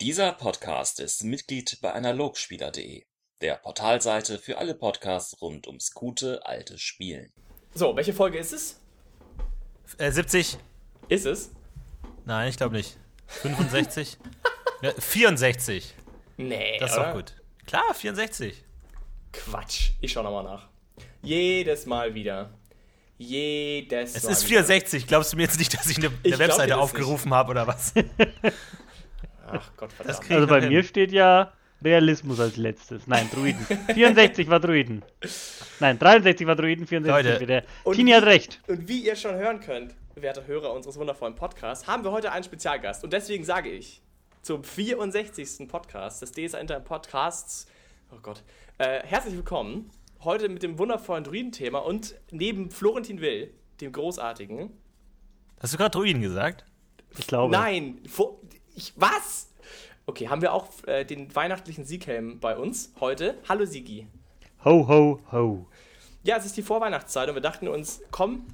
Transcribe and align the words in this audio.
Dieser 0.00 0.30
Podcast 0.32 1.00
ist 1.00 1.24
Mitglied 1.24 1.78
bei 1.82 1.92
analogspieler.de, 1.92 3.02
der 3.40 3.56
Portalseite 3.56 4.38
für 4.38 4.58
alle 4.58 4.76
Podcasts 4.76 5.42
rund 5.42 5.66
ums 5.66 5.92
gute 5.92 6.46
alte 6.46 6.78
Spielen. 6.78 7.32
So, 7.74 7.96
welche 7.96 8.12
Folge 8.12 8.38
ist 8.38 8.52
es? 8.52 8.80
Äh, 9.98 10.12
70? 10.12 10.56
Ist 11.08 11.26
es? 11.26 11.50
Nein, 12.26 12.48
ich 12.48 12.56
glaube 12.56 12.76
nicht. 12.76 12.96
65? 13.26 14.18
ja, 14.82 14.92
64. 14.96 15.94
Nee, 16.36 16.78
Das 16.78 16.92
ist 16.92 16.96
oder? 16.96 17.06
doch 17.06 17.14
gut. 17.14 17.34
Klar, 17.66 17.92
64. 17.92 18.62
Quatsch. 19.32 19.90
Ich 20.00 20.12
schau 20.12 20.22
nochmal 20.22 20.44
nach. 20.44 20.68
Jedes 21.22 21.86
Mal 21.86 22.14
wieder. 22.14 22.56
Jedes 23.16 24.14
Es 24.14 24.22
Mal 24.22 24.30
ist 24.30 24.42
wieder. 24.44 24.62
64. 24.64 25.06
Glaubst 25.08 25.32
du 25.32 25.36
mir 25.38 25.42
jetzt 25.42 25.58
nicht, 25.58 25.74
dass 25.76 25.86
ich 25.88 25.96
eine, 25.98 26.06
Ich 26.06 26.12
eine 26.12 26.20
glaub 26.22 26.38
dir 26.38 26.38
Webseite 26.38 26.68
das 26.68 26.78
aufgerufen 26.78 27.34
habe 27.34 27.50
oder 27.50 27.66
was? 27.66 27.92
Ach 29.52 29.70
Gott, 29.76 29.92
verdammt. 29.92 30.30
Also 30.30 30.46
bei 30.46 30.68
mir 30.68 30.82
steht 30.82 31.12
ja 31.12 31.52
Realismus 31.82 32.40
als 32.40 32.56
letztes. 32.56 33.06
Nein, 33.06 33.28
Druiden. 33.32 33.64
64 33.94 34.48
war 34.48 34.60
Druiden. 34.60 35.02
Nein, 35.80 35.98
63 35.98 36.46
war 36.46 36.56
Druiden, 36.56 36.86
64 36.86 37.30
Leute. 37.30 37.40
wieder. 37.40 37.62
Und 37.84 37.94
Tini 37.96 38.10
wie- 38.10 38.14
hat 38.16 38.24
recht. 38.24 38.60
Und 38.66 38.88
wie 38.88 39.00
ihr 39.04 39.14
schon 39.16 39.34
hören 39.36 39.60
könnt, 39.60 39.94
werte 40.16 40.46
Hörer 40.46 40.72
unseres 40.72 40.98
wundervollen 40.98 41.34
Podcasts, 41.36 41.86
haben 41.86 42.02
wir 42.04 42.10
heute 42.10 42.32
einen 42.32 42.42
Spezialgast. 42.44 43.04
Und 43.04 43.12
deswegen 43.12 43.44
sage 43.44 43.70
ich, 43.70 44.02
zum 44.42 44.64
64. 44.64 45.68
Podcast 45.68 46.22
des 46.22 46.32
DSA 46.32 46.58
Inter 46.58 46.80
Podcasts, 46.80 47.66
oh 48.12 48.18
Gott, 48.22 48.42
äh, 48.78 49.00
herzlich 49.04 49.34
willkommen. 49.34 49.90
Heute 50.24 50.48
mit 50.48 50.64
dem 50.64 50.78
wundervollen 50.78 51.22
Druiden-Thema 51.22 51.78
und 51.78 52.16
neben 52.32 52.70
Florentin 52.72 53.20
Will, 53.20 53.52
dem 53.80 53.92
Großartigen. 53.92 54.70
Hast 55.60 55.74
du 55.74 55.76
gerade 55.78 55.90
Druiden 55.96 56.22
gesagt? 56.22 56.64
Ich 57.16 57.26
glaube. 57.28 57.52
Nein, 57.52 58.00
ich, 58.78 58.92
was? 58.96 59.48
Okay, 60.06 60.28
haben 60.28 60.40
wir 60.40 60.52
auch 60.54 60.68
äh, 60.86 61.04
den 61.04 61.34
weihnachtlichen 61.34 61.84
Sieghelm 61.84 62.40
bei 62.40 62.56
uns 62.56 62.92
heute. 63.00 63.36
Hallo 63.48 63.66
Sigi. 63.66 64.06
Ho, 64.64 64.88
ho, 64.88 65.20
ho. 65.32 65.66
Ja, 66.22 66.36
es 66.36 66.46
ist 66.46 66.56
die 66.56 66.62
Vorweihnachtszeit 66.62 67.28
und 67.28 67.34
wir 67.34 67.42
dachten 67.42 67.68
uns, 67.68 68.00
komm, 68.10 68.46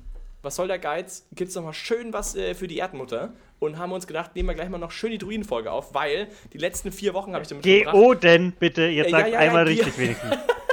was 0.42 0.56
soll 0.56 0.66
der 0.66 0.78
Geiz? 0.78 1.26
Gibt's 1.32 1.54
noch 1.54 1.62
mal 1.62 1.72
schön 1.72 2.12
was 2.12 2.34
äh, 2.34 2.54
für 2.54 2.66
die 2.68 2.78
Erdmutter? 2.78 3.32
Und 3.60 3.78
haben 3.78 3.92
uns 3.92 4.06
gedacht, 4.06 4.34
nehmen 4.34 4.48
wir 4.48 4.54
gleich 4.54 4.68
mal 4.68 4.78
noch 4.78 4.90
schön 4.90 5.10
die 5.10 5.18
Druidenfolge 5.18 5.70
auf, 5.70 5.94
weil 5.94 6.28
die 6.52 6.58
letzten 6.58 6.92
vier 6.92 7.14
Wochen 7.14 7.32
habe 7.32 7.42
ich 7.42 7.48
damit 7.48 7.64
verbracht. 7.64 7.94
Geoden, 7.94 8.52
bitte. 8.58 8.82
Jetzt 8.86 9.08
Äh, 9.08 9.10
sagt 9.10 9.28
ja, 9.28 9.32
ja, 9.34 9.38
einmal 9.38 9.68
ja, 9.70 9.84
richtig 9.84 9.98
wenigstens. 9.98 10.36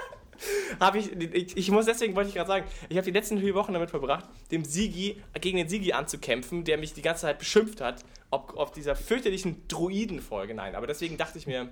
Hab 0.80 0.96
ich, 0.96 1.12
ich, 1.12 1.58
ich 1.58 1.72
muss 1.72 1.86
deswegen, 1.86 2.16
wollte 2.16 2.30
ich 2.30 2.36
gerade 2.36 2.48
sagen, 2.48 2.66
ich 2.90 2.98
habe 2.98 3.06
die 3.06 3.12
letzten 3.12 3.40
vier 3.40 3.54
Wochen 3.54 3.74
damit 3.74 3.90
verbracht, 3.90 4.26
dem 4.52 4.66
Sigi, 4.66 5.22
gegen 5.40 5.58
den 5.58 5.70
Sigi 5.70 5.94
anzukämpfen, 5.94 6.64
der 6.64 6.78
mich 6.78 6.94
die 6.94 7.02
ganze 7.02 7.24
Zeit 7.24 7.40
beschimpft 7.40 7.82
hat, 7.82 8.04
ob, 8.32 8.54
ob 8.56 8.74
dieser 8.74 8.96
fürchterlichen 8.96 9.68
Druidenfolge. 9.68 10.54
Nein, 10.54 10.76
aber 10.76 10.88
deswegen 10.88 11.18
dachte 11.18 11.38
ich 11.38 11.48
mir, 11.48 11.70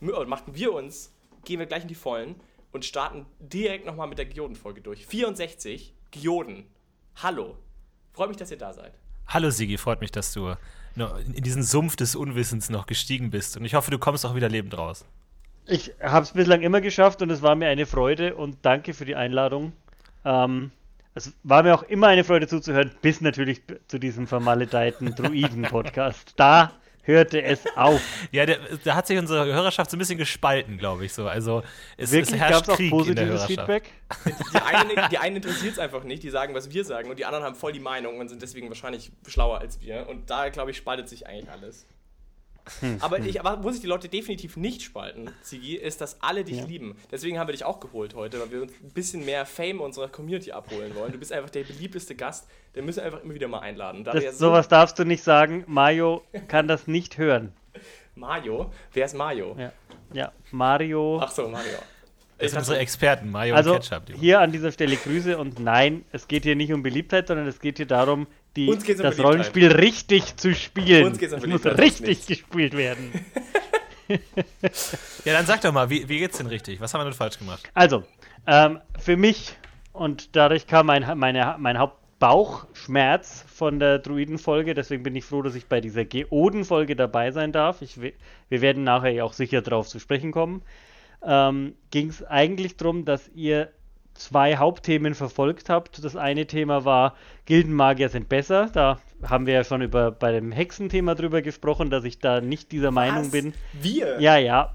machten 0.00 0.54
wir 0.54 0.72
uns, 0.72 1.12
gehen 1.44 1.58
wir 1.58 1.66
gleich 1.66 1.82
in 1.82 1.88
die 1.88 1.94
Vollen 1.94 2.36
und 2.72 2.84
starten 2.84 3.26
direkt 3.38 3.86
nochmal 3.86 4.08
mit 4.08 4.18
der 4.18 4.26
Geoden-Folge 4.26 4.80
durch. 4.80 5.06
64, 5.06 5.94
Geoden. 6.10 6.66
Hallo. 7.16 7.56
Freut 8.12 8.28
mich, 8.28 8.38
dass 8.38 8.50
ihr 8.50 8.58
da 8.58 8.72
seid. 8.72 8.92
Hallo 9.26 9.50
Sigi, 9.50 9.78
freut 9.78 10.00
mich, 10.00 10.10
dass 10.10 10.32
du 10.32 10.54
in 10.96 11.44
diesen 11.44 11.62
Sumpf 11.62 11.94
des 11.96 12.16
Unwissens 12.16 12.68
noch 12.68 12.86
gestiegen 12.86 13.30
bist. 13.30 13.56
Und 13.56 13.64
ich 13.64 13.74
hoffe, 13.74 13.90
du 13.90 13.98
kommst 13.98 14.26
auch 14.26 14.34
wieder 14.34 14.48
lebend 14.48 14.76
raus. 14.76 15.04
Ich 15.70 15.92
habe 16.02 16.24
es 16.24 16.32
bislang 16.32 16.62
immer 16.62 16.80
geschafft 16.80 17.22
und 17.22 17.30
es 17.30 17.42
war 17.42 17.54
mir 17.54 17.68
eine 17.68 17.86
Freude 17.86 18.34
und 18.34 18.58
danke 18.62 18.92
für 18.92 19.04
die 19.04 19.14
Einladung. 19.14 19.72
Ähm, 20.24 20.72
es 21.14 21.32
war 21.44 21.62
mir 21.62 21.74
auch 21.74 21.84
immer 21.84 22.08
eine 22.08 22.24
Freude 22.24 22.48
zuzuhören, 22.48 22.90
bis 23.02 23.20
natürlich 23.20 23.62
zu 23.86 24.00
diesem 24.00 24.26
vermaledeiten 24.26 25.14
Druiden-Podcast. 25.16 26.34
Da 26.36 26.72
hörte 27.02 27.40
es 27.42 27.64
auf. 27.76 28.00
Ja, 28.32 28.46
der, 28.46 28.58
da 28.82 28.96
hat 28.96 29.06
sich 29.06 29.16
unsere 29.16 29.46
Hörerschaft 29.46 29.92
so 29.92 29.96
ein 29.96 30.00
bisschen 30.00 30.18
gespalten, 30.18 30.76
glaube 30.76 31.04
ich 31.04 31.12
so. 31.12 31.28
Also 31.28 31.62
es, 31.96 32.10
Wirklich 32.10 32.40
gab 32.40 32.50
herrscht 32.50 32.62
es 32.64 32.68
auch 32.70 32.76
Krieg 32.76 32.90
in 32.90 32.90
der 32.90 33.26
positives 33.26 33.48
Hörerschaft. 33.48 33.48
Feedback. 33.48 33.92
Die 34.52 34.60
einen, 34.60 35.10
die 35.10 35.18
einen 35.18 35.36
interessiert 35.36 35.72
es 35.74 35.78
einfach 35.78 36.02
nicht, 36.02 36.24
die 36.24 36.30
sagen, 36.30 36.52
was 36.52 36.72
wir 36.72 36.84
sagen, 36.84 37.10
und 37.10 37.18
die 37.18 37.24
anderen 37.24 37.44
haben 37.44 37.54
voll 37.54 37.72
die 37.72 37.80
Meinung 37.80 38.18
und 38.18 38.28
sind 38.28 38.42
deswegen 38.42 38.68
wahrscheinlich 38.68 39.12
schlauer 39.28 39.60
als 39.60 39.80
wir. 39.80 40.08
Und 40.08 40.30
da, 40.30 40.48
glaube 40.48 40.72
ich, 40.72 40.76
spaltet 40.76 41.08
sich 41.08 41.28
eigentlich 41.28 41.48
alles. 41.48 41.86
Aber, 43.00 43.18
ich, 43.18 43.40
aber 43.40 43.62
wo 43.64 43.70
sich 43.70 43.80
die 43.80 43.86
Leute 43.86 44.08
definitiv 44.08 44.56
nicht 44.56 44.82
spalten, 44.82 45.30
Ziggy, 45.42 45.76
ist, 45.76 46.00
dass 46.00 46.22
alle 46.22 46.44
dich 46.44 46.58
Ja. 46.58 46.64
lieben. 46.66 46.96
Deswegen 47.10 47.38
haben 47.38 47.48
wir 47.48 47.52
dich 47.52 47.64
auch 47.64 47.80
geholt 47.80 48.14
heute, 48.14 48.40
weil 48.40 48.50
wir 48.50 48.62
uns 48.62 48.72
ein 48.82 48.90
bisschen 48.90 49.24
mehr 49.24 49.44
Fame 49.46 49.80
unserer 49.80 50.08
Community 50.08 50.52
abholen 50.52 50.94
wollen. 50.94 51.12
Du 51.12 51.18
bist 51.18 51.32
einfach 51.32 51.50
der 51.50 51.64
beliebteste 51.64 52.14
Gast, 52.14 52.48
den 52.76 52.84
müssen 52.84 52.98
wir 52.98 53.04
einfach 53.06 53.22
immer 53.22 53.34
wieder 53.34 53.48
mal 53.48 53.60
einladen. 53.60 54.04
Da 54.04 54.14
wir 54.14 54.22
ja 54.22 54.30
Das, 54.30 54.38
so- 54.38 54.46
sowas 54.48 54.68
darfst 54.68 54.98
du 54.98 55.04
nicht 55.04 55.22
sagen. 55.22 55.64
Mario 55.66 56.22
kann 56.48 56.68
das 56.68 56.86
nicht 56.86 57.18
hören. 57.18 57.52
Mario? 58.14 58.70
Wer 58.92 59.04
ist 59.06 59.14
Mario? 59.14 59.56
Ja, 59.58 59.72
ja 60.12 60.32
Mario. 60.50 61.18
Ach 61.22 61.30
so, 61.30 61.48
Mario. 61.48 61.70
Das 62.38 62.46
Ich 62.46 62.50
sind 62.52 62.58
unsere 62.60 62.78
Experten, 62.78 63.30
Mario 63.30 63.54
also 63.54 63.74
und 63.74 63.80
Ketchup. 63.82 64.02
hier 64.18 64.40
an 64.40 64.50
dieser 64.50 64.72
Stelle 64.72 64.96
Grüße 64.96 65.36
und 65.36 65.58
nein, 65.60 66.04
es 66.10 66.26
geht 66.26 66.44
hier 66.44 66.56
nicht 66.56 66.72
um 66.72 66.82
Beliebtheit, 66.82 67.28
sondern 67.28 67.46
es 67.46 67.60
geht 67.60 67.76
hier 67.76 67.86
darum, 67.86 68.26
die, 68.56 68.68
Uns 68.68 68.84
geht's 68.84 69.00
um 69.00 69.06
das. 69.06 69.18
Rollenspiel 69.20 69.70
richtig 69.72 70.36
zu 70.36 70.54
spielen. 70.54 71.06
Uns 71.06 71.18
geht's 71.18 71.32
um 71.32 71.38
es 71.40 71.46
muss 71.46 71.64
richtig 71.66 72.06
nichts. 72.06 72.26
gespielt 72.26 72.76
werden. 72.76 73.12
Ja, 75.24 75.34
dann 75.34 75.46
sag 75.46 75.60
doch 75.60 75.72
mal, 75.72 75.88
wie, 75.88 76.08
wie 76.08 76.18
geht's 76.18 76.38
denn 76.38 76.48
richtig? 76.48 76.80
Was 76.80 76.92
haben 76.92 77.00
wir 77.00 77.04
denn 77.04 77.12
falsch 77.14 77.38
gemacht? 77.38 77.62
Also, 77.74 78.02
ähm, 78.44 78.80
für 78.98 79.16
mich, 79.16 79.52
und 79.92 80.34
dadurch 80.34 80.66
kam 80.66 80.86
mein, 80.86 81.06
meine, 81.16 81.54
mein 81.60 81.78
Hauptbauchschmerz 81.78 83.44
von 83.54 83.78
der 83.78 84.00
Druiden-Folge, 84.00 84.74
deswegen 84.74 85.04
bin 85.04 85.14
ich 85.14 85.24
froh, 85.24 85.42
dass 85.42 85.54
ich 85.54 85.66
bei 85.66 85.80
dieser 85.80 86.04
Geoden-Folge 86.04 86.96
dabei 86.96 87.30
sein 87.30 87.52
darf. 87.52 87.82
Ich, 87.82 88.00
we- 88.00 88.14
wir 88.48 88.60
werden 88.60 88.82
nachher 88.82 89.10
ja 89.12 89.22
auch 89.24 89.32
sicher 89.32 89.62
drauf 89.62 89.86
zu 89.88 90.00
sprechen 90.00 90.32
kommen. 90.32 90.62
Ähm, 91.24 91.74
Ging 91.92 92.08
es 92.08 92.24
eigentlich 92.24 92.76
darum, 92.78 93.04
dass 93.04 93.28
ihr 93.34 93.70
zwei 94.20 94.56
Hauptthemen 94.56 95.14
verfolgt 95.14 95.68
habt. 95.68 96.04
Das 96.04 96.14
eine 96.14 96.46
Thema 96.46 96.84
war, 96.84 97.14
Gildenmagier 97.46 98.08
sind 98.08 98.28
besser. 98.28 98.68
Da 98.72 98.98
haben 99.22 99.46
wir 99.46 99.54
ja 99.54 99.64
schon 99.64 99.82
über 99.82 100.10
bei 100.10 100.32
dem 100.32 100.52
Hexenthema 100.52 101.14
drüber 101.14 101.42
gesprochen, 101.42 101.90
dass 101.90 102.04
ich 102.04 102.18
da 102.18 102.40
nicht 102.40 102.70
dieser 102.72 102.90
Meinung 102.90 103.24
Was? 103.24 103.30
bin. 103.30 103.54
Wir? 103.72 104.20
Ja, 104.20 104.36
ja. 104.36 104.74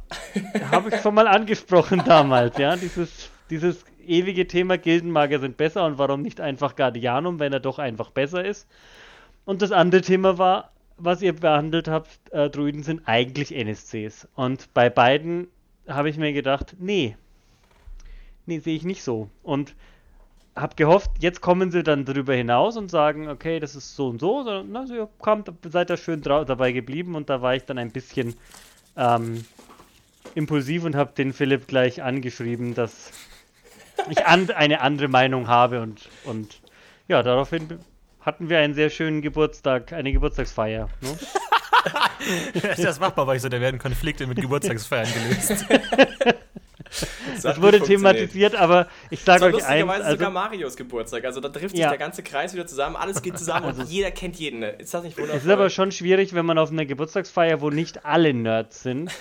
Habe 0.71 0.89
ich 0.89 1.01
schon 1.01 1.15
mal 1.15 1.27
angesprochen 1.27 2.01
damals, 2.05 2.57
ja. 2.57 2.75
Dieses, 2.75 3.29
dieses 3.49 3.85
ewige 4.05 4.47
Thema 4.47 4.77
Gildenmagier 4.77 5.39
sind 5.39 5.57
besser 5.57 5.85
und 5.85 5.97
warum 5.97 6.21
nicht 6.21 6.41
einfach 6.41 6.75
Guardianum, 6.75 7.39
wenn 7.39 7.53
er 7.53 7.59
doch 7.59 7.79
einfach 7.79 8.09
besser 8.09 8.43
ist. 8.43 8.67
Und 9.45 9.61
das 9.61 9.71
andere 9.71 10.01
Thema 10.01 10.37
war, 10.37 10.71
was 10.97 11.21
ihr 11.21 11.33
behandelt 11.33 11.87
habt, 11.87 12.09
äh, 12.31 12.49
Druiden 12.49 12.83
sind 12.83 13.03
eigentlich 13.05 13.55
NSCs. 13.55 14.27
Und 14.35 14.73
bei 14.73 14.89
beiden 14.89 15.47
habe 15.87 16.09
ich 16.09 16.17
mir 16.17 16.33
gedacht, 16.33 16.75
nee. 16.79 17.15
Nee, 18.45 18.59
sehe 18.59 18.75
ich 18.75 18.83
nicht 18.83 19.03
so. 19.03 19.29
Und 19.43 19.75
habe 20.55 20.75
gehofft, 20.75 21.11
jetzt 21.19 21.41
kommen 21.41 21.71
sie 21.71 21.83
dann 21.83 22.05
darüber 22.05 22.33
hinaus 22.33 22.77
und 22.77 22.89
sagen, 22.89 23.27
okay, 23.27 23.59
das 23.59 23.75
ist 23.75 23.95
so 23.95 24.09
und 24.09 24.19
so. 24.19 24.43
Sondern, 24.43 24.71
na, 24.71 24.87
so, 24.87 25.09
kommt, 25.19 25.51
seid 25.67 25.89
da 25.89 25.97
schön 25.97 26.21
dabei 26.21 26.71
geblieben 26.71 27.15
und 27.15 27.29
da 27.29 27.41
war 27.41 27.55
ich 27.55 27.63
dann 27.63 27.77
ein 27.77 27.91
bisschen 27.91 28.35
ähm, 28.95 29.43
impulsiv 30.33 30.85
und 30.85 30.95
habe 30.95 31.13
den 31.13 31.33
Philipp 31.33 31.67
gleich 31.67 32.01
angeschrieben, 32.01 32.73
dass 32.73 33.11
ich 34.09 34.25
an, 34.25 34.49
eine 34.51 34.81
andere 34.81 35.07
Meinung 35.07 35.47
habe 35.47 35.81
und, 35.81 36.09
und 36.23 36.61
ja, 37.07 37.21
daraufhin 37.21 37.79
hatten 38.21 38.49
wir 38.49 38.59
einen 38.59 38.73
sehr 38.73 38.89
schönen 38.89 39.21
Geburtstag, 39.21 39.93
eine 39.93 40.11
Geburtstagsfeier. 40.11 40.89
Ne? 41.01 41.17
ist 42.53 42.79
das 42.83 42.99
machbar, 42.99 43.27
weil 43.27 43.37
ich 43.37 43.41
so, 43.41 43.49
da 43.49 43.59
werden 43.61 43.79
Konflikte 43.79 44.25
mit 44.25 44.41
Geburtstagsfeiern 44.41 45.07
gelöst. 45.13 45.65
Das 47.41 47.61
wurde 47.61 47.81
thematisiert, 47.81 48.55
aber 48.55 48.87
ich 49.09 49.23
Das 49.23 49.39
sage 49.39 49.55
euch 49.55 49.65
eins, 49.65 49.81
sogar 49.81 50.05
also, 50.05 50.29
Marios 50.29 50.75
Geburtstag. 50.75 51.25
Also 51.25 51.41
da 51.41 51.49
trifft 51.49 51.71
sich 51.71 51.79
Ja. 51.79 51.89
der 51.89 51.97
ganze 51.97 52.23
Kreis 52.23 52.53
wieder 52.53 52.67
zusammen, 52.67 52.95
alles 52.95 53.21
geht 53.21 53.37
zusammen 53.37 53.65
und 53.67 53.89
jeder 53.89 54.11
kennt 54.11 54.35
jeden. 54.37 54.63
Ist 54.63 54.93
das 54.93 55.03
nicht 55.03 55.17
wundervoll? 55.17 55.37
es 55.37 55.45
ist 55.45 55.51
aber 55.51 55.69
schon 55.69 55.91
schwierig, 55.91 56.33
wenn 56.33 56.45
man 56.45 56.57
auf 56.57 56.71
einer 56.71 56.85
Geburtstagsfeier, 56.85 57.61
wo 57.61 57.69
nicht 57.69 58.05
alle 58.05 58.33
Nerds 58.33 58.83
sind, 58.83 59.11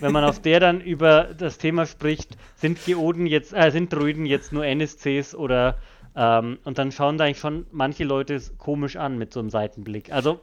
wenn 0.00 0.12
man 0.12 0.24
auf 0.24 0.40
der 0.40 0.60
dann 0.60 0.80
über 0.80 1.28
das 1.36 1.58
Thema 1.58 1.86
spricht, 1.86 2.36
sind 2.56 2.84
Geoden 2.84 3.26
jetzt, 3.26 3.52
äh, 3.52 3.70
sind 3.70 3.92
Druiden 3.92 4.26
jetzt 4.26 4.52
nur 4.52 4.64
NSCs 4.66 5.34
oder 5.34 5.78
ähm, 6.14 6.58
und 6.64 6.76
dann 6.78 6.92
schauen 6.92 7.16
da 7.16 7.24
eigentlich 7.24 7.38
schon 7.38 7.66
manche 7.72 8.04
Leute 8.04 8.34
es 8.34 8.56
komisch 8.58 8.96
an 8.96 9.16
mit 9.16 9.32
so 9.32 9.40
einem 9.40 9.48
Seitenblick. 9.50 10.12
Also 10.12 10.40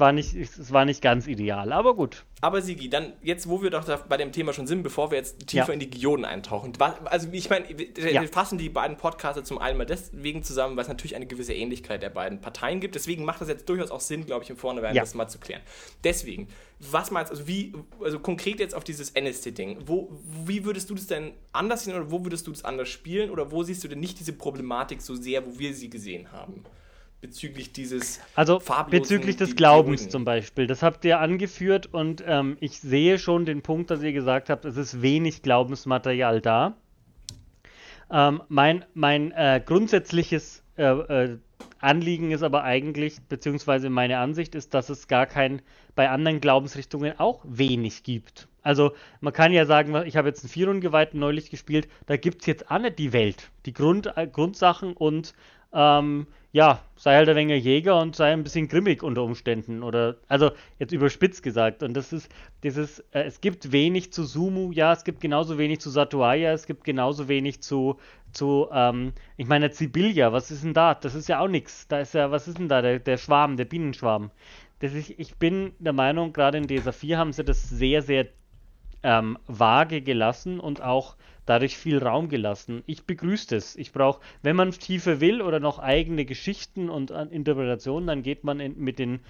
war 0.00 0.12
nicht, 0.12 0.34
es 0.34 0.72
war 0.72 0.84
nicht 0.84 1.02
ganz 1.02 1.26
ideal, 1.26 1.72
aber 1.72 1.94
gut. 1.94 2.24
Aber 2.40 2.62
Sigi, 2.62 2.88
dann 2.88 3.12
jetzt, 3.22 3.48
wo 3.48 3.62
wir 3.62 3.68
doch 3.70 3.84
bei 4.06 4.16
dem 4.16 4.32
Thema 4.32 4.52
schon 4.54 4.66
sind, 4.66 4.82
bevor 4.82 5.10
wir 5.10 5.18
jetzt 5.18 5.46
tiefer 5.46 5.68
Ja. 5.68 5.72
in 5.74 5.80
die 5.80 5.90
Geoden 5.90 6.24
eintauchen. 6.24 6.72
Also 7.04 7.28
ich 7.32 7.50
meine, 7.50 7.66
wir, 7.76 8.10
Ja. 8.12 8.22
fassen 8.26 8.56
die 8.58 8.70
beiden 8.70 8.96
Podcasts 8.96 9.46
zum 9.46 9.58
einen 9.58 9.76
mal 9.76 9.84
deswegen 9.84 10.42
zusammen, 10.42 10.74
weil 10.76 10.82
es 10.82 10.88
natürlich 10.88 11.14
eine 11.16 11.26
gewisse 11.26 11.52
Ähnlichkeit 11.52 12.02
der 12.02 12.10
beiden 12.10 12.40
Parteien 12.40 12.80
gibt. 12.80 12.94
Deswegen 12.94 13.24
macht 13.24 13.40
das 13.42 13.48
jetzt 13.48 13.68
durchaus 13.68 13.90
auch 13.90 14.00
Sinn, 14.00 14.24
glaube 14.26 14.42
ich, 14.44 14.50
im 14.50 14.56
Vornherein 14.56 14.96
Ja. 14.96 15.02
das 15.02 15.14
mal 15.14 15.28
zu 15.28 15.38
klären. 15.38 15.60
Deswegen, 16.02 16.48
was 16.78 17.10
meinst 17.10 17.30
du, 17.30 17.36
also 17.36 17.46
wie, 17.46 17.74
also 18.02 18.18
konkret 18.18 18.58
jetzt 18.58 18.74
auf 18.74 18.84
dieses 18.84 19.10
NST-Ding, 19.14 19.78
wo, 19.86 20.10
wie 20.46 20.64
würdest 20.64 20.88
du 20.88 20.94
das 20.94 21.06
denn 21.08 21.32
anders 21.52 21.84
sehen 21.84 21.94
oder 21.94 22.10
wo 22.10 22.24
würdest 22.24 22.46
du 22.46 22.52
das 22.52 22.64
anders 22.64 22.88
spielen 22.88 23.30
oder 23.30 23.52
wo 23.52 23.62
siehst 23.62 23.84
du 23.84 23.88
denn 23.88 24.00
nicht 24.00 24.18
diese 24.18 24.32
Problematik 24.32 25.02
so 25.02 25.14
sehr, 25.14 25.46
wo 25.46 25.58
wir 25.58 25.74
sie 25.74 25.90
gesehen 25.90 26.32
haben? 26.32 26.64
Bezüglich 27.20 27.72
dieses 27.72 28.20
Also 28.34 28.62
bezüglich 28.90 29.36
des 29.36 29.56
Glaubens 29.56 30.08
zum 30.08 30.24
Beispiel. 30.24 30.66
Das 30.66 30.82
habt 30.82 31.04
ihr 31.04 31.20
angeführt 31.20 31.92
und 31.92 32.22
ähm, 32.26 32.56
ich 32.60 32.80
sehe 32.80 33.18
schon 33.18 33.44
den 33.44 33.62
Punkt, 33.62 33.90
dass 33.90 34.02
ihr 34.02 34.12
gesagt 34.12 34.48
habt, 34.48 34.64
es 34.64 34.76
ist 34.76 35.02
wenig 35.02 35.42
Glaubensmaterial 35.42 36.40
da. 36.40 36.76
Ähm, 38.10 38.42
mein 38.48 38.84
mein 38.94 39.32
äh, 39.32 39.62
grundsätzliches 39.64 40.62
äh, 40.76 40.84
äh, 40.84 41.38
Anliegen 41.78 42.30
ist 42.30 42.42
aber 42.42 42.64
eigentlich, 42.64 43.20
beziehungsweise 43.28 43.90
meine 43.90 44.18
Ansicht 44.18 44.54
ist, 44.54 44.74
dass 44.74 44.88
es 44.88 45.08
gar 45.08 45.26
kein 45.26 45.62
bei 45.94 46.08
anderen 46.08 46.40
Glaubensrichtungen 46.40 47.18
auch 47.18 47.44
wenig 47.46 48.02
gibt. 48.02 48.48
Also 48.62 48.92
man 49.20 49.32
kann 49.32 49.52
ja 49.52 49.64
sagen, 49.64 49.94
ich 50.06 50.16
habe 50.16 50.28
jetzt 50.28 50.42
einen 50.42 50.50
Vierungeweihten 50.50 51.18
neulich 51.18 51.50
gespielt, 51.50 51.88
da 52.06 52.16
gibt 52.16 52.42
es 52.42 52.46
jetzt 52.46 52.70
auch 52.70 52.78
nicht 52.78 52.98
die 52.98 53.12
Welt, 53.12 53.50
die 53.66 53.72
Grund, 53.72 54.16
äh, 54.16 54.26
Grundsachen 54.26 54.92
und 54.92 55.34
ähm, 55.72 56.26
ja, 56.52 56.80
sei 56.96 57.14
halt 57.14 57.28
ein 57.28 57.36
wenig 57.36 57.64
Jäger 57.64 58.00
und 58.00 58.16
sei 58.16 58.32
ein 58.32 58.42
bisschen 58.42 58.66
grimmig 58.66 59.02
unter 59.02 59.22
Umständen. 59.22 59.82
Oder, 59.82 60.16
also 60.26 60.50
jetzt 60.78 60.92
überspitzt 60.92 61.42
gesagt. 61.42 61.82
Und 61.82 61.94
das 61.94 62.12
ist 62.12 62.28
dieses, 62.64 63.00
äh, 63.12 63.22
es 63.22 63.40
gibt 63.40 63.70
wenig 63.70 64.12
zu 64.12 64.24
Sumu, 64.24 64.72
ja, 64.72 64.92
es 64.92 65.04
gibt 65.04 65.20
genauso 65.20 65.58
wenig 65.58 65.80
zu 65.80 65.90
Satuaya, 65.90 66.52
es 66.52 66.66
gibt 66.66 66.82
genauso 66.82 67.28
wenig 67.28 67.62
zu, 67.62 67.98
zu 68.32 68.68
ähm, 68.72 69.12
ich 69.36 69.46
meine, 69.46 69.70
Sibylla, 69.72 70.32
was 70.32 70.50
ist 70.50 70.64
denn 70.64 70.74
da? 70.74 70.94
Das 70.94 71.14
ist 71.14 71.28
ja 71.28 71.38
auch 71.40 71.48
nichts. 71.48 71.86
Da 71.86 72.00
ist 72.00 72.14
ja, 72.14 72.30
was 72.32 72.48
ist 72.48 72.58
denn 72.58 72.68
da, 72.68 72.82
der, 72.82 72.98
der 72.98 73.16
Schwarm, 73.16 73.56
der 73.56 73.66
Bienenschwarm. 73.66 74.32
Das 74.80 74.92
ist, 74.92 75.10
ich 75.10 75.36
bin 75.36 75.72
der 75.78 75.92
Meinung, 75.92 76.32
gerade 76.32 76.58
in 76.58 76.66
DSA 76.66 76.92
4 76.92 77.18
haben 77.18 77.32
sie 77.32 77.44
das 77.44 77.68
sehr, 77.68 78.02
sehr 78.02 78.26
ähm, 79.02 79.38
vage 79.46 80.02
gelassen 80.02 80.58
und 80.58 80.82
auch 80.82 81.16
dadurch 81.50 81.76
viel 81.76 81.98
Raum 81.98 82.28
gelassen. 82.28 82.82
Ich 82.86 83.04
begrüße 83.04 83.48
das. 83.48 83.76
Ich 83.76 83.92
brauche, 83.92 84.20
wenn 84.42 84.56
man 84.56 84.70
tiefer 84.70 85.20
will 85.20 85.42
oder 85.42 85.60
noch 85.60 85.80
eigene 85.80 86.24
Geschichten 86.24 86.88
und 86.88 87.10
äh, 87.10 87.24
Interpretationen, 87.24 88.06
dann 88.06 88.22
geht 88.22 88.44
man 88.44 88.60
in, 88.60 88.78
mit 88.78 88.98
den 88.98 89.20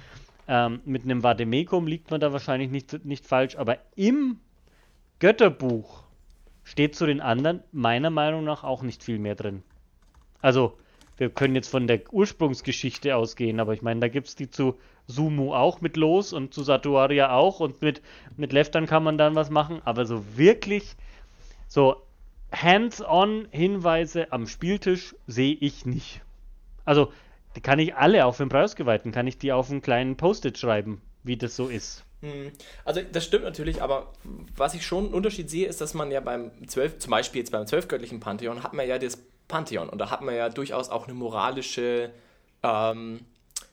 ähm, 0.46 0.80
mit 0.84 1.04
einem 1.04 1.22
Vademekum 1.22 1.86
liegt 1.86 2.10
man 2.10 2.20
da 2.20 2.32
wahrscheinlich 2.32 2.70
nicht, 2.70 3.04
nicht 3.04 3.24
falsch, 3.24 3.56
aber 3.56 3.78
im 3.94 4.40
Götterbuch 5.20 6.04
steht 6.64 6.96
zu 6.96 7.06
den 7.06 7.20
anderen 7.20 7.62
meiner 7.70 8.10
Meinung 8.10 8.44
nach 8.44 8.64
auch 8.64 8.82
nicht 8.82 9.04
viel 9.04 9.18
mehr 9.18 9.36
drin. 9.36 9.62
Also, 10.40 10.76
wir 11.18 11.30
können 11.30 11.54
jetzt 11.54 11.68
von 11.68 11.86
der 11.86 12.00
Ursprungsgeschichte 12.12 13.14
ausgehen, 13.14 13.60
aber 13.60 13.74
ich 13.74 13.82
meine, 13.82 14.00
da 14.00 14.08
gibt 14.08 14.26
es 14.26 14.34
die 14.34 14.50
zu 14.50 14.78
Sumu 15.06 15.54
auch 15.54 15.82
mit 15.82 15.96
Los 15.96 16.32
und 16.32 16.52
zu 16.52 16.62
Satuaria 16.62 17.32
auch 17.32 17.60
und 17.60 17.80
mit, 17.80 18.02
mit 18.36 18.52
Leftern 18.52 18.86
kann 18.86 19.04
man 19.04 19.18
dann 19.18 19.36
was 19.36 19.50
machen, 19.50 19.80
aber 19.84 20.04
so 20.04 20.36
wirklich 20.36 20.96
so 21.68 22.02
hands-on 22.52 23.48
Hinweise 23.50 24.32
am 24.32 24.46
Spieltisch 24.46 25.14
sehe 25.26 25.54
ich 25.54 25.86
nicht. 25.86 26.20
Also, 26.84 27.12
die 27.56 27.60
kann 27.60 27.78
ich 27.78 27.94
alle, 27.94 28.32
für 28.32 28.44
den 28.44 28.48
Preisgeweihten, 28.48 29.12
kann 29.12 29.26
ich 29.26 29.38
die 29.38 29.52
auf 29.52 29.70
einen 29.70 29.82
kleinen 29.82 30.16
Post-it 30.16 30.58
schreiben, 30.58 31.00
wie 31.22 31.36
das 31.36 31.56
so 31.56 31.68
ist. 31.68 32.04
Hm. 32.22 32.52
Also 32.84 33.00
das 33.12 33.24
stimmt 33.24 33.44
natürlich, 33.44 33.82
aber 33.82 34.12
was 34.56 34.74
ich 34.74 34.86
schon 34.86 35.06
einen 35.06 35.14
Unterschied 35.14 35.48
sehe, 35.48 35.66
ist, 35.66 35.80
dass 35.80 35.94
man 35.94 36.10
ja 36.10 36.20
beim 36.20 36.50
12, 36.66 36.98
zum 36.98 37.10
Beispiel 37.10 37.40
jetzt 37.40 37.50
beim 37.50 37.66
zwölfgöttlichen 37.66 38.20
Pantheon, 38.20 38.62
hat 38.62 38.74
man 38.74 38.86
ja 38.86 38.98
das 38.98 39.18
Pantheon 39.48 39.88
und 39.88 39.98
da 39.98 40.10
hat 40.10 40.20
man 40.20 40.34
ja 40.34 40.48
durchaus 40.48 40.90
auch 40.90 41.06
eine 41.06 41.14
moralische 41.14 42.10
ähm, 42.62 43.20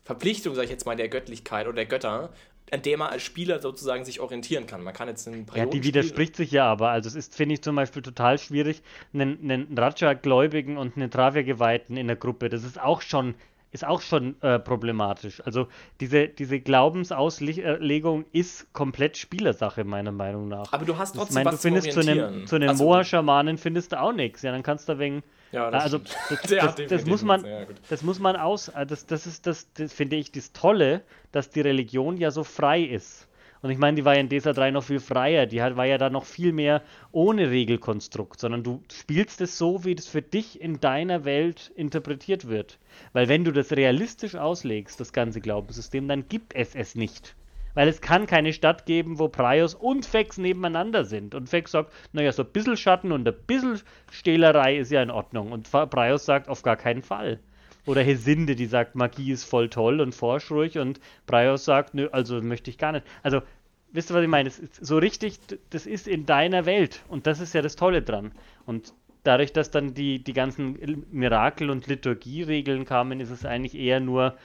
Verpflichtung, 0.06 0.56
sag 0.56 0.63
ich 0.63 0.69
jetzt 0.69 0.85
mal, 0.85 0.95
der 0.95 1.09
Göttlichkeit 1.09 1.68
oder 1.68 1.75
der 1.75 1.85
Götter, 1.85 2.30
an 2.72 2.81
der 2.81 2.98
man 2.98 3.10
als 3.10 3.24
Spieler 3.24 3.60
sozusagen 3.62 4.04
sich 4.04 4.19
orientieren 4.19 4.66
kann. 4.68 4.84
Man 4.84 4.94
kann 4.94 5.08
jetzt 5.08 5.28
einen 5.28 5.40
Ja, 5.40 5.44
Prionen 5.46 5.72
die 5.72 5.78
spielen- 5.78 5.88
widerspricht 5.96 6.36
sich 6.36 6.52
ja 6.52 6.66
aber. 6.66 6.90
Also 6.90 7.08
es 7.08 7.16
ist, 7.16 7.36
finde 7.36 7.54
ich 7.56 7.62
zum 7.62 7.75
Beispiel 7.75 8.02
total 8.02 8.38
schwierig, 8.38 8.81
einen, 9.14 9.40
einen 9.50 9.78
Raja-Gläubigen 9.78 10.78
und 10.78 10.98
einen 10.98 11.10
Travia-Geweihten 11.10 11.96
in 11.98 12.08
der 12.08 12.16
Gruppe. 12.18 12.50
Das 12.50 12.64
ist 12.64 12.80
auch 12.81 13.02
schon, 13.02 13.36
ist 13.72 13.86
auch 13.86 14.02
schon 14.02 14.36
äh, 14.42 14.60
problematisch. 14.60 15.42
Also 15.46 15.68
diese, 16.02 16.28
diese 16.28 16.60
Glaubensauslegung 16.60 18.25
ist 18.31 18.72
komplett 18.74 19.18
Spielersache, 19.18 19.84
meiner 19.84 20.12
Meinung 20.12 20.48
nach. 20.48 20.72
Aber 20.74 20.86
du 20.86 20.98
hast 20.98 21.16
Ich 21.16 21.19
trotzdem 21.22 21.36
meine, 21.36 21.50
du 21.50 21.54
was 21.56 21.62
zum 21.62 21.74
findest 21.74 21.92
zu 21.94 22.00
einem, 22.10 22.48
zu 22.48 22.56
einem 22.56 22.69
Also- 22.69 22.84
Moa-Schamanen 22.84 23.58
findest 23.58 23.92
du 23.94 24.02
auch 24.02 24.14
nichts. 24.14 24.42
Ja, 24.42 24.52
dann 24.52 24.64
kannst 24.64 24.90
du 24.90 25.00
wegen. 25.00 25.24
Ja, 25.51 25.71
das 25.71 25.83
also 25.83 25.99
das, 26.29 26.41
das, 26.41 26.75
das 26.88 27.05
muss 27.05 27.23
man, 27.23 27.45
das 27.89 28.01
muss 28.03 28.19
man 28.19 28.35
aus. 28.35 28.69
äh, 28.69 28.85
Das, 28.85 29.05
das 29.05 29.25
ist 29.27 29.47
das, 29.47 29.71
das 29.73 29.94
finde 29.94 30.15
ich 30.17 30.31
das 30.31 30.51
Tolle, 30.53 31.03
dass 31.31 31.49
die 31.49 31.61
Religion 31.61 32.17
ja 32.17 32.31
so 32.31 32.44
frei 32.44 32.81
ist. 32.81 33.27
Und 33.61 33.71
ich 33.71 33.77
meine, 33.79 33.95
die 33.95 34.05
war 34.05 34.13
ja 34.13 34.21
in 34.21 34.29
DSA 34.29 34.53
3 34.53 34.71
noch 34.71 34.83
viel 34.83 34.99
freier. 34.99 35.45
Die 35.47 35.61
hat, 35.61 35.75
war 35.75 35.85
ja 35.85 35.97
da 35.97 36.09
noch 36.09 36.25
viel 36.25 36.53
mehr 36.53 36.83
ohne 37.11 37.49
Regelkonstrukt, 37.49 38.39
sondern 38.39 38.63
du 38.63 38.83
spielst 38.91 39.41
es 39.41 39.57
so, 39.57 39.83
wie 39.83 39.95
das 39.95 40.07
für 40.07 40.21
dich 40.21 40.61
in 40.61 40.79
deiner 40.79 41.25
Welt 41.25 41.71
interpretiert 41.75 42.47
wird. 42.47 42.77
Weil 43.13 43.27
wenn 43.27 43.44
du 43.44 43.51
das 43.51 43.71
realistisch 43.71 44.35
auslegst, 44.35 44.99
das 44.99 45.11
ganze 45.11 45.41
Glaubenssystem, 45.41 46.07
dann 46.07 46.27
gibt 46.27 46.53
es 46.55 46.75
es 46.75 46.94
nicht. 46.95 47.35
Weil 47.77 47.89
es 47.89 48.01
kann 48.01 48.25
keine 48.25 48.53
Stadt 48.53 48.88
geben, 48.88 49.19
wo 49.19 49.27
Praios 49.27 49.75
und 49.75 50.03
Fex 50.03 50.39
nebeneinander 50.39 51.06
sind. 51.06 51.35
Und 51.35 51.47
Fex 51.47 51.69
sagt, 51.69 51.94
naja, 52.12 52.31
so 52.31 52.41
ein 52.41 52.50
bisschen 52.50 52.75
Schatten 52.75 53.12
und 53.12 53.27
ein 53.27 53.35
bisschen 53.45 53.79
Stehlerei 54.09 54.77
ist 54.77 54.89
ja 54.91 55.03
in 55.03 55.12
Ordnung. 55.12 55.51
Und 55.51 55.69
Praios 55.69 56.25
sagt, 56.25 56.50
auf 56.50 56.63
gar 56.63 56.75
keinen 56.75 57.03
Fall. 57.03 57.39
Oder 57.85 58.01
Hesinde, 58.01 58.56
die 58.56 58.65
sagt, 58.65 58.95
Magie 58.95 59.31
ist 59.31 59.44
voll 59.44 59.69
toll 59.69 60.01
und 60.01 60.15
forsch 60.15 60.50
ruhig. 60.50 60.79
Und 60.79 61.00
Praios 61.27 61.65
sagt, 61.65 61.94
nö, 61.94 62.09
also 62.12 62.41
möchte 62.41 62.71
ich 62.71 62.79
gar 62.79 62.94
nicht. 62.94 63.06
Also, 63.21 63.44
wisst 63.91 64.09
ihr, 64.09 64.15
was 64.15 64.23
ich 64.23 64.27
meine? 64.27 64.50
So 64.81 64.97
richtig, 64.97 65.38
das 65.69 65.85
ist 65.85 66.07
in 66.07 66.25
deiner 66.25 66.65
Welt. 66.65 67.03
Und 67.09 67.27
das 67.27 67.39
ist 67.39 67.53
ja 67.53 67.62
das 67.62 67.75
Tolle 67.75 68.01
dran. 68.01 68.31
Und 68.65 68.91
dadurch, 69.21 69.53
dass 69.53 69.69
dann 69.69 69.94
die, 69.94 70.18
die 70.23 70.33
ganzen 70.33 71.06
Mirakel- 71.12 71.69
und 71.69 71.85
Liturgieregeln 71.85 72.85
kamen, 72.85 73.19
ist 73.19 73.30
es 73.30 73.45
eigentlich 73.45 73.75
eher 73.75 74.00
nur, 74.00 74.35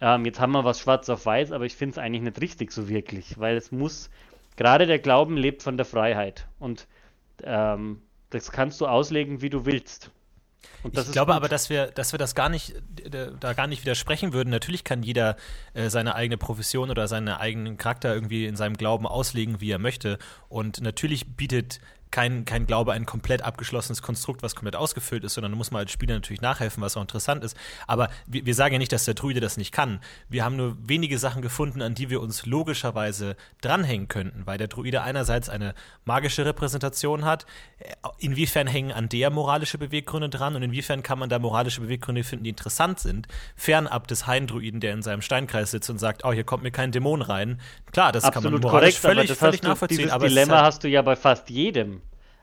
ähm, 0.00 0.24
jetzt 0.24 0.40
haben 0.40 0.52
wir 0.52 0.64
was 0.64 0.80
schwarz 0.80 1.08
auf 1.08 1.26
weiß, 1.26 1.52
aber 1.52 1.64
ich 1.64 1.76
finde 1.76 1.92
es 1.92 1.98
eigentlich 1.98 2.22
nicht 2.22 2.40
richtig 2.40 2.72
so 2.72 2.88
wirklich, 2.88 3.38
weil 3.38 3.56
es 3.56 3.72
muss, 3.72 4.10
gerade 4.56 4.86
der 4.86 4.98
Glauben 4.98 5.36
lebt 5.36 5.62
von 5.62 5.76
der 5.76 5.86
Freiheit 5.86 6.46
und 6.58 6.86
ähm, 7.42 8.02
das 8.30 8.52
kannst 8.52 8.80
du 8.80 8.86
auslegen, 8.86 9.40
wie 9.40 9.50
du 9.50 9.64
willst. 9.64 10.10
Ich 10.84 11.12
glaube 11.12 11.32
gut. 11.32 11.36
aber, 11.36 11.48
dass 11.48 11.70
wir, 11.70 11.86
dass 11.86 12.12
wir 12.12 12.18
das 12.18 12.34
gar 12.34 12.48
nicht, 12.48 12.74
äh, 13.04 13.30
da 13.38 13.52
gar 13.52 13.66
nicht 13.66 13.82
widersprechen 13.82 14.32
würden. 14.32 14.50
Natürlich 14.50 14.84
kann 14.84 15.02
jeder 15.02 15.36
äh, 15.74 15.88
seine 15.88 16.14
eigene 16.14 16.36
Profession 16.36 16.90
oder 16.90 17.08
seinen 17.08 17.28
eigenen 17.28 17.76
Charakter 17.76 18.14
irgendwie 18.14 18.46
in 18.46 18.56
seinem 18.56 18.76
Glauben 18.76 19.06
auslegen, 19.06 19.60
wie 19.60 19.70
er 19.70 19.78
möchte. 19.78 20.18
Und 20.48 20.80
natürlich 20.80 21.36
bietet 21.36 21.80
kein, 22.10 22.44
kein 22.44 22.66
Glaube 22.66 22.92
ein 22.92 23.06
komplett 23.06 23.42
abgeschlossenes 23.42 24.02
Konstrukt, 24.02 24.42
was 24.42 24.54
komplett 24.54 24.76
ausgefüllt 24.76 25.24
ist, 25.24 25.34
sondern 25.34 25.52
da 25.52 25.58
muss 25.58 25.70
man 25.70 25.80
als 25.80 25.92
Spieler 25.92 26.14
natürlich 26.14 26.40
nachhelfen, 26.40 26.82
was 26.82 26.96
auch 26.96 27.02
interessant 27.02 27.44
ist. 27.44 27.56
Aber 27.86 28.08
wir, 28.26 28.46
wir 28.46 28.54
sagen 28.54 28.74
ja 28.74 28.78
nicht, 28.78 28.92
dass 28.92 29.04
der 29.04 29.14
Druide 29.14 29.40
das 29.40 29.56
nicht 29.56 29.72
kann. 29.72 30.00
Wir 30.28 30.44
haben 30.44 30.56
nur 30.56 30.76
wenige 30.86 31.18
Sachen 31.18 31.42
gefunden, 31.42 31.82
an 31.82 31.94
die 31.94 32.10
wir 32.10 32.20
uns 32.20 32.46
logischerweise 32.46 33.36
dranhängen 33.60 34.08
könnten, 34.08 34.46
weil 34.46 34.58
der 34.58 34.68
Druide 34.68 35.02
einerseits 35.02 35.48
eine 35.48 35.74
magische 36.04 36.44
Repräsentation 36.44 37.24
hat. 37.24 37.46
Inwiefern 38.18 38.66
hängen 38.66 38.92
an 38.92 39.08
der 39.08 39.30
moralische 39.30 39.78
Beweggründe 39.78 40.28
dran 40.28 40.56
und 40.56 40.62
inwiefern 40.62 41.02
kann 41.02 41.18
man 41.18 41.28
da 41.28 41.38
moralische 41.38 41.80
Beweggründe 41.80 42.24
finden, 42.24 42.44
die 42.44 42.50
interessant 42.50 42.98
sind, 43.00 43.28
fernab 43.56 44.08
des 44.08 44.26
Hain-Druiden, 44.26 44.80
der 44.80 44.92
in 44.94 45.02
seinem 45.02 45.22
Steinkreis 45.22 45.70
sitzt 45.70 45.90
und 45.90 45.98
sagt, 45.98 46.24
oh, 46.24 46.32
hier 46.32 46.44
kommt 46.44 46.62
mir 46.62 46.70
kein 46.70 46.92
Dämon 46.92 47.22
rein. 47.22 47.60
Klar, 47.92 48.12
das 48.12 48.24
kann 48.24 48.32
man 48.34 48.54
Absolut 48.54 48.62
moralisch 48.62 49.00
korrekt, 49.00 49.04
aber 49.04 49.14
völlig, 49.14 49.28
das 49.28 49.38
völlig 49.38 49.54
hast 49.58 49.64
du, 49.64 49.68
nachvollziehen. 49.68 49.98
dieses 49.98 50.12
aber 50.12 50.28
Dilemma 50.28 50.56
halt- 50.56 50.64
hast 50.64 50.84
du 50.84 50.88
ja 50.88 51.02
bei 51.02 51.16
fast 51.16 51.50
jedem. 51.50 51.97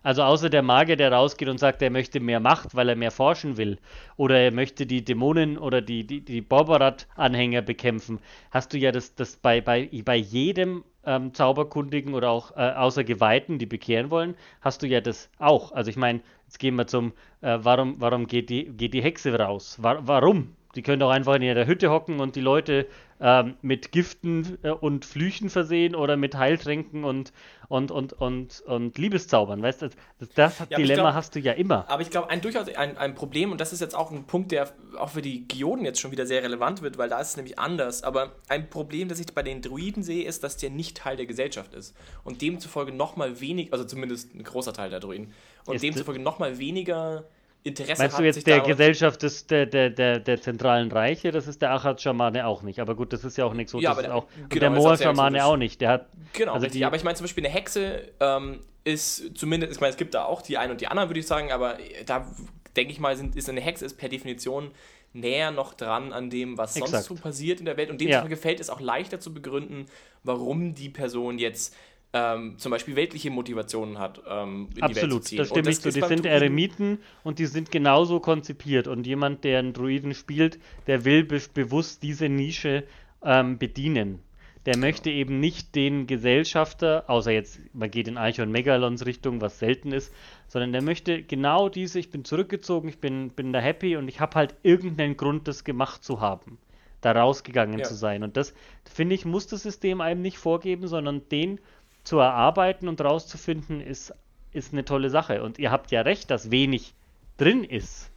Also 0.06 0.22
außer 0.22 0.52
der 0.52 0.62
Magier, 0.62 0.98
der 0.98 1.12
rausgeht 1.12 1.50
und 1.50 1.58
sagt, 1.58 1.82
er 1.82 1.90
möchte 1.90 2.20
mehr 2.20 2.40
Macht, 2.40 2.76
weil 2.76 2.90
er 2.90 2.96
mehr 2.96 3.10
forschen 3.10 3.58
will. 3.58 3.80
Oder 4.18 4.38
er 4.38 4.52
möchte 4.52 4.86
die 4.86 5.04
Dämonen 5.04 5.58
oder 5.58 5.82
die, 5.82 6.06
die, 6.06 6.22
die 6.22 6.42
Borberat-Anhänger 6.42 7.64
bekämpfen. 7.64 8.20
Hast 8.52 8.72
du 8.72 8.78
ja 8.78 8.92
das, 8.92 9.16
das 9.16 9.36
bei, 9.36 9.62
bei, 9.62 9.90
bei 10.06 10.16
jedem 10.16 10.84
ähm, 11.08 11.34
Zauberkundigen 11.34 12.14
oder 12.14 12.30
auch 12.30 12.56
äh, 12.56 12.74
außer 12.74 13.04
Geweihten, 13.04 13.58
die 13.58 13.66
bekehren 13.66 14.12
wollen, 14.12 14.36
hast 14.62 14.84
du 14.84 14.88
ja 14.88 15.02
das 15.02 15.28
auch. 15.40 15.72
Also 15.72 15.90
ich 15.90 15.98
meine, 15.98 16.22
jetzt 16.44 16.60
gehen 16.60 16.76
wir 16.76 16.86
zum, 16.86 17.14
äh, 17.42 17.58
warum, 17.62 18.00
warum 18.00 18.28
geht 18.28 18.52
die, 18.52 18.66
geht 18.66 18.94
die 18.94 19.02
Hexe 19.02 19.36
raus? 19.36 19.78
Wa 19.82 20.02
warum? 20.04 20.56
Die 20.76 20.84
können 20.84 21.00
doch 21.00 21.10
einfach 21.10 21.34
in 21.34 21.42
ihrer 21.42 21.66
Hütte 21.66 21.90
hocken 21.90 22.20
und 22.20 22.36
die 22.36 22.42
Leute 22.42 22.86
ähm, 23.20 23.56
mit 23.62 23.92
Giften 23.92 24.58
äh, 24.64 24.72
und 24.72 25.06
Flüchen 25.06 25.50
versehen 25.50 25.96
oder 25.96 26.18
mit 26.18 26.36
Heiltränken 26.36 27.04
und, 27.06 27.32
und, 27.70 27.90
und, 27.92 28.14
und, 28.14 28.62
und 28.62 28.98
Liebeszaubern. 28.98 29.62
Weißt 29.62 29.84
du, 29.84 29.90
das, 30.20 30.30
das 30.36 30.60
ich 30.70 30.76
Dilemma 30.76 31.04
glaub- 31.04 31.14
hast 31.14 31.34
du 31.36 31.40
ja 31.40 31.54
immer. 31.54 31.90
Aber 31.90 32.02
ich 32.02 32.10
glaube, 32.10 32.30
ein 32.30 32.42
durchaus 32.42 32.68
ein, 32.76 32.98
ein 32.98 33.16
Problem, 33.16 33.52
und 33.54 33.62
das 33.62 33.72
ist 33.72 33.80
jetzt 33.80 33.96
auch 33.96 34.12
ein 34.12 34.26
Punkt, 34.26 34.52
der 34.52 34.70
auch 35.00 35.10
für 35.10 35.22
die 35.22 35.48
Geoden 35.48 35.86
jetzt 35.86 36.02
schon 36.02 36.12
wieder 36.12 36.26
sehr 36.26 36.44
relevant 36.44 36.82
wird, 36.82 36.98
weil 36.98 37.08
da 37.10 37.20
ist 37.22 37.30
es 37.30 37.38
nämlich 37.38 37.58
anders. 37.58 38.04
Aber 38.04 38.34
ein 38.50 38.70
Problem, 38.70 39.08
das 39.08 39.20
ich 39.20 39.28
bei 39.34 39.44
den 39.44 39.62
Druiden 39.62 40.04
sehe, 40.04 40.26
ist, 40.26 40.44
dass 40.44 40.58
der 40.58 40.70
nicht 40.70 40.98
Teil 40.98 41.16
der 41.16 41.26
Gesellschaft 41.26 41.74
ist. 41.74 41.96
Und 42.26 42.42
demzufolge 42.42 42.92
nochmal 42.92 43.40
wenig, 43.40 43.72
also 43.72 43.86
zumindest 43.86 44.36
ein 44.36 44.44
großer 44.44 44.74
Teil 44.74 44.90
der 44.90 45.00
Druiden, 45.00 45.32
und 45.66 45.76
Ist- 45.76 45.84
demzufolge 45.84 46.20
nochmal 46.20 46.60
weniger 46.60 47.24
Interesse 47.66 48.00
Meinst 48.00 48.16
hat, 48.16 48.22
du 48.22 48.26
jetzt 48.28 48.46
der 48.46 48.60
Gesellschaft 48.62 49.24
des, 49.24 49.48
der, 49.48 49.66
der, 49.66 49.90
der, 49.90 50.20
der 50.20 50.40
zentralen 50.40 50.92
Reiche? 50.92 51.32
Das 51.32 51.48
ist 51.48 51.64
der 51.64 51.72
Achat-Schamane 51.74 52.46
auch 52.46 52.62
nicht. 52.62 52.80
Aber 52.80 52.94
gut, 52.94 53.12
das 53.12 53.24
ist 53.24 53.38
ja 53.38 53.46
auch 53.46 53.56
nichts 53.56 53.72
so. 53.72 53.80
Ja, 53.80 53.90
das 53.90 53.98
aber 53.98 54.08
der- 54.08 54.16
auch, 54.16 54.28
genau, 54.50 54.60
der 54.60 54.70
Moa-Schamane 54.70 55.44
auch 55.44 55.58
nicht. 55.58 55.82
Der 55.82 55.90
hat, 55.90 56.08
Genau, 56.34 56.54
also 56.54 56.66
richtig. 56.66 56.80
die- 56.80 56.86
aber 56.86 56.96
ich 56.96 57.04
meine 57.04 57.16
zum 57.18 57.24
Beispiel 57.24 57.44
eine 57.44 57.54
Hexe 57.54 58.04
ähm, 58.20 58.60
ist 58.84 59.36
zumindest, 59.36 59.74
ich 59.74 59.80
meine, 59.82 59.90
es 59.92 59.98
gibt 59.98 60.14
da 60.14 60.26
auch 60.26 60.44
die 60.44 60.60
einen 60.60 60.72
und 60.74 60.82
die 60.82 60.86
anderen, 60.88 61.10
würde 61.10 61.20
ich 61.20 61.26
sagen, 61.26 61.52
aber 61.52 61.80
da 62.06 62.28
denke 62.76 62.92
ich 62.94 63.00
mal, 63.00 63.18
sind, 63.18 63.36
ist 63.36 63.50
eine 63.50 63.62
Hexe 63.62 63.84
ist 63.86 63.98
per 63.98 64.10
Definition 64.10 64.70
näher 65.14 65.50
noch 65.50 65.74
dran 65.74 66.14
an 66.14 66.30
dem, 66.30 66.60
was 66.60 66.76
sonst 66.76 66.90
Exakt. 66.90 67.06
so 67.06 67.16
passiert 67.16 67.60
in 67.60 67.66
der 67.66 67.78
Welt. 67.78 67.90
Und 67.90 68.00
dem 68.00 68.10
Ja. 68.10 68.22
gefällt 68.28 68.60
es 68.60 68.70
auch 68.70 68.80
leichter 68.82 69.20
zu 69.20 69.34
begründen, 69.34 69.86
warum 70.24 70.76
die 70.76 70.90
Person 70.90 71.40
jetzt 71.40 71.74
ähm, 72.18 72.58
zum 72.58 72.72
Beispiel 72.72 72.96
weltliche 72.96 73.30
Motivationen 73.30 74.00
hat, 74.00 74.22
ähm, 74.28 74.70
Absolut, 74.80 75.24
das 75.26 75.32
Und 75.34 75.46
stimme 75.48 75.70
ich 75.70 75.82
zu. 75.82 75.90
Die 75.90 76.00
sind 76.00 76.10
Druiden- 76.24 76.26
Eremiten 76.26 77.00
und 77.24 77.40
die 77.40 77.46
sind 77.46 77.72
genauso 77.72 78.22
konzipiert. 78.22 78.88
Und 78.88 79.06
jemand, 79.06 79.44
der 79.44 79.60
einen 79.60 79.74
Druiden 79.74 80.14
spielt, 80.14 80.58
der 80.88 81.04
will 81.04 81.26
be 81.26 81.42
bewusst 81.54 82.04
diese 82.04 82.30
Nische 82.30 82.86
ähm, 83.22 83.58
bedienen. 83.58 84.20
Der 84.66 84.78
möchte 84.78 85.12
eben 85.12 85.40
nicht 85.42 85.76
den 85.76 86.08
Gesellschafter, 86.08 87.04
außer 87.08 87.32
jetzt, 87.32 87.60
man 87.74 87.92
geht 87.92 88.08
in 88.08 88.18
Archon 88.18 88.50
Megalons 88.50 89.06
Richtung, 89.06 89.42
was 89.42 89.60
selten 89.60 89.92
ist, 89.92 90.12
sondern 90.48 90.72
der 90.72 90.82
möchte 90.82 91.22
genau 91.22 91.68
diese, 91.70 92.00
ich 92.00 92.10
bin 92.10 92.24
zurückgezogen, 92.24 92.88
ich 92.90 93.00
bin, 93.00 93.30
bin 93.32 93.52
da 93.54 93.60
happy 93.60 93.98
und 93.98 94.08
ich 94.08 94.22
habe 94.22 94.36
halt 94.36 94.56
irgendeinen 94.64 95.18
Grund, 95.18 95.48
das 95.50 95.66
gemacht 95.66 96.04
zu 96.04 96.20
haben, 96.22 96.58
da 97.02 97.12
rausgegangen 97.12 97.78
Ja. 97.80 97.84
zu 97.86 97.94
sein. 97.94 98.24
Und 98.24 98.38
das, 98.38 98.56
finde 98.92 99.14
ich, 99.16 99.26
muss 99.26 99.46
das 99.48 99.62
System 99.64 100.02
einem 100.02 100.22
nicht 100.24 100.38
vorgeben, 100.38 100.88
sondern 100.88 101.28
den 101.30 101.60
zu 102.06 102.20
erarbeiten 102.20 102.88
und 102.88 103.02
rauszufinden, 103.02 103.82
ist, 103.82 104.14
ist 104.54 104.72
eine 104.72 104.86
tolle 104.86 105.10
Sache. 105.10 105.44
Und 105.44 105.60
ihr 105.60 105.72
habt 105.72 105.92
ja 105.92 106.02
recht, 106.02 106.32
dass 106.32 106.52
wenig 106.52 106.94
drin 107.38 107.64
ist. 107.64 108.12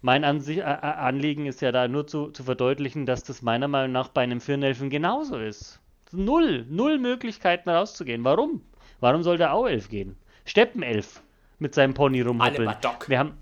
Mein 0.00 0.24
Ansi 0.24 0.58
äh, 0.58 0.62
Anliegen 0.62 1.46
ist 1.46 1.60
ja 1.60 1.72
da 1.72 1.88
nur 1.88 2.06
zu, 2.06 2.30
zu 2.30 2.44
verdeutlichen, 2.44 3.06
dass 3.06 3.24
das 3.24 3.42
meiner 3.42 3.68
Meinung 3.68 3.92
nach 3.92 4.08
bei 4.08 4.22
einem 4.22 4.40
Firnelfen 4.40 4.90
genauso 4.90 5.38
ist. 5.38 5.80
Null, 6.12 6.66
null 6.68 6.98
Möglichkeiten 6.98 7.68
rauszugehen. 7.70 8.24
Warum? 8.24 8.62
Warum 9.00 9.22
soll 9.22 9.38
der 9.38 9.54
Auelf 9.54 9.88
gehen? 9.88 10.16
Steppenelf 10.44 11.22
mit 11.58 11.74
seinem 11.74 11.94
Pony 11.94 12.20
rumhoppeln. 12.20 12.72
Wir 13.08 13.18
haben, 13.18 13.32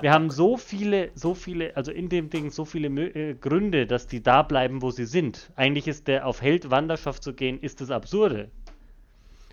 wir 0.00 0.12
haben 0.12 0.30
so 0.30 0.56
viele, 0.56 1.10
so 1.14 1.34
viele, 1.34 1.76
also 1.76 1.92
in 1.92 2.08
dem 2.08 2.30
Ding 2.30 2.50
so 2.50 2.64
viele 2.64 2.88
Mö 2.88 3.06
äh, 3.08 3.34
Gründe, 3.34 3.86
dass 3.86 4.06
die 4.06 4.22
da 4.22 4.42
bleiben, 4.42 4.82
wo 4.82 4.90
sie 4.90 5.04
sind. 5.04 5.50
Eigentlich 5.56 5.86
ist 5.86 6.08
der 6.08 6.26
auf 6.26 6.40
Held-Wanderschaft 6.40 7.22
zu 7.22 7.34
gehen, 7.34 7.60
ist 7.60 7.80
das 7.80 7.90
Absurde. 7.90 8.50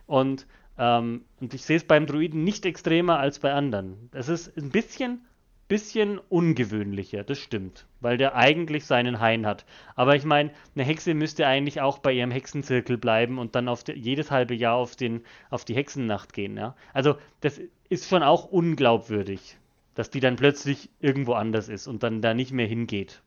Und, 0.05 0.47
ähm, 0.77 1.25
und 1.39 1.53
ich 1.53 1.63
sehe 1.63 1.77
es 1.77 1.83
beim 1.83 2.05
Druiden 2.05 2.43
nicht 2.43 2.65
extremer 2.65 3.19
als 3.19 3.39
bei 3.39 3.53
anderen. 3.53 4.09
Es 4.13 4.29
ist 4.29 4.55
ein 4.57 4.69
bisschen, 4.69 5.21
bisschen 5.67 6.19
ungewöhnlicher, 6.29 7.23
das 7.23 7.39
stimmt, 7.39 7.85
weil 7.99 8.17
der 8.17 8.35
eigentlich 8.35 8.85
seinen 8.85 9.19
Hain 9.19 9.45
hat. 9.45 9.65
Aber 9.95 10.15
ich 10.15 10.25
meine, 10.25 10.51
eine 10.75 10.83
Hexe 10.83 11.13
müsste 11.13 11.47
eigentlich 11.47 11.81
auch 11.81 11.99
bei 11.99 12.11
ihrem 12.13 12.31
Hexenzirkel 12.31 12.97
bleiben 12.97 13.39
und 13.39 13.55
dann 13.55 13.67
auf 13.67 13.83
de, 13.83 13.97
jedes 13.97 14.29
halbe 14.29 14.55
Jahr 14.55 14.75
auf, 14.75 14.95
den, 14.95 15.21
auf 15.49 15.65
die 15.65 15.75
Hexennacht 15.75 16.33
gehen. 16.33 16.57
Ja? 16.57 16.75
Also 16.93 17.15
das 17.41 17.61
ist 17.89 18.09
schon 18.09 18.23
auch 18.23 18.45
unglaubwürdig, 18.45 19.57
dass 19.95 20.09
die 20.09 20.19
dann 20.19 20.35
plötzlich 20.35 20.89
irgendwo 20.99 21.33
anders 21.33 21.69
ist 21.69 21.87
und 21.87 22.03
dann 22.03 22.21
da 22.21 22.33
nicht 22.33 22.51
mehr 22.51 22.67
hingeht 22.67 23.21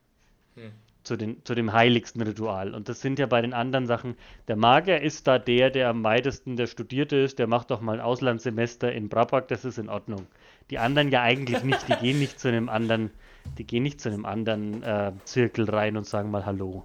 zu, 1.06 1.16
den, 1.16 1.44
zu 1.44 1.54
dem 1.54 1.72
heiligsten 1.72 2.20
Ritual. 2.22 2.74
Und 2.74 2.88
das 2.88 3.00
sind 3.00 3.18
ja 3.18 3.26
bei 3.26 3.40
den 3.40 3.54
anderen 3.54 3.86
Sachen, 3.86 4.16
der 4.48 4.56
Magier 4.56 5.00
ist 5.00 5.26
da 5.26 5.38
der, 5.38 5.70
der 5.70 5.88
am 5.88 6.04
weitesten 6.04 6.56
der 6.56 6.66
Studierte 6.66 7.16
ist, 7.16 7.38
der 7.38 7.46
macht 7.46 7.70
doch 7.70 7.80
mal 7.80 7.94
ein 7.94 8.00
Auslandssemester 8.00 8.92
in 8.92 9.08
Brabak, 9.08 9.48
das 9.48 9.64
ist 9.64 9.78
in 9.78 9.88
Ordnung. 9.88 10.26
Die 10.70 10.78
anderen 10.78 11.10
ja 11.10 11.22
eigentlich 11.22 11.62
nicht, 11.62 11.88
die 11.88 11.94
gehen 11.94 12.18
nicht 12.18 12.40
zu 12.40 12.48
einem 12.48 12.68
anderen, 12.68 13.10
die 13.56 13.64
gehen 13.64 13.84
nicht 13.84 14.00
zu 14.00 14.08
einem 14.08 14.24
anderen 14.24 14.82
äh, 14.82 15.12
Zirkel 15.24 15.70
rein 15.70 15.96
und 15.96 16.06
sagen 16.06 16.30
mal 16.30 16.44
Hallo. 16.44 16.84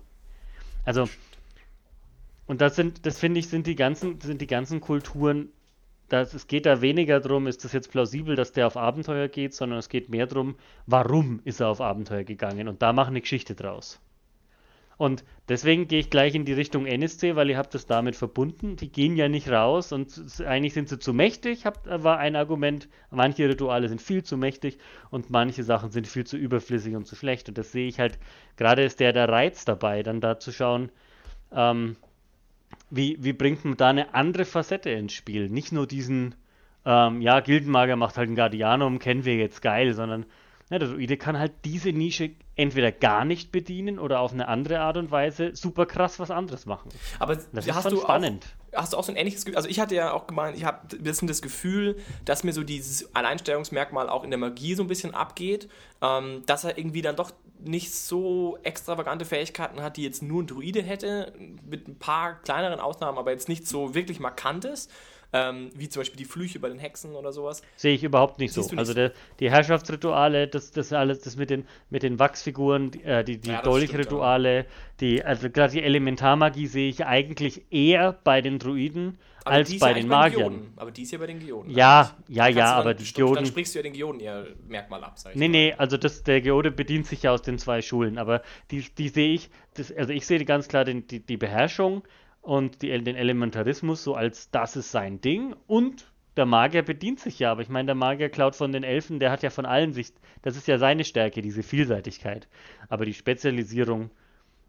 Also, 0.85 1.07
und 2.45 2.61
das 2.61 2.75
sind, 2.75 3.05
das 3.05 3.19
finde 3.19 3.39
ich, 3.39 3.49
sind 3.49 3.65
die 3.67 3.75
ganzen, 3.75 4.19
sind 4.21 4.41
die 4.41 4.47
ganzen 4.47 4.81
Kulturen, 4.81 5.49
das, 6.11 6.33
es 6.33 6.47
geht 6.47 6.65
da 6.65 6.81
weniger 6.81 7.21
darum, 7.21 7.47
ist 7.47 7.63
das 7.63 7.71
jetzt 7.71 7.89
plausibel, 7.89 8.35
dass 8.35 8.51
der 8.51 8.67
auf 8.67 8.75
Abenteuer 8.75 9.29
geht, 9.29 9.53
sondern 9.53 9.79
es 9.79 9.87
geht 9.87 10.09
mehr 10.09 10.27
darum, 10.27 10.55
warum 10.85 11.39
ist 11.45 11.61
er 11.61 11.69
auf 11.69 11.79
Abenteuer 11.79 12.23
gegangen 12.23 12.67
und 12.67 12.81
da 12.81 12.91
machen 12.91 13.11
eine 13.11 13.21
Geschichte 13.21 13.55
draus. 13.55 13.99
Und 15.01 15.23
deswegen 15.49 15.87
gehe 15.87 15.99
ich 15.99 16.11
gleich 16.11 16.35
in 16.35 16.45
die 16.45 16.53
Richtung 16.53 16.85
NSC, 16.85 17.35
weil 17.35 17.49
ihr 17.49 17.57
habt 17.57 17.73
das 17.73 17.87
damit 17.87 18.15
verbunden. 18.15 18.75
Die 18.75 18.91
gehen 18.91 19.15
ja 19.15 19.29
nicht 19.29 19.49
raus 19.49 19.91
und 19.93 20.13
eigentlich 20.45 20.75
sind 20.75 20.89
sie 20.89 20.99
zu 20.99 21.11
mächtig, 21.11 21.65
habt, 21.65 21.87
war 21.87 22.19
ein 22.19 22.35
Argument. 22.35 22.87
Manche 23.09 23.49
Rituale 23.49 23.89
sind 23.89 23.99
viel 23.99 24.21
zu 24.21 24.37
mächtig 24.37 24.77
und 25.09 25.31
manche 25.31 25.63
Sachen 25.63 25.89
sind 25.89 26.05
viel 26.05 26.27
zu 26.27 26.37
überflüssig 26.37 26.95
und 26.95 27.07
zu 27.07 27.15
schlecht. 27.15 27.49
Und 27.49 27.57
das 27.57 27.71
sehe 27.71 27.87
ich 27.87 27.99
halt, 27.99 28.19
gerade 28.57 28.83
ist 28.83 28.99
der 28.99 29.11
der 29.11 29.27
Reiz 29.27 29.65
dabei, 29.65 30.03
dann 30.03 30.21
da 30.21 30.37
zu 30.37 30.51
schauen, 30.51 30.91
ähm, 31.51 31.95
wie, 32.91 33.17
wie 33.23 33.33
bringt 33.33 33.65
man 33.65 33.77
da 33.77 33.89
eine 33.89 34.13
andere 34.13 34.45
Facette 34.45 34.91
ins 34.91 35.13
Spiel? 35.13 35.49
Nicht 35.49 35.71
nur 35.71 35.87
diesen, 35.87 36.35
ähm, 36.85 37.21
ja, 37.21 37.39
Gildenmagier 37.39 37.95
macht 37.95 38.19
halt 38.19 38.29
ein 38.29 38.35
Guardianum, 38.35 38.99
kennen 38.99 39.25
wir 39.25 39.35
jetzt 39.35 39.63
geil, 39.63 39.95
sondern 39.95 40.27
ja, 40.69 40.77
der 40.77 40.89
Druide 40.89 41.17
kann 41.17 41.39
halt 41.39 41.53
diese 41.65 41.91
Nische 41.91 42.29
entweder 42.61 42.91
gar 42.91 43.25
nicht 43.25 43.51
bedienen 43.51 43.97
oder 43.97 44.19
auf 44.19 44.33
eine 44.33 44.47
andere 44.47 44.79
Art 44.79 44.95
und 44.95 45.09
Weise 45.09 45.55
super 45.55 45.87
krass 45.87 46.19
was 46.19 46.29
anderes 46.29 46.65
machen. 46.67 46.89
Aber 47.17 47.35
Das 47.35 47.65
ist 47.65 47.73
hast 47.73 47.83
schon 47.83 47.95
du 47.95 48.01
spannend. 48.01 48.45
Auch, 48.71 48.81
hast 48.83 48.93
du 48.93 48.97
auch 48.97 49.03
so 49.03 49.11
ein 49.11 49.15
ähnliches 49.15 49.45
Gefühl? 49.45 49.57
Also 49.57 49.67
ich 49.67 49.79
hatte 49.79 49.95
ja 49.95 50.13
auch 50.13 50.27
gemeint, 50.27 50.55
ich 50.55 50.63
habe 50.63 50.79
ein 50.95 51.03
bisschen 51.03 51.27
das 51.27 51.41
Gefühl, 51.41 51.97
dass 52.23 52.43
mir 52.43 52.53
so 52.53 52.63
dieses 52.63 53.13
Alleinstellungsmerkmal 53.15 54.09
auch 54.09 54.23
in 54.23 54.29
der 54.29 54.37
Magie 54.37 54.75
so 54.75 54.83
ein 54.83 54.87
bisschen 54.87 55.15
abgeht, 55.15 55.69
ähm, 56.01 56.43
dass 56.45 56.63
er 56.63 56.77
irgendwie 56.77 57.01
dann 57.01 57.15
doch 57.15 57.31
nicht 57.63 57.93
so 57.93 58.57
extravagante 58.63 59.25
Fähigkeiten 59.25 59.81
hat, 59.81 59.97
die 59.97 60.03
jetzt 60.03 60.21
nur 60.21 60.43
ein 60.43 60.47
Druide 60.47 60.81
hätte, 60.81 61.33
mit 61.67 61.87
ein 61.87 61.97
paar 61.97 62.35
kleineren 62.41 62.79
Ausnahmen, 62.79 63.17
aber 63.17 63.31
jetzt 63.31 63.49
nicht 63.49 63.67
so 63.67 63.93
wirklich 63.95 64.19
markantes, 64.19 64.87
ähm, 65.33 65.69
wie 65.75 65.87
zum 65.89 66.01
Beispiel 66.01 66.17
die 66.17 66.25
Flüche 66.25 66.59
bei 66.59 66.69
den 66.69 66.79
Hexen 66.79 67.15
oder 67.15 67.31
sowas. 67.31 67.61
Sehe 67.75 67.93
ich 67.95 68.03
überhaupt 68.03 68.39
nicht 68.39 68.53
Siehst 68.53 68.69
so. 68.69 68.75
nicht 68.75 68.79
Also 68.79 68.91
so? 68.91 68.95
der, 68.95 69.11
die 69.39 69.49
Herrschaftsrituale, 69.49 70.47
das, 70.47 70.71
das 70.71 70.91
alles, 70.93 71.21
das 71.21 71.35
mit 71.37 71.49
den, 71.49 71.65
mit 71.89 72.03
den 72.03 72.19
Wachsfiguren, 72.19 72.91
die, 72.91 73.03
äh, 73.03 73.23
die, 73.23 73.39
die 73.39 73.49
Ja, 73.49 73.61
Dolchrituale, 73.61 74.65
die, 74.99 75.23
also 75.23 75.49
gerade 75.49 75.73
die 75.73 75.83
Elementarmagie 75.83 76.67
sehe 76.67 76.89
ich 76.89 77.05
eigentlich 77.05 77.71
eher 77.71 78.13
bei 78.23 78.41
den 78.41 78.59
Druiden 78.59 79.17
Aber 79.43 79.55
als 79.55 79.77
bei 79.79 79.89
ja 79.89 79.93
den 79.93 80.07
Magiern. 80.07 80.73
Aber 80.75 80.91
die 80.91 81.03
ist 81.03 81.11
ja 81.11 81.17
bei 81.17 81.27
den 81.27 81.39
Geoden. 81.39 81.71
Ja, 81.71 82.15
eigentlich. 82.17 82.35
ja, 82.37 82.47
ja, 82.47 82.73
du 82.73 82.79
aber 82.79 82.93
dann, 82.93 83.03
die 83.03 83.13
Dann 83.13 83.13
Geoden. 83.27 83.45
sprichst 83.45 83.73
du 83.73 83.79
ja 83.79 83.83
den 83.83 83.93
Geoden 83.93 84.19
ihr 84.19 84.55
Merkmal 84.67 85.03
ab, 85.03 85.17
sag 85.17 85.33
ich 85.33 85.39
Nee, 85.39 85.47
mal. 85.47 85.51
nee, 85.51 85.73
also 85.77 85.97
das, 85.97 86.23
der 86.23 86.41
Geode 86.41 86.71
bedient 86.71 87.07
sich 87.07 87.23
ja 87.23 87.31
aus 87.31 87.41
den 87.41 87.57
zwei 87.57 87.81
Schulen, 87.81 88.17
aber 88.17 88.41
die, 88.69 88.85
die 88.97 89.09
sehe 89.09 89.33
ich, 89.33 89.49
das, 89.75 89.91
also 89.91 90.11
ich 90.13 90.25
sehe 90.27 90.43
ganz 90.45 90.67
klar 90.67 90.85
den, 90.85 91.07
die, 91.07 91.19
die 91.19 91.37
Beherrschung 91.37 92.03
und 92.41 92.81
die, 92.81 92.89
den 93.03 93.15
Elementarismus 93.15 94.03
so 94.03 94.15
als 94.15 94.49
das 94.51 94.75
ist 94.75 94.91
sein 94.91 95.21
Ding 95.21 95.55
und 95.67 96.11
der 96.37 96.45
Magier 96.45 96.81
bedient 96.81 97.19
sich 97.19 97.39
ja, 97.39 97.51
aber 97.51 97.61
ich 97.61 97.69
meine, 97.69 97.87
der 97.87 97.95
Magier 97.95 98.29
klaut 98.29 98.55
von 98.55 98.71
den 98.71 98.83
Elfen, 98.83 99.19
der 99.19 99.31
hat 99.31 99.43
ja 99.43 99.49
von 99.49 99.65
allen 99.65 99.93
Sicht, 99.93 100.15
das 100.41 100.55
ist 100.55 100.67
ja 100.67 100.77
seine 100.77 101.03
Stärke, 101.03 101.41
diese 101.41 101.61
Vielseitigkeit. 101.61 102.47
Aber 102.87 103.05
die 103.05 103.13
Spezialisierung 103.13 104.11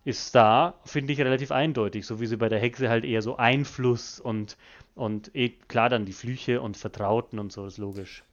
ist 0.04 0.34
da, 0.34 0.74
finde 0.84 1.12
ich, 1.12 1.20
relativ 1.20 1.52
eindeutig, 1.52 2.04
so 2.04 2.20
wie 2.20 2.26
sie 2.26 2.36
bei 2.36 2.48
der 2.48 2.58
Hexe 2.58 2.88
halt 2.88 3.04
eher 3.04 3.22
so 3.22 3.36
Einfluss 3.36 4.18
und, 4.18 4.56
und 4.96 5.30
eh, 5.34 5.50
klar 5.50 5.88
dann 5.88 6.04
die 6.04 6.12
Flüche 6.12 6.60
und 6.60 6.76
Vertrauten 6.76 7.38
und 7.38 7.52
so, 7.52 7.64
ist 7.64 7.78
logisch. 7.78 8.24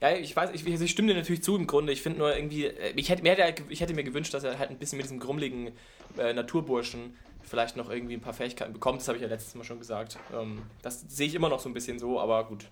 Ja, 0.00 0.12
ich 0.12 0.36
weiß, 0.36 0.50
ich, 0.54 0.64
ich 0.66 0.90
stimme 0.90 1.08
dir 1.08 1.18
natürlich 1.18 1.42
zu 1.42 1.56
im 1.56 1.66
Grunde. 1.66 1.92
Ich 1.92 2.02
finde 2.02 2.20
nur 2.20 2.36
irgendwie, 2.36 2.66
äh, 2.66 2.92
ich 2.94 3.08
hätte, 3.08 3.22
mir 3.22 3.36
ich 3.68 3.80
hätte 3.80 3.94
mir 3.94 4.04
gewünscht, 4.04 4.32
dass 4.32 4.44
er 4.44 4.58
halt 4.58 4.70
ein 4.70 4.78
bisschen 4.78 4.98
mit 4.98 5.04
diesem 5.04 5.18
grummeligen 5.18 5.72
äh, 6.16 6.32
Naturburschen 6.32 7.14
vielleicht 7.42 7.76
noch 7.76 7.90
irgendwie 7.90 8.14
ein 8.14 8.20
paar 8.20 8.34
Fähigkeiten 8.34 8.72
bekommt. 8.72 9.00
Das 9.00 9.08
habe 9.08 9.16
ich 9.16 9.22
ja 9.22 9.28
letztes 9.28 9.54
Mal 9.54 9.64
schon 9.64 9.78
gesagt. 9.78 10.18
Ähm, 10.32 10.62
das 10.82 11.00
sehe 11.08 11.26
ich 11.26 11.34
immer 11.34 11.48
noch 11.48 11.60
so 11.60 11.68
ein 11.68 11.74
bisschen 11.74 11.98
so, 11.98 12.20
aber 12.20 12.44
gut, 12.44 12.66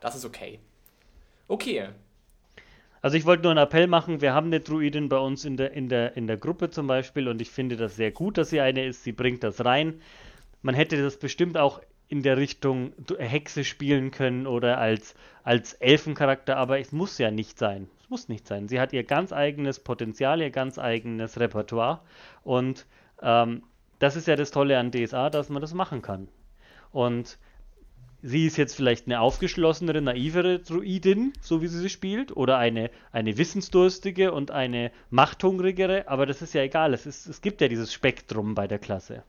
das 0.00 0.14
ist 0.14 0.24
okay. 0.24 0.58
Okay. 1.48 1.88
Also 3.02 3.16
ich 3.16 3.24
wollte 3.24 3.44
nur 3.44 3.52
einen 3.52 3.64
Appell 3.64 3.86
machen, 3.86 4.20
wir 4.20 4.34
haben 4.34 4.46
eine 4.46 4.60
Druidin 4.60 5.08
bei 5.08 5.18
uns 5.18 5.44
in 5.44 5.56
der, 5.56 5.72
in 5.72 5.88
der, 5.88 6.16
in 6.16 6.26
der 6.26 6.38
Gruppe 6.38 6.70
zum 6.70 6.86
Beispiel 6.86 7.28
und 7.28 7.40
ich 7.40 7.50
finde 7.50 7.76
das 7.76 7.94
sehr 7.94 8.10
gut, 8.10 8.36
dass 8.36 8.50
sie 8.50 8.60
eine 8.60 8.84
ist, 8.84 9.04
sie 9.04 9.12
bringt 9.12 9.44
das 9.44 9.64
rein. 9.64 10.00
Man 10.62 10.74
hätte 10.74 11.00
das 11.00 11.16
bestimmt 11.16 11.56
auch 11.56 11.80
in 12.08 12.22
der 12.22 12.36
Richtung 12.36 12.92
Hexe 13.18 13.64
spielen 13.64 14.10
können 14.10 14.46
oder 14.46 14.78
als, 14.78 15.14
als 15.44 15.74
Elfencharakter, 15.74 16.56
aber 16.56 16.80
es 16.80 16.92
muss 16.92 17.18
ja 17.18 17.30
nicht 17.30 17.58
sein. 17.58 17.88
Es 18.02 18.10
muss 18.10 18.28
nicht 18.28 18.46
sein. 18.46 18.68
Sie 18.68 18.80
hat 18.80 18.92
ihr 18.92 19.04
ganz 19.04 19.32
eigenes 19.32 19.80
Potenzial, 19.80 20.40
ihr 20.40 20.50
ganz 20.50 20.78
eigenes 20.78 21.38
Repertoire 21.38 22.00
und 22.44 22.86
ähm, 23.22 23.62
das 23.98 24.16
ist 24.16 24.26
ja 24.26 24.36
das 24.36 24.50
Tolle 24.50 24.78
an 24.78 24.90
DSA, 24.90 25.30
dass 25.30 25.48
man 25.48 25.62
das 25.62 25.74
machen 25.74 26.02
kann. 26.02 26.28
Und 26.92 27.38
sie 28.22 28.46
ist 28.46 28.56
jetzt 28.56 28.74
vielleicht 28.74 29.06
eine 29.06 29.20
aufgeschlossenere, 29.20 30.00
naivere 30.00 30.58
Druidin, 30.58 31.32
so 31.40 31.62
wie 31.62 31.68
sie 31.68 31.78
sie 31.78 31.90
spielt, 31.90 32.36
oder 32.36 32.58
eine, 32.58 32.90
eine 33.12 33.38
wissensdurstige 33.38 34.32
und 34.32 34.50
eine 34.50 34.90
machthungrigere, 35.10 36.08
aber 36.08 36.26
das 36.26 36.42
ist 36.42 36.54
ja 36.54 36.62
egal. 36.62 36.94
Es, 36.94 37.06
ist, 37.06 37.26
es 37.26 37.40
gibt 37.40 37.60
ja 37.60 37.68
dieses 37.68 37.92
Spektrum 37.92 38.54
bei 38.54 38.66
der 38.66 38.78
Klasse. 38.78 39.22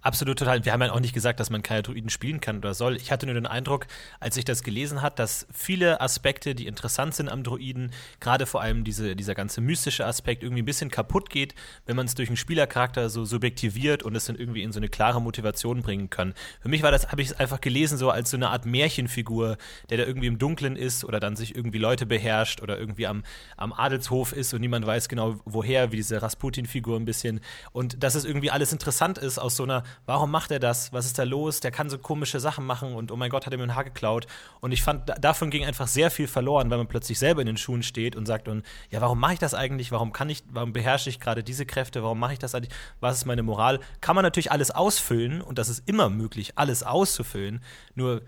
Absolut 0.00 0.38
total. 0.38 0.64
Wir 0.64 0.72
haben 0.72 0.82
ja 0.82 0.92
auch 0.92 1.00
nicht 1.00 1.14
gesagt, 1.14 1.40
dass 1.40 1.50
man 1.50 1.62
keine 1.62 1.82
Druiden 1.82 2.10
spielen 2.10 2.40
kann 2.40 2.58
oder 2.58 2.74
soll. 2.74 2.96
Ich 2.96 3.10
hatte 3.10 3.26
nur 3.26 3.34
den 3.34 3.46
Eindruck, 3.46 3.86
als 4.20 4.36
ich 4.36 4.44
das 4.44 4.62
gelesen 4.62 5.02
hat, 5.02 5.18
dass 5.18 5.46
viele 5.52 6.00
Aspekte, 6.00 6.54
die 6.54 6.66
interessant 6.66 7.14
sind 7.14 7.28
am 7.28 7.42
Druiden, 7.42 7.90
gerade 8.20 8.46
vor 8.46 8.60
allem 8.60 8.84
diese, 8.84 9.16
dieser 9.16 9.34
ganze 9.34 9.60
mystische 9.60 10.06
Aspekt 10.06 10.42
irgendwie 10.42 10.62
ein 10.62 10.66
bisschen 10.66 10.90
kaputt 10.90 11.30
geht, 11.30 11.54
wenn 11.86 11.96
man 11.96 12.06
es 12.06 12.14
durch 12.14 12.28
einen 12.28 12.36
Spielercharakter 12.36 13.10
so 13.10 13.24
subjektiviert 13.24 14.02
und 14.02 14.14
es 14.14 14.26
dann 14.26 14.36
irgendwie 14.36 14.62
in 14.62 14.72
so 14.72 14.78
eine 14.78 14.88
klare 14.88 15.20
Motivation 15.20 15.82
bringen 15.82 16.10
kann. 16.10 16.34
Für 16.60 16.68
mich 16.68 16.82
war 16.82 16.92
das, 16.92 17.08
habe 17.08 17.22
ich 17.22 17.28
es 17.28 17.34
einfach 17.38 17.60
gelesen, 17.60 17.98
so 17.98 18.10
als 18.10 18.30
so 18.30 18.36
eine 18.36 18.50
Art 18.50 18.66
Märchenfigur, 18.66 19.58
der 19.90 19.98
da 19.98 20.04
irgendwie 20.04 20.28
im 20.28 20.38
Dunklen 20.38 20.76
ist 20.76 21.04
oder 21.04 21.18
dann 21.20 21.36
sich 21.36 21.56
irgendwie 21.56 21.78
Leute 21.78 22.06
beherrscht 22.06 22.62
oder 22.62 22.78
irgendwie 22.78 23.06
am, 23.06 23.24
am 23.56 23.72
Adelshof 23.72 24.32
ist 24.32 24.54
und 24.54 24.60
niemand 24.60 24.86
weiß 24.86 25.08
genau 25.08 25.40
woher, 25.44 25.90
wie 25.92 25.96
diese 25.96 26.22
Rasputin-Figur 26.22 26.96
ein 26.96 27.04
bisschen. 27.04 27.40
Und 27.72 28.02
dass 28.02 28.14
es 28.14 28.24
irgendwie 28.24 28.50
alles 28.50 28.72
interessant 28.72 29.18
ist 29.18 29.38
aus 29.38 29.56
so 29.56 29.64
einer 29.64 29.82
warum 30.06 30.30
macht 30.30 30.50
er 30.50 30.58
das? 30.58 30.92
Was 30.92 31.06
ist 31.06 31.18
da 31.18 31.24
los? 31.24 31.60
Der 31.60 31.70
kann 31.70 31.90
so 31.90 31.98
komische 31.98 32.40
Sachen 32.40 32.66
machen 32.66 32.94
und 32.94 33.12
oh 33.12 33.16
mein 33.16 33.30
Gott, 33.30 33.46
hat 33.46 33.52
er 33.52 33.58
mir 33.58 33.64
ein 33.64 33.74
Haar 33.74 33.84
geklaut. 33.84 34.26
Und 34.60 34.72
ich 34.72 34.82
fand, 34.82 35.12
davon 35.20 35.50
ging 35.50 35.64
einfach 35.64 35.88
sehr 35.88 36.10
viel 36.10 36.26
verloren, 36.26 36.70
weil 36.70 36.78
man 36.78 36.86
plötzlich 36.88 37.18
selber 37.18 37.40
in 37.40 37.46
den 37.46 37.56
Schuhen 37.56 37.82
steht 37.82 38.16
und 38.16 38.26
sagt 38.26 38.48
und 38.48 38.64
ja, 38.90 39.00
warum 39.00 39.18
mache 39.18 39.34
ich 39.34 39.38
das 39.38 39.54
eigentlich? 39.54 39.92
Warum 39.92 40.12
kann 40.12 40.30
ich, 40.30 40.44
warum 40.50 40.72
beherrsche 40.72 41.10
ich 41.10 41.20
gerade 41.20 41.42
diese 41.42 41.66
Kräfte? 41.66 42.02
Warum 42.02 42.18
mache 42.18 42.32
ich 42.32 42.38
das 42.38 42.54
eigentlich? 42.54 42.74
Was 43.00 43.18
ist 43.18 43.24
meine 43.26 43.42
Moral? 43.42 43.80
Kann 44.00 44.14
man 44.14 44.22
natürlich 44.22 44.52
alles 44.52 44.70
ausfüllen 44.70 45.40
und 45.40 45.58
das 45.58 45.68
ist 45.68 45.88
immer 45.88 46.08
möglich, 46.08 46.52
alles 46.56 46.82
auszufüllen. 46.82 47.62
Nur 47.94 48.22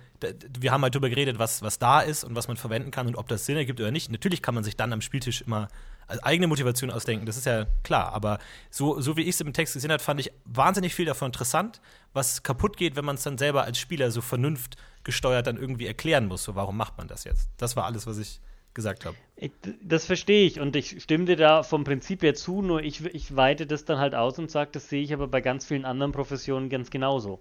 wir 0.59 0.73
haben 0.73 0.83
halt 0.83 0.95
darüber 0.95 1.09
geredet, 1.09 1.39
was, 1.39 1.63
was 1.63 1.79
da 1.79 2.01
ist 2.01 2.25
und 2.25 2.35
was 2.37 2.49
man 2.49 2.57
verwenden 2.57 2.91
kann 2.91 3.07
und 3.07 3.17
ob 3.17 3.29
das 3.29 3.47
Sinn 3.47 3.57
ergibt 3.57 3.81
oder 3.81 3.91
nicht. 3.91 4.11
Natürlich 4.11 4.43
kann 4.43 4.55
man 4.55 4.65
sich 4.65 4.77
dann 4.77 4.93
am 4.93 5.01
Spieltisch 5.01 5.43
immer 5.43 5.69
eigene 6.23 6.47
Motivation 6.47 6.91
ausdenken, 6.91 7.27
das 7.27 7.37
ist 7.37 7.47
ja 7.47 7.67
klar. 7.83 8.13
Aber 8.13 8.39
so, 8.71 9.01
so 9.01 9.17
wie 9.17 9.23
ich 9.23 9.31
es 9.31 9.41
im 9.41 9.53
Text 9.53 9.75
gesehen 9.75 9.93
habe, 9.93 10.03
fand 10.03 10.21
ich 10.21 10.33
wahnsinnig 10.45 10.95
viel 10.95 11.07
davon 11.07 11.27
interessant, 11.27 11.81
was 12.13 12.43
kaputt 12.43 12.77
geht, 12.77 12.97
wenn 12.97 13.05
man 13.05 13.17
es 13.17 13.23
dann 13.23 13.39
selber 13.39 13.65
als 13.65 13.79
Spieler 13.79 14.11
so 14.11 14.21
vernunftgesteuert 14.21 15.47
dann 15.47 15.57
irgendwie 15.57 15.87
erklären 15.87 16.27
muss. 16.27 16.45
So, 16.45 16.55
warum 16.55 16.77
macht 16.77 16.99
man 16.99 17.09
das 17.09 17.25
jetzt? 17.25 17.51
Das 17.57 17.77
war 17.77 17.85
alles, 17.85 18.07
was 18.07 18.19
ich 18.19 18.41
gesagt 18.75 19.05
habe. 19.05 19.17
Das 19.83 20.07
verstehe 20.07 20.47
ich 20.47 20.61
und 20.61 20.77
ich 20.77 21.03
stimme 21.03 21.25
dir 21.25 21.37
da 21.37 21.63
vom 21.63 21.85
Prinzip 21.85 22.23
her 22.23 22.35
zu, 22.35 22.63
nur 22.63 22.83
ich, 22.83 23.05
ich 23.05 23.35
weite 23.35 23.67
das 23.67 23.85
dann 23.85 23.99
halt 23.99 24.15
aus 24.15 24.39
und 24.39 24.51
sage, 24.51 24.71
das 24.73 24.89
sehe 24.89 25.03
ich 25.03 25.13
aber 25.13 25.29
bei 25.29 25.41
ganz 25.41 25.67
vielen 25.67 25.85
anderen 25.85 26.13
Professionen 26.13 26.69
ganz 26.69 26.91
genauso. 26.91 27.41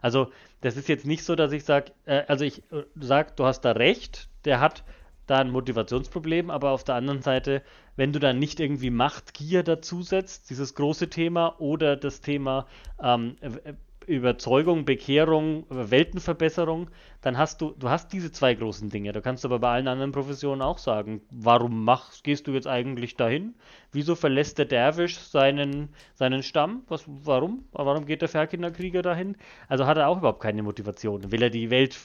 Also 0.00 0.30
das 0.60 0.76
ist 0.76 0.88
jetzt 0.88 1.06
nicht 1.06 1.24
so, 1.24 1.34
dass 1.34 1.52
ich 1.52 1.64
sage, 1.64 1.92
äh, 2.04 2.22
also 2.28 2.44
ich 2.44 2.62
äh, 2.72 2.84
sage, 2.96 3.32
du 3.36 3.44
hast 3.44 3.62
da 3.62 3.72
recht, 3.72 4.28
der 4.44 4.60
hat 4.60 4.84
da 5.26 5.38
ein 5.38 5.50
Motivationsproblem, 5.50 6.50
aber 6.50 6.70
auf 6.70 6.84
der 6.84 6.94
anderen 6.94 7.22
Seite, 7.22 7.62
wenn 7.98 8.12
du 8.12 8.20
dann 8.20 8.38
nicht 8.38 8.60
irgendwie 8.60 8.90
Machtgier 8.90 9.64
dazusetzt, 9.64 10.50
dieses 10.50 10.76
große 10.76 11.10
Thema 11.10 11.56
oder 11.58 11.96
das 11.96 12.20
Thema 12.20 12.68
ähm, 13.02 13.34
Überzeugung, 14.06 14.84
Bekehrung, 14.84 15.66
Weltenverbesserung, 15.68 16.90
dann 17.22 17.36
hast 17.36 17.60
du, 17.60 17.74
du 17.76 17.90
hast 17.90 18.12
diese 18.12 18.30
zwei 18.30 18.54
großen 18.54 18.88
Dinge. 18.88 19.12
Du 19.12 19.20
kannst 19.20 19.44
aber 19.44 19.58
bei 19.58 19.72
allen 19.72 19.88
anderen 19.88 20.12
Professionen 20.12 20.62
auch 20.62 20.78
sagen, 20.78 21.22
warum 21.32 21.84
machst, 21.84 22.22
gehst 22.22 22.46
du 22.46 22.52
jetzt 22.52 22.68
eigentlich 22.68 23.16
dahin? 23.16 23.56
Wieso 23.90 24.14
verlässt 24.14 24.58
der 24.58 24.66
Derwisch 24.66 25.18
seinen, 25.18 25.88
seinen 26.14 26.44
Stamm? 26.44 26.84
Was, 26.86 27.02
warum? 27.06 27.64
Warum 27.72 28.06
geht 28.06 28.22
der 28.22 28.28
Ferkinderkrieger 28.28 29.02
dahin? 29.02 29.36
Also 29.66 29.86
hat 29.86 29.98
er 29.98 30.06
auch 30.06 30.18
überhaupt 30.18 30.40
keine 30.40 30.62
Motivation. 30.62 31.32
Will 31.32 31.42
er 31.42 31.50
die 31.50 31.68
Welt 31.70 31.98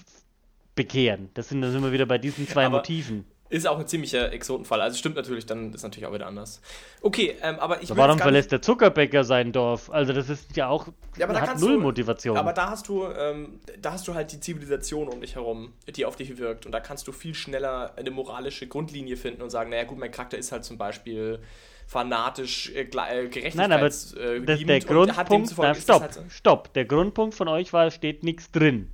bekehren? 0.74 1.30
Das 1.36 1.50
sind, 1.50 1.62
da 1.62 1.70
sind 1.70 1.84
wir 1.84 1.92
wieder 1.92 2.08
bei 2.08 2.18
diesen 2.18 2.48
zwei 2.48 2.66
aber 2.66 2.78
Motiven. 2.78 3.26
Ist 3.53 3.67
auch 3.67 3.77
ein 3.77 3.86
ziemlicher 3.86 4.33
Exotenfall. 4.33 4.81
Also 4.81 4.98
stimmt 4.98 5.15
natürlich, 5.15 5.45
dann 5.45 5.75
ist 5.75 5.83
natürlich 5.83 6.07
auch 6.07 6.13
wieder 6.13 6.25
anders. 6.25 6.60
Okay, 7.03 7.36
ähm, 7.43 7.60
aber 7.60 7.83
ich 7.83 7.91
aber 7.91 8.01
Warum 8.01 8.17
verlässt 8.17 8.51
der 8.51 8.63
Zuckerbäcker 8.63 9.24
sein 9.24 9.51
Dorf? 9.51 9.91
Also 9.91 10.12
das 10.12 10.27
ist 10.27 10.57
ja 10.57 10.69
auch 10.69 10.88
ja, 11.17 11.27
aber 11.27 11.36
da 11.36 11.41
hat 11.41 11.60
null 11.60 11.74
du, 11.74 11.79
Motivation. 11.81 12.36
Aber 12.36 12.51
da 12.51 12.72
hast 12.72 12.88
du, 12.88 13.05
ähm, 13.05 13.60
da 13.79 13.91
hast 13.91 14.07
du 14.07 14.15
halt 14.15 14.31
die 14.31 14.39
Zivilisation 14.39 15.07
um 15.07 15.22
dich 15.22 15.36
herum, 15.36 15.72
die 15.88 16.03
auf 16.03 16.15
dich 16.15 16.36
wirkt. 16.39 16.65
Und 16.65 16.72
da 16.72 16.79
kannst 16.79 17.07
du 17.07 17.12
viel 17.12 17.36
schneller 17.36 17.93
eine 17.95 18.10
moralische 18.10 18.65
Grundlinie 18.65 19.17
finden 19.17 19.43
und 19.43 19.51
sagen, 19.51 19.69
naja 19.69 19.83
gut, 19.83 20.00
mein 20.00 20.10
Charakter 20.10 20.39
ist 20.39 20.51
halt 20.51 20.65
zum 20.65 20.79
Beispiel 20.79 21.39
fanatisch 21.86 22.72
äh, 22.72 22.81
äh 22.81 22.86
gerechtigkeits 22.86 23.55
Nein, 23.55 23.72
aber 23.72 23.86
äh, 23.86 24.41
das, 24.41 24.63
der 24.65 24.79
Grundpunkt, 24.79 25.53
na, 25.60 25.75
stopp, 25.75 26.01
halt 26.01 26.13
so. 26.15 26.22
stopp. 26.29 26.74
Der 26.74 26.86
Grundpunkt 26.86 27.36
von 27.36 27.48
euch 27.48 27.72
war, 27.72 27.91
steht 27.91 28.24
nichts 28.24 28.50
drin. 28.50 28.89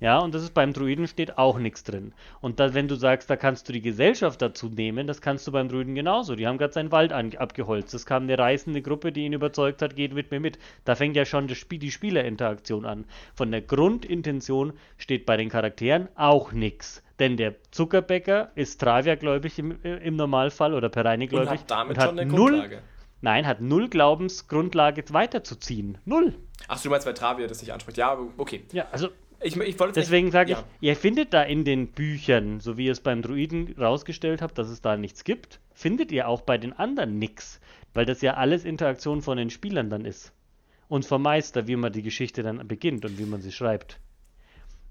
Ja, 0.00 0.18
und 0.18 0.34
das 0.34 0.42
ist 0.42 0.54
beim 0.54 0.72
Druiden 0.72 1.06
steht 1.06 1.38
auch 1.38 1.58
nichts 1.58 1.84
drin. 1.84 2.12
Und 2.40 2.60
da, 2.60 2.74
wenn 2.74 2.88
du 2.88 2.96
sagst, 2.96 3.30
da 3.30 3.36
kannst 3.36 3.68
du 3.68 3.72
die 3.72 3.80
Gesellschaft 3.80 4.42
dazu 4.42 4.68
nehmen, 4.68 5.06
das 5.06 5.20
kannst 5.20 5.46
du 5.46 5.52
beim 5.52 5.68
Druiden 5.68 5.94
genauso. 5.94 6.34
Die 6.34 6.46
haben 6.46 6.58
gerade 6.58 6.72
seinen 6.72 6.92
Wald 6.92 7.12
an, 7.12 7.34
abgeholzt. 7.36 7.94
Es 7.94 8.04
kam 8.04 8.24
eine 8.24 8.36
reißende 8.36 8.82
Gruppe, 8.82 9.12
die 9.12 9.24
ihn 9.24 9.32
überzeugt 9.32 9.82
hat, 9.82 9.96
geht 9.96 10.12
mit 10.12 10.30
mir 10.30 10.40
mit. 10.40 10.58
Da 10.84 10.94
fängt 10.94 11.16
ja 11.16 11.24
schon 11.24 11.48
Spiel, 11.54 11.78
die 11.78 11.92
Spielerinteraktion 11.92 12.84
an. 12.84 13.04
Von 13.34 13.52
der 13.52 13.62
Grundintention 13.62 14.72
steht 14.98 15.26
bei 15.26 15.36
den 15.36 15.48
Charakteren 15.48 16.08
auch 16.16 16.52
nichts. 16.52 17.02
Denn 17.20 17.36
der 17.36 17.54
Zuckerbäcker 17.70 18.50
ist 18.56 18.80
Travia-gläubig 18.80 19.58
im, 19.58 19.82
äh, 19.84 19.96
im 19.98 20.16
Normalfall 20.16 20.74
oder 20.74 20.88
Pereini-gläubig. 20.88 21.50
Und 21.50 21.58
hat 21.60 21.70
damit 21.70 21.96
und 21.96 22.02
hat 22.02 22.10
schon 22.10 22.18
eine 22.18 22.30
null, 22.30 22.50
Grundlage. 22.50 22.82
Nein, 23.20 23.46
hat 23.46 23.62
null 23.62 23.88
Glaubensgrundlage 23.88 25.04
weiterzuziehen. 25.12 25.96
Null. 26.04 26.34
Ach, 26.68 26.82
du 26.82 26.90
meinst, 26.90 27.06
weil 27.06 27.14
Travia 27.14 27.46
das 27.46 27.62
nicht 27.62 27.72
anspricht. 27.72 27.96
Ja, 27.96 28.18
okay. 28.36 28.64
Ja, 28.72 28.86
also 28.92 29.08
ich, 29.40 29.56
ich 29.56 29.76
Deswegen 29.76 30.30
sage 30.30 30.52
ja. 30.52 30.58
ich, 30.58 30.88
ihr 30.88 30.96
findet 30.96 31.34
da 31.34 31.42
in 31.42 31.64
den 31.64 31.88
Büchern, 31.88 32.60
so 32.60 32.76
wie 32.76 32.86
ihr 32.86 32.92
es 32.92 33.00
beim 33.00 33.22
Druiden 33.22 33.74
rausgestellt 33.78 34.42
habt, 34.42 34.58
dass 34.58 34.68
es 34.68 34.80
da 34.80 34.96
nichts 34.96 35.24
gibt, 35.24 35.60
findet 35.72 36.12
ihr 36.12 36.28
auch 36.28 36.40
bei 36.42 36.58
den 36.58 36.72
anderen 36.72 37.18
nichts, 37.18 37.60
weil 37.92 38.06
das 38.06 38.22
ja 38.22 38.34
alles 38.34 38.64
Interaktion 38.64 39.22
von 39.22 39.36
den 39.36 39.50
Spielern 39.50 39.90
dann 39.90 40.04
ist. 40.04 40.32
Und 40.88 41.06
vom 41.06 41.22
Meister, 41.22 41.66
wie 41.66 41.76
man 41.76 41.92
die 41.92 42.02
Geschichte 42.02 42.42
dann 42.42 42.66
beginnt 42.68 43.04
und 43.04 43.18
wie 43.18 43.24
man 43.24 43.40
sie 43.40 43.52
schreibt. 43.52 43.98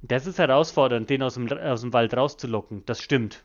Das 0.02 0.28
ist 0.28 0.40
herausfordernd, 0.40 1.10
den 1.10 1.24
aus 1.24 1.36
dem, 1.36 1.52
aus 1.52 1.82
dem 1.82 1.94
Wald 1.94 2.16
rauszulocken. 2.16 2.84
Das 2.86 3.00
stimmt. 3.02 3.44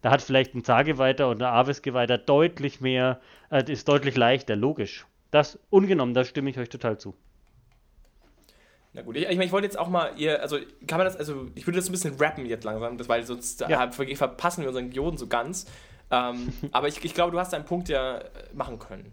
Da 0.00 0.10
hat 0.10 0.22
vielleicht 0.22 0.54
ein 0.54 0.64
Zageweiter 0.64 1.30
oder 1.30 1.46
ein 1.46 1.54
Aves-Geweihter 1.54 2.16
deutlich 2.16 2.80
mehr, 2.80 3.20
äh, 3.50 3.70
ist 3.70 3.86
deutlich 3.88 4.16
leichter, 4.16 4.56
logisch. 4.56 5.06
Das 5.30 5.58
ungenommen, 5.68 6.14
da 6.14 6.24
stimme 6.24 6.50
ich 6.50 6.58
euch 6.58 6.70
total 6.70 6.98
zu. 6.98 7.14
Na 8.92 9.02
gut, 9.02 9.16
ich, 9.16 9.28
ich, 9.28 9.36
mein, 9.36 9.46
ich 9.46 9.52
wollte 9.52 9.66
jetzt 9.66 9.78
auch 9.78 9.88
mal 9.88 10.12
ihr, 10.16 10.42
also 10.42 10.58
kann 10.86 10.98
man 10.98 11.06
das, 11.06 11.16
also 11.16 11.46
ich 11.54 11.66
würde 11.66 11.78
das 11.78 11.88
ein 11.88 11.92
bisschen 11.92 12.16
rappen 12.16 12.44
jetzt 12.46 12.64
langsam, 12.64 12.98
das, 12.98 13.08
weil 13.08 13.24
sonst 13.24 13.60
ja. 13.60 13.84
äh, 13.84 14.16
verpassen 14.16 14.62
wir 14.62 14.68
unseren 14.68 14.90
Dioden 14.90 15.16
so 15.16 15.26
ganz. 15.26 15.66
Ähm, 16.10 16.52
aber 16.72 16.88
ich, 16.88 17.04
ich 17.04 17.14
glaube, 17.14 17.32
du 17.32 17.38
hast 17.38 17.52
deinen 17.52 17.64
Punkt 17.64 17.88
ja 17.88 18.18
äh, 18.18 18.28
machen 18.52 18.78
können. 18.78 19.12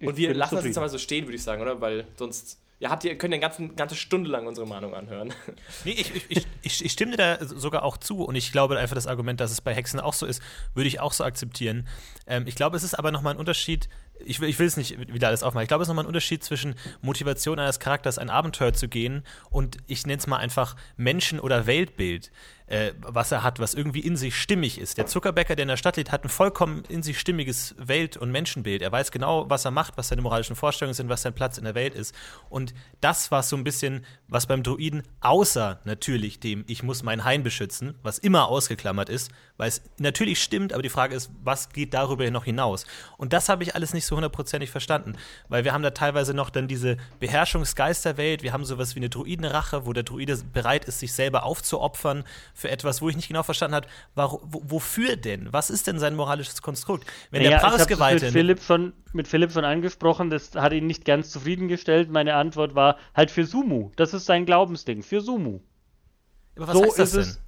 Und 0.00 0.16
wir 0.16 0.34
lassen 0.34 0.56
das 0.56 0.64
jetzt 0.64 0.76
mal 0.76 0.88
so 0.88 0.98
stehen, 0.98 1.24
würde 1.26 1.36
ich 1.36 1.42
sagen, 1.42 1.62
oder? 1.62 1.80
Weil 1.80 2.06
sonst. 2.16 2.60
Ja, 2.80 2.90
habt 2.90 3.04
ihr, 3.04 3.16
könnt 3.16 3.32
ihr 3.32 3.36
eine 3.36 3.40
ganze, 3.40 3.68
ganze 3.68 3.94
Stunde 3.94 4.28
lang 4.28 4.46
unsere 4.48 4.66
Meinung 4.66 4.94
anhören. 4.94 5.32
Nee, 5.84 5.92
ich, 5.92 6.12
ich, 6.28 6.46
ich, 6.62 6.84
ich 6.84 6.92
stimme 6.92 7.16
da 7.16 7.38
sogar 7.40 7.84
auch 7.84 7.96
zu 7.96 8.24
und 8.24 8.34
ich 8.34 8.50
glaube 8.50 8.76
einfach 8.76 8.96
das 8.96 9.06
Argument, 9.06 9.40
dass 9.40 9.52
es 9.52 9.60
bei 9.60 9.72
Hexen 9.72 10.00
auch 10.00 10.12
so 10.12 10.26
ist, 10.26 10.42
würde 10.74 10.88
ich 10.88 10.98
auch 10.98 11.12
so 11.12 11.24
akzeptieren. 11.24 11.86
Ähm, 12.26 12.46
ich 12.46 12.56
glaube, 12.56 12.76
es 12.76 12.82
ist 12.82 12.94
aber 12.94 13.12
nochmal 13.12 13.34
ein 13.34 13.38
Unterschied, 13.38 13.88
ich 14.18 14.40
will, 14.40 14.48
ich 14.48 14.58
will 14.58 14.66
es 14.66 14.76
nicht 14.76 14.98
wieder 15.12 15.28
alles 15.28 15.42
aufmachen. 15.42 15.64
Ich 15.64 15.68
glaube, 15.68 15.82
es 15.82 15.86
ist 15.86 15.90
nochmal 15.90 16.04
ein 16.04 16.08
Unterschied 16.08 16.42
zwischen 16.44 16.74
Motivation 17.02 17.58
eines 17.58 17.80
Charakters, 17.80 18.18
ein 18.18 18.30
Abenteuer 18.30 18.72
zu 18.72 18.88
gehen 18.88 19.24
und 19.50 19.78
ich 19.86 20.06
nenne 20.06 20.18
es 20.18 20.26
mal 20.26 20.38
einfach 20.38 20.76
Menschen- 20.96 21.40
oder 21.40 21.66
Weltbild 21.66 22.30
äh, 22.66 22.92
was 23.00 23.30
er 23.30 23.42
hat, 23.42 23.58
was 23.58 23.74
irgendwie 23.74 24.00
in 24.00 24.16
sich 24.16 24.34
stimmig 24.36 24.78
ist. 24.78 24.96
Der 24.96 25.06
Zuckerbäcker, 25.06 25.54
der 25.54 25.64
in 25.64 25.68
der 25.68 25.76
Stadt 25.76 25.96
lebt, 25.96 26.12
hat 26.12 26.24
ein 26.24 26.30
vollkommen 26.30 26.82
in 26.88 27.02
sich 27.02 27.20
stimmiges 27.20 27.74
Welt- 27.78 28.16
und 28.16 28.30
Menschenbild. 28.30 28.80
Er 28.80 28.90
weiß 28.90 29.10
genau, 29.10 29.48
was 29.50 29.64
er 29.64 29.70
macht, 29.70 29.96
was 29.96 30.08
seine 30.08 30.22
moralischen 30.22 30.56
Vorstellungen 30.56 30.94
sind, 30.94 31.08
was 31.08 31.22
sein 31.22 31.34
Platz 31.34 31.58
in 31.58 31.64
der 31.64 31.74
Welt 31.74 31.94
ist. 31.94 32.14
Und 32.48 32.74
das 33.00 33.30
war 33.30 33.42
so 33.42 33.56
ein 33.56 33.64
bisschen, 33.64 34.04
was 34.28 34.46
beim 34.46 34.62
Druiden, 34.62 35.02
außer 35.20 35.80
natürlich 35.84 36.40
dem 36.40 36.64
Ich 36.66 36.82
muss 36.82 37.02
mein 37.02 37.24
Hain 37.24 37.42
beschützen, 37.42 37.94
was 38.02 38.18
immer 38.18 38.48
ausgeklammert 38.48 39.08
ist, 39.08 39.30
weil 39.56 39.68
es 39.68 39.82
natürlich 39.98 40.42
stimmt, 40.42 40.72
aber 40.72 40.82
die 40.82 40.88
Frage 40.88 41.14
ist, 41.14 41.30
was 41.42 41.68
geht 41.68 41.92
darüber 41.92 42.28
noch 42.30 42.44
hinaus? 42.44 42.86
Und 43.18 43.32
das 43.32 43.48
habe 43.48 43.62
ich 43.62 43.74
alles 43.74 43.92
nicht 43.92 44.06
so 44.06 44.16
hundertprozentig 44.16 44.70
verstanden, 44.70 45.16
weil 45.48 45.64
wir 45.64 45.72
haben 45.72 45.82
da 45.82 45.90
teilweise 45.90 46.32
noch 46.32 46.50
dann 46.50 46.66
diese 46.66 46.96
Beherrschungsgeisterwelt, 47.20 48.42
wir 48.42 48.52
haben 48.52 48.64
sowas 48.64 48.94
wie 48.94 49.00
eine 49.00 49.10
Druidenrache, 49.10 49.86
wo 49.86 49.92
der 49.92 50.02
Druide 50.02 50.38
bereit 50.52 50.86
ist, 50.86 51.00
sich 51.00 51.12
selber 51.12 51.44
aufzuopfern 51.44 52.24
für 52.54 52.70
etwas, 52.70 53.02
wo 53.02 53.08
ich 53.08 53.16
nicht 53.16 53.28
genau 53.28 53.42
verstanden 53.42 53.74
habe, 53.74 53.88
warum, 54.14 54.40
wofür 54.44 55.16
denn? 55.16 55.52
Was 55.52 55.70
ist 55.70 55.86
denn 55.86 55.98
sein 55.98 56.14
moralisches 56.14 56.62
Konstrukt? 56.62 57.04
Wenn 57.30 57.42
naja, 57.42 57.58
der 57.58 57.68
Preisgeweihte. 57.68 58.26
Mit 58.26 58.32
Philipp, 58.32 58.58
von, 58.60 58.92
mit 59.12 59.28
Philipp 59.28 59.50
von 59.50 59.64
angesprochen, 59.64 60.30
das 60.30 60.54
hat 60.54 60.72
ihn 60.72 60.86
nicht 60.86 61.04
ganz 61.04 61.30
zufriedengestellt. 61.30 62.10
Meine 62.10 62.34
Antwort 62.34 62.74
war 62.74 62.96
halt 63.14 63.32
für 63.32 63.44
Sumu. 63.44 63.90
Das 63.96 64.14
ist 64.14 64.24
sein 64.24 64.46
Glaubensding, 64.46 65.02
für 65.02 65.20
Sumu. 65.20 65.60
Aber 66.56 66.68
was 66.68 66.74
so 66.74 66.84
heißt 66.84 66.98
das 67.00 67.12
denn? 67.12 67.20
Es, 67.22 67.40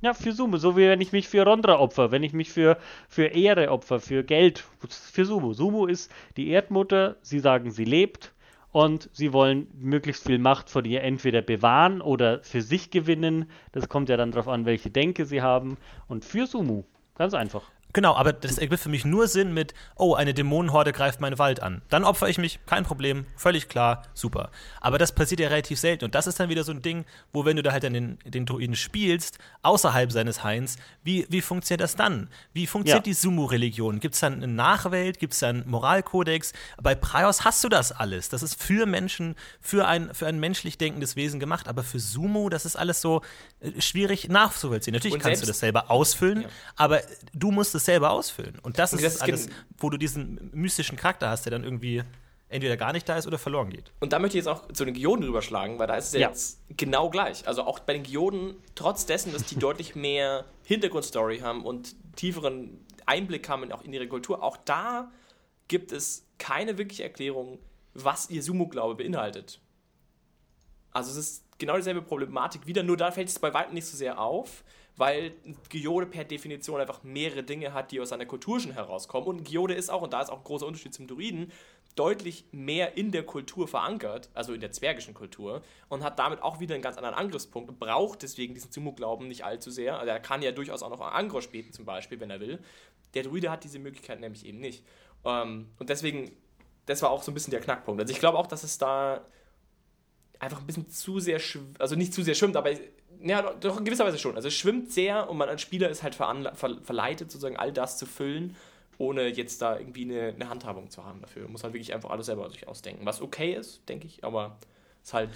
ja, 0.00 0.14
für 0.14 0.32
Sumu. 0.32 0.56
So 0.56 0.76
wie 0.76 0.88
wenn 0.88 1.00
ich 1.02 1.12
mich 1.12 1.28
für 1.28 1.44
Rondra 1.44 1.78
opfer, 1.78 2.10
wenn 2.10 2.22
ich 2.22 2.32
mich 2.32 2.50
für, 2.50 2.78
für 3.08 3.26
Ehre 3.26 3.70
opfer, 3.70 4.00
für 4.00 4.24
Geld. 4.24 4.64
Für 4.88 5.26
Sumu. 5.26 5.52
Sumu 5.52 5.86
ist 5.86 6.10
die 6.36 6.48
Erdmutter. 6.48 7.16
Sie 7.20 7.40
sagen, 7.40 7.70
sie 7.70 7.84
lebt 7.84 8.32
und 8.76 9.08
sie 9.14 9.32
wollen 9.32 9.68
möglichst 9.80 10.26
viel 10.26 10.38
Macht 10.38 10.68
von 10.68 10.84
ihr 10.84 11.02
entweder 11.02 11.40
bewahren 11.40 12.02
oder 12.02 12.42
für 12.42 12.60
sich 12.60 12.90
gewinnen. 12.90 13.46
Das 13.72 13.88
kommt 13.88 14.10
ja 14.10 14.18
dann 14.18 14.32
darauf 14.32 14.48
an, 14.48 14.66
welche 14.66 14.90
Denke 14.90 15.24
sie 15.24 15.40
haben. 15.40 15.78
Und 16.08 16.26
für 16.26 16.46
Sumu. 16.46 16.84
Ganz 17.14 17.32
einfach. 17.32 17.70
Genau, 17.92 18.14
aber 18.14 18.34
das 18.34 18.58
ergibt 18.58 18.82
für 18.82 18.90
mich 18.90 19.06
nur 19.06 19.26
Sinn 19.26 19.54
mit, 19.54 19.72
oh, 19.94 20.14
eine 20.14 20.34
Dämonenhorde 20.34 20.92
greift 20.92 21.20
meinen 21.22 21.38
Wald 21.38 21.62
an. 21.62 21.80
Dann 21.88 22.04
opfer 22.04 22.28
ich 22.28 22.36
mich, 22.36 22.58
kein 22.66 22.84
Problem, 22.84 23.24
völlig 23.36 23.68
klar, 23.70 24.02
super. 24.12 24.50
Aber 24.82 24.98
das 24.98 25.12
passiert 25.12 25.40
ja 25.40 25.48
relativ 25.48 25.78
selten. 25.78 26.04
Und 26.04 26.14
das 26.14 26.26
ist 26.26 26.38
dann 26.38 26.50
wieder 26.50 26.62
so 26.62 26.72
ein 26.72 26.82
Ding, 26.82 27.06
wo, 27.32 27.46
wenn 27.46 27.56
du 27.56 27.62
da 27.62 27.72
halt 27.72 27.84
dann 27.84 27.94
den, 27.94 28.18
den 28.26 28.44
Druiden 28.44 28.76
spielst, 28.76 29.38
außerhalb 29.62 30.12
seines 30.12 30.44
Hains, 30.44 30.76
wie, 31.04 31.26
wie 31.30 31.40
funktioniert 31.40 31.80
das 31.80 31.96
dann? 31.96 32.28
Wie 32.52 32.66
funktioniert 32.66 33.06
Ja. 33.06 33.10
die 33.10 33.14
Sumo-Religion? 33.14 33.98
Gibt 34.00 34.14
es 34.14 34.20
dann 34.20 34.34
eine 34.34 34.48
Nachwelt? 34.48 35.18
Gibt 35.18 35.32
es 35.32 35.38
dann 35.38 35.62
einen 35.62 35.70
Moralkodex? 35.70 36.52
Bei 36.82 36.94
Praios 36.94 37.44
hast 37.46 37.64
du 37.64 37.70
das 37.70 37.92
alles. 37.92 38.28
Das 38.28 38.42
ist 38.42 38.62
für 38.62 38.84
Menschen, 38.84 39.36
für 39.60 39.86
ein, 39.88 40.12
für 40.12 40.26
ein 40.26 40.38
menschlich 40.38 40.76
denkendes 40.76 41.16
Wesen 41.16 41.40
gemacht. 41.40 41.66
Aber 41.66 41.82
für 41.82 41.98
Sumo, 42.00 42.50
das 42.50 42.66
ist 42.66 42.76
alles 42.76 43.00
so 43.00 43.22
äh, 43.60 43.80
schwierig 43.80 44.28
nachzuvollziehen. 44.28 44.92
Natürlich 44.92 45.14
Und 45.14 45.20
kannst 45.20 45.40
du 45.40 45.46
selbst- 45.46 45.56
das 45.56 45.60
selber 45.60 45.90
ausfüllen, 45.90 46.42
Ja. 46.42 46.48
aber 46.76 47.00
du 47.32 47.50
musst 47.52 47.74
es 47.76 47.84
selber 47.84 48.10
ausfüllen. 48.10 48.58
Und 48.62 48.78
das 48.78 48.92
ist 48.92 49.04
das 49.04 49.20
alles, 49.20 49.48
wo 49.78 49.90
du 49.90 49.96
diesen 49.96 50.50
mystischen 50.52 50.96
Charakter 50.96 51.28
hast, 51.30 51.44
der 51.46 51.50
dann 51.52 51.64
irgendwie 51.64 52.02
entweder 52.48 52.76
gar 52.76 52.92
nicht 52.92 53.08
da 53.08 53.16
ist 53.16 53.26
oder 53.26 53.38
verloren 53.38 53.70
geht. 53.70 53.90
Und 54.00 54.12
da 54.12 54.18
möchte 54.18 54.38
ich 54.38 54.44
jetzt 54.44 54.48
auch 54.48 54.70
zu 54.72 54.84
den 54.84 54.94
Geoden 54.94 55.24
rüberschlagen, 55.24 55.78
weil 55.78 55.86
da 55.88 55.96
ist 55.96 56.06
es 56.08 56.12
ja, 56.14 56.20
Ja. 56.20 56.28
jetzt 56.28 56.60
genau 56.76 57.10
gleich. 57.10 57.46
Also 57.48 57.62
auch 57.64 57.80
bei 57.80 57.92
den 57.94 58.04
Geoden, 58.04 58.54
trotz 58.74 59.04
dessen, 59.06 59.32
dass 59.32 59.44
die 59.44 59.56
deutlich 59.58 59.96
mehr 59.96 60.44
Hintergrundstory 60.64 61.40
haben 61.40 61.64
und 61.64 61.96
tieferen 62.14 62.84
Einblick 63.04 63.48
haben 63.48 63.64
in, 63.64 63.72
auch 63.72 63.82
in 63.82 63.92
ihre 63.92 64.06
Kultur, 64.06 64.42
auch 64.42 64.56
da 64.58 65.10
gibt 65.68 65.90
es 65.92 66.24
keine 66.38 66.78
wirkliche 66.78 67.02
Erklärung, 67.02 67.58
was 67.94 68.30
ihr 68.30 68.42
Sumo-Glaube 68.42 68.96
beinhaltet. 68.96 69.60
Also 70.92 71.10
es 71.10 71.16
ist 71.16 71.44
genau 71.58 71.76
dieselbe 71.76 72.02
Problematik 72.02 72.66
wieder, 72.66 72.82
nur 72.82 72.96
da 72.96 73.10
fällt 73.10 73.28
es 73.28 73.38
bei 73.38 73.52
weitem 73.52 73.74
nicht 73.74 73.86
so 73.86 73.96
sehr 73.96 74.20
auf, 74.20 74.64
weil 74.96 75.34
ein 75.44 75.56
Geode 75.68 76.06
per 76.06 76.24
Definition 76.24 76.80
einfach 76.80 77.02
mehrere 77.02 77.42
Dinge 77.42 77.74
hat, 77.74 77.92
die 77.92 78.00
aus 78.00 78.08
seiner 78.08 78.26
Kultur 78.26 78.60
schon 78.60 78.72
herauskommen. 78.72 79.28
Und 79.28 79.36
ein 79.38 79.44
Geode 79.44 79.74
ist 79.74 79.90
auch, 79.90 80.02
und 80.02 80.12
da 80.12 80.22
ist 80.22 80.30
auch 80.30 80.38
ein 80.38 80.44
großer 80.44 80.66
Unterschied 80.66 80.94
zum 80.94 81.06
Druiden, 81.06 81.52
deutlich 81.96 82.44
mehr 82.52 82.96
in 82.96 83.10
der 83.10 83.24
Kultur 83.24 83.68
verankert, 83.68 84.28
also 84.34 84.52
in 84.52 84.60
der 84.60 84.72
zwergischen 84.72 85.14
Kultur, 85.14 85.62
und 85.88 86.02
hat 86.02 86.18
damit 86.18 86.42
auch 86.42 86.60
wieder 86.60 86.74
einen 86.74 86.82
ganz 86.82 86.96
anderen 86.96 87.14
Angriffspunkt 87.14 87.70
und 87.70 87.78
braucht 87.78 88.22
deswegen 88.22 88.54
diesen 88.54 88.70
Sumo-Glauben 88.70 89.28
nicht 89.28 89.44
allzu 89.44 89.70
sehr. 89.70 89.98
Also 89.98 90.10
er 90.10 90.20
kann 90.20 90.42
ja 90.42 90.52
durchaus 90.52 90.82
auch 90.82 90.90
noch 90.90 91.00
Angros 91.00 91.48
beten 91.48 91.72
zum 91.72 91.84
Beispiel, 91.84 92.20
wenn 92.20 92.30
er 92.30 92.40
will. 92.40 92.58
Der 93.14 93.22
Druide 93.22 93.50
hat 93.50 93.64
diese 93.64 93.78
Möglichkeit 93.78 94.20
nämlich 94.20 94.44
eben 94.44 94.58
nicht. 94.58 94.84
Ähm, 95.24 95.70
und 95.78 95.88
deswegen, 95.88 96.30
das 96.84 97.02
war 97.02 97.10
auch 97.10 97.22
so 97.22 97.30
ein 97.30 97.34
bisschen 97.34 97.50
der 97.50 97.60
Knackpunkt. 97.60 98.00
Also 98.00 98.12
ich 98.12 98.20
glaube 98.20 98.38
auch, 98.38 98.46
dass 98.46 98.62
es 98.62 98.76
da 98.76 99.24
einfach 100.38 100.60
ein 100.60 100.66
bisschen 100.66 100.88
zu 100.90 101.18
sehr, 101.18 101.40
also 101.78 101.96
nicht 101.96 102.12
zu 102.12 102.22
sehr 102.22 102.34
schwimmt, 102.34 102.56
aber 102.56 102.70
ja, 103.22 103.42
doch- 103.54 103.78
in 103.78 103.84
gewisser 103.84 104.04
Weise 104.04 104.18
schon. 104.18 104.36
Also 104.36 104.48
es 104.48 104.54
schwimmt 104.54 104.90
sehr 104.92 105.28
und 105.28 105.36
man 105.36 105.48
als 105.48 105.62
Spieler 105.62 105.88
ist 105.88 106.02
halt 106.02 106.14
verleitet, 106.14 107.30
sozusagen 107.30 107.56
all 107.56 107.72
das 107.72 107.98
zu 107.98 108.06
füllen, 108.06 108.56
ohne 108.98 109.28
jetzt 109.28 109.60
da 109.62 109.78
irgendwie 109.78 110.04
eine, 110.04 110.34
eine 110.34 110.48
Handhabung 110.48 110.90
zu 110.90 111.04
haben 111.04 111.20
dafür. 111.20 111.42
Man 111.42 111.52
muss 111.52 111.64
halt 111.64 111.74
wirklich 111.74 111.92
einfach 111.94 112.10
alles 112.10 112.26
selber 112.26 112.48
sich 112.50 112.66
ausdenken. 112.68 113.04
Was 113.04 113.20
okay 113.20 113.52
ist, 113.54 113.86
denke 113.88 114.06
ich, 114.06 114.24
aber 114.24 114.56
ist 115.02 115.12
halt 115.14 115.30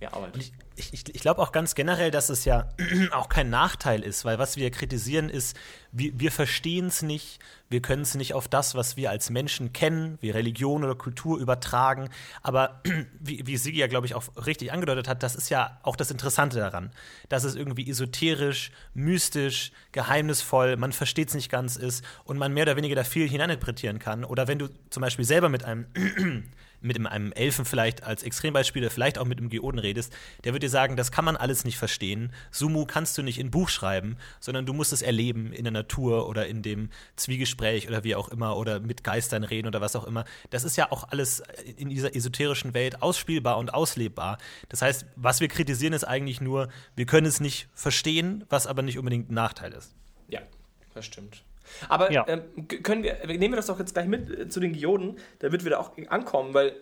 mehr 0.00 0.14
Arbeit. 0.14 0.34
Und 0.34 0.52
ich, 0.76 0.92
ich, 0.92 1.14
ich, 1.14 1.20
glaube 1.20 1.40
auch 1.40 1.52
ganz 1.52 1.74
generell, 1.74 2.10
dass 2.10 2.30
es 2.30 2.44
ja 2.44 2.68
auch 3.12 3.28
kein 3.28 3.50
Nachteil 3.50 4.02
ist, 4.02 4.24
weil 4.24 4.38
was 4.38 4.56
wir 4.56 4.70
kritisieren 4.70 5.28
ist, 5.28 5.56
wir, 5.92 6.18
wir 6.18 6.32
verstehen 6.32 6.86
es 6.86 7.02
nicht, 7.02 7.38
wir 7.68 7.82
können 7.82 8.02
es 8.02 8.14
nicht 8.14 8.34
auf 8.34 8.48
das, 8.48 8.74
was 8.74 8.96
wir 8.96 9.10
als 9.10 9.30
Menschen 9.30 9.72
kennen, 9.72 10.18
wie 10.20 10.30
Religion 10.30 10.82
oder 10.82 10.94
Kultur 10.94 11.38
übertragen. 11.38 12.08
Aber 12.42 12.80
wie, 13.20 13.46
wie 13.46 13.56
Sigi 13.56 13.78
ja, 13.78 13.86
glaube 13.86 14.06
ich, 14.06 14.14
auch 14.14 14.24
richtig 14.46 14.72
angedeutet 14.72 15.06
hat, 15.06 15.22
das 15.22 15.34
ist 15.34 15.50
ja 15.50 15.78
auch 15.82 15.96
das 15.96 16.10
Interessante 16.10 16.58
daran, 16.58 16.90
dass 17.28 17.44
es 17.44 17.54
irgendwie 17.54 17.88
esoterisch, 17.88 18.72
mystisch, 18.94 19.72
geheimnisvoll, 19.92 20.76
man 20.76 20.92
versteht 20.92 21.28
es 21.28 21.34
nicht 21.34 21.50
ganz 21.50 21.76
ist 21.76 22.04
und 22.24 22.38
man 22.38 22.52
mehr 22.52 22.62
oder 22.62 22.76
weniger 22.76 22.96
da 22.96 23.04
viel 23.04 23.28
hineininterpretieren 23.28 23.98
kann. 23.98 24.24
Oder 24.24 24.48
wenn 24.48 24.58
du 24.58 24.68
zum 24.88 25.02
Beispiel 25.02 25.24
selber 25.24 25.48
mit 25.48 25.64
einem 25.64 25.86
mit 26.80 26.96
einem 26.96 27.32
Elfen 27.32 27.64
vielleicht 27.64 28.02
als 28.02 28.22
Extrembeispiel, 28.22 28.82
oder 28.82 28.90
vielleicht 28.90 29.18
auch 29.18 29.24
mit 29.24 29.38
einem 29.38 29.48
Geoden 29.48 29.78
redest, 29.78 30.12
der 30.44 30.52
wird 30.52 30.62
dir 30.62 30.70
sagen, 30.70 30.96
das 30.96 31.12
kann 31.12 31.24
man 31.24 31.36
alles 31.36 31.64
nicht 31.64 31.78
verstehen. 31.78 32.32
Sumu 32.50 32.86
kannst 32.86 33.16
du 33.18 33.22
nicht 33.22 33.38
in 33.38 33.50
Buch 33.50 33.68
schreiben, 33.68 34.16
sondern 34.40 34.66
du 34.66 34.72
musst 34.72 34.92
es 34.92 35.02
erleben 35.02 35.52
in 35.52 35.64
der 35.64 35.72
Natur 35.72 36.28
oder 36.28 36.46
in 36.46 36.62
dem 36.62 36.90
Zwiegespräch 37.16 37.88
oder 37.88 38.04
wie 38.04 38.14
auch 38.14 38.28
immer 38.28 38.56
oder 38.56 38.80
mit 38.80 39.04
Geistern 39.04 39.44
reden 39.44 39.68
oder 39.68 39.80
was 39.80 39.96
auch 39.96 40.04
immer. 40.04 40.24
Das 40.50 40.64
ist 40.64 40.76
ja 40.76 40.90
auch 40.90 41.08
alles 41.10 41.42
in 41.76 41.88
dieser 41.88 42.14
esoterischen 42.14 42.74
Welt 42.74 43.02
ausspielbar 43.02 43.58
und 43.58 43.74
auslebbar. 43.74 44.38
Das 44.68 44.82
heißt, 44.82 45.06
was 45.16 45.40
wir 45.40 45.48
kritisieren, 45.48 45.92
ist 45.92 46.04
eigentlich 46.04 46.40
nur, 46.40 46.68
wir 46.96 47.06
können 47.06 47.26
es 47.26 47.40
nicht 47.40 47.68
verstehen, 47.74 48.44
was 48.48 48.66
aber 48.66 48.82
nicht 48.82 48.98
unbedingt 48.98 49.30
ein 49.30 49.34
Nachteil 49.34 49.72
ist. 49.72 49.94
Ja, 50.28 50.40
das 50.94 51.06
stimmt. 51.06 51.42
Aber 51.88 52.10
Ja. 52.12 52.24
ähm, 52.28 52.42
können 52.82 53.02
wir, 53.02 53.18
nehmen 53.26 53.52
wir 53.52 53.56
das 53.56 53.66
doch 53.66 53.78
jetzt 53.78 53.94
gleich 53.94 54.06
mit 54.06 54.30
äh, 54.30 54.48
zu 54.48 54.60
den 54.60 54.72
Geoden, 54.72 55.18
damit 55.38 55.64
wir 55.64 55.70
da 55.70 55.78
auch 55.78 55.92
ankommen, 56.08 56.54
weil 56.54 56.76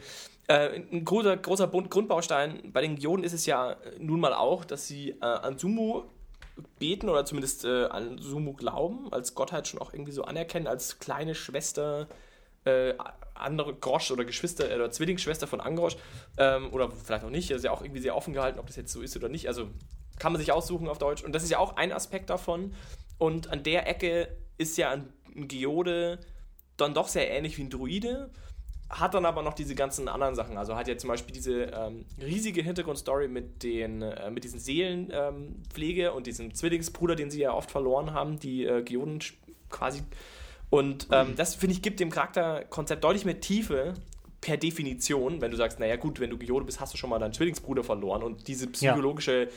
äh, 0.48 0.81
ein 0.90 1.05
großer, 1.05 1.37
großer 1.37 1.68
Grundbaustein 1.68 2.72
bei 2.72 2.81
den 2.81 2.96
Geoden 2.96 3.24
ist 3.24 3.33
es 3.33 3.46
ja 3.46 3.72
äh, 3.72 3.77
nun 3.98 4.20
mal 4.20 4.33
auch, 4.35 4.64
dass 4.64 4.87
sie 4.87 5.11
äh, 5.11 5.24
an 5.24 5.59
Sumu 5.59 6.05
beten 6.79 7.09
oder 7.09 7.24
zumindest 7.24 7.64
äh, 7.64 7.85
an 7.87 8.18
Sumu 8.18 8.53
glauben, 8.55 9.12
als 9.12 9.35
Gottheit 9.35 9.68
schon 9.68 9.81
auch 9.81 9.92
irgendwie 9.92 10.12
so 10.12 10.24
anerkennen, 10.24 10.66
als 10.66 10.98
kleine 10.98 11.35
Schwester 11.35 12.09
andere 13.35 13.74
Grosch 13.74 14.11
oder 14.11 14.24
Geschwister 14.24 14.66
oder 14.74 14.90
Zwillingsschwester 14.90 15.46
von 15.46 15.61
Angrosch. 15.61 15.96
Ähm, 16.37 16.72
oder 16.72 16.90
vielleicht 16.90 17.24
auch 17.24 17.31
nicht, 17.31 17.51
das 17.51 17.59
ist 17.59 17.64
ja 17.64 17.70
auch 17.70 17.83
irgendwie 17.83 18.01
sehr 18.01 18.16
offen 18.16 18.35
gehalten, 18.35 18.59
ob 18.59 18.66
das 18.66 18.77
jetzt 18.77 18.92
so 18.92 19.01
ist 19.01 19.16
oder 19.16 19.29
nicht, 19.29 19.48
also 19.48 19.68
kann 20.18 20.33
man 20.33 20.40
sich 20.40 20.53
aussuchen 20.53 20.88
auf 20.88 20.98
Deutsch. 20.98 21.22
Und 21.22 21.33
das 21.33 21.42
ist 21.44 21.51
ja 21.51 21.59
auch 21.59 21.77
ein 21.77 21.92
Aspekt 21.92 22.29
davon. 22.31 22.74
Und 23.18 23.51
an 23.51 23.62
der 23.62 23.88
Ecke 23.88 24.29
ist 24.59 24.77
ja 24.77 24.90
ein, 24.90 25.09
ein 25.35 25.49
Geode 25.49 26.18
dann 26.77 26.94
doch 26.94 27.09
sehr 27.09 27.31
ähnlich 27.31 27.59
wie 27.59 27.62
ein 27.62 27.71
Druide, 27.71 28.31
hat 28.90 29.14
dann 29.14 29.27
aber 29.27 29.42
noch 29.42 29.55
diese 29.55 29.75
ganzen 29.75 30.09
anderen 30.09 30.35
Sachen. 30.35 30.57
Also 30.57 30.75
hat 30.77 30.88
ja 30.88 30.97
zum 30.97 31.09
Beispiel 31.09 31.35
diese 31.35 31.64
ähm, 31.64 32.07
riesige 32.21 32.62
Hintergrundstory 32.62 33.29
mit, 33.29 33.62
den, 33.62 34.03
äh, 34.03 34.31
mit 34.31 34.44
diesen 34.44 34.59
Seelenpflege 34.59 36.07
ähm, 36.07 36.12
und 36.14 36.27
diesem 36.27 36.55
Zwillingsbruder, 36.55 37.14
den 37.14 37.31
sie 37.31 37.40
ja 37.40 37.53
oft 37.53 37.71
verloren 37.71 38.12
haben, 38.12 38.38
die 38.38 38.64
äh, 38.64 38.83
Geoden 38.83 39.18
quasi. 39.68 40.03
Und 40.71 41.09
ähm, 41.12 41.35
das, 41.37 41.55
finde 41.55 41.75
ich, 41.75 41.83
gibt 41.83 42.01
dem 42.01 42.11
Charakterkonzept 42.11 43.05
deutlich 43.05 43.25
mehr 43.25 43.40
Tiefe 43.40 43.94
per 44.40 44.57
Definition, 44.57 45.40
wenn 45.40 45.51
du 45.51 45.57
sagst, 45.57 45.81
naja 45.81 45.97
gut, 45.97 46.21
wenn 46.21 46.31
du 46.31 46.38
Geode 46.38 46.64
bist, 46.64 46.81
hast 46.81 46.94
du 46.94 46.99
schon 46.99 47.11
mal 47.11 47.18
deinen 47.18 47.33
Zwillingsbruder 47.33 47.83
verloren 47.83 48.23
und 48.23 48.49
diese 48.49 48.68
psychologische 48.68 49.49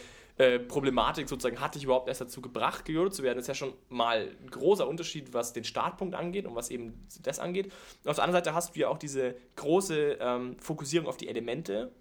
äh, 0.42 0.58
Problematik 0.58 1.30
sozusagen 1.30 1.60
hat 1.60 1.76
dich 1.76 1.84
überhaupt 1.84 2.08
erst 2.08 2.22
dazu 2.22 2.42
gebracht, 2.42 2.86
Geode 2.86 3.12
zu 3.12 3.22
werden. 3.22 3.38
Das 3.38 3.44
ist 3.44 3.48
ja 3.50 3.54
schon 3.54 3.74
mal 3.90 4.28
ein 4.42 4.50
großer 4.50 4.88
Unterschied, 4.88 5.34
was 5.34 5.54
den 5.54 5.64
Startpunkt 5.64 6.16
angeht 6.16 6.48
und 6.48 6.56
was 6.56 6.72
eben 6.72 7.06
das 7.22 7.38
angeht. 7.38 7.66
Und 8.04 8.10
auf 8.10 8.16
der 8.16 8.24
anderen 8.24 8.44
Seite 8.44 8.56
hast 8.56 8.76
du 8.76 8.80
ja 8.80 8.88
auch 8.88 8.98
diese 8.98 9.36
große 9.56 10.18
ähm, 10.20 10.58
Fokussierung 10.60 11.08
auf 11.08 11.18
die 11.18 11.28
Elemente 11.28 11.92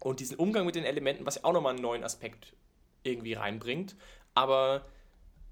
und 0.00 0.18
diesen 0.18 0.36
Umgang 0.36 0.66
mit 0.66 0.74
den 0.74 0.84
Elementen, 0.84 1.24
was 1.26 1.36
ja 1.36 1.44
auch 1.44 1.52
nochmal 1.52 1.74
einen 1.74 1.82
neuen 1.82 2.02
Aspekt 2.02 2.56
irgendwie 3.04 3.34
reinbringt. 3.34 3.94
Aber 4.34 4.86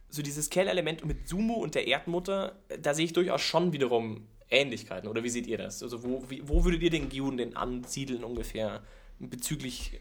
so 0.08 0.20
dieses 0.20 0.50
Kernelement 0.50 1.04
mit 1.04 1.28
Sumu 1.28 1.54
und 1.54 1.76
der 1.76 1.86
Erdmutter, 1.86 2.58
da 2.80 2.94
sehe 2.94 3.04
ich 3.04 3.12
durchaus 3.12 3.42
schon 3.42 3.72
wiederum 3.72 4.26
Ähnlichkeiten. 4.50 5.08
Oder 5.08 5.22
wie 5.22 5.30
seht 5.30 5.46
ihr 5.46 5.58
das? 5.58 5.84
Also 5.84 6.02
wo, 6.02 6.28
wie, 6.28 6.42
wo 6.48 6.64
würdet 6.64 6.82
ihr 6.82 6.90
den 6.90 7.10
Gyun 7.10 7.36
denn 7.36 7.54
ansiedeln 7.54 8.24
ungefähr 8.24 8.82
bezüglich 9.20 10.00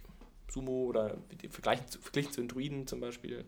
Sumo 0.49 0.85
oder 0.85 1.17
vergleichen 1.49 1.85
verglichen 2.01 2.31
zu 2.31 2.41
den 2.41 2.47
Druiden 2.47 2.87
zum 2.87 2.99
Beispiel? 2.99 3.45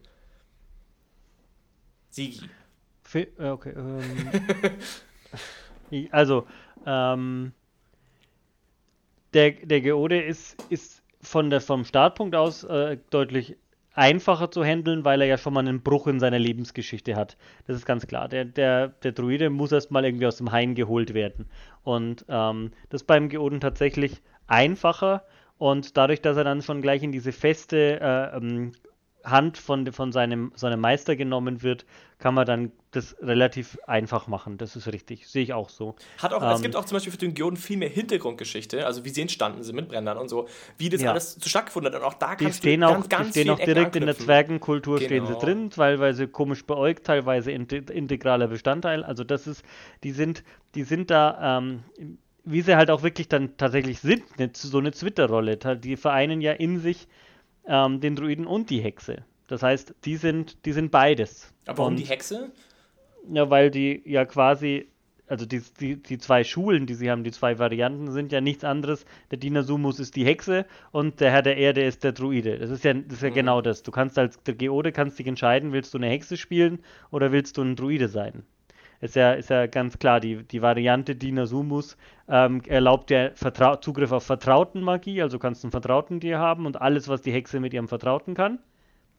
Sigi. 2.10 2.50
Fi- 3.04 3.28
äh, 3.38 3.50
Okay. 3.50 3.74
Ähm, 3.76 4.32
also, 6.12 6.46
ähm, 6.86 7.52
der, 9.34 9.52
der 9.52 9.82
Geode 9.82 10.22
ist, 10.22 10.62
ist 10.70 11.02
von 11.22 11.50
der, 11.50 11.62
vom 11.62 11.86
Startpunkt 11.86 12.36
aus 12.36 12.64
äh, 12.64 12.98
deutlich 13.10 13.58
einfacher 13.94 14.50
zu 14.52 14.64
handeln, 14.64 15.04
weil 15.04 15.22
er 15.22 15.28
ja 15.28 15.38
schon 15.38 15.54
mal 15.54 15.60
einen 15.68 15.82
Bruch 15.82 16.08
in 16.08 16.20
seiner 16.20 16.40
Lebensgeschichte 16.40 17.16
hat. 17.16 17.38
Das 17.68 17.76
ist 17.76 17.86
ganz 17.86 18.08
klar. 18.08 18.30
Der, 18.30 18.46
der, 18.46 18.90
der 18.90 19.12
Druide 19.12 19.50
muss 19.50 19.72
erstmal 19.72 20.06
irgendwie 20.06 20.28
aus 20.28 20.38
dem 20.38 20.52
Hain 20.52 20.76
geholt 20.76 21.14
werden. 21.14 21.50
Und 21.84 22.26
ähm, 22.30 22.72
das 22.90 23.02
ist 23.02 23.08
beim 23.08 23.30
Geoden 23.30 23.60
tatsächlich 23.60 24.22
einfacher. 24.48 25.24
Und 25.60 25.98
dadurch, 25.98 26.22
dass 26.22 26.36
er 26.38 26.43
dann 26.45 26.62
schon 26.63 26.82
gleich 26.82 27.04
in 27.04 27.12
diese 27.12 27.32
feste 27.32 28.00
äh, 28.02 28.38
ähm, 28.38 28.72
Hand 29.26 29.58
von, 29.58 29.91
von 29.91 30.13
seinem, 30.13 30.54
seinem 30.56 30.80
Meister 30.80 31.17
genommen 31.17 31.62
wird, 31.62 31.86
kann 32.19 32.34
man 32.34 32.45
dann 32.45 32.72
das 32.91 33.17
relativ 33.22 33.78
einfach 33.86 34.28
machen. 34.28 34.58
Das 34.58 34.78
ist 34.78 34.88
richtig. 34.88 35.28
Sehe 35.28 35.43
ich 35.43 35.52
auch 35.54 35.67
so. 35.67 35.95
Hat 36.19 36.34
auch, 36.34 36.41
es 36.41 36.56
Ähm, 36.58 36.63
gibt 36.63 36.78
auch 36.78 36.86
zum 36.86 36.95
Beispiel 36.95 37.12
für 37.12 37.17
den 37.19 37.34
Geoden 37.34 37.58
viel 37.58 37.76
mehr 37.76 37.89
Hintergrundgeschichte, 37.89 38.86
also 38.86 39.04
wie 39.04 39.10
sie 39.10 39.22
entstanden 39.22 39.62
sind 39.62 39.76
mit 39.76 39.89
Brändern 39.89 40.17
und 40.17 40.30
so, 40.30 40.48
wie 40.78 40.88
das 40.88 41.02
Ja. 41.02 41.12
alles 41.12 41.38
zustande 41.38 41.65
gefunden 41.65 41.88
hat. 41.93 41.95
Und 42.02 42.08
auch 42.08 42.13
da 42.13 42.36
Die 42.38 42.45
kannst 42.45 42.60
stehen 42.60 42.80
du 42.80 42.88
auch, 42.88 42.93
ganz, 42.93 43.10
ganz 43.10 43.34
die 43.34 43.41
stehen 43.41 43.50
auch 43.52 43.60
direkt 43.60 43.98
in 43.98 44.06
der. 44.06 44.17
Zwergenkultur 44.17 44.98
stehen 45.02 45.26
sie 45.26 45.34
Genau. 45.34 45.39
drin, 45.43 45.69
teilweise 45.69 46.30
komisch 46.30 46.65
beäugt, 46.65 47.06
teilweise 47.06 47.52
inte- 47.52 47.91
integraler 47.91 48.48
Bestandteil. 48.48 49.04
Also 49.04 49.26
das 49.26 49.48
ist, 49.48 49.63
die 50.06 50.12
sind, 50.12 50.45
die 50.76 50.84
sind 50.84 51.12
da, 51.12 51.58
ähm, 51.60 51.84
wie 52.45 52.62
sie 52.62 52.75
halt 52.75 52.89
auch 52.89 53.04
wirklich 53.04 53.28
dann 53.30 53.58
tatsächlich 53.58 53.99
sind, 53.99 54.23
eine, 54.38 54.49
so 54.54 54.78
eine 54.80 54.91
Twitter-Rolle. 54.91 55.58
Die 55.58 55.97
vereinen 55.97 56.41
ja 56.41 56.54
in 56.54 56.80
sich 56.80 57.08
ähm, 57.67 57.99
den 58.02 58.15
Druiden 58.15 58.47
und 58.47 58.69
die 58.69 58.82
Hexe. 58.82 59.23
Das 59.47 59.63
heißt, 59.63 59.95
die 60.06 60.17
sind, 60.17 60.65
die 60.65 60.73
sind 60.73 60.91
beides. 60.91 61.54
Aber 61.65 61.80
warum 61.80 61.93
Und 61.93 61.99
die 61.99 62.06
Hexe? 62.06 62.52
Ja, 63.28 63.49
weil 63.49 63.71
die 63.71 64.02
ja 64.06 64.25
quasi, 64.25 64.88
also 65.28 65.45
die, 65.45 65.62
die, 65.80 66.02
die 66.02 66.17
zwei 66.17 66.43
Schulen, 66.43 66.86
die 66.88 66.95
sie 66.95 67.10
haben, 67.12 67.23
die 67.23 67.32
zwei 67.32 67.60
Varianten, 67.60 68.12
sind 68.12 68.32
ja 68.32 68.41
nichts 68.41 68.63
anderes. 68.63 69.06
Der 69.32 69.38
Dinasumus 69.38 69.99
ist 69.99 70.15
die 70.15 70.25
Hexe 70.25 70.65
und 70.91 71.19
der 71.19 71.32
Herr 71.32 71.41
der 71.43 71.58
Erde 71.58 71.84
ist 71.84 72.04
der 72.04 72.12
Druide. 72.13 72.58
Das 72.60 72.69
ist 72.71 72.84
ja, 72.84 72.93
das 72.93 73.13
ist 73.15 73.21
ja 73.23 73.30
Mhm. 73.30 73.34
genau 73.34 73.62
das. 73.62 73.84
Du 73.84 73.91
kannst 73.91 74.17
als 74.17 74.41
der 74.43 74.56
Geode 74.56 74.91
kannst 74.91 75.19
dich 75.19 75.28
entscheiden, 75.28 75.71
willst 75.73 75.93
du 75.93 75.97
eine 75.99 76.08
Hexe 76.10 76.38
spielen 76.38 76.80
oder 77.12 77.32
willst 77.32 77.58
du 77.58 77.62
ein 77.63 77.75
Druide 77.75 78.08
sein. 78.10 78.43
Ist 79.02 79.16
ja, 79.16 79.32
ist 79.34 79.50
ja 79.50 79.68
ganz 79.68 79.98
klar, 79.98 80.20
die, 80.20 80.44
die 80.44 80.62
Variante 80.62 81.16
Dinasumus 81.16 81.96
ähm, 82.28 82.62
erlaubt 82.68 83.10
dir 83.10 83.32
Vertrau 83.34 83.78
Zugriff 83.78 84.12
auf 84.12 84.26
vertrauten 84.26 84.82
Magie, 84.82 85.22
also 85.22 85.40
kannst 85.40 85.64
du 85.64 85.68
einen 85.68 85.72
Vertrauten 85.72 86.20
dir 86.20 86.38
haben 86.40 86.66
und 86.66 86.82
alles, 86.82 87.08
was 87.08 87.22
die 87.22 87.32
Hexe 87.32 87.62
mit 87.62 87.74
ihrem 87.74 87.88
Vertrauten 87.88 88.34
kann. 88.34 88.60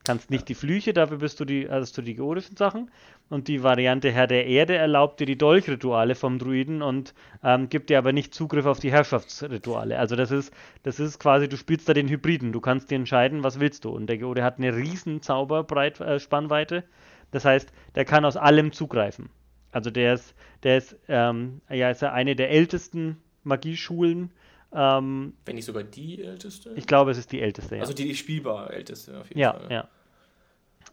Kannst 0.05 0.31
nicht 0.31 0.49
die 0.49 0.55
Flüche, 0.55 0.95
dafür 0.95 1.19
bist 1.19 1.41
du 1.41 1.45
die, 1.45 1.69
hast 1.69 1.97
du 1.97 2.03
die 2.03 2.15
geodischen 2.15 2.57
Sachen. 2.57 2.91
Und 3.29 3.49
die 3.49 3.63
Variante 3.63 4.11
Herr 4.11 4.27
der 4.27 4.47
Erde 4.47 4.75
erlaubt 4.77 5.21
dir 5.21 5.27
die 5.27 5.37
Dolchrituale 5.37 6.15
vom 6.15 6.39
Druiden 6.39 6.81
und 6.81 7.13
ähm, 7.45 7.69
gibt 7.69 7.91
dir 7.91 7.99
aber 7.99 8.13
nicht 8.13 8.35
Zugriff 8.35 8.65
auf 8.65 8.81
die 8.81 8.91
Herrschaftsrituale. 8.91 9.99
Also 9.99 10.17
das 10.17 10.31
ist, 10.31 10.55
das 10.85 11.01
ist 11.01 11.19
quasi, 11.19 11.49
du 11.51 11.59
spielst 11.59 11.87
da 11.87 11.93
den 11.93 12.09
Hybriden. 12.09 12.53
Du 12.53 12.61
kannst 12.61 12.91
dir 12.91 12.97
entscheiden, 12.97 13.45
was 13.45 13.61
willst 13.61 13.85
du. 13.85 13.91
Und 13.91 14.07
der 14.07 14.17
Geode 14.17 14.43
hat 14.43 14.57
eine 14.57 14.75
riesen 14.75 15.21
Zauberbreit, 15.21 16.01
äh, 16.01 16.19
Spannweite. 16.19 16.85
Das 17.31 17.45
heißt, 17.45 17.71
der 17.95 18.07
kann 18.07 18.25
aus 18.25 18.39
allem 18.39 18.73
zugreifen. 18.73 19.29
Also 19.73 19.91
der 19.91 20.15
ist, 20.15 20.35
der 20.63 20.79
ist, 20.79 20.97
ähm, 21.09 21.61
ja, 21.71 21.91
ist 21.91 22.03
ja 22.03 22.13
eine 22.13 22.35
der 22.37 22.51
ältesten 22.51 23.17
Magieschulen. 23.45 24.31
Ähm, 24.73 25.35
Wenn 25.45 25.57
nicht 25.57 25.65
sogar 25.65 25.83
die 25.83 26.23
älteste? 26.23 26.73
ich 26.77 26.87
glaube, 26.87 27.11
es 27.11 27.19
ist 27.19 27.33
die 27.33 27.41
älteste. 27.41 27.77
Ja. 27.77 27.81
Also 27.83 27.93
die, 27.95 28.05
die 28.09 28.15
spielbar 28.15 28.71
älteste 28.73 29.19
auf 29.21 29.29
jeden 29.29 29.41
Ja, 29.41 29.53
Fall. 29.53 29.71
ja. 29.71 29.89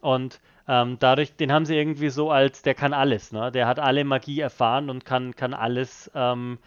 Und 0.01 0.39
ähm, 0.67 0.97
dadurch, 0.99 1.35
den 1.35 1.51
haben 1.51 1.65
sie 1.65 1.75
irgendwie 1.75 2.09
so 2.09 2.29
als, 2.29 2.61
der 2.61 2.75
kann 2.75 2.93
alles, 2.93 3.31
ne? 3.31 3.51
Der 3.51 3.67
hat 3.67 3.79
alle 3.79 4.03
Magie 4.03 4.39
erfahren 4.39 4.89
und 4.89 5.05
kann, 5.05 5.35
kann 5.35 5.53
alles 5.53 6.11
ähm, 6.13 6.59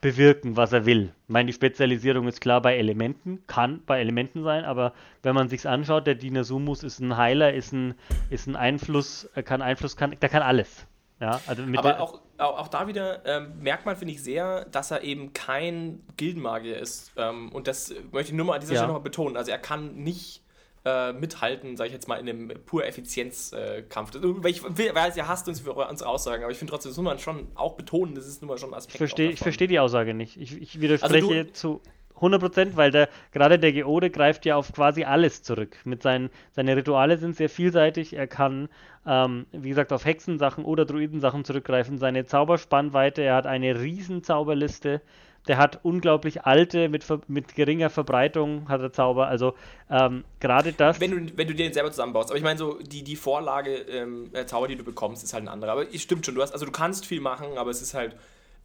bewirken, 0.00 0.56
was 0.56 0.72
er 0.72 0.84
will. 0.84 1.12
Ich 1.24 1.28
meine, 1.28 1.46
die 1.46 1.52
Spezialisierung 1.52 2.28
ist 2.28 2.40
klar 2.40 2.60
bei 2.60 2.76
Elementen, 2.76 3.42
kann 3.46 3.82
bei 3.86 4.00
Elementen 4.00 4.42
sein, 4.42 4.64
aber 4.64 4.92
wenn 5.22 5.34
man 5.34 5.48
sich's 5.48 5.64
anschaut, 5.64 6.06
der 6.06 6.16
Dinasumus 6.16 6.82
ist 6.82 6.98
ein 7.00 7.16
Heiler, 7.16 7.54
ist 7.54 7.72
ein, 7.72 7.94
ist 8.30 8.46
ein 8.46 8.56
Einfluss, 8.56 9.28
er 9.34 9.42
kann 9.42 9.62
Einfluss, 9.62 9.96
kann, 9.96 10.14
der 10.20 10.28
kann 10.28 10.42
alles. 10.42 10.86
Ja, 11.20 11.40
also 11.46 11.62
Aber 11.76 12.00
auch, 12.00 12.20
auch, 12.38 12.68
da 12.68 12.86
wieder 12.88 13.24
ähm, 13.24 13.58
merkt 13.60 13.86
man, 13.86 13.96
finde 13.96 14.12
ich, 14.12 14.22
sehr, 14.22 14.66
dass 14.66 14.90
er 14.90 15.02
eben 15.02 15.32
kein 15.32 16.02
Gildenmagier 16.16 16.76
ist. 16.78 17.12
Ähm, 17.16 17.50
und 17.52 17.66
das 17.68 17.94
möchte 18.12 18.32
ich 18.32 18.36
nur 18.36 18.44
mal 18.46 18.54
an 18.54 18.60
dieser 18.60 18.74
Ja. 18.74 18.80
Stelle 18.80 18.88
nochmal 18.92 19.02
betonen. 19.04 19.36
Also 19.36 19.50
er 19.50 19.58
kann 19.58 19.94
nicht 19.96 20.42
äh, 20.84 21.12
mithalten, 21.14 21.76
sage 21.76 21.88
ich 21.88 21.94
jetzt 21.94 22.06
mal, 22.06 22.16
in 22.20 22.28
einem 22.28 22.48
pur 22.66 22.84
Effizienzkampf. 22.86 24.14
Äh, 24.14 24.48
ich 24.50 24.62
weiß, 24.62 25.16
ihr 25.16 25.26
hasst 25.26 25.48
uns 25.48 25.60
für 25.60 25.72
unsere 25.72 26.08
Aussagen, 26.08 26.42
aber 26.42 26.52
ich 26.52 26.58
finde 26.58 26.70
trotzdem, 26.72 26.90
das 26.90 26.96
muss 26.98 27.04
man 27.04 27.18
schon 27.18 27.48
auch 27.54 27.72
betonen, 27.74 28.14
das 28.14 28.26
ist 28.26 28.42
nun 28.42 28.48
mal 28.50 28.58
schon 28.58 28.70
ein 28.70 28.74
Aspekt. 28.74 28.94
Ich 28.94 28.98
verstehe 28.98 29.36
versteh 29.36 29.66
die 29.66 29.78
Aussage 29.80 30.14
nicht. 30.14 30.36
Ich, 30.40 30.60
ich 30.60 30.80
widerspreche 30.80 31.14
Also 31.14 31.42
du- 31.44 31.52
zu 31.52 31.80
100%, 32.20 32.76
weil 32.76 32.90
der, 32.90 33.08
gerade 33.32 33.58
der 33.58 33.72
Geode 33.72 34.10
greift 34.10 34.46
ja 34.46 34.56
auf 34.56 34.72
quasi 34.72 35.04
alles 35.04 35.42
zurück. 35.42 35.76
Mit 35.84 36.02
seinen, 36.02 36.30
seine 36.52 36.76
Rituale 36.76 37.18
sind 37.18 37.36
sehr 37.36 37.48
vielseitig. 37.48 38.14
Er 38.14 38.26
kann, 38.26 38.68
ähm, 39.06 39.46
wie 39.52 39.68
gesagt, 39.68 39.92
auf 39.92 40.04
Hexensachen 40.04 40.64
oder 40.64 40.84
Druidensachen 40.84 41.44
zurückgreifen. 41.44 41.98
Seine 41.98 42.24
Zauberspannweite, 42.24 43.22
er 43.22 43.36
hat 43.36 43.46
eine 43.46 43.80
riesen 43.80 44.22
Zauberliste. 44.22 45.02
Der 45.48 45.58
hat 45.58 45.80
unglaublich 45.84 46.44
alte, 46.44 46.88
mit, 46.88 47.04
mit 47.28 47.54
geringer 47.54 47.88
Verbreitung 47.88 48.68
hat 48.68 48.80
er 48.80 48.92
Zauber. 48.92 49.28
Also 49.28 49.54
ähm, 49.88 50.24
gerade 50.40 50.72
das. 50.72 51.00
Wenn 51.00 51.10
du, 51.12 51.36
wenn 51.36 51.46
du 51.46 51.54
den 51.54 51.72
selber 51.72 51.90
zusammenbaust. 51.90 52.30
Aber 52.30 52.38
ich 52.38 52.44
meine, 52.44 52.58
so 52.58 52.78
die, 52.80 53.04
die 53.04 53.14
Vorlage, 53.14 53.74
ähm, 53.74 54.30
der 54.32 54.46
Zauber, 54.46 54.66
die 54.66 54.76
du 54.76 54.82
bekommst, 54.82 55.22
ist 55.22 55.34
halt 55.34 55.44
ein 55.44 55.48
anderer. 55.48 55.72
Aber 55.72 55.94
es 55.94 56.02
stimmt 56.02 56.26
schon, 56.26 56.34
du 56.34 56.42
hast, 56.42 56.52
also 56.52 56.66
du 56.66 56.72
kannst 56.72 57.06
viel 57.06 57.20
machen, 57.20 57.58
aber 57.58 57.70
es 57.70 57.80
ist 57.80 57.94
halt 57.94 58.16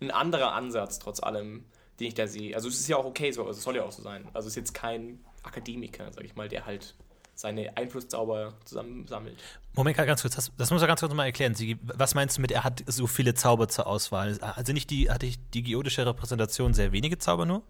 ein 0.01 0.09
anderer 0.09 0.53
Ansatz, 0.53 0.97
trotz 0.97 1.21
allem, 1.21 1.65
den 2.01 2.09
ich 2.09 2.13
da 2.15 2.27
sehe. 2.27 2.55
Also 2.55 2.67
es 2.67 2.79
ist 2.79 2.87
ja 2.89 2.97
auch 2.97 3.05
okay 3.05 3.31
so, 3.31 3.45
also 3.45 3.57
es 3.57 3.63
soll 3.63 3.75
ja 3.75 3.83
auch 3.83 3.91
so 3.91 4.01
sein. 4.01 4.25
Also 4.33 4.47
es 4.47 4.53
ist 4.53 4.57
jetzt 4.57 4.73
kein 4.73 5.19
Akademiker, 5.43 6.11
sag 6.11 6.23
ich 6.23 6.35
mal, 6.35 6.49
der 6.49 6.65
halt 6.65 6.95
seine 7.35 7.75
Einflusszauber 7.77 8.53
zusammensammelt. 8.65 9.37
Moment, 9.73 9.97
ganz 9.97 10.21
kurz, 10.21 10.35
das, 10.35 10.51
das 10.57 10.69
muss 10.71 10.81
er 10.81 10.87
ganz 10.87 10.99
kurz 10.99 11.13
mal 11.13 11.25
erklären. 11.25 11.55
Sigi. 11.55 11.77
Was 11.83 12.13
meinst 12.13 12.37
du 12.37 12.41
mit, 12.41 12.51
er 12.51 12.63
hat 12.63 12.83
so 12.87 13.07
viele 13.07 13.33
Zauber 13.33 13.67
zur 13.67 13.87
Auswahl? 13.87 14.37
Also 14.41 14.73
nicht 14.73 14.89
die, 14.89 15.09
hatte 15.09 15.25
ich 15.25 15.37
die 15.53 15.63
geodische 15.63 16.05
Repräsentation 16.05 16.73
sehr 16.73 16.91
wenige 16.91 17.17
Zauber 17.17 17.45
nur? 17.45 17.63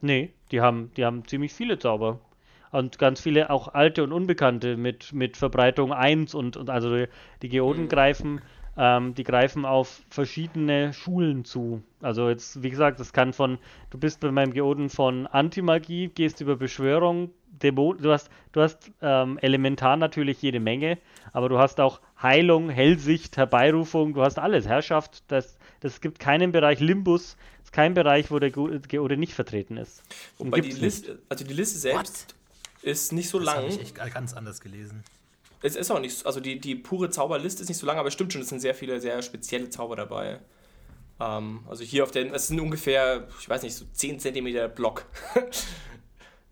Nee, 0.00 0.32
die 0.50 0.60
haben, 0.60 0.90
die 0.96 1.04
haben 1.04 1.26
ziemlich 1.26 1.52
viele 1.52 1.78
Zauber. 1.78 2.20
Und 2.70 2.98
ganz 2.98 3.20
viele 3.20 3.50
auch 3.50 3.68
alte 3.68 4.02
und 4.02 4.12
unbekannte 4.12 4.76
mit, 4.76 5.12
mit 5.12 5.36
Verbreitung 5.36 5.92
1 5.92 6.34
und, 6.34 6.56
und 6.56 6.70
also 6.70 6.94
die, 6.94 7.06
die 7.42 7.50
Geoden 7.50 7.88
greifen, 7.88 8.40
ähm, 8.76 9.14
die 9.14 9.24
greifen 9.24 9.64
auf 9.64 10.02
verschiedene 10.08 10.92
Schulen 10.92 11.44
zu. 11.44 11.82
Also 12.00 12.28
jetzt, 12.28 12.62
wie 12.62 12.70
gesagt, 12.70 13.00
das 13.00 13.12
kann 13.12 13.32
von, 13.32 13.58
du 13.90 13.98
bist 13.98 14.20
bei 14.20 14.30
meinem 14.30 14.52
Geoden 14.52 14.88
von 14.88 15.26
Antimagie, 15.26 16.08
gehst 16.08 16.40
über 16.40 16.56
Beschwörung, 16.56 17.30
Dämon, 17.62 17.98
du 17.98 18.10
hast, 18.10 18.30
du 18.52 18.62
hast 18.62 18.90
ähm, 19.02 19.38
elementar 19.42 19.96
natürlich 19.96 20.40
jede 20.40 20.58
Menge, 20.58 20.98
aber 21.32 21.48
du 21.48 21.58
hast 21.58 21.80
auch 21.80 22.00
Heilung, 22.20 22.70
Hellsicht, 22.70 23.36
Herbeirufung, 23.36 24.14
du 24.14 24.22
hast 24.22 24.38
alles, 24.38 24.66
Herrschaft, 24.66 25.22
das, 25.28 25.58
das 25.80 26.00
gibt 26.00 26.18
keinen 26.18 26.50
Bereich 26.50 26.80
Limbus, 26.80 27.36
ist 27.62 27.72
kein 27.72 27.92
Bereich, 27.94 28.30
wo 28.30 28.38
der 28.38 28.50
Ge- 28.50 28.80
Geode 28.88 29.16
nicht 29.18 29.34
vertreten 29.34 29.76
ist. 29.76 30.02
Wobei 30.38 30.60
die. 30.60 30.70
Liste, 30.70 31.18
also 31.28 31.44
die 31.44 31.54
Liste 31.54 31.78
selbst 31.78 32.34
ist 32.80 33.12
nicht 33.12 33.28
so 33.28 33.38
Das 33.38 33.46
lang. 33.46 33.56
habe 33.58 33.68
ich 33.68 33.80
echt 33.80 33.94
ganz 34.14 34.32
anders 34.34 34.60
gelesen. 34.60 35.04
Es 35.62 35.76
ist 35.76 35.90
auch 35.90 36.00
nicht, 36.00 36.16
so- 36.18 36.26
also 36.26 36.40
die, 36.40 36.58
die 36.60 36.74
pure 36.74 37.10
Zauberliste 37.10 37.62
ist 37.62 37.68
nicht 37.68 37.78
so 37.78 37.86
lang, 37.86 37.98
aber 37.98 38.08
es 38.08 38.14
stimmt 38.14 38.32
schon, 38.32 38.42
es 38.42 38.48
sind 38.48 38.60
sehr 38.60 38.74
viele 38.74 39.00
sehr 39.00 39.22
spezielle 39.22 39.70
Zauber 39.70 39.96
dabei. 39.96 40.40
Ähm, 41.20 41.60
also 41.68 41.84
hier 41.84 42.04
auf 42.04 42.10
den, 42.12 42.34
es 42.34 42.48
sind 42.48 42.60
ungefähr, 42.60 43.28
ich 43.40 43.48
weiß 43.48 43.62
nicht, 43.62 43.74
so 43.76 43.84
10 43.92 44.20
cm 44.20 44.74
Block. 44.74 45.06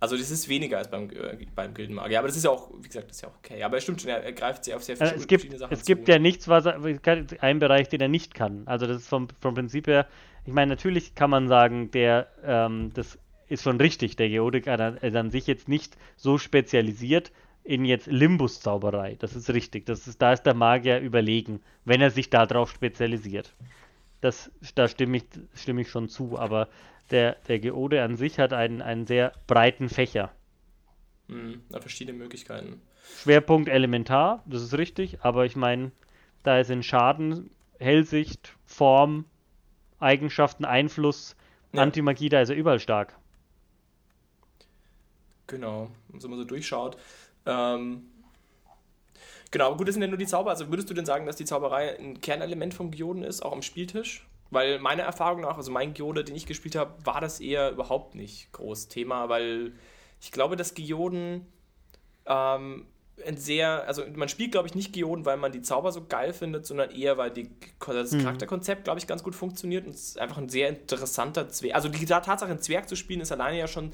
also 0.01 0.17
das 0.17 0.31
ist 0.31 0.49
weniger 0.49 0.79
als 0.79 0.91
beim, 0.91 1.11
äh, 1.11 1.47
beim 1.55 1.75
Gildenmagier, 1.75 2.19
aber 2.19 2.29
das 2.29 2.37
ist 2.37 2.45
ja 2.45 2.51
auch, 2.51 2.71
wie 2.81 2.89
gesagt, 2.89 3.11
das 3.11 3.17
ist 3.17 3.23
ja 3.23 3.29
auch 3.29 3.37
okay. 3.39 3.63
Aber 3.63 3.77
es 3.77 3.83
stimmt 3.83 4.01
schon, 4.01 4.11
er, 4.11 4.33
greift 4.33 4.65
sehr 4.65 4.77
auf 4.77 4.83
sehr 4.85 4.97
Äh, 4.99 4.99
verschiedene 4.99 5.21
es 5.21 5.27
gibt, 5.27 5.59
Sachen 5.59 5.73
es 5.73 5.85
gibt 5.85 6.07
zu. 6.07 6.13
ja 6.13 6.19
nichts, 6.19 6.49
was 6.49 6.67
er, 6.67 6.81
einen 7.41 7.59
Bereich, 7.59 7.89
den 7.89 8.01
er 8.01 8.09
nicht 8.09 8.35
kann. 8.35 8.63
Also 8.67 8.87
das 8.87 8.99
ist 8.99 9.09
vom, 9.09 9.29
vom 9.41 9.55
Prinzip 9.55 9.87
her, 9.87 10.07
ich 10.47 10.53
meine, 10.53 10.71
natürlich 10.71 11.15
kann 11.15 11.31
man 11.31 11.49
sagen, 11.49 11.91
der, 11.91 12.29
ähm, 12.45 12.93
das 12.95 13.19
ist 13.49 13.63
schon 13.63 13.79
richtig, 13.81 14.17
der 14.17 14.29
Geodik 14.29 14.67
ist 14.67 15.17
an 15.17 15.31
sich 15.31 15.47
jetzt 15.47 15.69
nicht 15.69 15.97
so 16.17 16.39
spezialisiert 16.39 17.31
in 17.65 17.85
jetzt 17.85 18.07
Limbus-Zauberei. 18.07 19.17
Das 19.19 19.37
ist 19.37 19.51
richtig. 19.51 19.87
Das 19.87 20.07
ist, 20.09 20.21
da 20.23 20.33
ist 20.33 20.43
der 20.45 20.55
Magier 20.55 21.01
überlegen, 21.01 21.63
wenn 21.85 22.01
er 22.01 22.11
sich 22.11 22.31
darauf 22.31 22.71
spezialisiert. 22.71 23.55
Das, 24.21 24.51
da 24.75 24.89
stimme 24.89 25.19
ich, 25.19 25.25
stimme 25.55 25.83
ich 25.83 25.91
schon 25.91 26.09
zu, 26.09 26.39
aber 26.39 26.69
der, 27.11 27.37
der 27.49 27.59
Geode 27.61 28.03
an 28.03 28.17
sich 28.17 28.39
hat 28.39 28.53
einen, 28.53 28.83
einen 28.83 29.07
sehr 29.07 29.33
breiten 29.47 29.89
Fächer. 29.89 30.33
Mhm, 31.29 31.63
ja, 31.71 31.81
verschiedene 31.81 32.19
Möglichkeiten. 32.19 32.83
Schwerpunkt 33.03 33.69
Elementar, 33.69 34.43
das 34.47 34.63
ist 34.63 34.77
richtig, 34.77 35.21
aber 35.23 35.45
ich 35.47 35.57
meine, 35.57 35.93
da 36.43 36.59
ist 36.59 36.71
in 36.71 36.83
Schaden, 36.83 37.51
Hellsicht, 37.79 38.57
Form, 38.65 39.25
Eigenschaften, 39.99 40.65
Einfluss, 40.65 41.37
Ja. 41.73 41.83
Antimagie, 41.83 42.29
da 42.29 42.41
ist 42.41 42.51
er 42.51 42.57
überall 42.57 42.81
stark. 42.81 43.17
Genau, 45.47 45.91
wenn 46.09 46.31
man 46.31 46.39
so 46.39 46.45
durchschaut. 46.45 46.97
Ähm, 47.47 48.11
genau, 49.51 49.77
gut, 49.77 49.89
das 49.89 49.95
sind 49.95 50.03
ja 50.03 50.09
nur 50.09 50.19
die 50.19 50.27
Zauber. 50.27 50.51
Also 50.51 50.69
würdest 50.69 50.91
du 50.91 50.95
denn 50.95 51.07
sagen, 51.07 51.27
dass 51.27 51.37
die 51.37 51.45
Zauberei 51.45 51.99
ein 51.99 52.21
Kernelement 52.21 52.75
vom 52.75 52.91
Geoden 52.91 53.23
ist, 53.23 53.43
auch 53.43 53.53
am 53.53 53.63
Spieltisch? 53.63 54.27
Weil 54.51 54.81
meiner 54.81 55.05
Erfahrung 55.05 55.43
nach, 55.43 55.57
also 55.57 55.71
mein 55.71 55.95
Geode, 55.95 56.25
den 56.25 56.35
ich 56.35 56.47
gespielt 56.47 56.75
habe, 56.75 56.95
war 57.05 57.21
das 57.21 57.41
eher 57.41 57.71
überhaupt 57.71 58.17
nicht 58.17 58.51
groß 58.53 58.89
Thema, 58.89 59.29
weil 59.29 59.73
ich 60.21 60.33
glaube, 60.33 60.57
dass 60.57 60.75
Geoden 60.75 61.47
ähm, 62.27 62.87
ein 63.27 63.37
sehr, 63.37 63.87
also 63.87 64.03
man 64.15 64.29
spielt, 64.29 64.53
glaube 64.53 64.67
ich, 64.67 64.75
nicht 64.75 64.93
Geoden, 64.93 65.25
weil 65.25 65.37
man 65.37 65.53
die 65.53 65.63
Zauber 65.63 65.93
so 65.93 66.05
geil 66.07 66.33
findet, 66.33 66.67
sondern 66.67 66.91
eher, 66.91 67.19
weil 67.19 67.31
die, 67.31 67.51
das 67.87 68.11
Charakterkonzept, 68.11 68.85
glaube 68.85 68.99
ich, 68.99 69.07
ganz 69.07 69.23
gut 69.23 69.35
funktioniert 69.35 69.87
und 69.87 69.95
es 69.95 70.09
ist 70.09 70.19
einfach 70.19 70.39
ein 70.39 70.49
sehr 70.49 70.69
interessanter 70.69 71.49
Zwerg. 71.49 71.75
Also 71.75 71.89
die 71.89 72.05
Tatsache, 72.05 72.51
einen 72.51 72.61
Zwerg 72.61 72.89
zu 72.89 72.97
spielen, 72.97 73.21
ist 73.21 73.33
alleine 73.33 73.59
ja 73.59 73.69
schon 73.69 73.93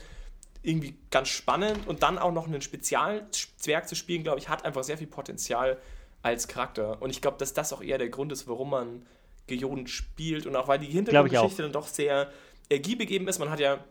irgendwie 0.67 0.95
ganz 1.11 1.29
spannend 1.29 1.87
und 1.87 2.03
dann 2.03 2.19
auch 2.19 2.33
noch 2.33 2.47
einen 2.47 2.61
Spezialzwerg 2.61 3.89
zu 3.89 3.95
spielen, 3.95 4.25
glaube 4.25 4.39
ich, 4.39 4.49
hat 4.49 4.65
einfach 4.65 4.83
sehr 4.83 4.99
viel 4.99 5.07
Potenzial 5.07 5.79
als 6.23 6.49
Charakter. 6.49 7.01
Und 7.01 7.11
ich 7.11 7.23
glaube, 7.23 7.39
dass 7.39 7.55
das 7.55 7.73
auch 7.73 7.83
eher 7.83 7.99
der 7.99 8.09
Grund 8.09 8.33
ist, 8.33 8.49
warum 8.49 8.71
man 8.71 9.07
Geoden 9.47 9.87
spielt 9.87 10.45
und 10.47 10.57
auch 10.57 10.67
weil 10.67 10.81
die 10.81 10.87
Hintergrundgeschichte 10.87 11.63
dann 11.63 11.73
doch 11.73 11.87
sehr 11.87 12.33
ergiebig 12.69 13.11
eben 13.11 13.29
ist. 13.29 13.39
Man 13.39 13.51
hat 13.51 13.61
ja 13.61 13.85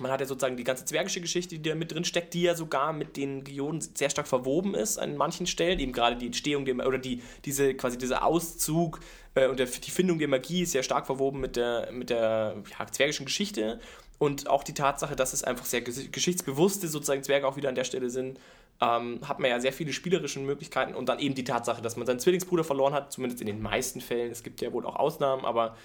man 0.00 0.10
hat 0.10 0.20
ja 0.20 0.26
sozusagen 0.26 0.56
die 0.56 0.64
ganze 0.64 0.84
zwergische 0.84 1.20
Geschichte, 1.20 1.58
die 1.58 1.68
da 1.70 1.74
mit 1.74 1.92
drin 1.92 2.04
steckt, 2.04 2.34
die 2.34 2.42
ja 2.42 2.54
sogar 2.54 2.92
mit 2.92 3.16
den 3.16 3.44
Geoden 3.44 3.80
sehr 3.80 4.10
stark 4.10 4.28
verwoben 4.28 4.74
ist 4.74 4.98
an 4.98 5.16
manchen 5.16 5.46
Stellen. 5.46 5.78
Eben 5.78 5.92
gerade 5.92 6.16
die 6.16 6.26
Entstehung 6.26 6.64
der, 6.64 6.86
oder 6.86 6.98
die, 6.98 7.22
diese, 7.44 7.74
quasi 7.74 7.96
dieser 7.96 8.24
Auszug 8.24 9.00
äh, 9.34 9.46
und 9.46 9.58
der, 9.58 9.66
die 9.66 9.90
Findung 9.90 10.18
der 10.18 10.28
Magie 10.28 10.62
ist 10.62 10.72
sehr 10.72 10.82
stark 10.82 11.06
verwoben 11.06 11.40
mit 11.40 11.56
der, 11.56 11.90
mit 11.92 12.10
der 12.10 12.62
ja, 12.78 12.86
zwergischen 12.86 13.26
Geschichte. 13.26 13.80
Und 14.18 14.48
auch 14.48 14.64
die 14.64 14.74
Tatsache, 14.74 15.14
dass 15.16 15.32
es 15.32 15.44
einfach 15.44 15.66
sehr 15.66 15.82
geschichtsbewusste 15.82 16.88
sozusagen 16.88 17.22
Zwerge 17.22 17.46
auch 17.46 17.56
wieder 17.56 17.68
an 17.68 17.74
der 17.74 17.84
Stelle 17.84 18.08
sind, 18.10 18.38
ähm, 18.80 19.20
hat 19.26 19.40
man 19.40 19.50
ja 19.50 19.60
sehr 19.60 19.72
viele 19.72 19.92
spielerische 19.92 20.40
Möglichkeiten 20.40 20.94
und 20.94 21.08
dann 21.08 21.18
eben 21.18 21.34
die 21.34 21.44
Tatsache, 21.44 21.82
dass 21.82 21.96
man 21.96 22.06
seinen 22.06 22.20
Zwillingsbruder 22.20 22.64
verloren 22.64 22.94
hat, 22.94 23.12
zumindest 23.12 23.40
in 23.40 23.46
den 23.46 23.62
meisten 23.62 24.00
Fällen. 24.00 24.30
Es 24.30 24.42
gibt 24.42 24.60
ja 24.60 24.72
wohl 24.72 24.86
auch 24.86 24.96
Ausnahmen, 24.96 25.44
aber 25.44 25.76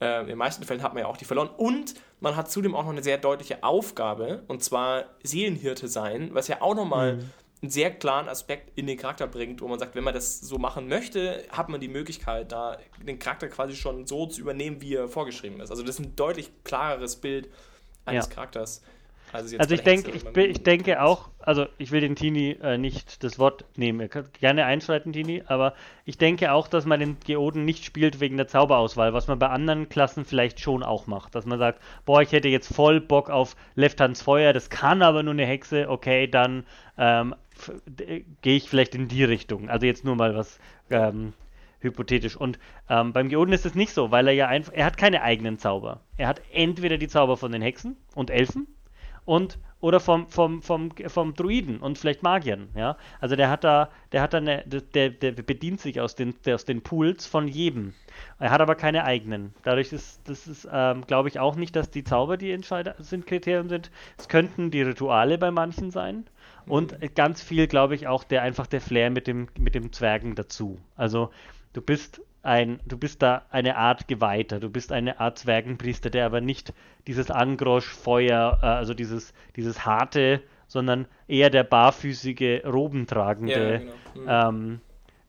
äh, 0.00 0.20
in 0.22 0.26
den 0.26 0.38
meisten 0.38 0.64
Fällen 0.64 0.82
hat 0.82 0.94
man 0.94 1.04
ja 1.04 1.08
auch 1.08 1.16
die 1.16 1.24
verloren. 1.24 1.50
Und 1.56 1.94
man 2.20 2.36
hat 2.36 2.50
zudem 2.50 2.74
auch 2.74 2.82
noch 2.82 2.90
eine 2.90 3.02
sehr 3.02 3.18
deutliche 3.18 3.62
Aufgabe, 3.62 4.42
und 4.48 4.62
zwar 4.62 5.04
Seelenhirte 5.22 5.88
sein, 5.88 6.30
was 6.32 6.48
ja 6.48 6.60
auch 6.62 6.74
nochmal 6.74 7.16
mhm. 7.16 7.30
einen 7.62 7.70
sehr 7.70 7.92
klaren 7.92 8.28
Aspekt 8.28 8.76
in 8.76 8.88
den 8.88 8.98
Charakter 8.98 9.28
bringt, 9.28 9.60
wo 9.60 9.68
man 9.68 9.78
sagt, 9.78 9.94
wenn 9.94 10.04
man 10.04 10.14
das 10.14 10.40
so 10.40 10.58
machen 10.58 10.88
möchte, 10.88 11.44
hat 11.50 11.68
man 11.68 11.80
die 11.80 11.88
Möglichkeit, 11.88 12.50
da 12.50 12.76
den 13.06 13.20
Charakter 13.20 13.48
quasi 13.48 13.76
schon 13.76 14.06
so 14.06 14.26
zu 14.26 14.40
übernehmen, 14.40 14.80
wie 14.80 14.94
er 14.94 15.08
vorgeschrieben 15.08 15.60
ist. 15.60 15.70
Also 15.70 15.84
das 15.84 16.00
ist 16.00 16.04
ein 16.04 16.16
deutlich 16.16 16.50
klareres 16.64 17.16
Bild 17.16 17.48
eines 18.04 18.28
ja. 18.28 18.34
Charakters. 18.34 18.82
Also, 19.32 19.56
also 19.56 19.74
ich, 19.74 19.80
denke, 19.80 20.10
ich, 20.10 20.24
ich, 20.36 20.62
denke 20.62 21.02
auch, 21.02 21.30
also 21.38 21.66
ich 21.78 21.90
will 21.90 22.02
den 22.02 22.16
Tini 22.16 22.58
äh, 22.62 22.76
nicht 22.76 23.24
das 23.24 23.38
Wort 23.38 23.64
nehmen, 23.76 24.00
er 24.00 24.08
kann 24.08 24.28
gerne 24.38 24.66
einschreiten, 24.66 25.14
Tini, 25.14 25.42
aber 25.46 25.72
ich 26.04 26.18
denke 26.18 26.52
auch, 26.52 26.68
dass 26.68 26.84
man 26.84 27.00
den 27.00 27.16
Geoden 27.24 27.64
nicht 27.64 27.86
spielt 27.86 28.20
wegen 28.20 28.36
der 28.36 28.46
Zauberauswahl, 28.46 29.14
was 29.14 29.28
man 29.28 29.38
bei 29.38 29.48
anderen 29.48 29.88
Klassen 29.88 30.26
vielleicht 30.26 30.60
schon 30.60 30.82
auch 30.82 31.06
macht. 31.06 31.34
Dass 31.34 31.46
man 31.46 31.58
sagt, 31.58 31.80
boah, 32.04 32.20
ich 32.20 32.32
hätte 32.32 32.48
jetzt 32.48 32.74
voll 32.74 33.00
Bock 33.00 33.30
auf 33.30 33.56
Left 33.74 34.02
Hands 34.02 34.20
Feuer, 34.20 34.52
das 34.52 34.68
kann 34.68 35.00
aber 35.00 35.22
nur 35.22 35.32
eine 35.32 35.46
Hexe, 35.46 35.88
okay, 35.88 36.26
dann 36.26 36.66
ähm, 36.98 37.34
gehe 37.96 38.56
ich 38.56 38.68
vielleicht 38.68 38.94
in 38.94 39.08
die 39.08 39.24
Richtung. 39.24 39.70
Also 39.70 39.86
jetzt 39.86 40.04
nur 40.04 40.16
mal 40.16 40.36
was 40.36 40.58
ähm, 40.90 41.32
hypothetisch. 41.82 42.36
Und 42.36 42.58
ähm, 42.88 43.12
beim 43.12 43.28
Geoden 43.28 43.52
ist 43.52 43.66
es 43.66 43.74
nicht 43.74 43.92
so, 43.92 44.10
weil 44.10 44.28
er 44.28 44.34
ja 44.34 44.48
einfach, 44.48 44.72
er 44.74 44.86
hat 44.86 44.96
keine 44.96 45.22
eigenen 45.22 45.58
Zauber. 45.58 46.00
Er 46.16 46.28
hat 46.28 46.42
entweder 46.52 46.98
die 46.98 47.08
Zauber 47.08 47.36
von 47.36 47.52
den 47.52 47.62
Hexen 47.62 47.96
und 48.14 48.30
Elfen 48.30 48.66
und 49.24 49.58
oder 49.80 49.98
vom, 49.98 50.28
vom, 50.28 50.62
vom, 50.62 50.92
vom 51.06 51.34
Druiden 51.34 51.78
und 51.78 51.98
vielleicht 51.98 52.22
Magiern, 52.22 52.68
ja. 52.76 52.96
Also 53.20 53.34
der 53.34 53.50
hat 53.50 53.64
da, 53.64 53.90
der 54.12 54.22
hat 54.22 54.32
da 54.32 54.38
eine, 54.38 54.62
der, 54.64 55.10
der 55.10 55.32
bedient 55.32 55.80
sich 55.80 56.00
aus 56.00 56.14
den, 56.14 56.34
aus 56.46 56.64
den 56.64 56.82
Pools 56.82 57.26
von 57.26 57.48
jedem. 57.48 57.92
Er 58.38 58.50
hat 58.50 58.60
aber 58.60 58.76
keine 58.76 59.04
eigenen. 59.04 59.52
Dadurch 59.64 59.92
ist, 59.92 60.20
das 60.28 60.46
ist, 60.46 60.68
ähm, 60.72 61.04
glaube 61.08 61.28
ich, 61.28 61.40
auch 61.40 61.56
nicht, 61.56 61.74
dass 61.74 61.90
die 61.90 62.04
Zauber 62.04 62.36
die 62.36 62.52
Entscheider 62.52 62.94
sind, 63.00 63.26
Kriterien 63.26 63.68
sind. 63.68 63.90
Es 64.18 64.28
könnten 64.28 64.70
die 64.70 64.82
Rituale 64.82 65.36
bei 65.36 65.50
manchen 65.50 65.90
sein. 65.90 66.26
Und 66.66 67.00
mhm. 67.00 67.14
ganz 67.16 67.42
viel, 67.42 67.66
glaube 67.66 67.96
ich, 67.96 68.06
auch 68.06 68.22
der 68.22 68.42
einfach 68.42 68.68
der 68.68 68.80
Flair 68.80 69.10
mit 69.10 69.26
dem, 69.26 69.48
mit 69.58 69.74
dem 69.74 69.92
Zwergen 69.92 70.36
dazu. 70.36 70.78
Also 70.94 71.30
du 71.72 71.80
bist 71.80 72.20
ein, 72.42 72.80
du 72.86 72.98
bist 72.98 73.22
da 73.22 73.46
eine 73.50 73.76
Art 73.76 74.08
Geweihter, 74.08 74.58
du 74.58 74.68
bist 74.68 74.92
eine 74.92 75.20
Art 75.20 75.38
Zwergenpriester, 75.38 76.10
der 76.10 76.26
aber 76.26 76.40
nicht 76.40 76.72
dieses 77.06 77.30
Angrosch-Feuer, 77.30 78.58
äh, 78.62 78.66
also 78.66 78.94
dieses, 78.94 79.32
dieses 79.56 79.86
harte, 79.86 80.42
sondern 80.66 81.06
eher 81.28 81.50
der 81.50 81.64
barfüßige, 81.64 82.64
robentragende, 82.64 83.72
ja, 83.72 83.78
genau. 84.14 84.54
mhm. 84.54 84.72
ähm, 84.72 84.80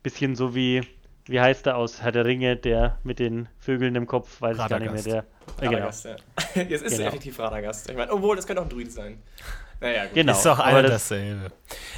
bisschen 0.02 0.34
so 0.36 0.54
wie, 0.54 0.82
wie 1.26 1.40
heißt 1.40 1.66
er 1.66 1.76
aus 1.76 2.02
Herr 2.02 2.12
der 2.12 2.24
Ringe, 2.24 2.56
der 2.56 2.98
mit 3.04 3.18
den 3.18 3.48
Vögeln 3.58 3.94
im 3.94 4.06
Kopf, 4.06 4.40
weiß 4.40 4.58
Radagast. 4.58 4.70
ich 4.70 4.86
gar 4.86 4.94
nicht 4.94 5.06
mehr, 5.06 5.22
der. 5.58 5.64
Äh, 5.64 5.68
genau. 5.68 5.72
Radagast, 5.72 6.04
ja. 6.04 6.16
Jetzt 6.68 6.82
ist 6.84 6.96
genau. 6.96 7.08
effektiv 7.08 7.38
Radagast. 7.38 7.90
Ich 7.90 7.96
meine, 7.96 8.12
obwohl, 8.12 8.36
das 8.36 8.46
könnte 8.46 8.60
auch 8.60 8.66
ein 8.66 8.70
Druid 8.70 8.92
sein. 8.92 9.18
Naja, 9.84 10.04
gut. 10.04 10.14
Genau. 10.14 10.32
Ist 10.32 10.46
doch 10.46 10.58
alle 10.60 10.82
das 10.82 11.08
dasselbe. 11.08 11.52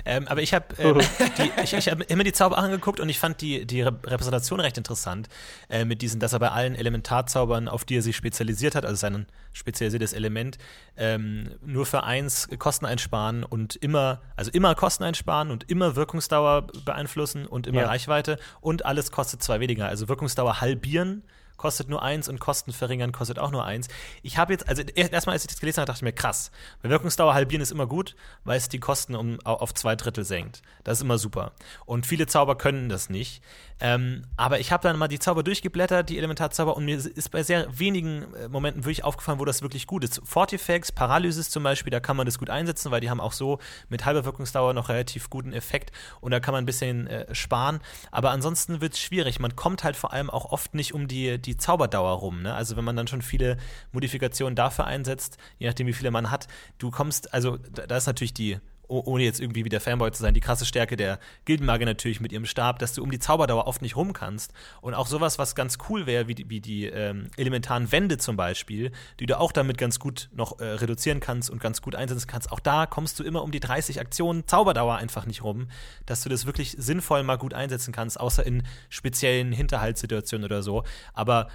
Ähm, 0.04 0.26
aber 0.26 0.42
ich 0.42 0.52
habe 0.52 0.66
ähm, 0.78 1.00
ich, 1.62 1.72
ich 1.72 1.88
hab 1.88 2.02
immer 2.10 2.24
die 2.24 2.32
Zauber 2.32 2.58
angeguckt 2.58 2.98
und 2.98 3.08
ich 3.08 3.20
fand 3.20 3.40
die, 3.40 3.64
die 3.64 3.82
Repräsentation 3.82 4.58
recht 4.58 4.76
interessant. 4.76 5.28
Äh, 5.70 5.84
mit 5.84 6.02
diesen, 6.02 6.18
dass 6.18 6.32
er 6.32 6.40
bei 6.40 6.50
allen 6.50 6.74
Elementarzaubern, 6.74 7.68
auf 7.68 7.84
die 7.84 7.98
er 7.98 8.02
sich 8.02 8.16
spezialisiert 8.16 8.74
hat, 8.74 8.84
also 8.84 8.96
sein 8.96 9.26
spezialisiertes 9.52 10.14
Element, 10.14 10.58
ähm, 10.96 11.50
nur 11.64 11.86
für 11.86 12.02
eins 12.02 12.48
Kosten 12.58 12.86
einsparen 12.86 13.44
und 13.44 13.76
immer, 13.76 14.20
also 14.34 14.50
immer 14.50 14.74
Kosten 14.74 15.04
einsparen 15.04 15.52
und 15.52 15.70
immer 15.70 15.94
Wirkungsdauer 15.94 16.66
beeinflussen 16.84 17.46
und 17.46 17.68
immer 17.68 17.82
ja. 17.82 17.86
Reichweite 17.86 18.40
und 18.60 18.84
alles 18.84 19.12
kostet 19.12 19.44
zwei 19.44 19.60
weniger. 19.60 19.86
Also 19.86 20.08
Wirkungsdauer 20.08 20.60
halbieren 20.60 21.22
kostet 21.56 21.88
nur 21.88 22.02
eins 22.02 22.28
und 22.28 22.40
Kosten 22.40 22.72
verringern 22.72 23.12
kostet 23.12 23.38
auch 23.38 23.50
nur 23.50 23.64
eins. 23.64 23.88
Ich 24.22 24.38
habe 24.38 24.52
jetzt, 24.52 24.68
also 24.68 24.82
erstmal, 24.82 25.34
als 25.34 25.44
ich 25.44 25.48
das 25.48 25.60
gelesen 25.60 25.78
habe, 25.78 25.86
dachte 25.86 25.98
ich 25.98 26.02
mir, 26.02 26.12
krass, 26.12 26.50
Wirkungsdauer 26.82 27.34
halbieren 27.34 27.62
ist 27.62 27.72
immer 27.72 27.86
gut, 27.86 28.16
weil 28.44 28.58
es 28.58 28.68
die 28.68 28.80
Kosten 28.80 29.14
um, 29.14 29.40
auf 29.40 29.74
zwei 29.74 29.96
Drittel 29.96 30.24
senkt. 30.24 30.62
Das 30.84 30.98
ist 30.98 31.02
immer 31.02 31.18
super. 31.18 31.52
Und 31.84 32.06
viele 32.06 32.26
Zauber 32.26 32.56
können 32.56 32.88
das 32.88 33.10
nicht. 33.10 33.42
Ähm, 33.78 34.22
aber 34.36 34.58
ich 34.58 34.72
habe 34.72 34.82
dann 34.82 34.98
mal 34.98 35.08
die 35.08 35.18
Zauber 35.18 35.42
durchgeblättert, 35.42 36.08
die 36.08 36.16
Elementarzauber, 36.16 36.76
und 36.76 36.86
mir 36.86 36.96
ist 36.96 37.30
bei 37.30 37.42
sehr 37.42 37.66
wenigen 37.78 38.32
äh, 38.34 38.48
Momenten 38.48 38.84
wirklich 38.84 39.04
aufgefallen, 39.04 39.38
wo 39.38 39.44
das 39.44 39.60
wirklich 39.60 39.86
gut 39.86 40.02
ist. 40.02 40.22
Fortifex, 40.24 40.92
Paralysis 40.92 41.50
zum 41.50 41.62
Beispiel, 41.62 41.90
da 41.90 42.00
kann 42.00 42.16
man 42.16 42.24
das 42.24 42.38
gut 42.38 42.48
einsetzen, 42.48 42.90
weil 42.90 43.02
die 43.02 43.10
haben 43.10 43.20
auch 43.20 43.32
so 43.32 43.58
mit 43.90 44.06
halber 44.06 44.24
Wirkungsdauer 44.24 44.72
noch 44.72 44.88
relativ 44.88 45.28
guten 45.28 45.52
Effekt 45.52 45.92
und 46.20 46.30
da 46.30 46.40
kann 46.40 46.52
man 46.52 46.64
ein 46.64 46.66
bisschen 46.66 47.06
äh, 47.06 47.34
sparen. 47.34 47.80
Aber 48.10 48.30
ansonsten 48.30 48.80
wird 48.80 48.94
es 48.94 49.00
schwierig. 49.00 49.40
Man 49.40 49.56
kommt 49.56 49.84
halt 49.84 49.96
vor 49.96 50.12
allem 50.12 50.30
auch 50.30 50.46
oft 50.46 50.74
nicht 50.74 50.94
um 50.94 51.06
die, 51.06 51.38
die 51.46 51.56
Zauberdauer 51.56 52.12
rum. 52.18 52.42
Ne? 52.42 52.54
Also 52.54 52.76
wenn 52.76 52.84
man 52.84 52.96
dann 52.96 53.06
schon 53.06 53.22
viele 53.22 53.56
Modifikationen 53.92 54.56
dafür 54.56 54.86
einsetzt, 54.86 55.38
je 55.58 55.66
nachdem 55.66 55.86
wie 55.86 55.92
viele 55.92 56.10
man 56.10 56.30
hat, 56.30 56.48
du 56.78 56.90
kommst, 56.90 57.32
also 57.32 57.56
da, 57.56 57.86
da 57.86 57.96
ist 57.96 58.06
natürlich 58.06 58.34
die 58.34 58.58
ohne 58.88 59.24
jetzt 59.24 59.40
irgendwie 59.40 59.64
wie 59.64 59.68
der 59.68 59.80
Fanboy 59.80 60.10
zu 60.12 60.22
sein, 60.22 60.34
die 60.34 60.40
krasse 60.40 60.66
Stärke 60.66 60.96
der 60.96 61.18
Gildenmagier 61.44 61.86
natürlich 61.86 62.20
mit 62.20 62.32
ihrem 62.32 62.46
Stab, 62.46 62.78
dass 62.78 62.92
du 62.94 63.02
um 63.02 63.10
die 63.10 63.18
Zauberdauer 63.18 63.66
oft 63.66 63.82
nicht 63.82 63.96
rum 63.96 64.12
kannst. 64.12 64.52
Und 64.80 64.94
auch 64.94 65.06
sowas, 65.06 65.38
was 65.38 65.54
ganz 65.54 65.78
cool 65.88 66.06
wäre, 66.06 66.28
wie 66.28 66.34
die, 66.34 66.48
wie 66.50 66.60
die 66.60 66.86
ähm, 66.86 67.28
elementaren 67.36 67.90
Wände 67.92 68.18
zum 68.18 68.36
Beispiel, 68.36 68.92
die 69.20 69.26
du 69.26 69.38
auch 69.38 69.52
damit 69.52 69.78
ganz 69.78 69.98
gut 69.98 70.28
noch 70.32 70.60
äh, 70.60 70.64
reduzieren 70.64 71.20
kannst 71.20 71.50
und 71.50 71.60
ganz 71.60 71.82
gut 71.82 71.94
einsetzen 71.94 72.26
kannst. 72.26 72.52
Auch 72.52 72.60
da 72.60 72.86
kommst 72.86 73.18
du 73.18 73.24
immer 73.24 73.42
um 73.42 73.50
die 73.50 73.60
30 73.60 74.00
Aktionen 74.00 74.46
Zauberdauer 74.46 74.96
einfach 74.96 75.26
nicht 75.26 75.42
rum, 75.42 75.68
dass 76.06 76.22
du 76.22 76.28
das 76.28 76.46
wirklich 76.46 76.76
sinnvoll 76.78 77.22
mal 77.22 77.38
gut 77.38 77.54
einsetzen 77.54 77.92
kannst, 77.92 78.18
außer 78.20 78.46
in 78.46 78.62
speziellen 78.88 79.52
Hinterhaltssituationen 79.52 80.44
oder 80.44 80.62
so. 80.62 80.84
Aber 81.12 81.48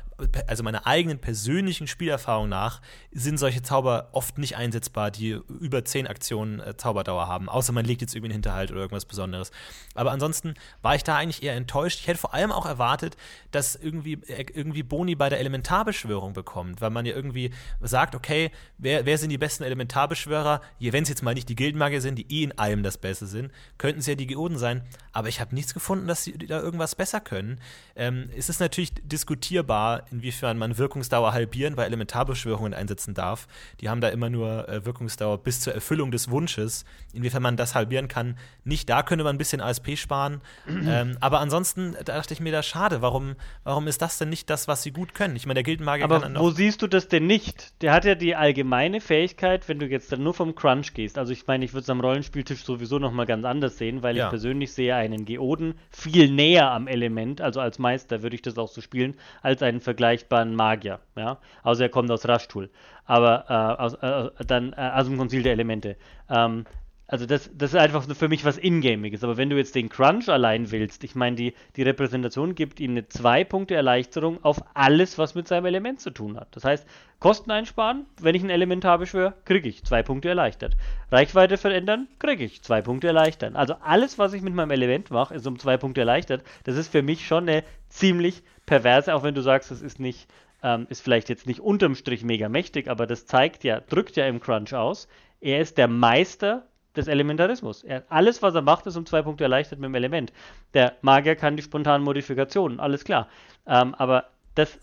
also 0.47 0.63
meiner 0.63 0.85
eigenen 0.85 1.19
persönlichen 1.19 1.87
Spielerfahrung 1.87 2.49
nach 2.49 2.81
sind 3.11 3.37
solche 3.37 3.61
Zauber 3.61 4.09
oft 4.11 4.37
nicht 4.37 4.55
einsetzbar, 4.55 5.11
die 5.11 5.39
über 5.59 5.83
10 5.83 6.07
Aktionen 6.07 6.59
äh, 6.59 6.75
Zauberdauer 6.77 7.20
Zuschauer 7.21 7.27
haben, 7.27 7.49
außer 7.49 7.73
man 7.73 7.85
legt 7.85 8.01
jetzt 8.01 8.15
irgendwie 8.15 8.27
einen 8.27 8.43
Hinterhalt 8.43 8.71
oder 8.71 8.81
irgendwas 8.81 9.05
Besonderes. 9.05 9.51
Aber 9.95 10.11
ansonsten 10.11 10.55
war 10.81 10.95
ich 10.95 11.03
da 11.03 11.15
eigentlich 11.15 11.43
eher 11.43 11.55
enttäuscht. 11.55 11.99
Ich 11.99 12.07
hätte 12.07 12.19
vor 12.19 12.33
allem 12.33 12.51
auch 12.51 12.65
erwartet, 12.65 13.17
dass 13.51 13.75
irgendwie, 13.75 14.13
äh, 14.27 14.45
irgendwie 14.53 14.83
Boni 14.83 15.15
bei 15.15 15.29
der 15.29 15.39
Elementarbeschwörung 15.39 16.33
bekommt, 16.33 16.81
weil 16.81 16.89
man 16.89 17.05
ja 17.05 17.13
irgendwie 17.13 17.51
sagt, 17.81 18.15
okay, 18.15 18.51
wer, 18.77 19.05
wer 19.05 19.17
sind 19.17 19.29
die 19.29 19.37
besten 19.37 19.63
Elementarbeschwörer? 19.63 20.61
Wenn 20.79 21.03
es 21.03 21.09
jetzt 21.09 21.23
mal 21.23 21.33
nicht 21.33 21.49
die 21.49 21.55
Gildenmagier 21.55 22.01
sind, 22.01 22.15
die 22.15 22.25
eh 22.29 22.43
in 22.43 22.57
allem 22.57 22.83
das 22.83 22.97
Beste 22.97 23.25
sind, 23.25 23.51
könnten 23.77 23.99
es 23.99 24.07
ja 24.07 24.15
die 24.15 24.27
Geoden 24.27 24.57
sein. 24.57 24.83
Aber 25.13 25.27
ich 25.27 25.39
habe 25.39 25.55
nichts 25.55 25.73
gefunden, 25.73 26.07
dass 26.07 26.23
sie 26.23 26.37
da 26.37 26.59
irgendwas 26.59 26.95
besser 26.95 27.21
können. 27.21 27.59
Ähm, 27.95 28.29
es 28.35 28.49
ist 28.49 28.59
natürlich 28.59 28.93
diskutierbar, 29.03 30.05
inwiefern 30.11 30.57
man 30.57 30.77
Wirkungsdauer 30.77 31.33
halbieren 31.33 31.75
bei 31.75 31.85
Elementarbeschwörungen 31.85 32.73
einsetzen 32.73 33.13
darf. 33.13 33.47
Die 33.79 33.89
haben 33.89 34.01
da 34.01 34.09
immer 34.09 34.29
nur 34.29 34.67
äh, 34.67 34.85
Wirkungsdauer 34.85 35.37
bis 35.39 35.61
zur 35.61 35.73
Erfüllung 35.73 36.11
des 36.11 36.29
Wunsches 36.29 36.85
inwiefern 37.13 37.43
man 37.43 37.57
das 37.57 37.75
halbieren 37.75 38.07
kann. 38.07 38.37
Nicht 38.63 38.89
da 38.89 39.03
könnte 39.03 39.23
man 39.23 39.35
ein 39.35 39.37
bisschen 39.37 39.61
ASP 39.61 39.97
sparen. 39.97 40.41
ähm, 40.67 41.17
aber 41.19 41.39
ansonsten 41.39 41.95
da 42.05 42.15
dachte 42.15 42.33
ich 42.33 42.39
mir 42.39 42.51
da 42.51 42.63
schade, 42.63 43.01
warum, 43.01 43.35
warum 43.63 43.87
ist 43.87 44.01
das 44.01 44.17
denn 44.17 44.29
nicht 44.29 44.49
das, 44.49 44.67
was 44.67 44.83
sie 44.83 44.91
gut 44.91 45.13
können? 45.13 45.35
Ich 45.35 45.45
meine, 45.45 45.55
der 45.55 45.63
Gildenmagier 45.63 46.05
aber 46.05 46.19
kann 46.19 46.33
dann 46.33 46.43
Wo 46.43 46.49
siehst 46.51 46.81
du 46.81 46.87
das 46.87 47.07
denn 47.07 47.27
nicht? 47.27 47.81
Der 47.81 47.93
hat 47.93 48.05
ja 48.05 48.15
die 48.15 48.35
allgemeine 48.35 49.01
Fähigkeit, 49.01 49.67
wenn 49.67 49.79
du 49.79 49.87
jetzt 49.87 50.11
dann 50.11 50.23
nur 50.23 50.33
vom 50.33 50.55
Crunch 50.55 50.93
gehst. 50.93 51.17
Also 51.17 51.33
ich 51.33 51.47
meine, 51.47 51.65
ich 51.65 51.73
würde 51.73 51.83
es 51.83 51.89
am 51.89 52.01
Rollenspieltisch 52.01 52.63
sowieso 52.63 52.99
nochmal 52.99 53.25
ganz 53.25 53.45
anders 53.45 53.77
sehen, 53.77 54.03
weil 54.03 54.17
ja. 54.17 54.25
ich 54.25 54.29
persönlich 54.29 54.73
sehe 54.73 54.95
einen 54.95 55.25
Geoden 55.25 55.75
viel 55.89 56.31
näher 56.31 56.71
am 56.71 56.87
Element, 56.87 57.41
also 57.41 57.59
als 57.59 57.79
Meister 57.79 58.23
würde 58.23 58.35
ich 58.35 58.41
das 58.41 58.57
auch 58.57 58.69
so 58.69 58.81
spielen, 58.81 59.15
als 59.41 59.61
einen 59.61 59.81
vergleichbaren 59.81 60.55
Magier. 60.55 60.99
Ja? 61.15 61.39
Außer 61.63 61.83
er 61.83 61.89
kommt 61.89 62.11
aus 62.11 62.27
Raschtul. 62.27 62.69
Aber 63.05 63.45
äh, 63.49 63.81
aus, 63.81 63.93
äh, 63.95 64.45
dann 64.45 64.73
äh, 64.73 64.91
aus 64.93 65.07
dem 65.07 65.17
Konzil 65.17 65.43
der 65.43 65.53
Elemente. 65.53 65.97
Ähm, 66.29 66.65
also 67.11 67.25
das, 67.25 67.51
das 67.53 67.73
ist 67.73 67.79
einfach 67.79 68.05
für 68.15 68.29
mich 68.29 68.45
was 68.45 68.57
Ingamiges. 68.57 69.21
Aber 69.25 69.35
wenn 69.35 69.49
du 69.49 69.57
jetzt 69.57 69.75
den 69.75 69.89
Crunch 69.89 70.29
allein 70.29 70.71
willst, 70.71 71.03
ich 71.03 71.13
meine, 71.13 71.35
die, 71.35 71.53
die 71.75 71.83
Repräsentation 71.83 72.55
gibt 72.55 72.79
ihm 72.79 72.91
eine 72.91 73.05
2 73.05 73.43
Punkte 73.43 73.75
Erleichterung 73.75 74.41
auf 74.45 74.63
alles, 74.73 75.17
was 75.17 75.35
mit 75.35 75.45
seinem 75.45 75.65
Element 75.65 75.99
zu 75.99 76.11
tun 76.11 76.39
hat. 76.39 76.55
Das 76.55 76.63
heißt, 76.63 76.87
Kosten 77.19 77.51
einsparen, 77.51 78.05
wenn 78.21 78.33
ich 78.33 78.43
ein 78.43 78.49
Elementar 78.49 78.97
beschwöre, 78.97 79.33
kriege 79.43 79.67
ich 79.67 79.83
2 79.83 80.03
Punkte 80.03 80.29
erleichtert. 80.29 80.77
Reichweite 81.11 81.57
verändern, 81.57 82.07
kriege 82.17 82.45
ich 82.45 82.61
2 82.61 82.81
Punkte 82.81 83.07
erleichtern. 83.07 83.57
Also 83.57 83.75
alles, 83.81 84.17
was 84.17 84.31
ich 84.31 84.41
mit 84.41 84.53
meinem 84.53 84.71
Element 84.71 85.11
mache, 85.11 85.35
ist 85.35 85.45
um 85.45 85.59
2 85.59 85.75
Punkte 85.75 85.99
erleichtert. 85.99 86.43
Das 86.63 86.77
ist 86.77 86.89
für 86.93 87.01
mich 87.01 87.27
schon 87.27 87.49
eine 87.49 87.65
ziemlich 87.89 88.41
perverse, 88.65 89.13
auch 89.13 89.23
wenn 89.23 89.35
du 89.35 89.41
sagst, 89.41 89.69
das 89.69 89.81
ist 89.81 89.99
nicht 89.99 90.29
ähm, 90.63 90.87
ist 90.89 91.01
vielleicht 91.01 91.27
jetzt 91.27 91.45
nicht 91.45 91.59
unterm 91.59 91.95
Strich 91.95 92.23
mega 92.23 92.47
mächtig, 92.47 92.87
aber 92.87 93.05
das 93.05 93.25
zeigt 93.25 93.65
ja, 93.65 93.81
drückt 93.81 94.15
ja 94.15 94.27
im 94.27 94.39
Crunch 94.39 94.73
aus. 94.73 95.09
Er 95.41 95.59
ist 95.59 95.77
der 95.77 95.87
Meister 95.87 96.67
des 96.95 97.07
Elementarismus. 97.07 97.83
Er, 97.83 98.03
alles, 98.09 98.41
was 98.41 98.53
er 98.55 98.61
macht, 98.61 98.85
ist 98.85 98.95
um 98.97 99.05
zwei 99.05 99.21
Punkte 99.21 99.43
erleichtert 99.43 99.79
mit 99.79 99.87
dem 99.87 99.95
Element. 99.95 100.33
Der 100.73 100.93
Magier 101.01 101.35
kann 101.35 101.55
die 101.55 101.63
spontanen 101.63 102.03
Modifikationen, 102.03 102.79
alles 102.79 103.03
klar. 103.03 103.27
Ähm, 103.67 103.95
aber 103.95 104.25
das, 104.55 104.77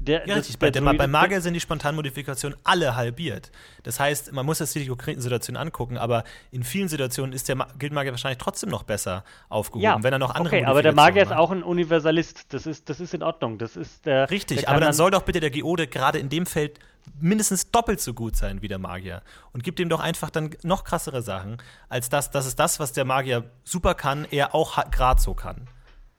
der, 0.00 0.20
Ja, 0.20 0.26
das- 0.28 0.38
richtig. 0.38 0.58
Bei, 0.58 0.70
der 0.70 0.80
bei 0.80 1.06
Magier 1.06 1.40
sind 1.42 1.54
die 1.54 1.60
Spontanmodifikationen 1.60 2.58
alle 2.64 2.96
halbiert. 2.96 3.50
Das 3.82 4.00
heißt, 4.00 4.32
man 4.32 4.46
muss 4.46 4.58
das 4.58 4.72
die 4.72 4.86
konkreten 4.86 5.20
Situationen 5.20 5.60
angucken, 5.60 5.98
aber 5.98 6.24
in 6.50 6.62
vielen 6.62 6.88
Situationen 6.88 7.32
ist 7.34 7.48
der 7.48 7.56
Ma 7.56 7.68
Guildmagier 7.78 8.10
wahrscheinlich 8.12 8.38
trotzdem 8.38 8.70
noch 8.70 8.82
besser 8.82 9.24
aufgehoben, 9.50 9.84
Ja, 9.84 10.02
wenn 10.02 10.12
er 10.12 10.18
noch 10.18 10.34
andere 10.34 10.56
okay, 10.56 10.64
aber 10.64 10.82
der 10.82 10.94
Magier 10.94 11.22
ist 11.22 11.28
Modifikationen 11.28 11.62
auch 11.62 11.66
ein 11.66 11.70
Universalist. 11.70 12.52
Das 12.54 12.66
ist, 12.66 12.88
das 12.88 13.00
ist 13.00 13.12
in 13.14 13.22
Ordnung. 13.22 13.58
Das 13.58 13.76
ist 13.76 14.06
der. 14.06 14.30
Richtig, 14.30 14.60
der 14.60 14.68
aber 14.70 14.80
dann 14.80 14.94
soll 14.94 15.10
doch 15.10 15.22
bitte 15.22 15.40
der 15.40 15.50
Geode 15.50 15.86
gerade 15.86 16.18
in 16.18 16.28
dem 16.30 16.46
Feld 16.46 16.78
mindestens 17.18 17.70
doppelt 17.70 18.00
so 18.00 18.14
gut 18.14 18.36
sein 18.36 18.62
wie 18.62 18.68
der 18.68 18.78
Magier. 18.78 19.22
Und 19.52 19.64
gibt 19.64 19.80
ihm 19.80 19.88
doch 19.88 20.00
einfach 20.00 20.30
dann 20.30 20.50
noch 20.62 20.84
krassere 20.84 21.22
Sachen, 21.22 21.58
als 21.88 22.08
das, 22.08 22.30
das 22.30 22.46
ist 22.46 22.58
das, 22.58 22.78
was 22.80 22.92
der 22.92 23.04
Magier 23.04 23.50
super 23.64 23.94
kann, 23.94 24.26
er 24.30 24.54
auch 24.54 24.82
gerade 24.90 25.20
so 25.20 25.34
kann. 25.34 25.68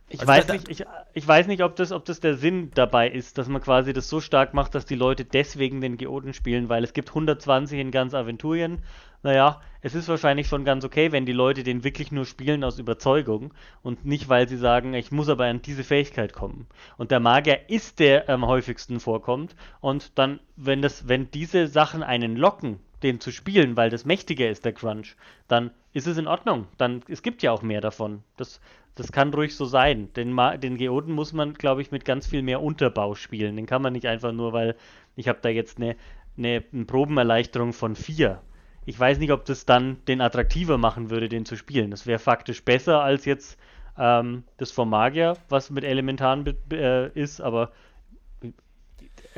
Ich 0.10 0.20
Also 0.20 0.28
weiß 0.34 0.46
da- 0.48 0.54
nicht, 0.54 0.68
ich, 0.68 0.84
ich 1.14 1.26
weiß 1.28 1.48
nicht, 1.48 1.64
ob 1.64 1.78
das, 1.78 1.94
ob 1.94 2.04
das 2.04 2.20
der 2.20 2.36
Sinn 2.36 2.72
dabei 2.74 3.10
ist, 3.10 3.38
dass 3.38 3.48
man 3.48 3.62
quasi 3.62 3.94
das 3.94 4.10
so 4.10 4.20
stark 4.20 4.54
macht, 4.54 4.76
dass 4.76 4.86
die 4.86 4.96
Leute 4.96 5.24
deswegen 5.24 5.80
den 5.80 5.96
Geoden 5.96 6.34
spielen, 6.34 6.68
weil 6.68 6.84
es 6.84 6.92
gibt 6.92 7.10
120 7.10 7.80
in 7.80 7.92
ganz 7.92 8.14
Aventurien. 8.14 8.80
Naja, 9.24 9.61
es 9.82 9.95
ist 9.95 10.07
wahrscheinlich 10.07 10.47
schon 10.47 10.65
ganz 10.65 10.84
okay, 10.84 11.11
wenn 11.11 11.26
die 11.26 11.32
Leute 11.32 11.63
den 11.63 11.84
wirklich 11.84 12.11
nur 12.11 12.26
spielen 12.26 12.63
aus 12.63 12.80
Überzeugung 12.80 13.53
und 13.84 14.05
nicht, 14.05 14.30
weil 14.30 14.47
sie 14.47 14.57
sagen, 14.57 14.93
ich 14.93 15.11
muss 15.11 15.30
aber 15.30 15.45
an 15.45 15.61
diese 15.61 15.84
Fähigkeit 15.84 16.34
kommen. 16.34 16.67
Und 16.97 17.11
der 17.11 17.19
Magier 17.19 17.69
ist 17.69 17.99
der 17.99 18.30
am 18.30 18.45
häufigsten 18.47 18.99
vorkommt. 18.99 19.55
Und 19.80 20.17
dann, 20.17 20.39
wenn 20.55 20.82
das, 20.82 21.07
wenn 21.07 21.30
diese 21.32 21.67
Sachen 21.67 22.03
einen 22.03 22.36
locken, 22.36 22.80
den 23.03 23.19
zu 23.19 23.32
spielen, 23.32 23.76
weil 23.78 23.89
das 23.89 24.05
mächtiger 24.05 24.49
ist, 24.49 24.65
der 24.65 24.74
Crunch, 24.74 25.15
dann 25.47 25.72
ist 25.93 26.07
es 26.07 26.17
in 26.17 26.28
Ordnung. 26.28 26.67
Dann, 26.78 27.01
es 27.07 27.24
gibt 27.24 27.41
ja 27.41 27.51
auch 27.51 27.61
mehr 27.61 27.82
davon. 27.82 28.24
Das, 28.38 28.61
das 28.95 29.11
kann 29.11 29.34
ruhig 29.34 29.55
so 29.55 29.65
sein. 29.65 30.13
Den, 30.13 30.32
Ma 30.32 30.57
den 30.57 30.78
Geoden 30.78 31.13
muss 31.13 31.34
man, 31.34 31.53
glaube 31.53 31.82
ich, 31.82 31.91
mit 31.91 32.05
ganz 32.05 32.28
viel 32.28 32.41
mehr 32.41 32.61
Unterbau 32.61 33.15
spielen. 33.15 33.55
Den 33.55 33.65
kann 33.65 33.82
man 33.82 33.93
nicht 33.93 34.05
einfach 34.05 34.32
nur, 34.32 34.53
weil 34.53 34.76
ich 35.15 35.28
habe 35.28 35.39
da 35.41 35.49
jetzt 35.49 35.78
eine, 35.78 35.95
eine, 36.38 36.63
eine 36.72 36.86
Probenerleichterung 36.86 37.74
von 37.74 37.95
vier. 37.95 38.41
Ich 38.86 39.00
weiß 39.00 39.20
nicht, 39.20 39.32
ob 39.32 39.46
das 39.46 39.66
dann 39.66 40.04
den 40.08 40.22
attraktiver 40.22 40.78
machen 40.78 41.10
würde, 41.10 41.30
den 41.30 41.46
zu 41.46 41.56
spielen. 41.56 41.92
Das 41.92 42.08
wäre 42.08 42.20
faktisch 42.20 42.64
besser 42.64 43.02
als 43.02 43.26
jetzt 43.26 43.58
ähm, 43.98 44.44
das 44.58 44.72
vom 44.72 44.90
Magier, 44.90 45.38
was 45.50 45.70
mit 45.70 45.84
Elementaren 45.84 46.46
äh, 46.72 47.10
ist, 47.10 47.42
aber 47.42 47.72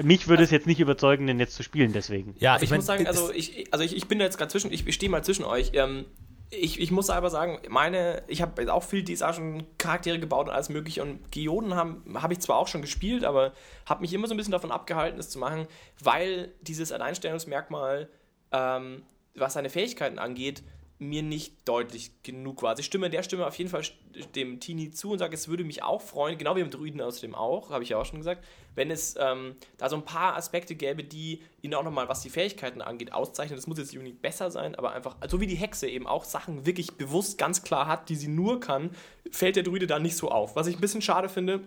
mich 0.01 0.27
würde 0.27 0.43
es 0.43 0.51
jetzt 0.51 0.65
nicht 0.65 0.79
überzeugen, 0.79 1.27
den 1.27 1.39
jetzt 1.39 1.55
zu 1.55 1.63
spielen, 1.63 1.93
deswegen. 1.93 2.35
Ja, 2.39 2.53
Also 2.53 2.63
ich, 2.63 2.69
mein, 2.69 2.77
muss 2.79 2.85
sagen, 2.85 3.07
also 3.07 3.31
ich, 3.31 3.71
also 3.71 3.83
ich, 3.83 3.95
ich 3.95 4.07
bin 4.07 4.19
da 4.19 4.25
jetzt 4.25 4.37
gerade 4.37 4.51
zwischen, 4.51 4.71
ich 4.71 4.91
stehe 4.93 5.09
mal 5.09 5.23
zwischen 5.23 5.43
euch. 5.43 5.71
Ähm, 5.73 6.05
ich, 6.49 6.79
ich 6.79 6.91
muss 6.91 7.09
aber 7.09 7.29
sagen, 7.29 7.59
meine, 7.69 8.23
ich 8.27 8.41
habe 8.41 8.71
auch 8.71 8.83
viel 8.83 9.03
dieser 9.03 9.33
schon 9.33 9.65
Charaktere 9.77 10.19
gebaut 10.19 10.47
und 10.47 10.53
alles 10.53 10.69
mögliche 10.69 11.01
und 11.01 11.31
Geoden 11.31 11.75
haben 11.75 12.03
habe 12.21 12.33
ich 12.33 12.39
zwar 12.39 12.57
auch 12.57 12.67
schon 12.67 12.81
gespielt, 12.81 13.23
aber 13.23 13.53
habe 13.85 14.01
mich 14.01 14.13
immer 14.13 14.27
so 14.27 14.33
ein 14.33 14.37
bisschen 14.37 14.51
davon 14.51 14.71
abgehalten, 14.71 15.17
das 15.17 15.29
zu 15.29 15.39
machen, 15.39 15.67
weil 15.99 16.51
dieses 16.61 16.91
Alleinstellungsmerkmal, 16.91 18.07
ähm, 18.51 19.03
was 19.35 19.53
seine 19.53 19.69
Fähigkeiten 19.69 20.19
angeht, 20.19 20.63
mir 20.99 21.23
nicht 21.23 21.67
deutlich 21.67 22.11
genug 22.23 22.61
war. 22.61 22.71
Also 22.71 22.81
ich 22.81 22.85
stimme 22.85 23.09
der 23.09 23.23
Stimme 23.23 23.45
auf 23.45 23.57
jeden 23.57 23.69
Fall 23.69 23.83
dem 24.35 24.59
Tini 24.59 24.91
zu 24.91 25.11
und 25.11 25.19
sage, 25.19 25.33
es 25.33 25.47
würde 25.47 25.63
mich 25.63 25.83
auch 25.83 26.01
freuen, 26.01 26.37
genau 26.37 26.55
wie 26.55 26.61
im 26.61 26.69
Druiden 26.69 27.01
außerdem 27.01 27.35
auch, 27.35 27.71
habe 27.71 27.83
ich 27.83 27.89
ja 27.89 27.97
auch 27.97 28.05
schon 28.05 28.19
gesagt, 28.19 28.43
wenn 28.75 28.91
es 28.91 29.15
ähm, 29.19 29.55
da 29.77 29.89
so 29.89 29.95
ein 29.95 30.05
paar 30.05 30.35
Aspekte 30.35 30.75
gäbe, 30.75 31.03
die 31.03 31.41
ihn 31.61 31.73
auch 31.73 31.83
nochmal, 31.83 32.09
was 32.09 32.21
die 32.21 32.29
Fähigkeiten 32.29 32.81
angeht, 32.81 33.11
auszeichnen. 33.11 33.57
Das 33.57 33.67
muss 33.67 33.77
jetzt 33.77 33.93
nicht 33.93 34.21
besser 34.21 34.51
sein, 34.51 34.75
aber 34.75 34.93
einfach, 34.93 35.17
so 35.27 35.41
wie 35.41 35.47
die 35.47 35.55
Hexe 35.55 35.87
eben 35.87 36.07
auch 36.07 36.23
Sachen 36.23 36.65
wirklich 36.65 36.93
bewusst 36.93 37.37
ganz 37.37 37.63
klar 37.63 37.87
hat, 37.87 38.09
die 38.09 38.15
sie 38.15 38.27
nur 38.27 38.59
kann, 38.59 38.91
fällt 39.31 39.55
der 39.55 39.63
Druide 39.63 39.87
da 39.87 39.99
nicht 39.99 40.15
so 40.15 40.29
auf. 40.29 40.55
Was 40.55 40.67
ich 40.67 40.75
ein 40.75 40.81
bisschen 40.81 41.01
schade 41.01 41.29
finde, 41.29 41.61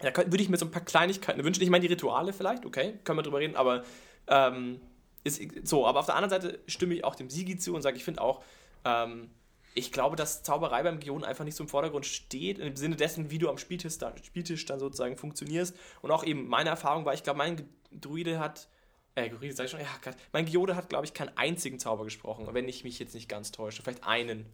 da 0.00 0.16
würde 0.16 0.42
ich 0.42 0.48
mir 0.48 0.56
so 0.56 0.66
ein 0.66 0.70
paar 0.70 0.84
Kleinigkeiten 0.84 1.44
wünschen. 1.44 1.62
Ich 1.62 1.70
meine, 1.70 1.82
die 1.82 1.92
Rituale 1.92 2.32
vielleicht, 2.32 2.64
okay, 2.64 2.94
können 3.04 3.18
wir 3.18 3.22
drüber 3.22 3.40
reden, 3.40 3.56
aber 3.56 3.84
ähm, 4.28 4.80
ist 5.24 5.40
so. 5.66 5.86
Aber 5.86 6.00
auf 6.00 6.06
der 6.06 6.16
anderen 6.16 6.42
Seite 6.42 6.60
stimme 6.66 6.94
ich 6.94 7.04
auch 7.04 7.14
dem 7.14 7.30
Sigi 7.30 7.56
zu 7.56 7.74
und 7.74 7.82
sage, 7.82 7.96
ich 7.96 8.04
finde 8.04 8.22
auch, 8.22 8.42
ähm, 8.84 9.30
ich 9.74 9.92
glaube, 9.92 10.16
dass 10.16 10.42
Zauberei 10.42 10.82
beim 10.82 10.98
Geoden 11.00 11.24
einfach 11.24 11.44
nicht 11.44 11.56
so 11.56 11.64
im 11.64 11.68
Vordergrund 11.68 12.06
steht, 12.06 12.58
im 12.58 12.76
Sinne 12.76 12.96
dessen, 12.96 13.30
wie 13.30 13.38
du 13.38 13.48
am 13.48 13.58
Spieltisch, 13.58 13.98
da, 13.98 14.12
Spieltisch 14.22 14.64
dann 14.66 14.80
sozusagen 14.80 15.16
funktionierst. 15.16 15.76
Und 16.02 16.10
auch 16.10 16.24
eben 16.24 16.48
meine 16.48 16.70
Erfahrung 16.70 17.04
war, 17.04 17.14
ich 17.14 17.22
glaube, 17.22 17.38
mein 17.38 17.68
Druide 17.92 18.38
hat, 18.38 18.68
äh, 19.14 19.28
Druide 19.28 19.54
sag 19.54 19.66
ich 19.66 19.70
schon, 19.70 19.80
ja, 19.80 19.86
Gott, 20.02 20.16
mein 20.32 20.46
Geode 20.46 20.74
hat, 20.74 20.88
glaube 20.88 21.04
ich, 21.04 21.14
keinen 21.14 21.36
einzigen 21.36 21.78
Zauber 21.78 22.04
gesprochen, 22.04 22.48
wenn 22.52 22.68
ich 22.68 22.84
mich 22.84 22.98
jetzt 22.98 23.14
nicht 23.14 23.28
ganz 23.28 23.52
täusche. 23.52 23.82
Vielleicht 23.82 24.04
einen. 24.04 24.46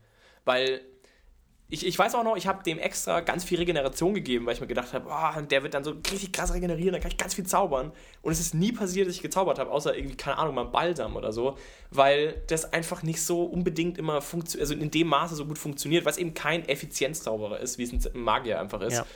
Weil 0.44 0.82
ich, 1.68 1.84
ich 1.84 1.98
weiß 1.98 2.14
auch 2.14 2.22
noch, 2.22 2.36
ich 2.36 2.46
habe 2.46 2.62
dem 2.62 2.78
extra 2.78 3.20
ganz 3.20 3.42
viel 3.42 3.58
Regeneration 3.58 4.14
gegeben, 4.14 4.46
weil 4.46 4.54
ich 4.54 4.60
mir 4.60 4.68
gedacht 4.68 4.92
habe, 4.92 5.08
oh, 5.10 5.40
der 5.40 5.64
wird 5.64 5.74
dann 5.74 5.82
so 5.82 5.94
richtig 6.12 6.32
krass 6.32 6.54
regenerieren, 6.54 6.92
dann 6.92 7.00
kann 7.00 7.10
ich 7.10 7.16
ganz 7.16 7.34
viel 7.34 7.44
zaubern. 7.46 7.90
Und 8.22 8.32
es 8.32 8.38
ist 8.38 8.54
nie 8.54 8.70
passiert, 8.70 9.08
dass 9.08 9.16
ich 9.16 9.22
gezaubert 9.22 9.58
habe, 9.58 9.72
außer 9.72 9.96
irgendwie, 9.96 10.16
keine 10.16 10.38
Ahnung, 10.38 10.54
mal 10.54 10.66
Balsam 10.66 11.16
oder 11.16 11.32
so, 11.32 11.56
weil 11.90 12.40
das 12.46 12.72
einfach 12.72 13.02
nicht 13.02 13.20
so 13.20 13.42
unbedingt 13.42 13.98
immer 13.98 14.20
funktioniert, 14.20 14.70
also 14.70 14.80
in 14.80 14.90
dem 14.92 15.08
Maße 15.08 15.34
so 15.34 15.44
gut 15.44 15.58
funktioniert, 15.58 16.04
weil 16.04 16.12
es 16.12 16.18
eben 16.18 16.34
kein 16.34 16.68
Effizienzzauberer 16.68 17.58
ist, 17.58 17.78
wie 17.78 17.82
es 17.82 17.92
ein 17.92 18.20
Magier 18.20 18.60
einfach 18.60 18.80
ist. 18.80 18.94
Ja. 18.94 19.06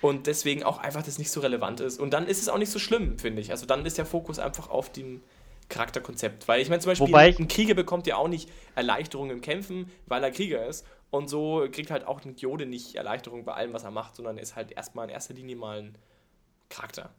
Und 0.00 0.26
deswegen 0.28 0.62
auch 0.62 0.78
einfach 0.78 1.02
das 1.02 1.18
nicht 1.18 1.30
so 1.30 1.40
relevant 1.40 1.80
ist. 1.80 2.00
Und 2.00 2.12
dann 2.12 2.26
ist 2.26 2.40
es 2.40 2.48
auch 2.48 2.58
nicht 2.58 2.70
so 2.70 2.78
schlimm, 2.78 3.18
finde 3.18 3.42
ich. 3.42 3.50
Also 3.50 3.66
dann 3.66 3.84
ist 3.84 3.98
der 3.98 4.06
Fokus 4.06 4.38
einfach 4.38 4.70
auf 4.70 4.90
dem 4.92 5.20
Charakterkonzept. 5.68 6.48
Weil 6.48 6.62
ich 6.62 6.68
meine, 6.68 6.80
zum 6.80 6.90
Beispiel, 6.90 7.08
Wobei 7.08 7.34
ein 7.36 7.48
Krieger 7.48 7.74
bekommt 7.74 8.06
ja 8.06 8.16
auch 8.16 8.28
nicht 8.28 8.48
Erleichterung 8.74 9.30
im 9.30 9.40
Kämpfen, 9.40 9.90
weil 10.06 10.22
er 10.22 10.30
Krieger 10.30 10.66
ist. 10.66 10.86
Und 11.10 11.28
so 11.30 11.66
kriegt 11.70 11.90
halt 11.90 12.06
auch 12.06 12.24
ein 12.24 12.36
Geode 12.36 12.66
nicht 12.66 12.94
Erleichterung 12.94 13.44
bei 13.44 13.54
allem, 13.54 13.72
was 13.72 13.84
er 13.84 13.90
macht, 13.90 14.16
sondern 14.16 14.36
er 14.36 14.42
ist 14.42 14.56
halt 14.56 14.72
erstmal 14.72 15.06
in 15.06 15.10
erster 15.10 15.34
Linie 15.34 15.56
mal 15.56 15.78
ein 15.78 15.98
Charakter. 16.68 17.10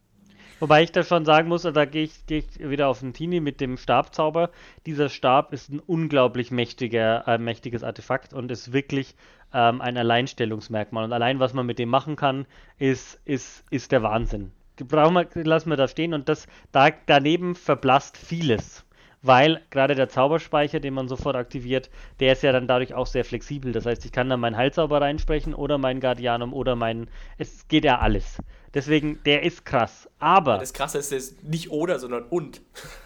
Wobei 0.59 0.83
ich 0.83 0.91
da 0.91 1.03
schon 1.03 1.23
sagen 1.23 1.47
muss, 1.47 1.61
da 1.61 1.85
gehe 1.85 2.03
ich, 2.03 2.25
geh 2.25 2.39
ich 2.39 2.59
wieder 2.59 2.89
auf 2.89 2.99
den 2.99 3.13
Tini 3.13 3.39
mit 3.39 3.61
dem 3.61 3.77
Stabzauber. 3.77 4.51
Dieser 4.85 5.07
Stab 5.07 5.53
ist 5.53 5.69
ein 5.69 5.79
unglaublich 5.79 6.51
mächtiger, 6.51 7.25
äh, 7.27 7.37
mächtiges 7.37 7.81
Artefakt 7.81 8.33
und 8.33 8.51
ist 8.51 8.73
wirklich 8.73 9.15
ähm, 9.53 9.79
ein 9.79 9.97
Alleinstellungsmerkmal. 9.97 11.05
Und 11.05 11.13
allein, 11.13 11.39
was 11.39 11.53
man 11.53 11.65
mit 11.65 11.79
dem 11.79 11.89
machen 11.89 12.17
kann, 12.17 12.45
ist, 12.77 13.19
ist, 13.23 13.63
ist 13.69 13.93
der 13.93 14.03
Wahnsinn. 14.03 14.51
Brauchen 14.75 15.15
wir, 15.15 15.45
lassen 15.45 15.69
wir 15.69 15.77
da 15.77 15.87
stehen 15.87 16.13
und 16.13 16.27
das, 16.29 16.45
da, 16.71 16.89
daneben 17.05 17.55
verblasst 17.55 18.17
vieles. 18.17 18.85
Weil 19.21 19.61
gerade 19.69 19.95
der 19.95 20.07
Zauberspeicher, 20.07 20.79
den 20.79 20.93
man 20.93 21.09
sofort 21.09 21.35
aktiviert, 21.35 21.89
der 22.19 22.33
ist 22.33 22.43
ja 22.43 22.53
dann 22.53 22.67
dadurch 22.67 22.93
auch 22.93 23.07
sehr 23.07 23.25
flexibel. 23.25 23.73
Das 23.73 23.85
heißt, 23.85 24.05
ich 24.05 24.11
kann 24.13 24.29
dann 24.29 24.39
meinen 24.39 24.55
Heilzauber 24.55 25.01
reinsprechen 25.01 25.53
oder 25.53 25.77
meinen 25.77 25.99
Guardianum 25.99 26.53
oder 26.53 26.75
meinen. 26.75 27.09
Es 27.37 27.67
geht 27.67 27.83
ja 27.83 27.99
alles. 27.99 28.37
Deswegen, 28.73 29.21
der 29.25 29.43
ist 29.43 29.65
krass. 29.65 30.09
Aber. 30.19 30.57
Das 30.57 30.73
Krasse 30.73 30.99
ist 30.99 31.11
jetzt 31.11 31.43
nicht 31.43 31.69
oder, 31.69 31.99
sondern 31.99 32.23
und. 32.23 32.61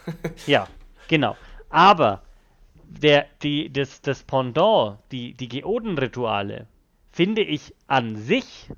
Ja, 0.46 0.68
genau. 1.08 1.36
Aber 1.70 2.22
der, 2.86 3.26
die, 3.42 3.72
das, 3.72 4.02
das 4.02 4.24
Pendant, 4.24 5.00
die, 5.12 5.34
die 5.34 5.50
Geodenrituale, 5.50 6.68
finde 7.12 7.42
ich 7.42 7.74
an 7.88 8.16
sich 8.18 8.70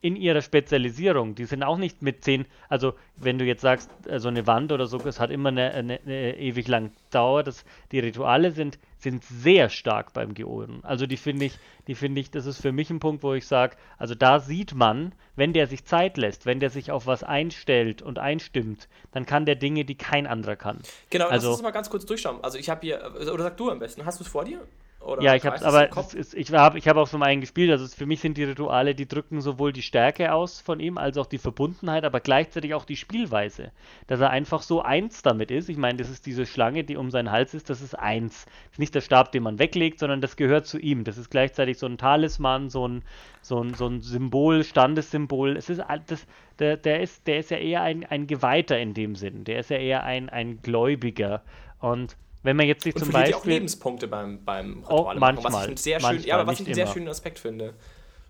in 0.00 0.14
ihrer 0.14 0.42
Spezialisierung, 0.42 1.34
die 1.34 1.44
sind 1.44 1.62
auch 1.62 1.76
nicht 1.76 2.02
mit 2.02 2.22
10, 2.22 2.46
also 2.68 2.94
wenn 3.16 3.38
du 3.38 3.44
jetzt 3.44 3.62
sagst, 3.62 3.90
äh, 4.06 4.20
so 4.20 4.28
eine 4.28 4.46
Wand 4.46 4.70
oder 4.70 4.86
so, 4.86 4.98
es 4.98 5.18
hat 5.18 5.30
immer 5.30 5.48
eine, 5.48 5.72
eine, 5.72 6.00
eine 6.04 6.38
ewig 6.38 6.68
lang 6.68 6.92
Dauer, 7.10 7.42
das, 7.42 7.64
die 7.90 7.98
Rituale 7.98 8.52
sind, 8.52 8.78
sind 8.98 9.24
sehr 9.24 9.68
stark 9.68 10.12
beim 10.12 10.34
Geoden. 10.34 10.80
Also 10.84 11.06
die 11.06 11.16
finde 11.16 11.46
ich, 11.46 11.58
die 11.88 11.94
finde 11.96 12.20
ich, 12.20 12.30
das 12.30 12.46
ist 12.46 12.60
für 12.60 12.70
mich 12.70 12.90
ein 12.90 13.00
Punkt, 13.00 13.22
wo 13.22 13.34
ich 13.34 13.46
sage, 13.46 13.76
also 13.96 14.14
da 14.14 14.38
sieht 14.38 14.74
man, 14.74 15.12
wenn 15.34 15.52
der 15.52 15.66
sich 15.66 15.84
Zeit 15.84 16.16
lässt, 16.16 16.46
wenn 16.46 16.60
der 16.60 16.70
sich 16.70 16.90
auf 16.92 17.06
was 17.06 17.24
einstellt 17.24 18.00
und 18.02 18.18
einstimmt, 18.18 18.88
dann 19.12 19.26
kann 19.26 19.46
der 19.46 19.56
Dinge, 19.56 19.84
die 19.84 19.96
kein 19.96 20.26
anderer 20.26 20.56
kann. 20.56 20.78
Genau, 21.10 21.26
Also- 21.26 21.48
lass 21.48 21.56
uns 21.58 21.62
mal 21.64 21.70
ganz 21.72 21.90
kurz 21.90 22.06
durchschauen. 22.06 22.38
Also 22.42 22.58
ich 22.58 22.70
habe 22.70 22.82
hier, 22.82 23.12
oder 23.32 23.42
sag 23.44 23.56
du 23.56 23.70
am 23.70 23.78
besten, 23.80 24.04
hast 24.04 24.20
du 24.20 24.24
es 24.24 24.30
vor 24.30 24.44
dir? 24.44 24.60
Oder 25.00 25.22
Ja, 25.22 25.34
ich 25.36 25.46
habe, 25.46 25.64
aber 25.64 25.88
ist, 26.14 26.34
ich 26.34 26.52
habe 26.52 26.76
ich 26.76 26.88
hab 26.88 26.96
auch 26.96 27.06
so 27.06 27.18
einen 27.18 27.40
gespielt. 27.40 27.70
Also 27.70 27.86
für 27.86 28.04
mich 28.04 28.20
sind 28.20 28.36
die 28.36 28.44
Rituale, 28.44 28.94
die 28.94 29.06
drücken 29.06 29.40
sowohl 29.40 29.72
die 29.72 29.82
Stärke 29.82 30.32
aus 30.32 30.60
von 30.60 30.80
ihm, 30.80 30.98
als 30.98 31.16
auch 31.16 31.26
die 31.26 31.38
Verbundenheit, 31.38 32.04
aber 32.04 32.20
gleichzeitig 32.20 32.74
auch 32.74 32.84
die 32.84 32.96
Spielweise. 32.96 33.70
Dass 34.08 34.20
er 34.20 34.30
einfach 34.30 34.62
so 34.62 34.82
eins 34.82 35.22
damit 35.22 35.50
ist. 35.50 35.68
Ich 35.68 35.76
meine, 35.76 35.98
das 35.98 36.10
ist 36.10 36.26
diese 36.26 36.46
Schlange, 36.46 36.82
die 36.82 36.96
um 36.96 37.10
seinen 37.10 37.30
Hals 37.30 37.54
ist, 37.54 37.70
das 37.70 37.80
ist 37.80 37.94
eins. 37.94 38.44
Das 38.44 38.72
ist 38.72 38.78
nicht 38.80 38.94
der 38.94 39.00
Stab, 39.00 39.30
den 39.30 39.44
man 39.44 39.58
weglegt, 39.58 40.00
sondern 40.00 40.20
das 40.20 40.36
gehört 40.36 40.66
zu 40.66 40.78
ihm. 40.78 41.04
Das 41.04 41.16
ist 41.16 41.30
gleichzeitig 41.30 41.78
so 41.78 41.86
ein 41.86 41.96
Talisman, 41.96 42.68
so 42.68 42.86
ein, 42.88 43.02
so 43.40 43.62
ein, 43.62 43.74
so 43.74 43.86
ein 43.86 44.00
Symbol, 44.00 44.64
Standessymbol. 44.64 45.56
Es 45.56 45.70
ist 45.70 45.80
das, 46.06 46.26
der, 46.58 46.76
der 46.76 47.00
ist, 47.00 47.26
der 47.28 47.38
ist 47.38 47.50
ja 47.50 47.58
eher 47.58 47.82
ein, 47.82 48.04
ein 48.04 48.26
Geweihter 48.26 48.78
in 48.78 48.94
dem 48.94 49.14
Sinn. 49.14 49.44
Der 49.44 49.60
ist 49.60 49.70
ja 49.70 49.78
eher 49.78 50.02
ein, 50.02 50.28
ein 50.28 50.60
Gläubiger. 50.60 51.42
Und 51.78 52.16
wenn 52.42 52.56
man 52.56 52.66
jetzt 52.66 52.84
sich 52.84 52.94
Und 52.94 53.04
zum 53.04 53.10
ja 53.12 53.20
auch 53.20 53.24
Beispiel. 53.32 53.52
Lebenspunkte 53.54 54.08
beim, 54.08 54.44
beim 54.44 54.84
Oh, 54.88 54.96
Rituale 55.08 55.20
machen, 55.20 55.36
was 55.36 55.38
ich 55.38 55.42
manchmal. 55.44 55.66
einen 55.68 55.76
sehr 55.76 56.00
schön, 56.00 56.08
ja, 56.22 56.36
Manchmal, 56.36 56.46
was 56.46 56.60
ich 56.60 56.66
einen 56.66 56.74
sehr 56.74 56.86
schönen 56.86 57.08
Aspekt 57.08 57.38
finde, 57.38 57.74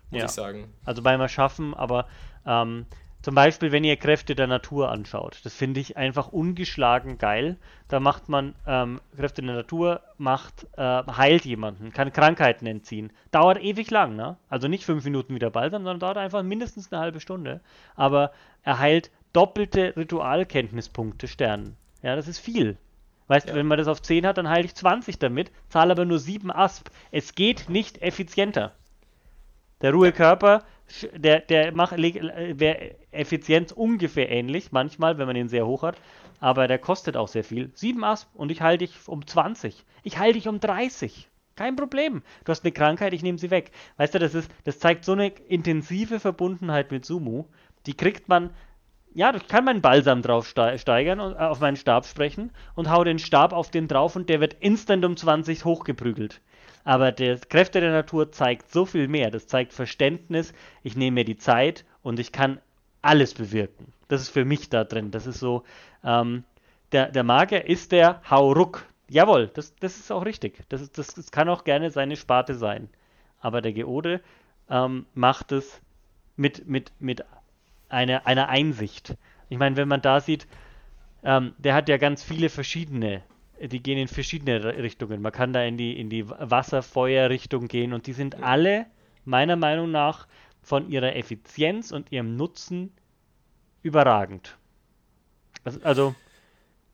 muss 0.09 0.19
Ja. 0.19 0.25
ich 0.25 0.31
sagen. 0.31 0.73
Also 0.85 1.01
beim 1.01 1.21
Erschaffen, 1.21 1.73
aber 1.73 2.07
ähm, 2.45 2.85
zum 3.21 3.35
Beispiel, 3.35 3.73
wenn 3.73 3.83
ihr 3.83 3.97
Kräfte 3.97 4.33
der 4.33 4.47
Natur 4.47 4.89
anschaut, 4.89 5.41
das 5.43 5.53
finde 5.53 5.81
ich 5.81 5.97
einfach 5.97 6.29
ungeschlagen 6.29 7.17
geil. 7.17 7.57
Da 7.89 7.99
macht 7.99 8.29
man 8.29 8.55
ähm, 8.65 9.01
Kräfte 9.17 9.41
der 9.41 9.55
Natur, 9.55 10.01
macht, 10.17 10.65
äh, 10.77 10.81
heilt 10.81 11.43
jemanden, 11.43 11.91
kann 11.91 12.13
Krankheiten 12.13 12.65
entziehen. 12.65 13.11
Dauert 13.31 13.61
ewig 13.61 13.91
lang, 13.91 14.15
ne? 14.15 14.37
Also 14.49 14.69
nicht 14.69 14.85
fünf 14.85 15.03
Minuten 15.03 15.35
wieder 15.35 15.49
Balsam, 15.49 15.83
sondern 15.83 15.99
dauert 15.99 16.17
einfach 16.17 16.43
mindestens 16.43 16.93
eine 16.93 17.01
halbe 17.01 17.19
Stunde. 17.19 17.59
Aber 17.97 18.31
er 18.63 18.79
heilt 18.79 19.11
doppelte 19.33 19.95
Ritualkenntnispunkte 19.97 21.27
Sternen. 21.27 21.75
Ja, 22.01 22.15
das 22.15 22.27
ist 22.29 22.39
viel. 22.39 22.77
Weißt 23.29 23.47
du, 23.47 23.51
Ja. 23.51 23.55
wenn 23.55 23.67
man 23.67 23.77
das 23.77 23.87
auf 23.87 24.01
10 24.01 24.25
hat, 24.25 24.37
dann 24.37 24.49
heile 24.49 24.65
ich 24.65 24.75
20 24.75 25.19
damit, 25.19 25.51
zahle 25.69 25.91
aber 25.93 26.03
nur 26.03 26.19
7 26.19 26.51
Asp. 26.51 26.89
Es 27.11 27.35
geht 27.35 27.69
nicht 27.69 28.01
effizienter. 28.01 28.73
Der 29.81 29.93
Ruhekörper, 29.93 30.63
der, 31.13 31.39
der 31.41 31.71
macht, 31.71 31.95
wäre 31.97 32.95
Effizienz 33.11 33.71
ungefähr 33.71 34.29
ähnlich, 34.29 34.71
manchmal, 34.71 35.17
wenn 35.17 35.27
man 35.27 35.35
ihn 35.35 35.47
sehr 35.47 35.65
hoch 35.65 35.83
hat, 35.83 35.95
aber 36.39 36.67
der 36.67 36.79
kostet 36.79 37.15
auch 37.15 37.27
sehr 37.27 37.43
viel. 37.43 37.71
7 37.75 38.03
Asp 38.03 38.27
und 38.33 38.51
ich 38.51 38.61
halte 38.61 38.85
dich 38.85 39.07
um 39.07 39.25
20. 39.25 39.85
Ich 40.03 40.17
halte 40.17 40.33
dich 40.33 40.47
um 40.47 40.59
30. 40.59 41.29
Kein 41.55 41.75
Problem. 41.75 42.23
Du 42.45 42.51
hast 42.51 42.63
eine 42.63 42.71
Krankheit, 42.71 43.13
ich 43.13 43.21
nehme 43.21 43.37
sie 43.37 43.51
weg. 43.51 43.71
Weißt 43.97 44.15
du, 44.15 44.19
das 44.19 44.33
ist, 44.33 44.49
das 44.63 44.79
zeigt 44.79 45.05
so 45.05 45.11
eine 45.11 45.27
intensive 45.27 46.19
Verbundenheit 46.19 46.89
mit 46.91 47.05
Sumu. 47.05 47.45
Die 47.85 47.93
kriegt 47.95 48.27
man 48.27 48.49
ja, 49.13 49.33
ich 49.35 49.47
kann 49.47 49.65
meinen 49.65 49.81
Balsam 49.81 50.21
drauf 50.21 50.47
ste- 50.47 50.77
steigern 50.77 51.19
und 51.19 51.33
äh, 51.33 51.37
auf 51.39 51.59
meinen 51.59 51.77
Stab 51.77 52.05
sprechen 52.05 52.51
und 52.75 52.89
hau 52.89 53.03
den 53.03 53.19
Stab 53.19 53.53
auf 53.53 53.71
den 53.71 53.87
drauf 53.87 54.15
und 54.15 54.29
der 54.29 54.39
wird 54.39 54.55
instant 54.59 55.03
um 55.05 55.17
20 55.17 55.65
hochgeprügelt. 55.65 56.41
Aber 56.83 57.11
der 57.11 57.37
Kräfte 57.39 57.81
der 57.81 57.91
Natur 57.91 58.31
zeigt 58.31 58.71
so 58.71 58.85
viel 58.85 59.07
mehr. 59.07 59.31
Das 59.31 59.47
zeigt 59.47 59.73
Verständnis. 59.73 60.53
Ich 60.83 60.95
nehme 60.95 61.15
mir 61.15 61.25
die 61.25 61.37
Zeit 61.37 61.85
und 62.01 62.19
ich 62.19 62.31
kann 62.31 62.59
alles 63.01 63.33
bewirken. 63.33 63.91
Das 64.07 64.21
ist 64.21 64.29
für 64.29 64.45
mich 64.45 64.69
da 64.69 64.83
drin. 64.85 65.11
Das 65.11 65.27
ist 65.27 65.39
so, 65.39 65.63
ähm, 66.03 66.43
der, 66.91 67.11
der 67.11 67.23
Magier 67.23 67.65
ist 67.67 67.91
der 67.91 68.21
Hauruck. 68.29 68.85
Jawohl, 69.09 69.47
das, 69.53 69.75
das 69.75 69.97
ist 69.97 70.11
auch 70.11 70.25
richtig. 70.25 70.61
Das, 70.69 70.89
das, 70.91 71.13
das 71.13 71.31
kann 71.31 71.49
auch 71.49 71.63
gerne 71.63 71.91
seine 71.91 72.15
Sparte 72.15 72.55
sein. 72.55 72.89
Aber 73.41 73.61
der 73.61 73.73
Geode 73.73 74.21
ähm, 74.69 75.05
macht 75.13 75.51
es 75.51 75.81
mit, 76.37 76.67
mit, 76.67 76.91
mit 76.99 77.23
einer, 77.89 78.25
einer 78.25 78.49
Einsicht. 78.49 79.15
Ich 79.49 79.57
meine, 79.57 79.75
wenn 79.75 79.87
man 79.87 80.01
da 80.01 80.19
sieht, 80.21 80.47
ähm, 81.23 81.53
der 81.57 81.73
hat 81.73 81.89
ja 81.89 81.97
ganz 81.97 82.23
viele 82.23 82.49
verschiedene, 82.49 83.23
die 83.61 83.81
gehen 83.81 83.97
in 83.97 84.07
verschiedene 84.07 84.63
Richtungen. 84.77 85.21
Man 85.21 85.31
kann 85.31 85.53
da 85.53 85.63
in 85.63 85.77
die, 85.77 85.99
in 85.99 86.09
die 86.09 86.29
Wasser-Feuer-Richtung 86.29 87.67
gehen 87.67 87.93
und 87.93 88.07
die 88.07 88.13
sind 88.13 88.41
alle 88.41 88.85
meiner 89.25 89.55
Meinung 89.55 89.91
nach 89.91 90.27
von 90.61 90.89
ihrer 90.89 91.15
Effizienz 91.15 91.91
und 91.91 92.11
ihrem 92.11 92.35
Nutzen 92.35 92.91
überragend. 93.81 94.57
Also, 95.63 95.79
also 95.83 96.15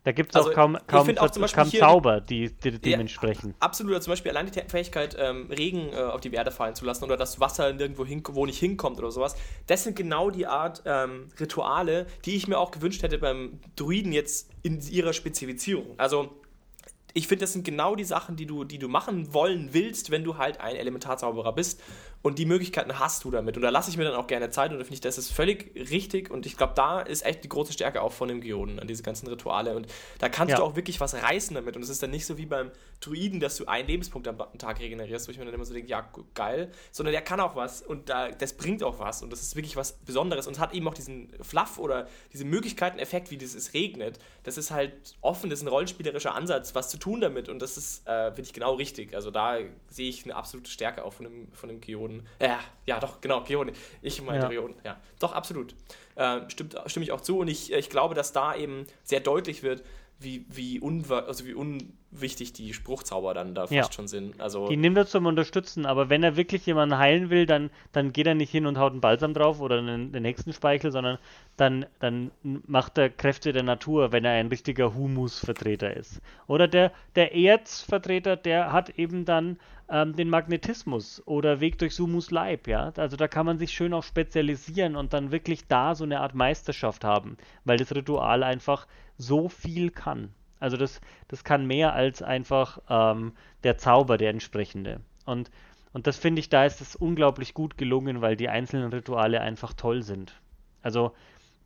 da 0.06 0.12
gibt 0.12 0.30
es 0.30 0.36
Also, 0.36 0.52
auch 0.52 0.54
kaum, 0.54 0.78
kaum, 0.86 1.18
auch 1.18 1.52
kaum 1.52 1.72
Zauber, 1.72 2.22
die, 2.22 2.52
die 2.64 2.70
Ja, 2.70 2.78
dementsprechend. 2.78 3.56
Absolut, 3.60 4.04
zum 4.04 4.12
Beispiel 4.12 4.30
allein 4.30 4.46
die 4.46 4.62
Fähigkeit, 4.68 5.18
ähm, 5.20 5.50
Regen 5.50 5.92
äh, 5.94 5.96
auf 5.96 6.22
die 6.22 6.32
Erde 6.32 6.52
fallen 6.52 6.76
zu 6.76 6.86
lassen 6.86 7.04
oder 7.04 7.18
das 7.18 7.40
Wasser 7.40 7.74
nirgendwo 7.74 8.06
hin, 8.06 8.22
wo 8.30 8.46
nicht 8.46 8.60
hinkommt 8.60 9.00
oder 9.00 9.10
sowas. 9.10 9.36
Das 9.66 9.84
sind 9.84 9.96
genau 9.96 10.30
die 10.30 10.46
Art 10.46 10.84
ähm, 10.86 11.30
Rituale, 11.40 12.06
die 12.24 12.36
ich 12.36 12.48
mir 12.48 12.60
auch 12.60 12.70
gewünscht 12.70 13.02
hätte 13.02 13.18
beim 13.18 13.60
Druiden 13.76 14.12
jetzt 14.12 14.52
in 14.62 14.80
ihrer 14.80 15.12
Spezifizierung. 15.12 15.96
Also 15.98 16.30
ich 17.16 17.28
finde, 17.28 17.46
das 17.46 17.54
sind 17.54 17.66
genau 17.66 17.96
die 17.96 18.04
Sachen, 18.04 18.36
die 18.36 18.46
du, 18.46 18.64
die 18.64 18.78
du 18.78 18.88
machen 18.88 19.34
wollen 19.34 19.70
willst, 19.72 20.12
wenn 20.12 20.24
du 20.24 20.38
halt 20.38 20.62
ein 20.62 20.76
Elementarzauberer 20.76 21.54
bist. 21.54 21.82
Und 22.26 22.40
die 22.40 22.48
Möglichkeiten 22.48 22.98
hast 22.98 23.24
du 23.24 23.30
damit. 23.30 23.56
Und 23.56 23.62
da 23.62 23.70
lasse 23.70 23.92
ich 23.92 23.98
mir 23.98 24.04
dann 24.04 24.16
auch 24.16 24.26
gerne 24.26 24.50
Zeit 24.50 24.72
und 24.72 24.80
da 24.80 24.84
finde 24.84 24.96
ich, 24.96 25.02
das 25.02 25.20
ist 25.20 25.32
völlig 25.32 25.76
richtig. 25.76 26.32
Und 26.32 26.48
ich 26.48 26.58
glaube, 26.58 26.74
da 26.76 27.02
ist 27.02 27.24
echt 27.24 27.44
die 27.44 27.50
große 27.50 27.72
Stärke 27.72 28.02
auch 28.02 28.14
von 28.14 28.28
dem 28.28 28.42
Geoden, 28.42 28.80
an 28.80 28.88
diese 28.88 29.04
ganzen 29.04 29.28
Rituale. 29.28 29.76
Und 29.76 29.86
da 30.18 30.28
kannst 30.28 30.50
Ja. 30.50 30.58
du 30.58 30.64
auch 30.64 30.76
wirklich 30.76 31.00
was 31.00 31.14
reißen 31.14 31.54
damit. 31.54 31.76
Und 31.76 31.84
es 31.84 31.90
ist 31.90 32.02
dann 32.02 32.10
nicht 32.10 32.26
so 32.26 32.40
wie 32.40 32.48
beim 32.48 32.72
Druiden, 33.00 33.40
dass 33.40 33.58
du 33.58 33.68
einen 33.68 33.88
Lebenspunkt 33.88 34.28
am 34.28 34.40
Tag 34.58 34.80
regenerierst, 34.80 35.28
wo 35.28 35.32
ich 35.34 35.38
mir 35.38 35.46
dann 35.46 35.54
immer 35.54 35.66
so 35.66 35.76
denke, 35.76 35.88
ja, 35.88 36.10
geil. 36.34 36.72
Sondern 36.92 37.12
der 37.12 37.22
kann 37.22 37.40
auch 37.40 37.56
was 37.56 37.84
und 37.84 38.10
da, 38.10 38.32
das 38.32 38.54
bringt 38.54 38.82
auch 38.82 38.98
was. 38.98 39.22
Und 39.22 39.30
das 39.32 39.44
ist 39.44 39.56
wirklich 39.56 39.76
was 39.76 39.92
Besonderes. 39.92 40.48
Und 40.48 40.54
es 40.54 40.60
hat 40.60 40.74
eben 40.74 40.88
auch 40.88 40.96
diesen 40.96 41.32
Fluff 41.44 41.78
oder 41.78 42.08
diese 42.34 42.46
Möglichkeiten-Effekt, 42.46 43.30
wie 43.30 43.38
das 43.38 43.54
es 43.54 43.76
regnet. 43.76 44.18
Das 44.42 44.58
ist 44.58 44.72
halt 44.72 44.94
offen, 45.22 45.52
das 45.52 45.60
ist 45.60 45.66
ein 45.66 45.70
rollenspielerischer 45.70 46.34
Ansatz, 46.34 46.74
was 46.74 46.90
zu 46.90 46.98
tun 46.98 47.22
damit. 47.22 47.50
Und 47.50 47.62
das 47.62 47.78
ist, 47.78 48.08
äh, 48.08 48.30
finde 48.32 48.48
ich, 48.48 48.54
genau 48.54 48.74
richtig. 48.74 49.14
Also 49.14 49.30
da 49.30 49.60
sehe 49.92 50.10
ich 50.10 50.24
eine 50.24 50.36
absolute 50.36 50.72
Stärke 50.72 51.06
auch 51.06 51.14
von 51.14 51.26
dem, 51.26 51.52
von 51.52 51.70
dem 51.70 51.80
Geoden. 51.82 52.15
Äh, 52.40 52.50
ja, 52.86 53.00
doch, 53.00 53.22
genau, 53.22 53.42
Geoden. 53.44 53.74
Ich 54.02 54.22
meinte 54.22 54.44
Ja. 54.44 54.50
Geoden. 54.50 54.76
Ja, 54.84 55.00
doch, 55.20 55.34
absolut. 55.34 55.74
Äh, 56.16 56.42
stimmt, 56.50 56.76
stimme 56.88 57.04
ich 57.04 57.12
auch 57.12 57.22
zu. 57.22 57.40
Und 57.40 57.48
ich, 57.48 57.72
ich 57.72 57.90
glaube, 57.90 58.16
dass 58.16 58.32
da 58.34 58.56
eben 58.56 58.86
sehr 59.04 59.20
deutlich 59.20 59.64
wird, 59.64 59.84
wie, 60.20 60.46
wie, 60.50 60.80
unwa 60.80 61.20
also 61.20 61.46
wie 61.46 61.54
unwichtig 61.54 62.54
die 62.54 62.74
Spruchzauber 62.74 63.34
dann 63.34 63.54
da 63.54 63.64
fast 63.64 63.74
Ja. 63.74 63.92
schon 63.92 64.08
sind. 64.08 64.40
Also, 64.40 64.70
Die 64.70 64.78
nimmt 64.78 64.98
er 64.98 65.06
zum 65.06 65.26
Unterstützen, 65.26 65.86
aber 65.86 66.10
wenn 66.10 66.24
er 66.24 66.38
wirklich 66.38 66.66
jemanden 66.66 66.98
heilen 66.98 67.30
will, 67.30 67.46
dann, 67.46 67.70
dann 67.92 68.14
geht 68.14 68.26
er 68.28 68.36
nicht 68.36 68.50
hin 68.52 68.66
und 68.66 68.78
haut 68.78 68.94
einen 68.94 69.02
Balsam 69.02 69.34
drauf 69.34 69.60
oder 69.60 69.80
einen, 69.80 70.14
den 70.14 70.24
nächsten 70.24 70.54
Speichel, 70.54 70.92
sondern 70.92 71.18
dann, 71.58 71.86
dann 72.00 72.32
macht 72.44 72.98
er 72.98 73.10
Kräfte 73.10 73.52
der 73.52 73.64
Natur, 73.64 74.12
wenn 74.12 74.24
er 74.24 74.32
ein 74.32 74.48
richtiger 74.48 74.94
Humusvertreter 74.94 75.96
ist. 75.96 76.22
Oder 76.48 76.68
der, 76.68 76.92
der 77.16 77.36
Erzvertreter, 77.36 78.38
der 78.38 78.72
hat 78.72 78.92
eben 78.98 79.26
dann 79.26 79.58
ähm, 79.90 80.16
den 80.16 80.30
Magnetismus 80.30 81.22
oder 81.26 81.60
Weg 81.60 81.78
durch 81.78 81.94
Sumus 81.96 82.32
Leib, 82.32 82.68
ja. 82.68 82.92
Also 82.98 83.18
da 83.18 83.28
kann 83.28 83.46
man 83.46 83.60
sich 83.60 83.72
schön 83.72 83.94
auch 83.94 84.04
spezialisieren 84.04 84.96
und 84.96 85.14
dann 85.14 85.32
wirklich 85.32 85.68
da 85.68 85.94
so 85.94 86.04
eine 86.04 86.22
Art 86.22 86.34
Meisterschaft 86.34 87.04
haben, 87.04 87.38
weil 87.66 87.78
das 87.78 87.94
Ritual 87.94 88.44
einfach 88.44 88.88
so 89.18 89.50
viel 89.50 89.92
kann. 89.92 90.34
Also 90.60 90.78
das, 90.78 91.02
das 91.28 91.44
kann 91.44 91.66
mehr 91.66 91.94
als 91.94 92.22
einfach 92.22 92.80
ähm, 92.90 93.34
der 93.64 93.78
Zauber, 93.78 94.18
der 94.18 94.30
entsprechende. 94.30 95.02
Und, 95.26 95.52
und 95.94 96.08
das 96.08 96.18
finde 96.18 96.40
ich, 96.40 96.50
da 96.50 96.66
ist 96.66 96.82
es 96.82 96.96
unglaublich 96.96 97.54
gut 97.54 97.78
gelungen, 97.78 98.22
weil 98.22 98.36
die 98.36 98.50
einzelnen 98.50 98.92
Rituale 98.92 99.42
einfach 99.42 99.74
toll 99.74 100.02
sind. 100.04 100.34
Also 100.82 101.14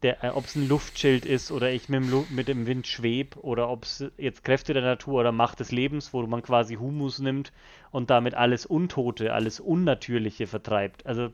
äh, 0.02 0.30
ob 0.30 0.46
es 0.46 0.56
ein 0.56 0.68
Luftschild 0.68 1.26
ist 1.26 1.52
oder 1.52 1.72
ich 1.72 1.90
mit 1.90 2.02
dem, 2.02 2.10
Lu 2.10 2.26
mit 2.30 2.48
dem 2.48 2.66
Wind 2.66 2.88
schweb 2.88 3.36
oder 3.38 3.70
ob 3.70 3.84
es 3.84 4.06
jetzt 4.18 4.44
Kräfte 4.44 4.74
der 4.74 4.84
Natur 4.84 5.20
oder 5.20 5.32
Macht 5.32 5.60
des 5.60 5.72
Lebens, 5.72 6.14
wo 6.14 6.26
man 6.26 6.42
quasi 6.42 6.76
Humus 6.76 7.20
nimmt 7.20 7.52
und 7.92 8.10
damit 8.10 8.34
alles 8.34 8.66
Untote, 8.66 9.34
alles 9.34 9.60
Unnatürliche 9.60 10.48
vertreibt. 10.48 11.06
Also 11.06 11.30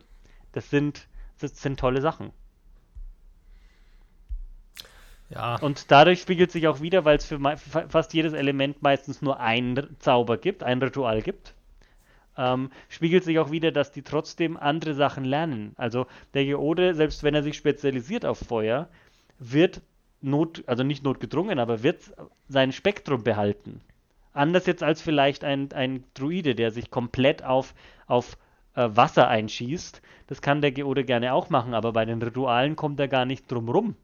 das 0.52 0.68
sind, 0.70 1.08
das 1.40 1.60
sind 1.60 1.78
tolle 1.78 2.00
Sachen. 2.00 2.32
Ja, 5.28 5.60
Und 5.60 5.90
dadurch 5.90 6.20
spiegelt 6.22 6.50
sich 6.52 6.66
auch 6.68 6.80
wieder, 6.80 7.04
weil 7.04 7.16
es 7.18 7.26
für 7.26 7.38
fast 7.88 8.14
jedes 8.14 8.32
Element 8.32 8.82
meistens 8.82 9.22
nur 9.22 9.38
einen 9.40 9.76
R- 9.76 9.88
Zauber 9.98 10.38
gibt, 10.38 10.62
ein 10.62 10.80
Ritual 10.82 11.20
gibt, 11.22 11.54
ähm, 12.38 12.70
spiegelt 12.88 13.24
sich 13.24 13.38
auch 13.38 13.50
wieder, 13.50 13.72
dass 13.72 13.92
die 13.92 14.02
trotzdem 14.02 14.56
andere 14.56 14.94
Sachen 14.94 15.24
lernen. 15.24 15.74
Also 15.76 16.06
der 16.34 16.44
Geode, 16.46 16.94
selbst 16.94 17.22
wenn 17.24 17.34
er 17.34 17.42
sich 17.42 17.56
spezialisiert 17.56 18.26
auf 18.26 18.38
Feuer, 18.38 18.88
wird 19.38 19.82
not, 20.22 20.64
also 20.66 20.82
nicht 20.84 21.04
notgedrungen, 21.04 21.58
aber 21.58 21.82
wird 21.82 22.12
sein 22.48 22.72
Spektrum 22.72 23.24
behalten. 23.24 23.80
Anders 24.34 24.66
jetzt 24.66 24.82
als 24.84 25.02
vielleicht 25.02 25.44
ein, 25.44 25.72
ein 25.72 26.04
Druide, 26.14 26.54
der 26.54 26.70
sich 26.72 26.90
komplett 26.90 27.44
auf, 27.44 27.74
auf 28.06 28.38
äh, 28.76 28.88
Wasser 28.92 29.28
einschießt. 29.28 30.02
Das 30.28 30.42
kann 30.42 30.62
der 30.62 30.72
Geode 30.72 31.04
gerne 31.04 31.32
auch 31.34 31.50
machen, 31.50 31.74
aber 31.74 31.92
bei 31.92 32.04
den 32.04 32.22
Ritualen 32.22 32.76
kommt 32.76 33.00
er 33.00 33.08
gar 33.08 33.24
nicht 33.26 33.50
drum 33.50 33.68
rum. 33.68 33.96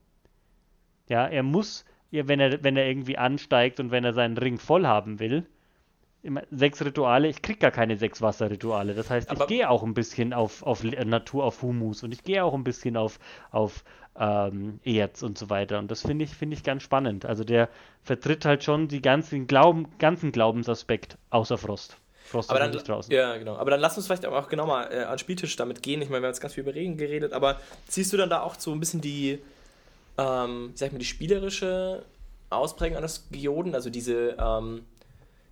Ja, 1.08 1.26
er 1.26 1.42
muss, 1.42 1.84
ja, 2.10 2.28
wenn 2.28 2.40
er, 2.40 2.62
wenn 2.64 2.76
er 2.76 2.86
irgendwie 2.86 3.18
ansteigt 3.18 3.80
und 3.80 3.90
wenn 3.90 4.04
er 4.04 4.12
seinen 4.12 4.38
Ring 4.38 4.58
voll 4.58 4.86
haben 4.86 5.18
will, 5.18 5.44
immer 6.22 6.42
sechs 6.52 6.84
Rituale, 6.84 7.28
ich 7.28 7.42
krieg 7.42 7.58
gar 7.58 7.72
keine 7.72 7.96
sechs 7.96 8.22
Wasserrituale. 8.22 8.94
Das 8.94 9.10
heißt, 9.10 9.30
Aber- 9.30 9.42
ich 9.42 9.48
gehe 9.48 9.68
auch 9.68 9.82
ein 9.82 9.94
bisschen 9.94 10.32
auf, 10.32 10.62
auf 10.62 10.84
Le- 10.84 11.04
Natur, 11.04 11.44
auf 11.44 11.62
Humus 11.62 12.02
und 12.04 12.12
ich 12.12 12.22
gehe 12.22 12.44
auch 12.44 12.54
ein 12.54 12.62
bisschen 12.64 12.96
auf, 12.96 13.18
auf 13.50 13.82
ähm, 14.16 14.78
Erz 14.84 15.22
und 15.22 15.36
so 15.36 15.50
weiter. 15.50 15.78
Und 15.80 15.90
das 15.90 16.02
finde 16.02 16.24
ich, 16.24 16.30
finde 16.30 16.54
ich 16.54 16.62
ganz 16.62 16.82
spannend. 16.84 17.24
Also 17.26 17.44
der 17.44 17.68
vertritt 18.04 18.44
halt 18.44 18.62
schon 18.62 18.86
die 18.86 19.02
ganzen, 19.02 19.46
Glauben, 19.48 19.88
ganzen 19.98 20.30
Glaubensaspekt 20.32 21.16
außer 21.30 21.58
Frost. 21.58 21.96
Frost 22.24 22.50
aber 22.50 22.60
dann, 22.60 22.70
nicht 22.70 22.86
draußen. 22.88 23.12
ja, 23.12 23.36
genau. 23.36 23.56
Aber 23.56 23.70
dann 23.72 23.80
lass 23.80 23.96
uns 23.96 24.06
vielleicht 24.06 24.24
auch 24.24 24.48
genau 24.48 24.66
mal 24.66 24.84
äh, 24.92 25.02
an 25.04 25.14
den 25.14 25.18
Spieltisch 25.18 25.56
damit 25.56 25.82
gehen. 25.82 26.00
Ich 26.02 26.08
meine, 26.08 26.22
wir 26.22 26.26
haben 26.28 26.32
jetzt 26.34 26.40
ganz 26.40 26.54
viel 26.54 26.62
über 26.62 26.74
Regen 26.74 26.96
geredet, 26.96 27.32
aber 27.32 27.58
siehst 27.88 28.12
du 28.12 28.16
dann 28.16 28.30
da 28.30 28.42
auch 28.42 28.54
so 28.54 28.70
ein 28.72 28.78
bisschen 28.80 29.00
die, 29.00 29.40
ähm, 30.18 30.70
wie 30.72 30.76
sag 30.78 30.86
ich 30.88 30.92
mal, 30.92 30.98
die 30.98 31.04
spielerische 31.04 32.04
Ausprägung 32.50 32.98
eines 32.98 33.28
Geoden, 33.30 33.74
also 33.74 33.90
diese, 33.90 34.36
ähm, 34.38 34.82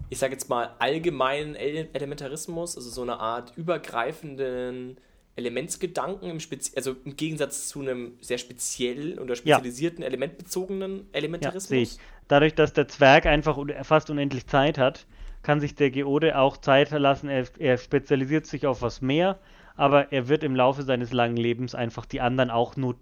ich 0.08 0.18
sag 0.18 0.32
jetzt 0.32 0.48
mal, 0.48 0.70
allgemeinen 0.78 1.54
Ele 1.54 1.88
Elementarismus, 1.92 2.76
also 2.76 2.90
so 2.90 3.02
eine 3.02 3.18
Art 3.20 3.52
übergreifenden 3.56 4.98
Elementsgedanken, 5.36 6.28
im 6.30 6.40
Spezi 6.40 6.72
also 6.76 6.96
im 7.04 7.16
Gegensatz 7.16 7.68
zu 7.68 7.80
einem 7.80 8.12
sehr 8.20 8.38
speziellen 8.38 9.18
oder 9.18 9.36
spezialisierten, 9.36 10.04
elementbezogenen 10.04 10.96
Ja, 10.98 11.04
Elementarismus. 11.12 11.68
sehe 11.68 11.82
ich. 11.82 11.98
Dadurch, 12.28 12.54
dass 12.54 12.72
der 12.72 12.88
Zwerg 12.88 13.26
einfach 13.26 13.58
fast 13.82 14.10
unendlich 14.10 14.46
Zeit 14.46 14.76
hat, 14.78 15.06
kann 15.42 15.60
sich 15.60 15.74
der 15.74 15.90
Geode 15.90 16.38
auch 16.38 16.58
Zeit 16.58 16.90
lassen. 16.90 17.28
Er, 17.28 17.46
er 17.58 17.78
spezialisiert 17.78 18.46
sich 18.46 18.66
auf 18.66 18.82
was 18.82 19.00
mehr, 19.00 19.38
aber 19.76 20.12
er 20.12 20.28
wird 20.28 20.44
im 20.44 20.54
Laufe 20.54 20.82
seines 20.82 21.12
langen 21.12 21.36
Lebens 21.36 21.74
einfach 21.74 22.04
die 22.04 22.20
anderen 22.20 22.50
auch 22.50 22.76
not, 22.76 22.96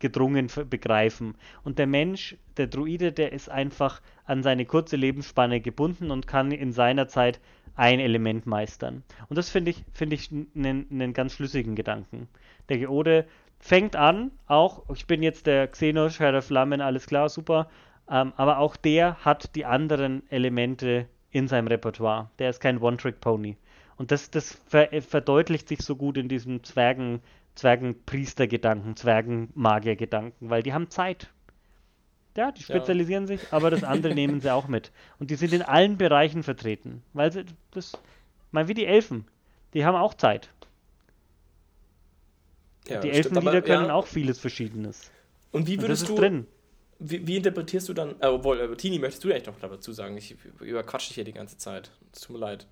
notgedrungen 0.00 0.48
begreifen. 0.68 1.34
Und 1.62 1.78
der 1.78 1.86
Mensch, 1.86 2.36
der 2.56 2.66
Druide, 2.66 3.12
der 3.12 3.32
ist 3.32 3.50
einfach 3.50 4.00
an 4.24 4.42
seine 4.42 4.64
kurze 4.64 4.96
Lebensspanne 4.96 5.60
gebunden 5.60 6.10
und 6.10 6.26
kann 6.26 6.52
in 6.52 6.72
seiner 6.72 7.08
Zeit 7.08 7.40
ein 7.76 8.00
Element 8.00 8.46
meistern. 8.46 9.02
Und 9.28 9.36
das 9.36 9.50
finde 9.50 9.70
ich, 9.70 9.84
finde 9.92 10.16
ich 10.16 10.30
einen 10.30 11.12
ganz 11.12 11.34
schlüssigen 11.34 11.76
Gedanken. 11.76 12.28
Der 12.68 12.78
Geode 12.78 13.26
fängt 13.58 13.94
an, 13.94 14.32
auch, 14.46 14.84
ich 14.94 15.06
bin 15.06 15.22
jetzt 15.22 15.46
der 15.46 15.68
Xenos, 15.68 16.18
Herr 16.18 16.32
der 16.32 16.42
Flammen, 16.42 16.80
alles 16.80 17.06
klar, 17.06 17.28
super, 17.28 17.68
ähm, 18.10 18.32
aber 18.36 18.58
auch 18.58 18.76
der 18.76 19.16
hat 19.24 19.54
die 19.54 19.66
anderen 19.66 20.22
Elemente 20.30 21.06
in 21.30 21.46
seinem 21.46 21.68
Repertoire. 21.68 22.30
Der 22.38 22.50
ist 22.50 22.60
kein 22.60 22.78
One-Trick-Pony. 22.78 23.56
Und 23.96 24.10
das, 24.10 24.30
das 24.30 24.58
ver 24.66 24.88
verdeutlicht 25.02 25.68
sich 25.68 25.82
so 25.82 25.94
gut 25.94 26.16
in 26.16 26.28
diesem 26.28 26.64
Zwergen, 26.64 27.20
Zwergenpriestergedanken, 27.60 28.96
Zwergenmagiergedanken, 28.96 30.48
weil 30.48 30.62
die 30.62 30.72
haben 30.72 30.88
Zeit. 30.88 31.28
Ja, 32.34 32.52
die 32.52 32.62
spezialisieren 32.62 33.24
ja. 33.24 33.36
sich, 33.36 33.52
aber 33.52 33.68
das 33.68 33.84
andere 33.84 34.14
nehmen 34.14 34.40
sie 34.40 34.50
auch 34.50 34.66
mit. 34.66 34.92
Und 35.18 35.30
die 35.30 35.34
sind 35.34 35.52
in 35.52 35.60
allen 35.60 35.98
Bereichen 35.98 36.42
vertreten. 36.42 37.02
Weil 37.12 37.32
sie 37.32 37.44
das, 37.72 37.92
mal 38.50 38.68
wie 38.68 38.74
die 38.74 38.86
Elfen, 38.86 39.26
die 39.74 39.84
haben 39.84 39.94
auch 39.94 40.14
Zeit. 40.14 40.48
Ja, 42.88 43.00
die 43.00 43.10
Elfenlieder 43.10 43.60
können 43.60 43.86
ja. 43.86 43.94
auch 43.94 44.06
vieles 44.06 44.38
Verschiedenes. 44.38 45.10
Und 45.52 45.66
wie 45.66 45.82
würdest 45.82 46.08
Und 46.08 46.16
du 46.16 46.20
drin? 46.22 46.46
Wie, 46.98 47.26
wie, 47.26 47.36
interpretierst 47.36 47.90
du 47.90 47.92
dann, 47.92 48.14
obwohl, 48.22 48.58
äh, 48.60 48.76
Tini, 48.76 48.98
möchtest 48.98 49.24
du 49.24 49.30
eigentlich 49.30 49.46
noch 49.46 49.58
dazu 49.60 49.92
sagen? 49.92 50.16
Ich 50.16 50.34
überquatsche 50.60 51.08
dich 51.08 51.16
hier 51.16 51.24
die 51.24 51.32
ganze 51.34 51.58
Zeit. 51.58 51.90
Es 52.12 52.22
tut 52.22 52.36
mir 52.36 52.40
leid. 52.40 52.66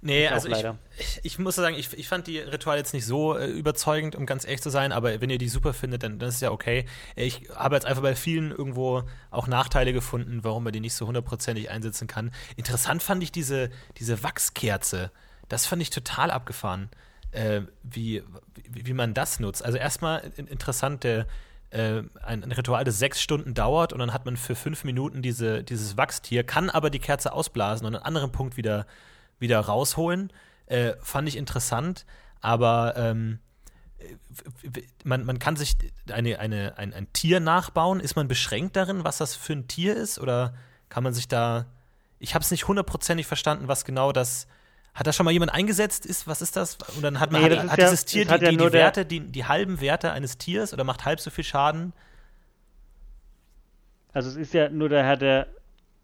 Nee, 0.00 0.28
also 0.28 0.48
ich, 0.48 0.64
ich, 0.98 1.20
ich, 1.24 1.38
muss 1.40 1.56
sagen, 1.56 1.74
ich, 1.74 1.92
ich 1.92 2.06
fand 2.06 2.28
die 2.28 2.38
Rituale 2.38 2.78
jetzt 2.78 2.94
nicht 2.94 3.04
so 3.04 3.36
äh, 3.36 3.46
überzeugend, 3.46 4.14
um 4.14 4.26
ganz 4.26 4.44
echt 4.44 4.62
zu 4.62 4.70
sein, 4.70 4.92
aber 4.92 5.20
wenn 5.20 5.28
ihr 5.28 5.38
die 5.38 5.48
super 5.48 5.74
findet, 5.74 6.04
dann 6.04 6.20
das 6.20 6.36
ist 6.36 6.40
ja 6.40 6.52
okay. 6.52 6.84
Ich 7.16 7.48
habe 7.52 7.74
jetzt 7.74 7.84
einfach 7.84 8.02
bei 8.02 8.14
vielen 8.14 8.52
irgendwo 8.52 9.02
auch 9.32 9.48
Nachteile 9.48 9.92
gefunden, 9.92 10.44
warum 10.44 10.62
man 10.62 10.72
die 10.72 10.78
nicht 10.78 10.94
so 10.94 11.08
hundertprozentig 11.08 11.70
einsetzen 11.70 12.06
kann. 12.06 12.30
Interessant 12.56 13.02
fand 13.02 13.24
ich 13.24 13.32
diese, 13.32 13.70
diese 13.98 14.22
Wachskerze. 14.22 15.10
Das 15.48 15.66
fand 15.66 15.82
ich 15.82 15.90
total 15.90 16.30
abgefahren, 16.30 16.90
äh, 17.32 17.62
wie, 17.82 18.22
wie, 18.70 18.86
wie, 18.86 18.92
man 18.92 19.14
das 19.14 19.40
nutzt. 19.40 19.64
Also 19.64 19.78
erstmal 19.78 20.20
interessant, 20.36 21.02
der, 21.02 21.26
äh, 21.70 22.02
ein, 22.22 22.44
ein, 22.44 22.52
Ritual, 22.52 22.84
das 22.84 23.00
sechs 23.00 23.20
Stunden 23.20 23.52
dauert 23.52 23.92
und 23.92 23.98
dann 23.98 24.12
hat 24.14 24.26
man 24.26 24.36
für 24.36 24.54
fünf 24.54 24.84
Minuten 24.84 25.22
diese, 25.22 25.64
dieses 25.64 25.96
Wachstier, 25.96 26.44
kann 26.44 26.70
aber 26.70 26.88
die 26.88 27.00
Kerze 27.00 27.32
ausblasen 27.32 27.84
und 27.84 27.96
an 27.96 28.00
einem 28.00 28.06
anderen 28.06 28.32
Punkt 28.32 28.56
wieder 28.56 28.86
wieder 29.38 29.60
rausholen. 29.60 30.32
Äh, 30.66 30.94
fand 31.00 31.28
ich 31.28 31.36
interessant, 31.36 32.04
aber 32.40 32.94
ähm, 32.96 33.40
man, 35.04 35.24
man 35.24 35.38
kann 35.38 35.56
sich 35.56 35.76
eine, 36.10 36.38
eine, 36.38 36.76
ein, 36.76 36.94
ein 36.94 37.12
Tier 37.12 37.40
nachbauen. 37.40 38.00
Ist 38.00 38.16
man 38.16 38.28
beschränkt 38.28 38.76
darin, 38.76 39.04
was 39.04 39.18
das 39.18 39.34
für 39.34 39.54
ein 39.54 39.68
Tier 39.68 39.96
ist? 39.96 40.18
Oder 40.18 40.54
kann 40.88 41.02
man 41.02 41.12
sich 41.12 41.28
da. 41.28 41.66
Ich 42.18 42.34
habe 42.34 42.42
es 42.42 42.50
nicht 42.50 42.68
hundertprozentig 42.68 43.26
verstanden, 43.26 43.68
was 43.68 43.84
genau 43.84 44.12
das. 44.12 44.46
Hat 44.94 45.06
da 45.06 45.12
schon 45.12 45.24
mal 45.24 45.32
jemand 45.32 45.54
eingesetzt? 45.54 46.06
Ist, 46.06 46.26
was 46.26 46.42
ist 46.42 46.56
das? 46.56 46.78
Und 46.96 47.02
dann 47.02 47.20
hat 47.20 47.30
man 47.30 47.42
nee, 47.42 47.56
hat, 47.56 47.70
hat 47.70 47.78
ja, 47.78 47.84
dieses 47.84 48.04
Tier 48.04 48.24
die, 48.24 48.30
ja 48.30 48.38
die, 48.38 48.56
die 48.56 48.72
Werte, 48.72 49.06
die, 49.06 49.20
die 49.20 49.44
halben 49.44 49.80
Werte 49.80 50.10
eines 50.12 50.38
Tiers 50.38 50.72
oder 50.72 50.82
macht 50.82 51.04
halb 51.04 51.20
so 51.20 51.30
viel 51.30 51.44
Schaden? 51.44 51.92
Also 54.12 54.30
es 54.30 54.36
ist 54.36 54.54
ja 54.54 54.68
nur 54.68 54.88
der 54.88 55.04
Herr 55.04 55.16
der. 55.16 55.46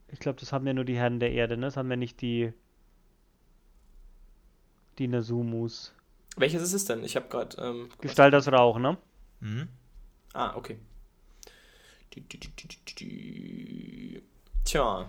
Ich 0.09 0.21
glaube, 0.21 0.39
das 0.39 0.53
haben 0.53 0.67
ja 0.67 0.75
nur 0.75 0.85
die 0.85 0.97
Herren 0.97 1.19
der 1.19 1.33
Erde, 1.33 1.57
ne? 1.57 1.67
Das 1.67 1.77
haben 1.77 1.91
ja 1.91 1.97
nicht 1.97 2.21
die 2.21 2.53
die 4.99 5.09
Nasumus. 5.09 5.95
Welches 6.37 6.63
ist 6.63 6.73
es 6.73 6.85
denn? 6.85 7.05
Ich 7.05 7.17
habe 7.17 7.29
gerade. 7.29 7.57
Ähm, 7.61 7.89
Gestalt 8.01 8.35
aus 8.35 8.49
Rauch, 8.49 8.79
ne? 8.79 8.97
Mhm. 9.41 9.69
Ah, 10.33 10.57
okay. 10.57 10.79
Die, 12.15 12.21
die, 12.21 12.39
die, 12.39 14.23
Tja. 14.65 15.09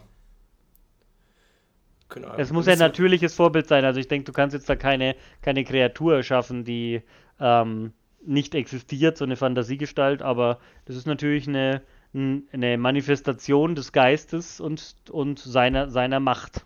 es 2.37 2.51
muss 2.51 2.67
ein 2.67 2.79
natürliches 2.79 3.35
Vorbild 3.35 3.67
sein. 3.67 3.85
Also 3.85 3.99
ich 3.99 4.07
denke, 4.07 4.25
du 4.25 4.33
kannst 4.33 4.53
jetzt 4.53 4.69
da 4.69 4.75
keine, 4.75 5.15
keine 5.41 5.63
Kreatur 5.63 6.15
erschaffen, 6.15 6.63
die 6.63 7.01
ähm, 7.39 7.93
nicht 8.25 8.55
existiert, 8.55 9.17
so 9.17 9.25
eine 9.25 9.35
Fantasiegestalt, 9.35 10.21
aber 10.21 10.59
das 10.85 10.95
ist 10.95 11.05
natürlich 11.05 11.47
eine, 11.47 11.81
eine 12.13 12.77
Manifestation 12.77 13.75
des 13.75 13.91
Geistes 13.91 14.59
und, 14.59 14.95
und 15.11 15.39
seiner, 15.39 15.89
seiner 15.89 16.19
Macht 16.19 16.65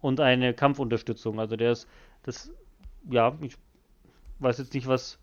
und 0.00 0.20
eine 0.20 0.54
Kampfunterstützung. 0.54 1.40
Also 1.40 1.56
der 1.56 1.72
ist 1.72 1.88
das, 2.22 2.50
ja, 3.10 3.36
ich 3.40 3.56
weiß 4.38 4.58
jetzt 4.58 4.74
nicht, 4.74 4.86
was. 4.86 5.18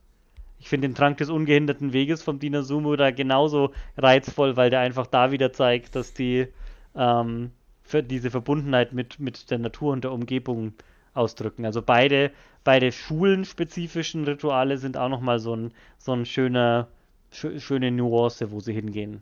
Ich 0.57 0.69
finde 0.69 0.87
den 0.87 0.95
Trank 0.95 1.17
des 1.17 1.29
ungehinderten 1.29 1.91
Weges 1.91 2.23
vom 2.23 2.39
Dina 2.39 2.61
Sumo 2.61 2.95
da 2.95 3.11
genauso 3.11 3.73
reizvoll, 3.97 4.55
weil 4.55 4.69
der 4.69 4.79
einfach 4.79 5.05
da 5.05 5.31
wieder 5.31 5.51
zeigt, 5.51 5.95
dass 5.95 6.13
die 6.13 6.47
ähm, 6.95 7.51
für 7.83 8.01
diese 8.01 8.31
Verbundenheit 8.31 8.93
mit, 8.93 9.19
mit 9.19 9.51
der 9.51 9.59
Natur 9.59 9.91
und 9.91 10.05
der 10.05 10.13
Umgebung 10.13 10.73
ausdrücken. 11.13 11.65
Also 11.65 11.81
beide, 11.81 12.31
beide 12.63 12.93
schulenspezifischen 12.93 14.23
Rituale 14.23 14.77
sind 14.77 14.95
auch 14.95 15.09
nochmal 15.09 15.39
so 15.39 15.55
ein, 15.55 15.73
so 15.97 16.13
ein 16.13 16.25
schöner, 16.25 16.87
sch 17.31 17.59
schöne 17.59 17.91
Nuance, 17.91 18.49
wo 18.51 18.61
sie 18.61 18.73
hingehen 18.73 19.21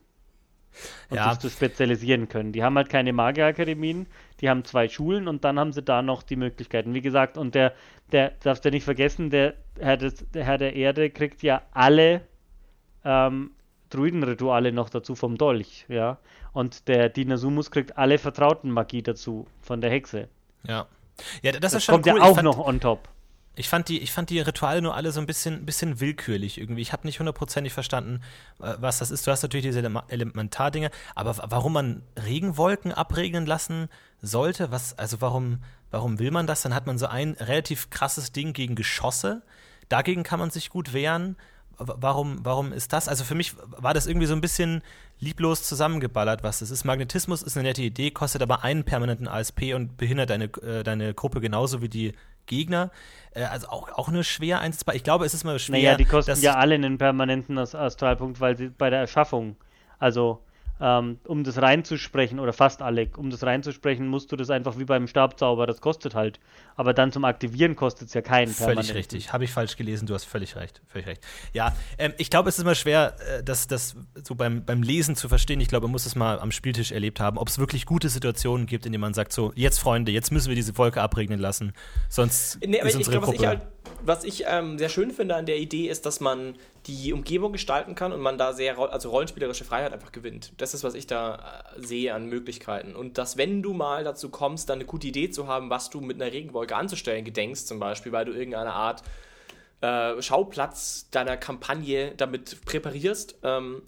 und 1.09 1.17
ja. 1.17 1.29
sich 1.29 1.39
zu 1.39 1.49
spezialisieren 1.49 2.29
können. 2.29 2.51
Die 2.51 2.63
haben 2.63 2.75
halt 2.75 2.89
keine 2.89 3.13
Magierakademien, 3.13 4.07
die 4.41 4.49
haben 4.49 4.63
zwei 4.65 4.89
Schulen 4.89 5.27
und 5.27 5.43
dann 5.43 5.59
haben 5.59 5.71
sie 5.71 5.81
da 5.81 6.01
noch 6.01 6.23
die 6.23 6.35
Möglichkeiten. 6.35 6.93
Wie 6.93 7.01
gesagt, 7.01 7.37
und 7.37 7.55
der, 7.55 7.73
der 8.11 8.33
darfst 8.43 8.65
du 8.65 8.71
nicht 8.71 8.83
vergessen, 8.83 9.29
der 9.29 9.55
Herr, 9.79 9.97
des, 9.97 10.25
der 10.31 10.43
Herr 10.43 10.57
der 10.57 10.75
Erde 10.75 11.09
kriegt 11.09 11.43
ja 11.43 11.61
alle 11.71 12.21
ähm, 13.03 13.51
Druidenrituale 13.89 14.71
noch 14.71 14.89
dazu 14.89 15.15
vom 15.15 15.37
Dolch, 15.37 15.85
ja. 15.87 16.17
Und 16.51 16.87
der 16.87 17.09
Dinasumus 17.09 17.71
kriegt 17.71 17.97
alle 17.97 18.17
vertrauten 18.17 18.71
Magie 18.71 19.01
dazu 19.01 19.47
von 19.61 19.81
der 19.81 19.91
Hexe. 19.91 20.27
Ja. 20.67 20.87
Ja, 21.41 21.51
das, 21.51 21.61
das 21.61 21.73
ist 21.75 21.83
schon 21.85 22.01
kommt 22.01 22.07
cool. 22.07 22.17
ja 22.17 22.23
auch 22.23 22.35
fand, 22.35 22.45
noch 22.45 22.57
on 22.57 22.79
top. 22.79 23.07
Ich 23.55 23.69
fand, 23.69 23.87
die, 23.87 23.99
ich 23.99 24.11
fand 24.11 24.31
die 24.31 24.39
Rituale 24.39 24.81
nur 24.81 24.95
alle 24.95 25.11
so 25.11 25.19
ein 25.19 25.27
bisschen, 25.27 25.65
bisschen 25.65 25.99
willkürlich 25.99 26.59
irgendwie. 26.59 26.81
Ich 26.81 26.91
habe 26.91 27.05
nicht 27.05 27.19
hundertprozentig 27.19 27.71
verstanden, 27.71 28.21
was 28.57 28.97
das 28.97 29.11
ist. 29.11 29.27
Du 29.27 29.31
hast 29.31 29.43
natürlich 29.43 29.65
diese 29.65 29.83
Elementardinge, 30.07 30.89
aber 31.13 31.37
warum 31.49 31.73
man 31.73 32.01
Regenwolken 32.25 32.91
abregnen 32.91 33.45
lassen 33.45 33.89
sollte, 34.21 34.71
was, 34.71 34.97
also 34.97 35.21
warum, 35.21 35.59
warum 35.91 36.17
will 36.17 36.31
man 36.31 36.47
das? 36.47 36.63
Dann 36.63 36.73
hat 36.73 36.87
man 36.87 36.97
so 36.97 37.05
ein 37.05 37.33
relativ 37.33 37.91
krasses 37.91 38.31
Ding 38.31 38.53
gegen 38.53 38.73
Geschosse. 38.73 39.43
Dagegen 39.87 40.23
kann 40.23 40.39
man 40.39 40.49
sich 40.49 40.71
gut 40.71 40.93
wehren. 40.93 41.35
Warum, 41.77 42.39
warum 42.43 42.71
ist 42.71 42.93
das? 42.93 43.07
Also 43.07 43.23
für 43.23 43.35
mich 43.35 43.55
war 43.57 43.93
das 43.93 44.07
irgendwie 44.07 44.27
so 44.27 44.33
ein 44.33 44.41
bisschen 44.41 44.81
lieblos 45.19 45.63
zusammengeballert, 45.63 46.43
was 46.43 46.59
das 46.59 46.71
ist. 46.71 46.85
Magnetismus 46.85 47.43
ist 47.43 47.57
eine 47.57 47.67
nette 47.67 47.81
Idee, 47.81 48.11
kostet 48.11 48.41
aber 48.41 48.63
einen 48.63 48.83
permanenten 48.83 49.27
ASP 49.27 49.73
und 49.75 49.97
behindert 49.97 50.29
deine, 50.29 50.45
äh, 50.45 50.83
deine 50.83 51.13
Gruppe 51.13 51.41
genauso 51.41 51.81
wie 51.81 51.89
die 51.89 52.13
Gegner. 52.45 52.91
Äh, 53.33 53.43
also 53.43 53.67
auch, 53.67 53.91
auch 53.91 54.09
nur 54.09 54.23
schwer 54.23 54.59
einsetzbar. 54.59 54.95
Ich 54.95 55.03
glaube, 55.03 55.25
es 55.25 55.33
ist 55.33 55.43
mal 55.43 55.59
schwer. 55.59 55.79
Naja, 55.79 55.97
die 55.97 56.05
kosten 56.05 56.39
ja 56.41 56.55
alle 56.55 56.75
einen 56.75 56.97
permanenten 56.97 57.57
Astralpunkt, 57.57 58.39
weil 58.39 58.57
sie 58.57 58.69
bei 58.69 58.89
der 58.89 58.99
Erschaffung, 58.99 59.55
also 59.99 60.43
ähm, 60.81 61.19
um 61.25 61.43
das 61.43 61.61
reinzusprechen, 61.61 62.39
oder 62.39 62.53
fast 62.53 62.81
alle, 62.81 63.09
um 63.17 63.29
das 63.29 63.43
reinzusprechen, 63.43 64.07
musst 64.07 64.31
du 64.31 64.35
das 64.35 64.49
einfach 64.49 64.77
wie 64.77 64.85
beim 64.85 65.07
Stabzauber, 65.07 65.67
das 65.67 65.81
kostet 65.81 66.15
halt. 66.15 66.39
Aber 66.75 66.93
dann 66.93 67.11
zum 67.11 67.25
Aktivieren 67.25 67.75
kostet 67.75 68.07
es 68.07 68.13
ja 68.13 68.21
keinen 68.21 68.51
Völlig 68.51 68.93
richtig. 68.93 69.33
Habe 69.33 69.43
ich 69.43 69.51
falsch 69.51 69.77
gelesen, 69.77 70.07
du 70.07 70.13
hast 70.13 70.25
völlig 70.25 70.55
recht. 70.55 70.81
Völlig 70.87 71.07
recht. 71.07 71.23
Ja, 71.53 71.75
ähm, 71.97 72.13
ich 72.17 72.29
glaube, 72.29 72.49
es 72.49 72.57
ist 72.57 72.63
immer 72.63 72.75
schwer, 72.75 73.15
äh, 73.27 73.43
das, 73.43 73.67
das 73.67 73.95
so 74.23 74.35
beim, 74.35 74.65
beim 74.65 74.81
Lesen 74.83 75.15
zu 75.15 75.29
verstehen. 75.29 75.59
Ich 75.61 75.67
glaube, 75.67 75.87
man 75.87 75.91
muss 75.91 76.05
es 76.05 76.15
mal 76.15 76.39
am 76.39 76.51
Spieltisch 76.51 76.91
erlebt 76.91 77.19
haben, 77.19 77.37
ob 77.37 77.47
es 77.47 77.59
wirklich 77.59 77.85
gute 77.85 78.09
Situationen 78.09 78.65
gibt, 78.65 78.85
in 78.85 78.91
denen 78.91 79.01
man 79.01 79.13
sagt, 79.13 79.33
so, 79.33 79.51
jetzt 79.55 79.79
Freunde, 79.79 80.11
jetzt 80.11 80.31
müssen 80.31 80.49
wir 80.49 80.55
diese 80.55 80.77
Wolke 80.77 81.01
abregnen 81.01 81.39
lassen, 81.39 81.73
sonst 82.09 82.59
nee, 82.65 82.77
ist 82.77 82.95
unsere 82.95 83.19
glaub, 83.19 83.25
Gruppe... 83.25 83.37
Was 83.37 83.41
ich, 83.41 83.47
halt, 83.47 83.61
was 84.05 84.23
ich 84.23 84.43
ähm, 84.47 84.77
sehr 84.77 84.89
schön 84.89 85.11
finde 85.11 85.35
an 85.35 85.45
der 85.45 85.57
Idee 85.57 85.87
ist, 85.87 86.05
dass 86.05 86.19
man 86.19 86.55
die 86.87 87.13
Umgebung 87.13 87.53
gestalten 87.53 87.95
kann 87.95 88.11
und 88.11 88.19
man 88.19 88.37
da 88.37 88.53
sehr, 88.53 88.77
also 88.77 89.09
rollenspielerische 89.09 89.63
Freiheit 89.63 89.93
einfach 89.93 90.11
gewinnt. 90.11 90.51
Das 90.57 90.73
ist, 90.73 90.83
was 90.83 90.95
ich 90.95 91.07
da 91.07 91.63
äh, 91.75 91.81
sehe 91.81 92.13
an 92.13 92.25
Möglichkeiten. 92.25 92.95
Und 92.95 93.17
dass, 93.17 93.37
wenn 93.37 93.61
du 93.61 93.73
mal 93.73 94.03
dazu 94.03 94.29
kommst, 94.29 94.69
dann 94.69 94.79
eine 94.79 94.85
gute 94.85 95.07
Idee 95.07 95.29
zu 95.29 95.47
haben, 95.47 95.69
was 95.69 95.89
du 95.89 96.01
mit 96.01 96.21
einer 96.21 96.31
Regenwolke 96.31 96.62
anzustellen 96.71 97.25
gedenkst, 97.25 97.67
zum 97.67 97.79
Beispiel, 97.79 98.11
weil 98.11 98.25
du 98.25 98.31
irgendeine 98.31 98.73
Art 98.73 99.03
äh, 99.81 100.21
Schauplatz 100.21 101.09
deiner 101.11 101.35
Kampagne 101.37 102.13
damit 102.15 102.63
präparierst, 102.65 103.39
ähm, 103.43 103.81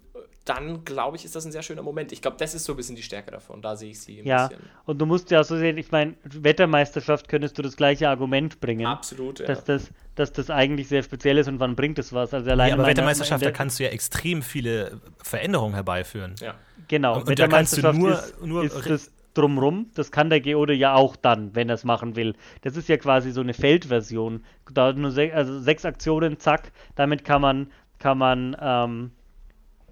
dann 0.44 0.84
glaube 0.84 1.16
ich, 1.16 1.24
ist 1.24 1.34
das 1.34 1.44
ein 1.44 1.52
sehr 1.52 1.62
schöner 1.62 1.82
Moment. 1.82 2.12
Ich 2.12 2.22
glaube, 2.22 2.36
das 2.38 2.54
ist 2.54 2.64
so 2.64 2.74
ein 2.74 2.76
bisschen 2.76 2.94
die 2.94 3.02
Stärke 3.02 3.32
davon. 3.32 3.62
Da 3.62 3.76
sehe 3.76 3.90
ich 3.90 4.00
sie 4.00 4.20
ein 4.20 4.26
ja, 4.26 4.46
bisschen. 4.46 4.64
und 4.84 4.98
du 4.98 5.06
musst 5.06 5.30
ja 5.30 5.42
so 5.42 5.58
sehen, 5.58 5.76
ich 5.76 5.90
meine, 5.90 6.14
Wettermeisterschaft 6.22 7.28
könntest 7.28 7.58
du 7.58 7.62
das 7.62 7.76
gleiche 7.76 8.08
Argument 8.08 8.60
bringen. 8.60 8.86
Absolut, 8.86 9.40
ja. 9.40 9.46
Dass 9.46 9.64
das, 9.64 9.90
dass 10.14 10.32
das 10.32 10.50
eigentlich 10.50 10.88
sehr 10.88 11.02
speziell 11.02 11.38
ist 11.38 11.48
und 11.48 11.58
wann 11.58 11.74
bringt 11.74 11.98
es 11.98 12.12
was. 12.12 12.32
Also 12.32 12.50
allein 12.50 12.68
ja, 12.68 12.74
aber 12.74 12.86
Wettermeisterschaft, 12.86 13.44
da 13.44 13.50
kannst 13.50 13.80
du 13.80 13.84
ja 13.84 13.90
extrem 13.90 14.42
viele 14.42 15.00
Veränderungen 15.22 15.74
herbeiführen. 15.74 16.36
Ja. 16.40 16.54
Genau, 16.88 17.16
und, 17.16 17.28
und 17.28 17.38
da 17.38 17.48
kannst 17.48 17.76
du 17.76 17.92
nur, 17.92 18.12
ist, 18.12 18.42
nur 18.42 18.64
ist 18.64 18.88
das 18.88 19.10
drumrum. 19.36 19.90
Das 19.94 20.10
kann 20.10 20.30
der 20.30 20.40
Geode 20.40 20.74
ja 20.74 20.94
auch 20.94 21.16
dann, 21.16 21.54
wenn 21.54 21.68
er 21.68 21.74
es 21.74 21.84
machen 21.84 22.16
will. 22.16 22.34
Das 22.62 22.76
ist 22.76 22.88
ja 22.88 22.96
quasi 22.96 23.30
so 23.30 23.40
eine 23.40 23.54
Feldversion. 23.54 24.44
Da 24.72 24.92
nur 24.92 25.10
se 25.10 25.32
also 25.32 25.58
sechs 25.58 25.84
Aktionen, 25.84 26.38
zack. 26.38 26.72
Damit 26.94 27.24
kann 27.24 27.42
man, 27.42 27.72
kann 27.98 28.18
man 28.18 28.56
ähm, 28.60 29.10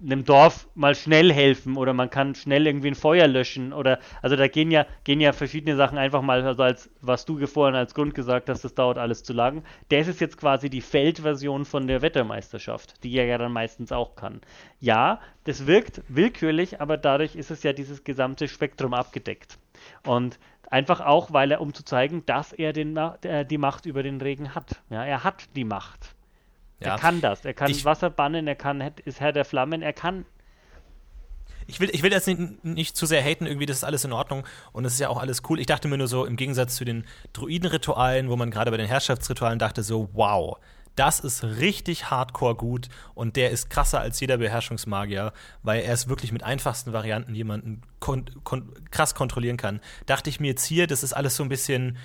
einem 0.01 0.25
Dorf 0.25 0.67
mal 0.75 0.93
schnell 0.93 1.31
helfen 1.31 1.77
oder 1.77 1.93
man 1.93 2.09
kann 2.09 2.35
schnell 2.35 2.67
irgendwie 2.67 2.89
ein 2.89 2.95
Feuer 2.95 3.27
löschen 3.27 3.71
oder 3.71 3.99
also 4.21 4.35
da 4.35 4.47
gehen 4.47 4.69
ja 4.69 4.85
gehen 5.05 5.21
ja 5.21 5.31
verschiedene 5.31 5.77
Sachen 5.77 5.97
einfach 5.97 6.21
mal 6.21 6.43
also 6.43 6.63
als 6.63 6.89
was 7.01 7.25
du 7.25 7.45
vorhin 7.47 7.75
als 7.75 7.93
Grund 7.93 8.13
gesagt 8.13 8.49
hast, 8.49 8.63
das 8.65 8.75
dauert 8.75 8.97
alles 8.97 9.23
zu 9.23 9.33
lang. 9.33 9.63
Das 9.89 10.07
ist 10.07 10.19
jetzt 10.19 10.37
quasi 10.37 10.69
die 10.69 10.81
Feldversion 10.81 11.63
von 11.65 11.87
der 11.87 12.01
Wettermeisterschaft, 12.01 13.03
die 13.03 13.15
er 13.15 13.25
ja 13.25 13.37
dann 13.37 13.53
meistens 13.53 13.91
auch 13.91 14.15
kann. 14.15 14.41
Ja, 14.79 15.19
das 15.45 15.67
wirkt 15.67 16.01
willkürlich, 16.09 16.81
aber 16.81 16.97
dadurch 16.97 17.35
ist 17.35 17.51
es 17.51 17.63
ja 17.63 17.71
dieses 17.71 18.03
gesamte 18.03 18.47
Spektrum 18.47 18.93
abgedeckt. 18.93 19.57
Und 20.05 20.39
einfach 20.69 21.01
auch, 21.01 21.31
weil 21.31 21.51
er 21.51 21.61
um 21.61 21.73
zu 21.73 21.83
zeigen, 21.83 22.25
dass 22.25 22.53
er 22.53 22.73
den, 22.73 22.97
äh, 22.97 23.45
die 23.45 23.57
Macht 23.57 23.85
über 23.85 24.03
den 24.03 24.19
Regen 24.19 24.55
hat. 24.55 24.81
Ja, 24.89 25.05
er 25.05 25.23
hat 25.23 25.55
die 25.55 25.63
Macht. 25.63 26.15
Ja. 26.79 26.93
Er 26.93 26.99
kann 26.99 27.21
das. 27.21 27.45
Er 27.45 27.53
kann 27.53 27.71
ich, 27.71 27.85
Wasser 27.85 28.09
bannen, 28.09 28.47
er 28.47 28.55
kann, 28.55 28.81
ist 29.05 29.19
Herr 29.19 29.31
der 29.31 29.45
Flammen, 29.45 29.81
er 29.81 29.93
kann. 29.93 30.25
Ich 31.67 31.79
will, 31.79 31.89
ich 31.91 32.03
will 32.03 32.11
jetzt 32.11 32.27
nicht, 32.27 32.63
nicht, 32.63 32.95
zu 32.95 33.05
sehr 33.05 33.23
haten, 33.23 33.47
irgendwie, 33.47 33.65
das 33.65 33.77
ist 33.77 33.83
alles 33.83 34.05
in 34.05 34.13
Ordnung 34.13 34.45
und 34.71 34.85
es 34.85 34.93
ist 34.93 34.99
ja 34.99 35.09
auch 35.09 35.19
alles 35.19 35.41
cool. 35.49 35.59
Ich 35.59 35.65
dachte 35.65 35.87
mir 35.87 35.97
nur 35.97 36.07
so, 36.07 36.25
im 36.25 36.35
Gegensatz 36.35 36.75
zu 36.75 36.85
den 36.85 37.05
Druidenritualen, 37.33 38.29
wo 38.29 38.35
man 38.35 38.51
gerade 38.51 38.69
bei 38.69 38.77
den 38.77 38.87
Herrschaftsritualen 38.87 39.57
dachte, 39.57 39.81
so, 39.81 40.09
wow, 40.13 40.57
das 40.95 41.19
ist 41.19 41.43
richtig 41.43 42.09
hardcore 42.09 42.55
gut 42.55 42.89
und 43.15 43.35
der 43.35 43.51
ist 43.51 43.69
krasser 43.69 43.99
als 43.99 44.19
jeder 44.19 44.37
Beherrschungsmagier, 44.37 45.33
weil 45.63 45.81
er 45.81 45.93
es 45.93 46.07
wirklich 46.07 46.31
mit 46.31 46.43
einfachsten 46.43 46.93
Varianten 46.93 47.35
jemanden 47.35 47.81
kon 47.99 48.25
kon 48.43 48.73
krass 48.91 49.15
kontrollieren 49.15 49.57
kann. 49.57 49.81
Dachte 50.05 50.29
ich 50.29 50.39
mir 50.39 50.47
jetzt 50.47 50.65
hier, 50.65 50.87
das 50.87 51.03
ist 51.03 51.13
alles 51.13 51.35
so 51.35 51.43
ein 51.43 51.49
bisschen 51.49 51.97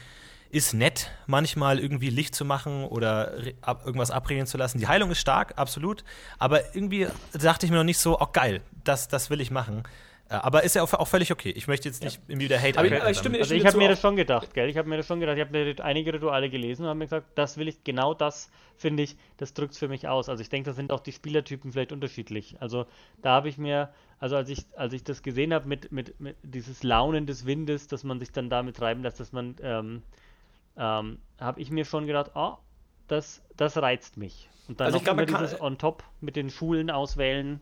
ist 0.50 0.74
nett, 0.74 1.10
manchmal 1.26 1.78
irgendwie 1.78 2.10
Licht 2.10 2.34
zu 2.34 2.44
machen 2.44 2.84
oder 2.84 3.34
ab, 3.62 3.82
irgendwas 3.84 4.10
abregeln 4.10 4.46
zu 4.46 4.58
lassen. 4.58 4.78
Die 4.78 4.88
Heilung 4.88 5.10
ist 5.10 5.20
stark, 5.20 5.54
absolut. 5.56 6.04
Aber 6.38 6.74
irgendwie 6.74 7.06
dachte 7.32 7.66
ich 7.66 7.72
mir 7.72 7.78
noch 7.78 7.84
nicht 7.84 7.98
so, 7.98 8.18
oh 8.20 8.26
geil, 8.32 8.60
das, 8.84 9.08
das 9.08 9.30
will 9.30 9.40
ich 9.40 9.50
machen. 9.50 9.84
Äh, 10.28 10.34
aber 10.34 10.62
ist 10.62 10.74
ja 10.74 10.82
auch, 10.82 10.92
auch 10.94 11.08
völlig 11.08 11.32
okay. 11.32 11.50
Ich 11.50 11.68
möchte 11.68 11.88
jetzt 11.88 12.02
nicht 12.02 12.16
ja. 12.16 12.22
irgendwie 12.28 12.46
wieder 12.46 12.60
Hate 12.60 12.78
aber, 12.78 12.88
aber 12.88 13.10
ich 13.10 13.18
stimme, 13.18 13.38
Also 13.38 13.54
ich 13.54 13.66
habe 13.66 13.78
mir 13.78 13.88
das 13.88 14.00
schon 14.00 14.16
gedacht, 14.16 14.54
gell? 14.54 14.68
Ich 14.68 14.76
habe 14.76 14.88
mir 14.88 14.96
das 14.96 15.06
schon 15.06 15.20
gedacht. 15.20 15.36
Ich 15.36 15.44
habe 15.44 15.84
einige 15.84 16.14
Rituale 16.14 16.50
gelesen 16.50 16.82
und 16.82 16.88
habe 16.88 16.98
mir 16.98 17.06
gesagt, 17.06 17.26
das 17.34 17.56
will 17.56 17.68
ich, 17.68 17.84
genau 17.84 18.14
das 18.14 18.50
finde 18.76 19.02
ich, 19.02 19.16
das 19.36 19.54
drückt 19.54 19.72
es 19.72 19.78
für 19.78 19.88
mich 19.88 20.08
aus. 20.08 20.28
Also 20.28 20.40
ich 20.40 20.48
denke, 20.48 20.70
da 20.70 20.74
sind 20.74 20.92
auch 20.92 21.00
die 21.00 21.12
Spielertypen 21.12 21.72
vielleicht 21.72 21.92
unterschiedlich. 21.92 22.56
Also 22.60 22.86
da 23.22 23.30
habe 23.30 23.48
ich 23.48 23.58
mir, 23.58 23.90
also 24.18 24.36
als 24.36 24.48
ich, 24.48 24.64
als 24.76 24.92
ich 24.94 25.04
das 25.04 25.22
gesehen 25.22 25.52
habe 25.52 25.68
mit, 25.68 25.92
mit, 25.92 26.18
mit 26.20 26.36
dieses 26.42 26.82
Launen 26.82 27.26
des 27.26 27.44
Windes, 27.44 27.88
dass 27.88 28.04
man 28.04 28.18
sich 28.18 28.32
dann 28.32 28.48
damit 28.50 28.76
treiben 28.76 29.02
lässt, 29.02 29.20
dass 29.20 29.32
man 29.32 29.56
ähm, 29.62 30.02
ähm, 30.80 31.18
habe 31.38 31.60
ich 31.60 31.70
mir 31.70 31.84
schon 31.84 32.06
gedacht, 32.06 32.32
oh, 32.34 32.54
das, 33.06 33.42
das 33.56 33.76
reizt 33.76 34.16
mich. 34.16 34.48
Und 34.66 34.80
dann 34.80 34.86
also 34.86 34.98
noch 34.98 35.04
glaub, 35.04 35.26
dieses 35.26 35.60
on 35.60 35.78
top 35.78 36.02
mit 36.20 36.36
den 36.36 36.50
Schulen 36.50 36.90
auswählen. 36.90 37.60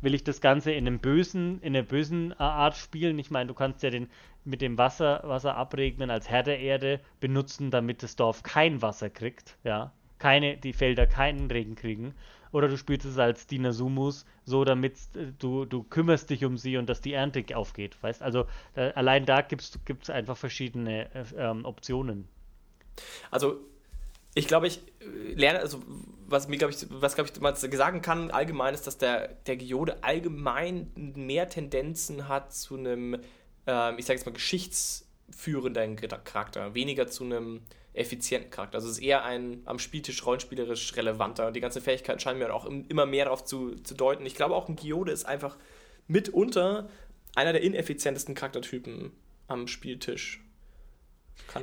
Will 0.00 0.14
ich 0.14 0.22
das 0.22 0.40
Ganze 0.40 0.72
in 0.72 0.86
einem 0.86 1.00
bösen, 1.00 1.60
in 1.60 1.74
einer 1.74 1.84
bösen 1.84 2.32
Art 2.38 2.76
spielen? 2.76 3.18
Ich 3.18 3.30
meine, 3.30 3.48
du 3.48 3.54
kannst 3.54 3.82
ja 3.82 3.90
den 3.90 4.08
mit 4.44 4.60
dem 4.60 4.78
Wasser, 4.78 5.20
Wasser 5.24 5.56
abregnen 5.56 6.10
als 6.10 6.28
Herr 6.28 6.42
der 6.42 6.60
Erde 6.60 7.00
benutzen, 7.20 7.70
damit 7.70 8.02
das 8.02 8.16
Dorf 8.16 8.42
kein 8.42 8.80
Wasser 8.82 9.10
kriegt, 9.10 9.56
ja. 9.64 9.92
Keine, 10.18 10.56
die 10.56 10.72
Felder 10.72 11.06
keinen 11.06 11.50
Regen 11.50 11.76
kriegen. 11.76 12.14
Oder 12.50 12.68
du 12.68 12.78
spielst 12.78 13.06
es 13.06 13.18
als 13.18 13.46
Dinasumus, 13.46 14.24
so 14.44 14.64
damit 14.64 14.94
äh, 15.14 15.32
du, 15.38 15.64
du 15.64 15.82
kümmerst 15.82 16.30
dich 16.30 16.44
um 16.44 16.56
sie 16.56 16.76
und 16.76 16.88
dass 16.88 17.00
die 17.00 17.12
Ernte 17.12 17.44
aufgeht, 17.56 18.02
weißt 18.02 18.22
Also 18.22 18.46
da, 18.74 18.90
allein 18.94 19.26
da 19.26 19.42
gibt 19.42 19.62
es 19.62 20.10
einfach 20.10 20.36
verschiedene 20.36 21.14
äh, 21.14 21.24
ähm, 21.36 21.64
Optionen. 21.64 22.26
Also, 23.30 23.60
ich 24.34 24.46
glaube, 24.46 24.66
ich 24.66 24.78
äh, 25.00 25.34
lerne, 25.34 25.60
also 25.60 25.82
was 26.26 26.48
mir, 26.48 26.58
glaube 26.58 26.72
ich, 26.72 26.86
was 26.90 27.14
glaube 27.14 27.30
ich, 27.32 27.40
man 27.40 27.56
sagen 27.56 28.02
kann, 28.02 28.30
allgemein 28.30 28.74
ist, 28.74 28.86
dass 28.86 28.98
der, 28.98 29.28
der 29.46 29.56
Geode 29.56 30.02
allgemein 30.04 30.90
mehr 30.94 31.48
Tendenzen 31.48 32.28
hat 32.28 32.52
zu 32.52 32.76
einem, 32.76 33.14
ähm, 33.66 33.94
ich 33.98 34.04
sage 34.04 34.18
jetzt 34.18 34.26
mal, 34.26 34.32
geschichtsführenden 34.32 35.96
Charakter, 35.96 36.74
weniger 36.74 37.06
zu 37.06 37.24
einem 37.24 37.62
effizienten 37.94 38.50
Charakter. 38.50 38.76
Also 38.76 38.88
es 38.88 38.98
ist 38.98 39.04
eher 39.04 39.24
ein 39.24 39.62
am 39.64 39.78
Spieltisch 39.78 40.24
rollenspielerisch 40.24 40.94
relevanter. 40.96 41.50
Die 41.50 41.60
ganzen 41.60 41.82
Fähigkeiten 41.82 42.20
scheinen 42.20 42.38
mir 42.38 42.54
auch 42.54 42.66
immer 42.66 43.06
mehr 43.06 43.24
darauf 43.24 43.44
zu, 43.44 43.74
zu 43.76 43.94
deuten. 43.94 44.24
Ich 44.24 44.34
glaube 44.34 44.54
auch 44.54 44.68
ein 44.68 44.76
Geode 44.76 45.10
ist 45.12 45.24
einfach 45.24 45.56
mitunter 46.06 46.88
einer 47.34 47.52
der 47.52 47.62
ineffizientesten 47.62 48.34
Charaktertypen 48.34 49.12
am 49.48 49.66
Spieltisch 49.66 50.44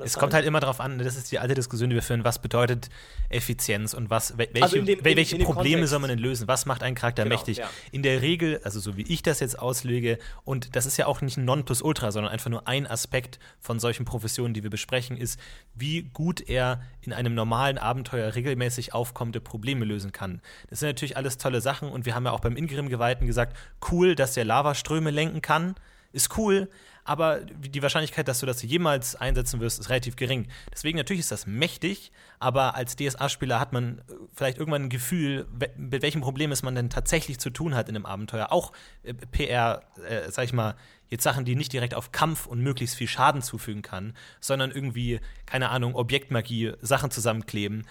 es 0.03 0.13
sein? 0.13 0.19
kommt 0.19 0.33
halt 0.33 0.45
immer 0.45 0.59
darauf 0.59 0.79
an, 0.79 0.97
das 0.97 1.15
ist 1.15 1.31
die 1.31 1.39
alte 1.39 1.53
Diskussion, 1.53 1.89
die 1.89 1.95
wir 1.95 2.03
führen, 2.03 2.23
was 2.23 2.39
bedeutet 2.39 2.89
Effizienz 3.29 3.93
und 3.93 4.09
was, 4.09 4.37
welche, 4.37 4.61
also 4.61 4.81
dem, 4.81 5.03
welche 5.03 5.35
in, 5.37 5.43
Probleme 5.43 5.75
Kontext. 5.75 5.89
soll 5.91 5.99
man 5.99 6.09
denn 6.09 6.19
lösen? 6.19 6.47
Was 6.47 6.65
macht 6.65 6.83
einen 6.83 6.95
Charakter 6.95 7.23
genau, 7.23 7.35
mächtig? 7.35 7.57
Ja. 7.57 7.69
In 7.91 8.03
der 8.03 8.21
Regel, 8.21 8.59
also 8.63 8.79
so 8.79 8.97
wie 8.97 9.03
ich 9.03 9.23
das 9.23 9.39
jetzt 9.39 9.59
auslege, 9.59 10.17
und 10.43 10.75
das 10.75 10.85
ist 10.85 10.97
ja 10.97 11.05
auch 11.05 11.21
nicht 11.21 11.37
ein 11.37 11.45
Nonplusultra, 11.45 12.11
sondern 12.11 12.31
einfach 12.31 12.49
nur 12.49 12.67
ein 12.67 12.87
Aspekt 12.87 13.39
von 13.59 13.79
solchen 13.79 14.05
Professionen, 14.05 14.53
die 14.53 14.63
wir 14.63 14.69
besprechen, 14.69 15.17
ist, 15.17 15.39
wie 15.73 16.03
gut 16.03 16.41
er 16.49 16.81
in 17.01 17.13
einem 17.13 17.35
normalen 17.35 17.77
Abenteuer 17.77 18.35
regelmäßig 18.35 18.93
aufkommende 18.93 19.39
Probleme 19.39 19.85
lösen 19.85 20.11
kann. 20.11 20.41
Das 20.69 20.79
sind 20.79 20.89
natürlich 20.89 21.17
alles 21.17 21.37
tolle 21.37 21.61
Sachen 21.61 21.89
und 21.89 22.05
wir 22.05 22.15
haben 22.15 22.25
ja 22.25 22.31
auch 22.31 22.39
beim 22.39 22.57
Ingrim-Geweihten 22.57 23.27
gesagt, 23.27 23.55
cool, 23.91 24.15
dass 24.15 24.33
der 24.33 24.45
Lavaströme 24.45 25.11
lenken 25.11 25.41
kann, 25.41 25.75
ist 26.11 26.37
cool, 26.37 26.69
aber 27.05 27.41
die 27.41 27.81
Wahrscheinlichkeit, 27.83 28.27
dass 28.27 28.39
du 28.39 28.47
das 28.47 28.63
jemals 28.63 29.15
einsetzen 29.15 29.59
wirst, 29.59 29.79
ist 29.79 29.89
relativ 29.89 30.15
gering. 30.15 30.47
Deswegen 30.73 30.97
natürlich 30.97 31.21
ist 31.21 31.31
das 31.31 31.45
mächtig, 31.45 32.11
aber 32.39 32.75
als 32.75 32.95
DSA-Spieler 32.95 33.59
hat 33.59 33.73
man 33.73 33.99
äh, 33.99 34.13
vielleicht 34.33 34.57
irgendwann 34.57 34.83
ein 34.83 34.89
Gefühl, 34.89 35.47
mit 35.77 36.01
welchem 36.01 36.21
Problem 36.21 36.51
es 36.51 36.63
man 36.63 36.73
denn 36.73 36.89
tatsächlich 36.89 37.39
zu 37.39 37.51
tun 37.51 37.75
hat 37.75 37.87
in 37.89 37.95
einem 37.95 38.07
Abenteuer. 38.07 38.51
Auch 38.51 38.73
äh, 39.03 39.13
PR, 39.13 39.83
äh, 40.09 40.31
sag 40.31 40.45
ich 40.45 40.53
mal, 40.53 40.75
jetzt 41.09 41.23
Sachen, 41.23 41.45
die 41.45 41.55
nicht 41.55 41.71
direkt 41.71 41.93
auf 41.93 42.11
Kampf 42.11 42.47
und 42.47 42.59
möglichst 42.61 42.95
viel 42.95 43.07
Schaden 43.07 43.43
zufügen 43.43 43.83
kann, 43.83 44.13
sondern 44.39 44.71
irgendwie, 44.71 45.19
keine 45.45 45.69
Ahnung, 45.69 45.93
Objektmagie, 45.95 46.73
Sachen 46.81 47.11
zusammenkleben. 47.11 47.85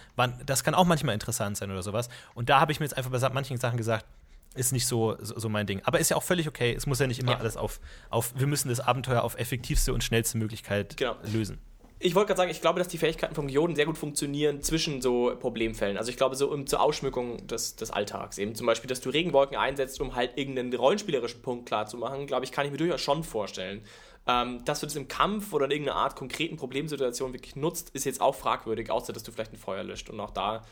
Das 0.45 0.65
kann 0.65 0.75
auch 0.75 0.85
manchmal 0.85 1.15
interessant 1.15 1.57
sein 1.57 1.71
oder 1.71 1.85
sowas. 1.85 2.09
Und 2.35 2.49
da 2.49 2.61
habe 2.61 2.73
ich 2.73 2.81
mir 2.81 2.87
jetzt 2.87 2.97
einfach 2.97 3.13
bei 3.13 3.29
manchen 3.31 3.59
Sachen 3.59 3.77
gesagt, 3.77 4.05
ist 4.55 4.73
nicht 4.73 4.87
so, 4.87 5.17
so, 5.21 5.39
so, 5.39 5.49
mein 5.49 5.67
Ding. 5.67 5.81
Aber 5.85 5.99
ist 5.99 6.11
ja 6.11 6.17
auch 6.17 6.23
völlig 6.23 6.49
okay. 6.49 6.75
Es 6.75 6.87
muss 6.87 6.99
ja 6.99 7.07
nicht 7.07 7.21
immer 7.21 7.33
ja. 7.33 7.39
alles 7.39 7.57
auf, 7.57 7.81
auf, 8.11 8.33
wir 8.37 8.47
müssen 8.47 8.69
das 8.69 8.81
Abenteuer 8.81 9.23
auf 9.23 9.39
effektivste 9.39 9.93
und 9.93 10.05
schnellste 10.05 10.39
Möglichkeit 10.39 10.97
genau. 10.97 11.17
lösen. 11.25 11.61
Ich 12.01 12.15
wollte 12.15 12.29
gerade 12.29 12.39
sagen, 12.39 12.51
ich 12.51 12.61
glaube, 12.61 12.79
dass 12.79 12.89
die 12.89 12.99
Fähigkeiten 12.99 13.35
von 13.35 13.47
Geoden 13.47 13.77
sehr 13.77 13.87
gut 13.87 13.97
funktionieren 13.97 14.61
zwischen 14.63 15.01
so 15.01 15.35
Problemfällen. 15.39 15.97
Also 15.97 16.11
ich 16.11 16.17
glaube, 16.17 16.37
so 16.37 16.51
um, 16.51 16.67
zur 16.67 16.81
Ausschmückung 16.81 17.47
des, 17.47 17.77
des 17.77 17.91
Alltags. 17.91 18.37
Eben 18.37 18.55
zum 18.55 18.67
Beispiel, 18.67 18.89
dass 18.89 19.01
du 19.01 19.11
Regenwolken 19.11 19.57
einsetzt, 19.57 20.01
um 20.01 20.15
halt 20.15 20.37
irgendeinen 20.37 20.75
rollenspielerischen 20.75 21.41
Punkt 21.41 21.67
klarzumachen, 21.67 22.27
glaube 22.27 22.45
ich, 22.45 22.53
kann 22.53 22.67
ich 22.67 22.73
mir 22.73 22.79
durchaus 22.79 23.01
schon 23.01 23.25
vorstellen. 23.25 23.83
Ähm, 24.27 24.65
dass 24.65 24.81
du 24.81 24.87
das 24.87 24.97
im 24.97 25.09
Kampf 25.09 25.53
oder 25.53 25.67
in 25.67 25.71
irgendeiner 25.71 25.99
Art 25.99 26.17
konkreten 26.17 26.57
Problemsituation 26.57 27.33
wirklich 27.33 27.57
nutzt, 27.57 27.91
ist 27.91 28.05
jetzt 28.05 28.21
auch 28.21 28.35
fragwürdig, 28.35 28.91
außer 28.91 29.13
dass 29.13 29.23
du 29.23 29.33
vielleicht 29.33 29.53
ein 29.53 29.59
Feuer 29.59 29.85
löscht. 29.85 30.11
Und 30.11 30.19
auch 30.21 30.31
da, 30.31 30.63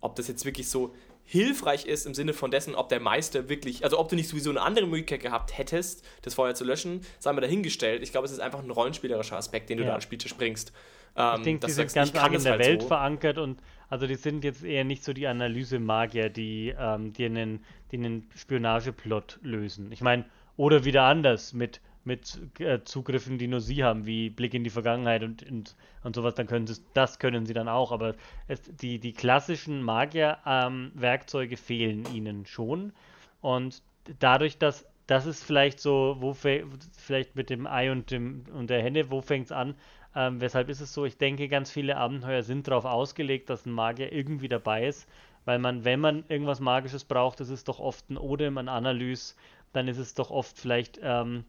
ob 0.00 0.14
das 0.16 0.28
jetzt 0.28 0.44
wirklich 0.44 0.68
so 0.68 0.94
hilfreich 1.26 1.86
ist 1.86 2.06
im 2.06 2.14
Sinne 2.14 2.32
von 2.32 2.50
dessen, 2.50 2.74
ob 2.74 2.88
der 2.88 3.00
Meister 3.00 3.48
wirklich, 3.48 3.84
also 3.84 3.98
ob 3.98 4.08
du 4.08 4.16
nicht 4.16 4.28
sowieso 4.28 4.50
eine 4.50 4.62
andere 4.62 4.86
Möglichkeit 4.86 5.20
gehabt 5.20 5.58
hättest, 5.58 6.04
das 6.22 6.34
Feuer 6.34 6.54
zu 6.54 6.64
löschen, 6.64 7.00
sei 7.18 7.32
mal 7.32 7.40
dahingestellt. 7.40 8.02
Ich 8.02 8.12
glaube, 8.12 8.26
es 8.26 8.32
ist 8.32 8.40
einfach 8.40 8.62
ein 8.62 8.70
rollenspielerischer 8.70 9.36
Aspekt, 9.36 9.68
den 9.68 9.78
du 9.78 9.82
ja. 9.82 9.88
da 9.88 9.92
ans 9.94 10.04
Spieltisch 10.04 10.34
bringst. 10.36 10.72
Ähm, 11.16 11.34
ich 11.38 11.42
denke, 11.42 11.66
die 11.66 11.72
sind 11.72 11.92
ganz 11.92 12.14
arg 12.14 12.32
in 12.32 12.42
der 12.42 12.52
halt 12.52 12.64
Welt 12.64 12.82
so. 12.82 12.88
verankert 12.88 13.38
und 13.38 13.60
also 13.88 14.06
die 14.06 14.14
sind 14.14 14.44
jetzt 14.44 14.64
eher 14.64 14.84
nicht 14.84 15.04
so 15.04 15.12
die 15.12 15.26
Analysemagier, 15.26 16.28
die, 16.28 16.74
ähm, 16.78 17.12
die, 17.12 17.24
einen, 17.24 17.64
die 17.90 17.96
einen 17.96 18.28
Spionageplot 18.34 19.40
lösen. 19.42 19.90
Ich 19.92 20.00
meine, 20.00 20.24
oder 20.56 20.84
wieder 20.84 21.02
anders 21.02 21.52
mit 21.52 21.80
mit 22.06 22.40
äh, 22.60 22.82
Zugriffen, 22.84 23.38
die 23.38 23.48
nur 23.48 23.60
sie 23.60 23.84
haben, 23.84 24.06
wie 24.06 24.30
Blick 24.30 24.54
in 24.54 24.64
die 24.64 24.70
Vergangenheit 24.70 25.22
und, 25.22 25.42
und, 25.50 25.76
und 26.04 26.14
sowas, 26.14 26.34
dann 26.34 26.46
können 26.46 26.66
sie 26.66 26.80
das 26.94 27.18
können 27.18 27.46
sie 27.46 27.54
dann 27.54 27.68
auch. 27.68 27.92
Aber 27.92 28.14
es, 28.48 28.62
die, 28.62 28.98
die 28.98 29.12
klassischen 29.12 29.82
Magier-Werkzeuge 29.82 31.54
ähm, 31.54 31.58
fehlen 31.58 32.06
ihnen 32.14 32.46
schon. 32.46 32.92
Und 33.40 33.82
dadurch, 34.18 34.58
dass 34.58 34.86
das 35.06 35.26
ist 35.26 35.44
vielleicht 35.44 35.80
so, 35.80 36.16
wo 36.18 36.32
vielleicht 36.34 37.36
mit 37.36 37.50
dem 37.50 37.66
Ei 37.66 37.92
und 37.92 38.10
dem 38.10 38.44
und 38.52 38.70
der 38.70 38.82
Henne, 38.82 39.10
wo 39.10 39.20
fängt 39.20 39.46
es 39.46 39.52
an? 39.52 39.74
Ähm, 40.14 40.40
weshalb 40.40 40.68
ist 40.68 40.80
es 40.80 40.92
so? 40.92 41.04
Ich 41.04 41.18
denke, 41.18 41.48
ganz 41.48 41.70
viele 41.70 41.96
Abenteuer 41.96 42.42
sind 42.42 42.66
darauf 42.66 42.84
ausgelegt, 42.84 43.50
dass 43.50 43.66
ein 43.66 43.72
Magier 43.72 44.12
irgendwie 44.12 44.48
dabei 44.48 44.86
ist, 44.86 45.08
weil 45.44 45.58
man, 45.58 45.84
wenn 45.84 46.00
man 46.00 46.24
irgendwas 46.28 46.58
Magisches 46.58 47.04
braucht, 47.04 47.38
das 47.38 47.50
ist 47.50 47.68
doch 47.68 47.78
oft 47.78 48.10
ein 48.10 48.16
Odem, 48.16 48.58
ein 48.58 48.68
Analyse, 48.68 49.34
dann 49.72 49.88
ist 49.88 49.98
es 49.98 50.14
doch 50.14 50.30
oft 50.30 50.58
vielleicht 50.58 50.98
ähm, 51.02 51.44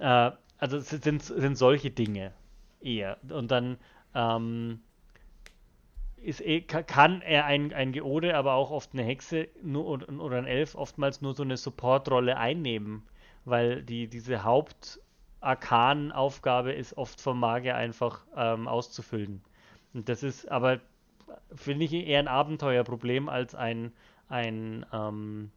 äh, 0.00 0.32
also 0.58 0.76
es 0.76 0.90
sind, 0.90 1.22
sind 1.22 1.56
solche 1.56 1.90
Dinge 1.90 2.32
eher. 2.80 3.16
Und 3.30 3.50
dann 3.50 3.78
ähm, 4.14 4.80
ist, 6.22 6.40
eh, 6.42 6.60
kann 6.60 7.22
er 7.22 7.46
ein, 7.46 7.72
ein 7.72 7.92
Geode, 7.92 8.36
aber 8.36 8.52
auch 8.54 8.70
oft 8.70 8.92
eine 8.92 9.02
Hexe 9.02 9.48
nur, 9.62 10.06
oder 10.08 10.38
ein 10.38 10.46
Elf 10.46 10.74
oftmals 10.74 11.20
nur 11.22 11.34
so 11.34 11.42
eine 11.42 11.56
Supportrolle 11.56 12.36
einnehmen, 12.36 13.02
weil 13.44 13.82
die, 13.82 14.08
diese 14.08 14.44
Hauptarkan-Aufgabe 14.44 16.72
ist 16.72 16.96
oft 16.98 17.20
vom 17.20 17.40
Magier 17.40 17.76
einfach 17.76 18.24
ähm, 18.36 18.68
auszufüllen. 18.68 19.42
Und 19.94 20.08
das 20.08 20.22
ist 20.22 20.48
aber, 20.50 20.80
finde 21.54 21.84
ich, 21.86 21.92
eher 21.92 22.20
ein 22.20 22.28
Abenteuerproblem 22.28 23.28
als 23.28 23.54
ein, 23.54 23.92
ein 24.28 24.86
ähm, 24.92 25.50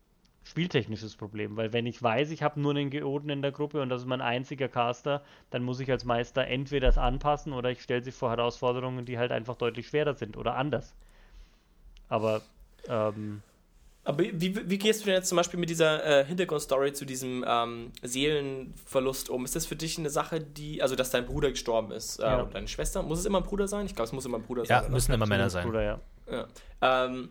spieltechnisches 0.44 1.16
Problem, 1.16 1.56
weil 1.56 1.72
wenn 1.74 1.86
ich 1.86 2.02
weiß, 2.04 2.30
ich 2.32 2.44
habe 2.44 2.60
nur 2.60 2.72
einen 2.72 2.90
Geoden 2.90 3.30
in 3.30 3.42
der 3.42 3.52
Gruppe 3.52 3.82
und 3.82 3.90
das 3.90 4.02
ist 4.02 4.08
mein 4.08 4.22
einziger 4.22 4.68
Caster, 4.68 5.24
dann 5.52 5.64
muss 5.64 5.80
ich 5.80 5.90
als 5.90 6.04
Meister 6.06 6.46
entweder 6.48 6.88
das 6.88 6.98
anpassen 6.98 7.54
oder 7.54 7.72
ich 7.72 7.82
stelle 7.82 8.04
sie 8.04 8.12
vor 8.12 8.30
Herausforderungen, 8.30 9.06
die 9.06 9.18
halt 9.18 9.32
einfach 9.32 9.56
deutlich 9.56 9.88
schwerer 9.88 10.16
sind 10.16 10.36
oder 10.38 10.56
anders. 10.56 10.94
Aber 12.10 12.42
ähm, 12.88 13.42
aber 14.06 14.20
wie, 14.20 14.70
wie 14.70 14.78
gehst 14.78 15.02
du 15.02 15.06
denn 15.06 15.14
jetzt 15.16 15.30
zum 15.30 15.38
Beispiel 15.38 15.58
mit 15.58 15.70
dieser 15.70 16.04
äh, 16.06 16.26
Hintergrundstory 16.26 16.92
zu 16.92 17.06
diesem 17.06 17.46
ähm, 17.48 17.94
Seelenverlust 18.02 19.30
um? 19.30 19.46
Ist 19.46 19.56
das 19.56 19.66
für 19.66 19.78
dich 19.78 19.98
eine 19.98 20.10
Sache, 20.10 20.42
die, 20.42 20.82
also 20.82 20.96
dass 20.96 21.10
dein 21.12 21.26
Bruder 21.26 21.52
gestorben 21.52 21.92
ist 21.94 22.20
äh, 22.20 22.24
Ja. 22.24 22.42
und 22.42 22.54
deine 22.54 22.68
Schwester? 22.68 23.02
Muss 23.02 23.20
es 23.20 23.26
immer 23.26 23.38
ein 23.38 23.46
Bruder 23.46 23.66
sein? 23.70 23.86
Ich 23.86 23.96
glaube, 23.96 24.08
es 24.08 24.12
muss 24.12 24.26
immer 24.26 24.40
ein 24.40 24.44
Bruder 24.44 24.66
Ja, 24.66 24.82
sein. 24.84 24.92
müssen 24.92 25.14
immer 25.14 25.26
Männer 25.26 25.50
sein. 25.50 25.66
Bruder, 25.66 25.84
ja. 25.84 26.00
Ja. 26.30 26.48
Ähm, 27.06 27.30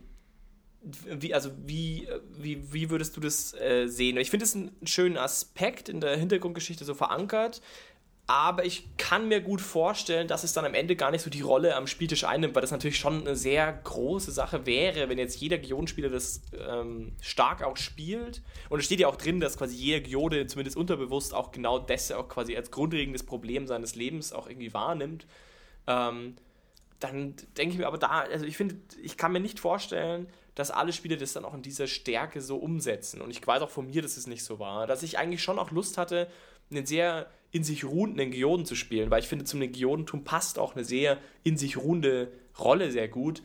wie, 0.82 1.34
also 1.34 1.50
wie, 1.64 2.08
wie, 2.36 2.72
wie 2.72 2.90
würdest 2.90 3.16
du 3.16 3.20
das 3.20 3.54
äh, 3.54 3.86
sehen? 3.86 4.16
Ich 4.16 4.30
finde 4.30 4.44
es 4.44 4.54
einen 4.54 4.72
schönen 4.84 5.16
Aspekt 5.16 5.88
in 5.88 6.00
der 6.00 6.16
Hintergrundgeschichte 6.16 6.84
so 6.84 6.94
verankert, 6.94 7.60
aber 8.26 8.64
ich 8.64 8.88
kann 8.96 9.28
mir 9.28 9.40
gut 9.40 9.60
vorstellen, 9.60 10.28
dass 10.28 10.44
es 10.44 10.52
dann 10.52 10.64
am 10.64 10.74
Ende 10.74 10.94
gar 10.96 11.10
nicht 11.10 11.22
so 11.22 11.30
die 11.30 11.40
Rolle 11.40 11.74
am 11.76 11.86
Spieltisch 11.86 12.24
einnimmt, 12.24 12.54
weil 12.54 12.62
das 12.62 12.70
natürlich 12.70 12.98
schon 12.98 13.20
eine 13.20 13.36
sehr 13.36 13.72
große 13.72 14.30
Sache 14.30 14.64
wäre, 14.64 15.08
wenn 15.08 15.18
jetzt 15.18 15.40
jeder 15.40 15.58
Geodenspieler 15.58 16.08
das 16.08 16.40
ähm, 16.56 17.12
stark 17.20 17.62
auch 17.62 17.76
spielt. 17.76 18.40
Und 18.70 18.78
es 18.78 18.86
steht 18.86 19.00
ja 19.00 19.08
auch 19.08 19.16
drin, 19.16 19.40
dass 19.40 19.58
quasi 19.58 19.76
jeder 19.76 20.00
Geode 20.00 20.46
zumindest 20.46 20.76
unterbewusst 20.76 21.34
auch 21.34 21.50
genau 21.50 21.78
das 21.78 22.12
auch 22.12 22.28
quasi 22.28 22.56
als 22.56 22.70
grundlegendes 22.70 23.24
Problem 23.24 23.66
seines 23.66 23.96
Lebens 23.96 24.32
auch 24.32 24.48
irgendwie 24.48 24.72
wahrnimmt. 24.72 25.26
Ähm, 25.86 26.36
dann 27.00 27.34
denke 27.56 27.72
ich 27.72 27.78
mir 27.78 27.88
aber 27.88 27.98
da, 27.98 28.20
also 28.20 28.46
ich 28.46 28.56
finde, 28.56 28.76
ich 29.02 29.16
kann 29.16 29.32
mir 29.32 29.40
nicht 29.40 29.58
vorstellen, 29.58 30.28
dass 30.54 30.70
alle 30.70 30.92
Spieler 30.92 31.16
das 31.16 31.32
dann 31.32 31.44
auch 31.44 31.54
in 31.54 31.62
dieser 31.62 31.86
Stärke 31.86 32.40
so 32.40 32.56
umsetzen. 32.56 33.20
Und 33.20 33.30
ich 33.30 33.46
weiß 33.46 33.62
auch 33.62 33.70
von 33.70 33.86
mir, 33.86 34.02
dass 34.02 34.16
es 34.16 34.26
nicht 34.26 34.44
so 34.44 34.58
war. 34.58 34.86
Dass 34.86 35.02
ich 35.02 35.18
eigentlich 35.18 35.42
schon 35.42 35.58
auch 35.58 35.70
Lust 35.70 35.98
hatte, 35.98 36.28
einen 36.70 36.86
sehr 36.86 37.30
in 37.50 37.64
sich 37.64 37.84
ruhenden 37.84 38.30
Geoden 38.30 38.64
zu 38.64 38.74
spielen, 38.74 39.10
weil 39.10 39.20
ich 39.20 39.28
finde, 39.28 39.44
zum 39.44 39.60
Geodentum 39.60 40.24
passt 40.24 40.58
auch 40.58 40.74
eine 40.74 40.84
sehr 40.84 41.18
in 41.42 41.56
sich 41.58 41.76
ruhende 41.76 42.32
Rolle 42.58 42.90
sehr 42.90 43.08
gut. 43.08 43.42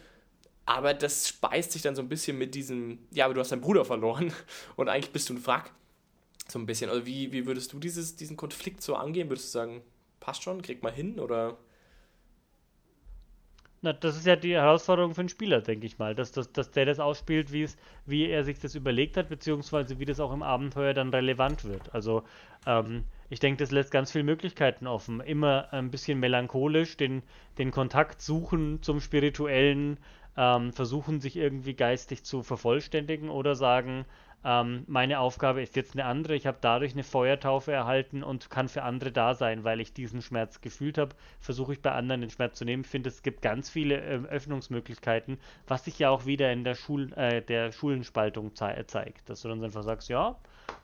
Aber 0.66 0.94
das 0.94 1.28
speist 1.30 1.72
sich 1.72 1.82
dann 1.82 1.96
so 1.96 2.02
ein 2.02 2.10
bisschen 2.10 2.38
mit 2.38 2.56
diesem, 2.56 3.00
ja, 3.12 3.26
aber 3.26 3.34
du 3.34 3.40
hast 3.40 3.52
deinen 3.52 3.62
Bruder 3.62 3.86
verloren 3.86 4.34
und 4.76 4.90
eigentlich 4.90 5.12
bist 5.12 5.30
du 5.30 5.34
ein 5.34 5.46
Wrack. 5.46 5.74
So 6.48 6.60
ein 6.60 6.66
bisschen. 6.66 6.90
Also 6.90 7.06
wie, 7.06 7.32
wie 7.34 7.46
würdest 7.46 7.74
du 7.74 7.80
dieses, 7.80 8.16
diesen 8.16 8.38
Konflikt 8.38 8.82
so 8.82 8.96
angehen? 8.96 9.30
Würdest 9.30 9.48
du 9.48 9.52
sagen, 9.52 9.82
passt 10.22 10.44
schon, 10.44 10.62
kriegt 10.62 10.84
mal 10.84 10.92
hin 10.92 11.20
oder 11.20 11.58
Na, 13.82 13.94
das 13.94 14.18
ist 14.18 14.26
ja 14.26 14.36
die 14.36 14.54
Herausforderung 14.54 15.14
für 15.14 15.24
den 15.24 15.30
Spieler, 15.30 15.62
denke 15.62 15.86
ich 15.86 16.00
mal, 16.00 16.16
dass, 16.16 16.32
dass, 16.32 16.52
dass 16.52 16.72
der 16.72 16.86
das 16.86 17.00
ausspielt, 17.00 17.52
wie, 17.54 17.68
wie 18.06 18.28
er 18.28 18.44
sich 18.44 18.60
das 18.60 18.74
überlegt 18.74 19.18
hat, 19.18 19.30
beziehungsweise 19.30 20.00
wie 20.00 20.06
das 20.06 20.20
auch 20.20 20.34
im 20.34 20.42
Abenteuer 20.42 20.94
dann 20.96 21.10
relevant 21.10 21.64
wird. 21.64 21.94
Also 21.94 22.24
ähm, 22.66 23.06
ich 23.30 23.40
denke, 23.40 23.64
das 23.64 23.72
lässt 23.72 23.92
ganz 23.92 24.12
viele 24.12 24.24
Möglichkeiten 24.24 24.88
offen. 24.88 25.22
Immer 25.22 25.72
ein 25.72 25.92
bisschen 25.92 26.20
melancholisch 26.20 26.98
den, 26.98 27.22
den 27.60 27.70
Kontakt 27.72 28.22
suchen 28.22 28.82
zum 28.82 29.00
Spirituellen, 29.00 30.00
ähm, 30.38 30.74
versuchen 30.74 31.20
sich 31.22 31.36
irgendwie 31.36 31.76
geistig 31.76 32.24
zu 32.24 32.42
vervollständigen 32.42 33.30
oder 33.30 33.54
sagen, 33.56 34.06
ähm, 34.44 34.84
meine 34.88 35.20
Aufgabe 35.20 35.62
ist 35.62 35.76
jetzt 35.76 35.94
eine 35.94 36.06
andere, 36.06 36.36
ich 36.36 36.46
habe 36.46 36.58
dadurch 36.62 36.94
eine 36.94 37.04
Feuertaufe 37.04 37.72
erhalten 37.72 38.24
und 38.24 38.50
kann 38.50 38.70
für 38.70 38.84
andere 38.84 39.12
da 39.12 39.34
sein, 39.34 39.64
weil 39.64 39.82
ich 39.82 39.94
diesen 39.94 40.22
Schmerz 40.22 40.62
gefühlt 40.62 40.98
habe, 40.98 41.16
versuche 41.40 41.74
ich 41.74 41.82
bei 41.82 41.92
anderen 41.92 42.22
den 42.22 42.30
Schmerz 42.30 42.58
zu 42.58 42.66
nehmen. 42.66 42.84
Ich 42.84 42.90
finde, 42.90 43.10
es 43.10 43.24
gibt 43.24 43.42
ganz 43.42 43.70
viele 43.70 44.00
ähm, 44.02 44.26
Öffnungsmöglichkeiten, 44.26 45.40
was 45.68 45.86
sich 45.86 45.98
ja 46.00 46.10
auch 46.10 46.26
wieder 46.26 46.52
in 46.52 46.64
der, 46.64 46.76
Schul 46.76 47.12
äh, 47.14 47.42
der 47.42 47.72
Schulenspaltung 47.72 48.56
zei 48.56 48.84
zeigt, 48.84 49.30
dass 49.30 49.42
du 49.42 49.50
dann 49.50 49.64
einfach 49.64 49.84
sagst, 49.84 50.08
ja, 50.08 50.38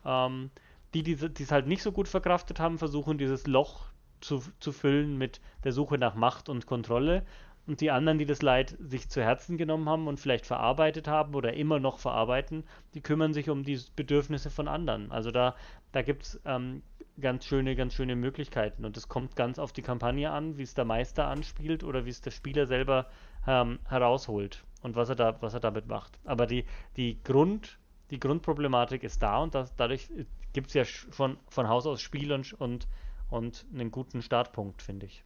ähm, 0.06 0.50
die, 0.94 1.04
die 1.04 1.44
es 1.44 1.52
halt 1.52 1.68
nicht 1.68 1.84
so 1.84 1.92
gut 1.92 2.08
verkraftet 2.08 2.60
haben, 2.60 2.78
versuchen 2.78 3.18
dieses 3.18 3.48
Loch 3.48 3.86
zu, 4.20 4.44
zu 4.60 4.72
füllen 4.72 5.18
mit 5.18 5.42
der 5.64 5.74
Suche 5.74 5.98
nach 5.98 6.16
Macht 6.16 6.50
und 6.50 6.66
Kontrolle. 6.66 7.26
Und 7.66 7.80
die 7.80 7.92
anderen, 7.92 8.18
die 8.18 8.26
das 8.26 8.42
Leid 8.42 8.76
sich 8.80 9.10
zu 9.10 9.22
Herzen 9.22 9.58
genommen 9.58 9.88
haben 9.88 10.08
und 10.08 10.20
vielleicht 10.20 10.46
verarbeitet 10.46 11.08
haben 11.08 11.34
oder 11.34 11.54
immer 11.54 11.80
noch 11.80 11.98
verarbeiten, 11.98 12.66
die 12.94 13.02
kümmern 13.02 13.34
sich 13.34 13.50
um 13.50 13.64
die 13.64 13.80
Bedürfnisse 13.96 14.50
von 14.50 14.68
anderen. 14.68 15.12
Also 15.12 15.32
da, 15.32 15.56
da 15.94 16.02
gibt 16.02 16.24
es 16.24 16.42
ähm, 16.44 16.82
ganz 17.20 17.46
schöne, 17.46 17.76
ganz 17.76 17.94
schöne 17.94 18.16
Möglichkeiten. 18.16 18.86
Und 18.86 18.98
es 18.98 19.08
kommt 19.08 19.36
ganz 19.36 19.60
auf 19.60 19.72
die 19.72 19.82
Kampagne 19.82 20.32
an, 20.32 20.58
wie 20.58 20.64
es 20.64 20.74
der 20.74 20.86
Meister 20.86 21.28
anspielt 21.28 21.84
oder 21.84 22.06
wie 22.06 22.10
es 22.10 22.22
der 22.22 22.32
Spieler 22.32 22.66
selber 22.66 23.08
ähm, 23.48 23.80
herausholt 23.88 24.64
und 24.82 24.96
was 24.96 25.10
er 25.10 25.16
da, 25.16 25.42
was 25.42 25.54
er 25.54 25.60
damit 25.60 25.88
macht. 25.88 26.20
Aber 26.26 26.48
die, 26.48 26.66
die 26.98 27.22
Grund, 27.24 27.80
die 28.10 28.20
Grundproblematik 28.20 29.04
ist 29.04 29.22
da 29.24 29.38
und 29.38 29.56
das, 29.56 29.76
dadurch 29.76 30.10
gibt 30.54 30.68
es 30.68 30.74
ja 30.74 30.84
von, 30.84 31.38
von 31.50 31.68
Haus 31.68 31.88
aus 31.88 32.02
Spiel 32.02 32.32
und, 32.32 32.54
und, 32.54 32.88
und 33.30 33.66
einen 33.74 33.92
guten 33.92 34.22
Startpunkt, 34.22 34.82
finde 34.82 35.06
ich. 35.06 35.24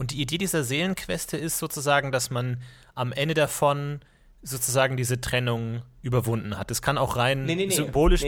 Und 0.00 0.12
die 0.12 0.22
Idee 0.22 0.38
dieser 0.38 0.64
Seelenqueste 0.64 1.36
ist 1.36 1.58
sozusagen, 1.58 2.10
dass 2.10 2.30
man 2.30 2.62
am 2.94 3.12
Ende 3.12 3.34
davon 3.34 4.00
sozusagen 4.42 4.96
diese 4.96 5.20
Trennung 5.20 5.82
überwunden 6.00 6.56
hat. 6.56 6.70
Das 6.70 6.80
kann 6.80 6.96
auch 6.96 7.16
rein 7.16 7.44
nee, 7.44 7.54
nee, 7.54 7.66
nee. 7.66 7.74
symbolisch, 7.74 8.24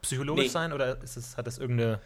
psychologisch 0.00 0.48
sein 0.48 0.72
oder 0.72 0.96
es, 1.02 1.36
hat 1.36 1.46
das 1.46 1.58
irgendeine. 1.58 2.00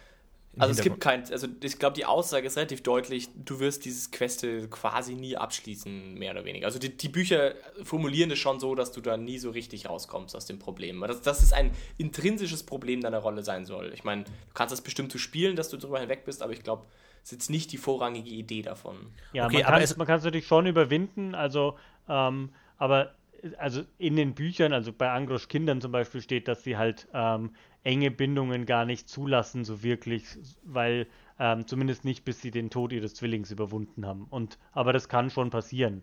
Also 0.59 0.72
es 0.72 0.82
gibt 0.82 1.01
kein, 1.01 1.22
also 1.30 1.47
ich 1.62 1.78
glaube, 1.78 1.95
die 1.95 2.05
Aussage 2.05 2.49
ist 2.49 2.57
relativ 2.57 2.82
deutlich, 2.82 3.28
du 3.36 3.61
wirst 3.61 3.84
dieses 3.84 4.11
Queste 4.11 4.66
quasi 4.66 5.14
nie 5.14 5.36
abschließen, 5.36 6.14
mehr 6.14 6.32
oder 6.32 6.45
weniger. 6.45 6.66
Also 6.66 6.80
die, 6.80 6.97
die 6.97 7.09
Bücher 7.09 7.55
formulieren 7.84 8.32
es 8.32 8.41
schon 8.41 8.59
so, 8.59 8.74
dass 8.74 8.91
du 8.91 9.01
da 9.01 9.16
nie 9.16 9.38
so 9.38 9.51
richtig 9.51 9.88
rauskommst 9.88 10.34
aus 10.34 10.47
dem 10.47 10.59
Problem. 10.59 11.01
Das, 11.07 11.22
das 11.22 11.45
ist 11.45 11.55
ein 11.55 11.70
intrinsisches 11.97 12.64
Problem 12.64 13.03
deiner 13.03 13.18
Rolle 13.18 13.45
sein 13.45 13.66
soll. 13.66 13.93
Ich 13.95 14.03
meine, 14.03 14.24
du 14.24 14.30
kannst 14.53 14.72
das 14.72 14.80
bestimmt 14.80 15.12
so 15.12 15.18
spielen, 15.18 15.55
dass 15.55 15.68
du 15.68 15.76
drüber 15.76 16.01
hinweg 16.01 16.24
bist, 16.24 16.43
aber 16.43 16.53
ich 16.53 16.64
glaube, 16.64 16.86
ist 17.22 17.32
jetzt 17.32 17.50
nicht 17.50 17.72
die 17.72 17.76
vorrangige 17.78 18.30
Idee 18.30 18.62
davon. 18.62 18.96
Ja, 19.32 19.46
Okay, 19.46 19.56
man 19.58 19.64
aber 19.64 19.72
kann 19.74 19.82
es- 19.82 19.96
man 19.96 20.06
kann 20.06 20.18
es 20.18 20.24
natürlich 20.24 20.46
schon 20.46 20.66
überwinden, 20.66 21.34
also, 21.34 21.78
ähm, 22.08 22.50
aber 22.78 23.14
also 23.58 23.82
in 23.98 24.16
den 24.16 24.34
Büchern, 24.34 24.72
also 24.72 24.92
bei 24.92 25.10
Angrosch 25.10 25.48
Kindern 25.48 25.80
zum 25.80 25.92
Beispiel 25.92 26.20
steht, 26.20 26.46
dass 26.48 26.62
sie 26.62 26.76
halt 26.76 27.08
ähm, 27.14 27.54
enge 27.84 28.10
Bindungen 28.10 28.66
gar 28.66 28.84
nicht 28.84 29.08
zulassen, 29.08 29.64
so 29.64 29.82
wirklich, 29.82 30.24
weil 30.62 31.06
ähm, 31.38 31.66
zumindest 31.66 32.04
nicht, 32.04 32.24
bis 32.24 32.42
sie 32.42 32.50
den 32.50 32.68
Tod 32.68 32.92
ihres 32.92 33.14
Zwillings 33.14 33.50
überwunden 33.50 34.04
haben. 34.06 34.26
Und 34.28 34.58
aber 34.72 34.92
das 34.92 35.08
kann 35.08 35.30
schon 35.30 35.48
passieren. 35.50 36.02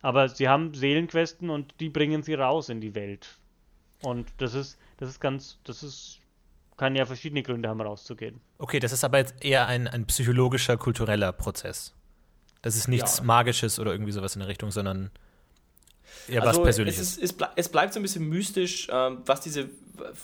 Aber 0.00 0.28
sie 0.28 0.48
haben 0.48 0.74
Seelenquesten 0.74 1.50
und 1.50 1.74
die 1.78 1.88
bringen 1.88 2.24
sie 2.24 2.34
raus 2.34 2.68
in 2.68 2.80
die 2.80 2.96
Welt. 2.96 3.38
Und 4.02 4.28
das 4.38 4.54
ist, 4.54 4.78
das 4.96 5.08
ist 5.10 5.20
ganz, 5.20 5.60
das 5.64 5.82
ist, 5.84 6.20
kann 6.76 6.96
ja 6.96 7.06
verschiedene 7.06 7.42
Gründe 7.42 7.68
haben, 7.68 7.80
rauszugehen. 7.80 8.40
Okay, 8.58 8.80
das 8.80 8.92
ist 8.92 9.04
aber 9.04 9.18
jetzt 9.18 9.44
eher 9.44 9.66
ein, 9.66 9.86
ein 9.88 10.06
psychologischer, 10.06 10.76
kultureller 10.76 11.32
Prozess. 11.32 11.94
Das 12.62 12.76
ist 12.76 12.88
nichts 12.88 13.18
Ja. 13.18 13.24
Magisches 13.24 13.78
oder 13.78 13.92
irgendwie 13.92 14.12
sowas 14.12 14.34
in 14.34 14.40
der 14.40 14.48
Richtung, 14.48 14.70
sondern 14.70 15.10
eher 16.28 16.40
was 16.42 16.48
Also 16.48 16.62
Persönliches. 16.62 17.00
Es, 17.00 17.16
ist, 17.16 17.22
es, 17.22 17.32
ble 17.32 17.48
es 17.56 17.68
bleibt 17.68 17.92
so 17.92 18.00
ein 18.00 18.02
bisschen 18.02 18.28
mystisch, 18.28 18.88
ähm, 18.90 19.18
was 19.26 19.40
diese 19.40 19.68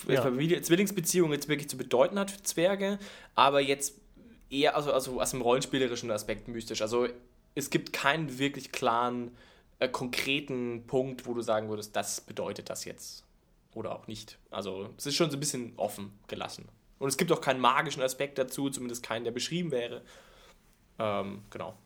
Ja. 0.06 0.22
Familie, 0.22 0.60
Zwillingsbeziehung 0.62 1.32
jetzt 1.32 1.48
wirklich 1.48 1.68
zu 1.68 1.76
bedeuten 1.76 2.18
hat 2.18 2.30
für 2.30 2.42
Zwerge, 2.42 2.98
aber 3.34 3.60
jetzt 3.60 3.94
eher 4.50 4.76
also, 4.76 4.92
also 4.92 5.20
aus 5.20 5.30
dem 5.32 5.42
rollenspielerischen 5.42 6.10
Aspekt 6.10 6.48
mystisch. 6.48 6.80
Also 6.82 7.08
es 7.54 7.70
gibt 7.70 7.92
keinen 7.92 8.38
wirklich 8.38 8.72
klaren, 8.72 9.32
äh, 9.78 9.88
konkreten 9.88 10.84
Punkt, 10.86 11.26
wo 11.26 11.34
du 11.34 11.42
sagen 11.42 11.68
würdest, 11.68 11.94
das 11.94 12.20
bedeutet 12.20 12.70
das 12.70 12.84
jetzt. 12.84 13.24
Oder 13.74 13.94
auch 13.94 14.06
nicht. 14.06 14.38
Also 14.50 14.88
es 14.96 15.06
ist 15.06 15.14
schon 15.14 15.30
so 15.30 15.36
ein 15.36 15.40
bisschen 15.40 15.72
offen 15.76 16.18
gelassen. 16.26 16.68
Und 16.98 17.08
es 17.08 17.16
gibt 17.16 17.30
auch 17.30 17.40
keinen 17.40 17.60
magischen 17.60 18.02
Aspekt 18.02 18.38
dazu, 18.38 18.70
zumindest 18.70 19.02
keinen, 19.02 19.24
der 19.24 19.30
beschrieben 19.30 19.70
wäre. 19.70 20.02
Ähm, 20.98 21.42
genau. 21.50 21.76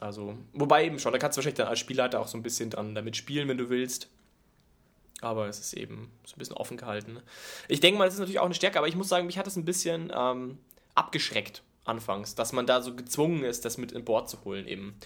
Also, 0.00 0.36
wobei 0.52 0.84
eben 0.84 0.98
schon, 0.98 1.12
da 1.12 1.18
kannst 1.18 1.36
du 1.36 1.38
wahrscheinlich 1.38 1.56
dann 1.56 1.68
als 1.68 1.78
Spielleiter 1.78 2.20
auch 2.20 2.28
so 2.28 2.36
ein 2.36 2.42
bisschen 2.42 2.68
dran 2.70 2.94
damit 2.94 3.16
spielen, 3.16 3.48
wenn 3.48 3.58
du 3.58 3.70
willst. 3.70 4.10
Aber 5.22 5.48
es 5.48 5.58
ist 5.58 5.72
eben 5.72 6.10
so 6.24 6.36
ein 6.36 6.38
bisschen 6.38 6.56
offen 6.56 6.76
gehalten. 6.76 7.14
ne? 7.14 7.22
Ich 7.68 7.80
denke 7.80 7.98
mal, 7.98 8.04
das 8.04 8.14
ist 8.14 8.20
natürlich 8.20 8.40
auch 8.40 8.44
eine 8.44 8.54
Stärke, 8.54 8.78
aber 8.78 8.88
ich 8.88 8.96
muss 8.96 9.08
sagen, 9.08 9.26
mich 9.26 9.38
hat 9.38 9.46
das 9.46 9.56
ein 9.56 9.64
bisschen 9.64 10.12
ähm, 10.14 10.58
abgeschreckt 10.94 11.62
anfangs, 11.84 12.34
dass 12.34 12.52
man 12.52 12.66
da 12.66 12.82
so 12.82 12.94
gezwungen 12.94 13.44
ist, 13.44 13.64
das 13.64 13.78
mit 13.78 13.92
in 13.92 14.04
Bord 14.04 14.28
zu 14.28 14.44
holen 14.44 14.66
eben. 14.66 14.98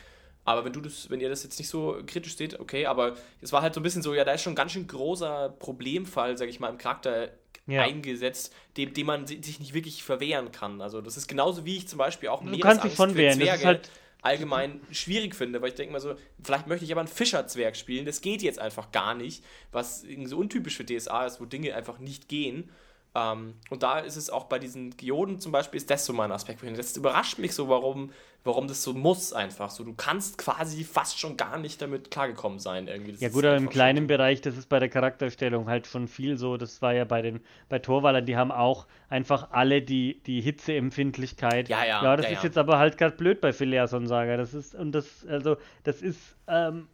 Aber 0.44 0.64
wenn 0.64 0.72
du 0.72 0.80
das, 0.80 1.10
wenn 1.10 1.20
ihr 1.20 1.28
das 1.28 1.42
jetzt 1.42 1.58
nicht 1.58 1.68
so 1.68 1.98
kritisch 2.06 2.36
seht, 2.36 2.58
okay, 2.58 2.86
aber 2.86 3.16
es 3.40 3.52
war 3.52 3.62
halt 3.62 3.74
so 3.74 3.80
ein 3.80 3.82
bisschen 3.82 4.02
so, 4.02 4.14
ja, 4.14 4.24
da 4.24 4.32
ist 4.32 4.42
schon 4.42 4.54
ein 4.54 4.56
ganz 4.56 4.72
schön 4.72 4.86
großer 4.86 5.54
Problemfall, 5.58 6.36
sag 6.38 6.48
ich 6.48 6.60
mal, 6.60 6.68
im 6.70 6.78
Charakter 6.78 7.30
Ja. 7.66 7.82
eingesetzt, 7.82 8.52
dem, 8.76 8.94
dem 8.94 9.06
man 9.06 9.26
si- 9.26 9.40
sich 9.42 9.60
nicht 9.60 9.74
wirklich 9.74 10.02
verwehren 10.02 10.50
kann. 10.50 10.80
Also 10.80 11.00
das 11.02 11.16
ist 11.16 11.28
genauso 11.28 11.64
wie 11.66 11.76
ich 11.76 11.86
zum 11.88 11.98
Beispiel 11.98 12.30
auch 12.30 12.40
Meeresangst 12.42 12.96
für 12.96 13.14
wehren, 13.14 13.38
Zwerge 13.38 13.64
halt- 13.64 13.90
allgemein 14.22 14.80
schwierig 14.90 15.34
finde, 15.34 15.62
weil 15.62 15.68
ich 15.70 15.74
denke 15.76 15.92
mal 15.92 16.00
so, 16.00 16.14
vielleicht 16.42 16.66
möchte 16.66 16.84
ich 16.84 16.92
aber 16.92 17.00
einen 17.00 17.08
Fischerzwerg 17.08 17.76
spielen, 17.76 18.04
das 18.04 18.20
geht 18.20 18.42
jetzt 18.42 18.58
einfach 18.58 18.90
gar 18.92 19.14
nicht, 19.14 19.44
was 19.72 20.04
irgendwie 20.04 20.28
so 20.28 20.36
untypisch 20.38 20.76
für 20.76 20.84
DSA 20.84 21.26
ist, 21.26 21.40
wo 21.40 21.44
Dinge 21.46 21.74
einfach 21.74 21.98
nicht 21.98 22.28
gehen. 22.28 22.70
Ähm, 23.14 23.54
und 23.70 23.82
da 23.82 23.98
ist 23.98 24.16
es 24.16 24.30
auch 24.30 24.44
bei 24.44 24.58
diesen 24.58 24.96
Geoden 24.96 25.40
zum 25.40 25.52
Beispiel, 25.52 25.78
ist 25.78 25.90
das 25.90 26.04
so 26.06 26.12
mein 26.12 26.30
Aspekt. 26.32 26.62
Das 26.76 26.96
überrascht 26.96 27.38
mich 27.38 27.54
so, 27.54 27.68
warum, 27.68 28.12
warum 28.44 28.68
das 28.68 28.82
so 28.82 28.92
muss 28.94 29.32
einfach. 29.32 29.70
So, 29.70 29.84
du 29.84 29.94
kannst 29.94 30.38
quasi 30.38 30.84
fast 30.84 31.18
schon 31.18 31.36
gar 31.36 31.58
nicht 31.58 31.80
damit 31.82 32.10
klargekommen 32.10 32.58
sein. 32.58 32.88
Irgendwie. 32.88 33.12
Das 33.12 33.20
ja 33.20 33.28
gut, 33.28 33.44
aber 33.44 33.56
im 33.56 33.68
kleinen 33.68 34.06
Bereich, 34.06 34.40
das 34.40 34.56
ist 34.56 34.68
bei 34.68 34.78
der 34.78 34.88
Charakterstellung 34.88 35.68
halt 35.68 35.86
schon 35.86 36.08
viel 36.08 36.38
so. 36.38 36.56
Das 36.56 36.80
war 36.82 36.94
ja 36.94 37.04
bei 37.04 37.22
den 37.22 37.40
bei 37.68 37.78
Torwallern, 37.78 38.24
die 38.24 38.36
haben 38.36 38.50
auch 38.52 38.86
einfach 39.08 39.50
alle 39.50 39.82
die, 39.82 40.22
die 40.24 40.40
Hitzeempfindlichkeit. 40.40 41.68
Ja, 41.68 41.84
ja. 41.84 42.02
Ja, 42.02 42.16
das 42.16 42.26
ja, 42.26 42.32
ist 42.32 42.38
ja. 42.38 42.48
jetzt 42.48 42.58
aber 42.58 42.78
halt 42.78 42.96
gerade 42.98 43.16
blöd 43.16 43.40
bei 43.40 43.52
Phileason 43.52 44.06
Saga. 44.06 44.36
Das 44.36 44.54
ist, 44.54 44.74
und 44.74 44.92
das, 44.92 45.26
also, 45.26 45.56
das 45.84 46.00
ist, 46.00 46.36
ähm, 46.48 46.88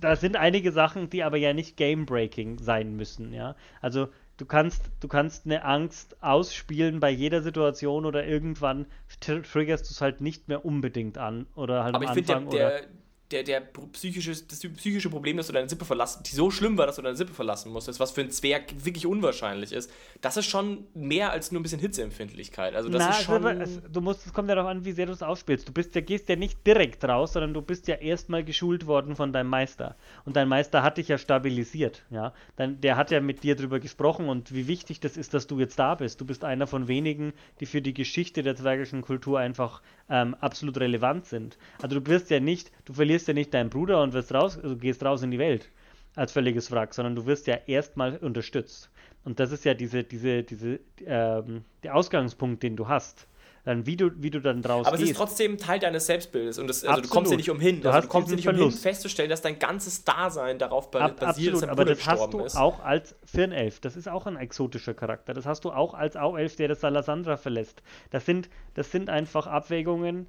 da 0.00 0.16
sind 0.16 0.36
einige 0.36 0.72
Sachen, 0.72 1.10
die 1.10 1.22
aber 1.22 1.36
ja 1.36 1.52
nicht 1.52 1.76
game-breaking 1.76 2.58
sein 2.58 2.96
müssen, 2.96 3.32
ja. 3.32 3.56
Also 3.80 4.08
du 4.36 4.46
kannst, 4.46 4.82
du 5.00 5.08
kannst 5.08 5.46
eine 5.46 5.64
Angst 5.64 6.22
ausspielen 6.22 7.00
bei 7.00 7.10
jeder 7.10 7.42
Situation 7.42 8.06
oder 8.06 8.26
irgendwann 8.26 8.86
tr 9.20 9.42
triggerst 9.42 9.88
du 9.88 9.92
es 9.92 10.00
halt 10.00 10.20
nicht 10.20 10.48
mehr 10.48 10.64
unbedingt 10.64 11.18
an 11.18 11.46
oder 11.54 11.84
halt 11.84 11.94
Aber 11.94 12.08
am 12.08 12.18
ich 12.18 12.26
finde, 12.26 12.36
Anfang 12.36 12.50
der, 12.50 12.80
der, 12.80 12.88
der, 13.32 13.42
der 13.42 13.60
psychische, 13.92 14.30
das 14.30 14.60
psychische 14.60 15.10
Problem, 15.10 15.36
dass 15.36 15.46
du 15.46 15.52
deine 15.52 15.68
Sippe 15.68 15.84
verlassen, 15.84 16.22
die 16.24 16.34
so 16.34 16.50
schlimm 16.50 16.76
war, 16.76 16.86
dass 16.86 16.96
du 16.96 17.02
deine 17.02 17.16
Sippe 17.16 17.32
verlassen 17.32 17.72
musstest, 17.72 17.98
was 17.98 18.12
für 18.12 18.20
einen 18.20 18.30
Zwerg 18.30 18.84
wirklich 18.84 19.06
unwahrscheinlich 19.06 19.72
ist, 19.72 19.90
das 20.20 20.36
ist 20.36 20.46
schon 20.46 20.86
mehr 20.94 21.32
als 21.32 21.50
nur 21.50 21.60
ein 21.60 21.62
bisschen 21.62 21.80
Hitzeempfindlichkeit. 21.80 22.74
Also 22.74 22.88
das 22.88 23.02
Na, 23.02 23.10
ist 23.10 23.24
schon. 23.24 23.46
es, 23.60 23.80
du 23.90 24.00
musst, 24.00 24.26
es 24.26 24.32
kommt 24.32 24.48
ja 24.48 24.54
darauf 24.54 24.70
an, 24.70 24.84
wie 24.84 24.92
sehr 24.92 25.06
du 25.06 25.12
es 25.12 25.22
ausspielst. 25.22 25.68
Du 25.68 25.72
bist 25.72 25.94
ja, 25.94 26.00
gehst 26.00 26.28
ja 26.28 26.36
nicht 26.36 26.66
direkt 26.66 27.04
raus, 27.04 27.32
sondern 27.32 27.54
du 27.54 27.62
bist 27.62 27.88
ja 27.88 27.96
erstmal 27.96 28.44
geschult 28.44 28.86
worden 28.86 29.16
von 29.16 29.32
deinem 29.32 29.48
Meister. 29.48 29.96
Und 30.24 30.36
dein 30.36 30.48
Meister 30.48 30.82
hat 30.82 30.98
dich 30.98 31.08
ja 31.08 31.18
stabilisiert, 31.18 32.02
ja. 32.10 32.32
Dann, 32.56 32.80
der 32.80 32.96
hat 32.96 33.10
ja 33.10 33.20
mit 33.20 33.42
dir 33.42 33.56
drüber 33.56 33.80
gesprochen 33.80 34.28
und 34.28 34.54
wie 34.54 34.68
wichtig 34.68 35.00
das 35.00 35.16
ist, 35.16 35.34
dass 35.34 35.46
du 35.46 35.58
jetzt 35.58 35.78
da 35.78 35.94
bist. 35.94 36.20
Du 36.20 36.24
bist 36.24 36.44
einer 36.44 36.66
von 36.66 36.88
wenigen, 36.88 37.32
die 37.60 37.66
für 37.66 37.82
die 37.82 37.94
Geschichte 37.94 38.42
der 38.42 38.56
zwergischen 38.56 39.02
Kultur 39.02 39.38
einfach 39.38 39.82
ähm, 40.12 40.36
absolut 40.40 40.78
relevant 40.78 41.24
sind. 41.24 41.58
Also 41.80 41.98
du 41.98 42.06
wirst 42.06 42.30
ja 42.30 42.38
nicht, 42.38 42.70
du 42.84 42.92
verlierst 42.92 43.26
ja 43.26 43.34
nicht 43.34 43.52
deinen 43.54 43.70
Bruder 43.70 44.02
und 44.02 44.12
wirst 44.12 44.32
raus, 44.32 44.58
also 44.62 44.76
gehst 44.76 45.02
raus 45.02 45.22
in 45.22 45.30
die 45.30 45.38
Welt 45.38 45.70
als 46.14 46.32
völliges 46.32 46.70
Wrack, 46.70 46.92
sondern 46.92 47.16
du 47.16 47.24
wirst 47.24 47.46
ja 47.46 47.58
erstmal 47.66 48.18
unterstützt. 48.18 48.90
Und 49.24 49.40
das 49.40 49.50
ist 49.50 49.64
ja 49.64 49.72
diese, 49.72 50.04
diese, 50.04 50.42
diese, 50.42 50.80
ähm, 51.06 51.64
der 51.82 51.96
Ausgangspunkt, 51.96 52.62
den 52.62 52.76
du 52.76 52.88
hast. 52.88 53.26
Dann 53.64 53.86
wie 53.86 53.96
du, 53.96 54.10
wie 54.16 54.30
du 54.30 54.40
dann 54.40 54.60
draus 54.60 54.86
aber 54.86 54.96
es 54.96 55.00
gehst. 55.00 55.12
ist 55.12 55.16
trotzdem 55.18 55.56
Teil 55.56 55.78
deines 55.78 56.06
Selbstbildes 56.06 56.58
und 56.58 56.66
das, 56.66 56.84
also 56.84 57.00
du 57.00 57.08
kommst 57.08 57.30
ja 57.30 57.36
nicht 57.36 57.48
umhin. 57.50 57.80
Du 57.80 57.90
also 57.90 58.02
du 58.02 58.08
kommst 58.08 58.30
ja 58.30 58.36
nicht 58.36 58.48
umhin, 58.48 58.58
Verlust. 58.58 58.82
festzustellen, 58.82 59.30
dass 59.30 59.40
dein 59.40 59.60
ganzes 59.60 60.02
Dasein 60.02 60.58
darauf 60.58 60.90
ba 60.90 61.00
Ab, 61.00 61.20
basiert, 61.20 61.54
dass 61.54 61.62
absolut, 61.62 61.62
dein 61.62 61.70
aber 61.70 61.84
das 61.84 62.06
hast 62.06 62.32
du 62.32 62.40
ist. 62.40 62.56
auch 62.56 62.80
als 62.80 63.14
Firnelf. 63.24 63.78
Das 63.78 63.96
ist 63.96 64.08
auch 64.08 64.26
ein 64.26 64.36
exotischer 64.36 64.94
Charakter. 64.94 65.32
Das 65.32 65.46
hast 65.46 65.64
du 65.64 65.70
auch 65.70 65.94
als 65.94 66.16
Auelf, 66.16 66.56
der 66.56 66.66
das 66.66 66.80
Salasandra 66.80 67.36
verlässt. 67.36 67.82
Das 68.10 68.26
sind, 68.26 68.50
das 68.74 68.90
sind 68.90 69.08
einfach 69.08 69.46
Abwägungen. 69.46 70.28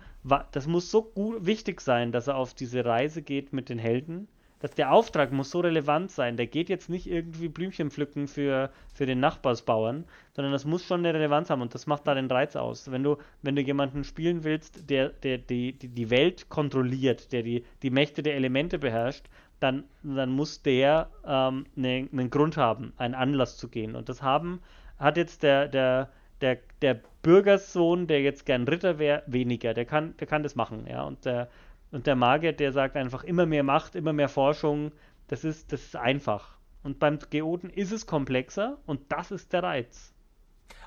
Das 0.51 0.67
muss 0.67 0.91
so 0.91 1.01
gut, 1.01 1.43
wichtig 1.45 1.81
sein, 1.81 2.11
dass 2.11 2.27
er 2.27 2.35
auf 2.35 2.53
diese 2.53 2.85
Reise 2.85 3.23
geht 3.23 3.51
mit 3.51 3.67
den 3.69 3.79
Helden. 3.79 4.27
Dass 4.63 4.71
der 4.71 4.93
Auftrag 4.93 5.33
muss 5.33 5.51
so 5.51 5.59
relevant 5.59 6.09
sein. 6.09 6.37
Der 6.37 6.47
geht 6.47 6.69
jetzt 6.69 6.89
nicht 6.89 7.05
irgendwie 7.05 7.49
Blümchen 7.49 7.91
pflücken 7.91 8.29
für, 8.29 8.69
für 8.93 9.05
den 9.05 9.19
Nachbarsbauern, 9.19 10.05
sondern 10.31 10.53
das 10.53 10.63
muss 10.63 10.85
schon 10.85 11.01
eine 11.01 11.13
Relevanz 11.13 11.49
haben 11.49 11.61
und 11.61 11.73
das 11.73 11.85
macht 11.85 12.07
da 12.07 12.15
den 12.15 12.31
Reiz 12.31 12.55
aus. 12.55 12.89
Wenn 12.89 13.03
du, 13.03 13.17
wenn 13.41 13.57
du 13.57 13.61
jemanden 13.61 14.05
spielen 14.05 14.45
willst, 14.45 14.89
der, 14.89 15.09
der 15.09 15.39
die, 15.39 15.73
die, 15.73 16.09
Welt 16.09 16.47
kontrolliert, 16.47 17.33
der 17.33 17.43
die, 17.43 17.65
die 17.81 17.89
Mächte 17.89 18.23
der 18.23 18.35
Elemente 18.35 18.79
beherrscht, 18.79 19.25
dann, 19.59 19.83
dann 20.01 20.29
muss 20.29 20.61
der 20.61 21.09
ähm, 21.27 21.65
ne, 21.75 22.07
einen 22.13 22.29
Grund 22.29 22.55
haben, 22.55 22.93
einen 22.95 23.15
Anlass 23.15 23.57
zu 23.57 23.67
gehen. 23.67 23.97
Und 23.97 24.07
das 24.07 24.21
haben, 24.21 24.61
hat 24.97 25.17
jetzt 25.17 25.43
der, 25.43 25.67
der, 25.67 26.09
der, 26.39 26.59
der 26.81 27.01
Bürgerssohn, 27.21 28.07
der 28.07 28.21
jetzt 28.21 28.45
gern 28.45 28.65
Ritter 28.65 28.97
wäre, 28.97 29.23
weniger. 29.27 29.73
Der 29.73 29.83
kann, 29.83 30.15
der 30.21 30.27
kann 30.27 30.41
das 30.41 30.55
machen, 30.55 30.87
ja. 30.87 31.03
Und 31.03 31.25
der, 31.25 31.49
und 31.93 32.07
der 32.07 32.15
Magier, 32.15 32.53
der 32.53 32.73
sagt 32.73 32.95
einfach 32.97 33.23
immer 33.23 33.45
mehr 33.45 33.63
Macht, 33.63 33.95
immer 33.95 34.13
mehr 34.13 34.29
Forschung, 34.29 34.91
das 35.27 35.43
ist, 35.43 35.71
das 35.71 35.81
ist 35.81 35.95
einfach. 35.95 36.57
Und 36.81 36.99
beim 36.99 37.19
Geoden 37.29 37.69
ist 37.69 37.91
es 37.91 38.05
komplexer 38.07 38.77
und 38.85 38.99
das 39.09 39.31
ist 39.31 39.53
der 39.53 39.63
Reiz. 39.63 40.11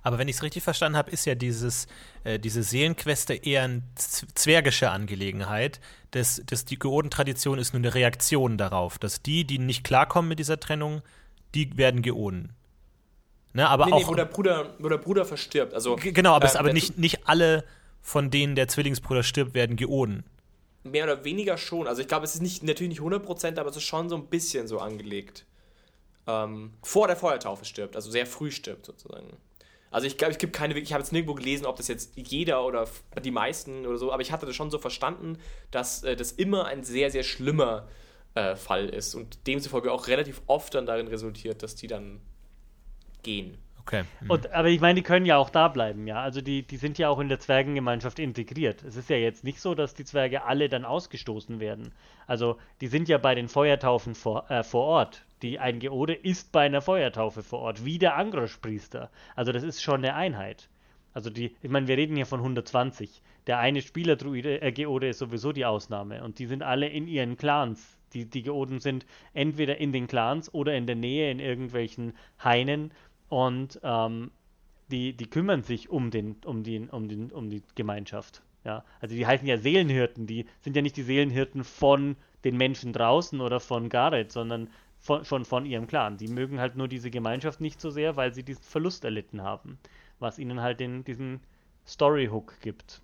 Aber 0.03 0.19
wenn 0.19 0.29
ich 0.29 0.37
es 0.37 0.43
richtig 0.43 0.63
verstanden 0.63 0.97
habe, 0.97 1.11
ist 1.11 1.25
ja 1.25 1.35
dieses, 1.35 1.87
äh, 2.25 2.39
diese 2.39 2.63
Seelenqueste 2.63 3.35
eher 3.35 3.63
eine 3.63 3.83
zwergische 3.95 4.91
Angelegenheit. 4.91 5.81
Das, 6.11 6.43
das, 6.45 6.65
die 6.65 6.79
Geoden-Tradition 6.79 7.59
ist 7.59 7.73
nur 7.73 7.81
eine 7.81 7.95
Reaktion 7.95 8.59
darauf, 8.59 8.99
dass 8.99 9.23
die, 9.23 9.45
die 9.45 9.59
nicht 9.59 9.85
klarkommen 9.85 10.29
mit 10.29 10.39
dieser 10.39 10.61
Trennung, 10.61 11.03
die 11.55 11.77
werden 11.77 12.03
geoden. 12.03 12.53
Ne, 13.53 13.69
aber 13.69 13.87
nee, 13.87 13.93
auch, 13.93 14.01
nee, 14.01 14.07
wo 14.07 14.15
der 14.15 14.27
Bruder, 14.27 14.75
wo 14.81 14.89
der 14.89 14.99
Bruder 14.99 15.25
verstirbt. 15.25 15.73
Also, 15.73 15.97
genau, 15.97 16.35
aber, 16.35 16.47
es, 16.47 16.55
ähm, 16.55 16.61
aber 16.61 16.73
nicht, 16.73 16.99
nicht 16.99 17.27
alle 17.27 17.65
von 18.03 18.31
denen 18.31 18.55
der 18.55 18.69
Zwillingsbruder 18.69 19.23
stirbt, 19.23 19.55
werden 19.55 19.77
geoden. 19.77 20.25
Mehr 20.91 21.05
oder 21.05 21.25
weniger 21.25 21.57
schon. 21.59 21.87
Also 21.87 22.03
ich 22.03 22.09
glaube, 22.09 22.25
es 22.25 22.35
ist 22.35 22.43
nicht, 22.43 22.63
natürlich 22.63 23.01
nicht 23.01 23.03
100%, 23.03 23.59
aber 23.59 23.71
es 23.71 23.77
ist 23.77 23.85
schon 23.85 24.09
so 24.09 24.17
ein 24.17 24.27
bisschen 24.27 24.67
so 24.67 24.79
angelegt. 24.79 25.47
Ähm, 26.27 26.73
vor 26.83 27.07
der 27.07 27.17
Feuertaufe 27.17 27.65
stirbt, 27.65 27.95
also 27.95 28.11
sehr 28.11 28.27
früh 28.27 28.51
stirbt 28.51 28.87
sozusagen. 28.87 29.37
Also 29.91 30.07
ich 30.07 30.19
glaube, 30.19 30.33
es 30.33 30.39
gibt 30.39 30.53
keine, 30.53 30.79
ich 30.79 30.93
habe 30.93 31.03
jetzt 31.03 31.13
nirgendwo 31.13 31.35
gelesen, 31.35 31.65
ob 31.65 31.77
das 31.77 31.89
jetzt 31.89 32.13
jeder 32.17 32.65
oder 32.67 32.89
die 33.25 33.31
meisten 33.31 33.87
oder 33.87 33.97
so, 33.97 34.13
aber 34.13 34.23
ich 34.23 34.33
hatte 34.33 34.45
das 34.45 34.57
schon 34.57 34.71
so 34.71 34.79
verstanden, 34.79 35.39
dass 35.71 36.03
äh, 36.03 36.17
das 36.17 36.33
immer 36.33 36.67
ein 36.67 36.83
sehr, 36.85 37.11
sehr 37.11 37.23
schlimmer 37.23 37.87
äh, 38.35 38.57
Fall 38.57 38.89
ist 38.89 39.15
und 39.15 39.47
demzufolge 39.47 39.93
auch 39.93 40.09
relativ 40.09 40.43
oft 40.47 40.75
dann 40.75 40.87
darin 40.87 41.09
resultiert, 41.09 41.63
dass 41.63 41.77
die 41.77 41.87
dann 41.87 42.21
gehen. 43.23 43.59
Okay. 43.87 44.03
hm. 44.19 44.31
Und, 44.31 44.53
aber 44.53 44.69
ich 44.69 44.81
meine, 44.81 44.97
die 44.97 45.03
können 45.03 45.27
ja 45.27 45.37
auch 45.37 45.49
da 45.49 45.69
bleiben, 45.69 46.09
ja. 46.09 46.21
Also 46.21 46.41
die, 46.41 46.63
die 46.63 46.77
sind 46.77 46.99
ja 46.99 47.09
auch 47.09 47.21
in 47.21 47.29
der 47.29 47.39
Zwergengemeinschaft 47.39 48.19
integriert. 48.19 48.83
Es 48.83 48.97
ist 48.97 49.09
ja 49.09 49.17
jetzt 49.17 49.45
nicht 49.45 49.61
so, 49.61 49.77
dass 49.77 49.95
die 49.95 50.05
Zwerge 50.05 50.43
alle 50.43 50.69
dann 50.69 50.85
ausgestoßen 50.85 51.61
werden. 51.61 51.93
Also 52.27 52.59
die 52.81 52.89
sind 52.89 53.09
ja 53.09 53.19
bei 53.19 53.37
den 53.37 53.49
Feuertaufen 53.49 54.17
vor, 54.17 54.51
äh, 54.51 54.65
vor 54.65 54.85
Ort. 54.85 55.25
Die 55.43 55.61
ein 55.61 55.79
Geode 55.79 56.15
ist 56.15 56.51
bei 56.51 56.67
einer 56.67 56.83
Feuertaufe 56.83 57.45
vor 57.45 57.61
Ort, 57.61 57.85
wie 57.85 57.99
der 57.99 58.17
Angrosch-Priester. 58.17 59.09
Also 59.37 59.53
das 59.53 59.63
ist 59.63 59.81
schon 59.81 60.05
eine 60.05 60.15
Einheit. 60.15 60.69
Also 61.15 61.31
die, 61.31 61.55
ich 61.63 61.71
meine, 61.71 61.87
wir 61.87 61.97
reden 61.97 62.17
hier 62.17 62.27
von 62.27 62.41
120. 62.41 63.23
Der 63.47 63.61
eine 63.61 63.83
Spieler-Druide, 63.83 64.63
äh, 64.63 65.09
ist 65.09 65.19
sowieso 65.19 65.53
die 65.53 65.65
Ausnahme. 65.65 66.25
Und 66.25 66.41
die 66.41 66.47
sind 66.47 66.65
alle 66.65 66.89
in 66.89 67.07
ihren 67.07 67.37
Clans. 67.37 67.97
Die, 68.13 68.25
die 68.25 68.43
Geoden 68.43 68.81
sind 68.81 69.05
entweder 69.35 69.79
in 69.79 69.93
den 69.93 70.07
Clans 70.07 70.53
oder 70.55 70.75
in 70.75 70.87
der 70.87 70.97
Nähe 70.97 71.31
in 71.31 71.39
irgendwelchen 71.39 72.15
Hainen 72.43 72.93
und 73.29 73.81
ähm, 73.83 74.31
die, 74.91 75.13
die 75.15 75.27
kümmern 75.29 75.63
sich 75.63 75.89
um 75.91 76.11
den, 76.11 76.37
um 76.45 76.63
den, 76.63 76.89
um 76.91 77.09
den, 77.09 77.31
um 77.33 77.51
die 77.51 77.63
Gemeinschaft. 77.75 78.43
Ja, 78.65 78.85
also 79.01 79.15
die 79.15 79.27
heißen 79.27 79.47
ja 79.47 79.59
Seelenhirten, 79.59 80.27
die 80.27 80.47
sind 80.61 80.75
ja 80.75 80.83
nicht 80.83 80.97
die 80.97 81.03
Seelenhirten 81.03 81.63
von 81.65 82.17
den 82.45 82.57
Menschen 82.57 82.93
draußen 82.93 83.41
oder 83.41 83.61
von 83.61 83.89
Gareth, 83.89 84.33
sondern 84.33 84.69
von, 84.99 85.25
schon 85.25 85.45
von 85.45 85.67
ihrem 85.67 85.87
Clan. 85.87 86.17
Die 86.17 86.27
mögen 86.29 86.59
halt 86.59 86.77
nur 86.77 86.89
diese 86.89 87.11
Gemeinschaft 87.11 87.61
nicht 87.61 87.81
so 87.81 87.91
sehr, 87.91 88.17
weil 88.17 88.35
sie 88.35 88.43
diesen 88.43 88.63
Verlust 88.63 89.05
erlitten 89.05 89.43
haben, 89.43 89.79
was 90.19 90.39
ihnen 90.39 90.61
halt 90.61 90.81
den, 90.81 91.05
diesen 91.05 91.41
Story-Hook 91.87 92.61
gibt. 92.61 93.01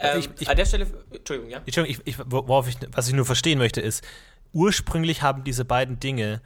Ähm, 0.00 0.18
ich- 0.20 0.30
ich- 0.42 0.48
an 0.48 0.56
der 0.56 0.64
Stelle, 0.66 0.86
Entschuldigung, 1.12 1.50
ja? 1.50 1.58
Entschuldigung, 1.64 2.02
ich, 2.04 2.18
ich, 2.18 2.24
worauf 2.26 2.68
ich, 2.68 2.76
was 2.92 3.08
ich 3.08 3.14
nur 3.14 3.24
verstehen 3.24 3.58
möchte, 3.58 3.80
ist, 3.80 4.04
ursprünglich 4.52 5.22
haben 5.22 5.44
diese 5.44 5.64
beiden 5.64 6.00
Dinge, 6.00 6.40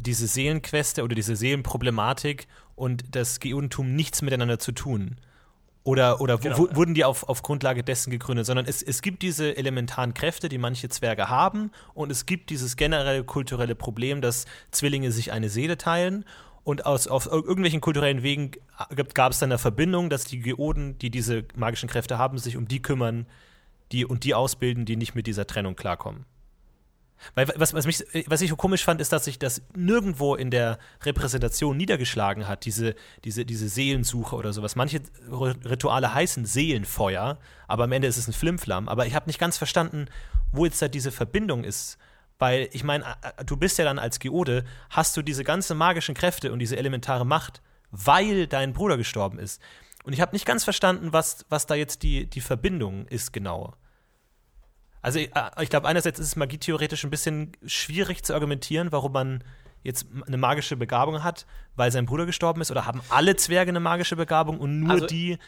diese 0.00 0.26
Seelenqueste 0.26 1.02
oder 1.02 1.14
diese 1.14 1.36
Seelenproblematik 1.36 2.46
und 2.74 3.04
das 3.16 3.40
Geodentum 3.40 3.94
nichts 3.94 4.22
miteinander 4.22 4.58
zu 4.58 4.72
tun. 4.72 5.16
Oder, 5.84 6.20
oder 6.20 6.38
Genau. 6.38 6.58
wu- 6.58 6.68
wurden 6.74 6.94
die 6.94 7.04
auf, 7.04 7.28
auf 7.28 7.42
Grundlage 7.42 7.84
dessen 7.84 8.10
gegründet, 8.10 8.44
sondern 8.44 8.66
es, 8.66 8.82
es 8.82 9.02
gibt 9.02 9.22
diese 9.22 9.56
elementaren 9.56 10.14
Kräfte, 10.14 10.48
die 10.48 10.58
manche 10.58 10.88
Zwerge 10.88 11.28
haben, 11.28 11.70
und 11.94 12.10
es 12.10 12.26
gibt 12.26 12.50
dieses 12.50 12.76
generelle 12.76 13.22
kulturelle 13.22 13.76
Problem, 13.76 14.20
dass 14.20 14.46
Zwillinge 14.72 15.12
sich 15.12 15.30
eine 15.32 15.48
Seele 15.48 15.78
teilen. 15.78 16.24
Und 16.64 16.84
aus, 16.84 17.06
auf 17.06 17.26
irgendwelchen 17.26 17.80
kulturellen 17.80 18.24
Wegen 18.24 18.50
gab 19.14 19.30
es 19.30 19.38
dann 19.38 19.52
eine 19.52 19.58
Verbindung, 19.58 20.10
dass 20.10 20.24
die 20.24 20.40
Geoden, 20.40 20.98
die 20.98 21.10
diese 21.10 21.44
magischen 21.54 21.88
Kräfte 21.88 22.18
haben, 22.18 22.38
sich 22.38 22.56
um 22.56 22.66
die 22.66 22.82
kümmern, 22.82 23.26
die 23.92 24.04
und 24.04 24.24
die 24.24 24.34
ausbilden, 24.34 24.84
die 24.86 24.96
nicht 24.96 25.14
mit 25.14 25.28
dieser 25.28 25.46
Trennung 25.46 25.76
klarkommen. 25.76 26.24
Weil 27.34 27.48
was, 27.56 27.74
was, 27.74 27.86
mich, 27.86 28.04
was 28.26 28.40
ich 28.40 28.50
so 28.50 28.56
komisch 28.56 28.84
fand, 28.84 29.00
ist, 29.00 29.12
dass 29.12 29.24
sich 29.24 29.38
das 29.38 29.62
nirgendwo 29.74 30.34
in 30.34 30.50
der 30.50 30.78
Repräsentation 31.02 31.76
niedergeschlagen 31.76 32.48
hat, 32.48 32.64
diese, 32.64 32.94
diese, 33.24 33.44
diese 33.44 33.68
Seelensuche 33.68 34.36
oder 34.36 34.52
sowas. 34.52 34.76
Manche 34.76 35.00
Rituale 35.30 36.12
heißen 36.12 36.44
Seelenfeuer, 36.44 37.38
aber 37.68 37.84
am 37.84 37.92
Ende 37.92 38.08
ist 38.08 38.16
es 38.16 38.28
ein 38.28 38.32
Flimflam. 38.32 38.88
Aber 38.88 39.06
ich 39.06 39.14
habe 39.14 39.26
nicht 39.26 39.38
ganz 39.38 39.58
verstanden, 39.58 40.06
wo 40.52 40.64
jetzt 40.64 40.80
da 40.80 40.88
diese 40.88 41.12
Verbindung 41.12 41.64
ist. 41.64 41.98
Weil 42.38 42.68
ich 42.72 42.84
meine, 42.84 43.04
du 43.46 43.56
bist 43.56 43.78
ja 43.78 43.84
dann 43.84 43.98
als 43.98 44.18
Geode, 44.18 44.64
hast 44.90 45.16
du 45.16 45.22
diese 45.22 45.42
ganzen 45.42 45.78
magischen 45.78 46.14
Kräfte 46.14 46.52
und 46.52 46.58
diese 46.58 46.76
elementare 46.76 47.24
Macht, 47.24 47.62
weil 47.90 48.46
dein 48.46 48.74
Bruder 48.74 48.98
gestorben 48.98 49.38
ist. 49.38 49.60
Und 50.04 50.12
ich 50.12 50.20
habe 50.20 50.32
nicht 50.34 50.46
ganz 50.46 50.62
verstanden, 50.62 51.12
was, 51.12 51.46
was 51.48 51.66
da 51.66 51.74
jetzt 51.74 52.02
die, 52.02 52.28
die 52.28 52.40
Verbindung 52.40 53.06
ist 53.08 53.32
genau. 53.32 53.74
Also 55.06 55.20
ich, 55.20 55.30
ich 55.60 55.70
glaube, 55.70 55.86
einerseits 55.86 56.18
ist 56.18 56.26
es 56.26 56.34
magietheoretisch 56.36 57.04
ein 57.04 57.10
bisschen 57.10 57.52
schwierig 57.64 58.24
zu 58.24 58.34
argumentieren, 58.34 58.90
warum 58.90 59.12
man 59.12 59.44
jetzt 59.84 60.06
eine 60.26 60.36
magische 60.36 60.76
Begabung 60.76 61.22
hat, 61.22 61.46
weil 61.76 61.92
sein 61.92 62.06
Bruder 62.06 62.26
gestorben 62.26 62.60
ist? 62.60 62.72
Oder 62.72 62.86
haben 62.86 63.00
alle 63.08 63.36
Zwerge 63.36 63.68
eine 63.70 63.78
magische 63.78 64.16
Begabung 64.16 64.58
und 64.58 64.80
nur 64.80 64.90
Also- 64.90 65.06
die, 65.06 65.38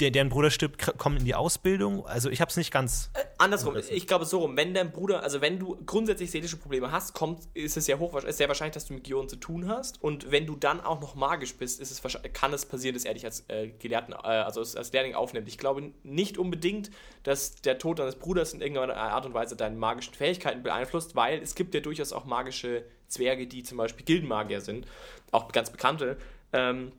der, 0.00 0.10
deren 0.10 0.28
Bruder 0.28 0.50
stirbt, 0.50 0.98
kommen 0.98 1.16
in 1.16 1.24
die 1.24 1.34
Ausbildung? 1.34 2.06
Also 2.06 2.30
ich 2.30 2.40
habe 2.40 2.50
es 2.50 2.56
nicht 2.56 2.70
ganz. 2.70 3.10
Andersrum, 3.38 3.76
ich 3.76 4.06
glaube 4.06 4.24
so 4.24 4.40
rum, 4.40 4.56
wenn 4.56 4.74
dein 4.74 4.92
Bruder, 4.92 5.22
also 5.22 5.40
wenn 5.40 5.58
du 5.58 5.76
grundsätzlich 5.86 6.30
seelische 6.30 6.56
Probleme 6.56 6.92
hast, 6.92 7.14
kommt, 7.14 7.48
ist 7.54 7.76
es 7.76 7.86
ja 7.86 7.98
hochwahrscheinlich, 7.98 8.30
ist 8.30 8.38
sehr 8.38 8.48
wahrscheinlich, 8.48 8.74
dass 8.74 8.86
du 8.86 8.94
mit 8.94 9.04
Gionen 9.04 9.28
zu 9.28 9.36
tun 9.36 9.68
hast. 9.68 10.02
Und 10.02 10.30
wenn 10.30 10.46
du 10.46 10.56
dann 10.56 10.80
auch 10.80 11.00
noch 11.00 11.14
magisch 11.14 11.54
bist, 11.56 11.80
ist 11.80 11.90
es 11.90 12.02
kann 12.32 12.52
es 12.52 12.66
passieren, 12.66 12.94
dass 12.94 13.04
er 13.04 13.14
dich 13.14 13.24
als 13.24 13.44
äh, 13.48 13.68
Gelehrten, 13.78 14.12
äh, 14.12 14.16
also 14.16 14.60
als, 14.60 14.76
als 14.76 14.92
Lehrling 14.92 15.14
aufnimmt. 15.14 15.48
Ich 15.48 15.58
glaube 15.58 15.92
nicht 16.02 16.38
unbedingt, 16.38 16.90
dass 17.22 17.56
der 17.56 17.78
Tod 17.78 17.98
deines 17.98 18.16
Bruders 18.16 18.52
in 18.52 18.60
irgendeiner 18.60 18.96
Art 18.96 19.26
und 19.26 19.34
Weise 19.34 19.56
deine 19.56 19.76
magischen 19.76 20.14
Fähigkeiten 20.14 20.62
beeinflusst, 20.62 21.16
weil 21.16 21.40
es 21.40 21.54
gibt 21.54 21.74
ja 21.74 21.80
durchaus 21.80 22.12
auch 22.12 22.24
magische 22.24 22.84
Zwerge, 23.08 23.46
die 23.46 23.62
zum 23.62 23.78
Beispiel 23.78 24.04
Gildenmagier 24.04 24.60
sind, 24.60 24.86
auch 25.32 25.50
ganz 25.52 25.70
bekannte. 25.70 26.16
Ähm, 26.52 26.92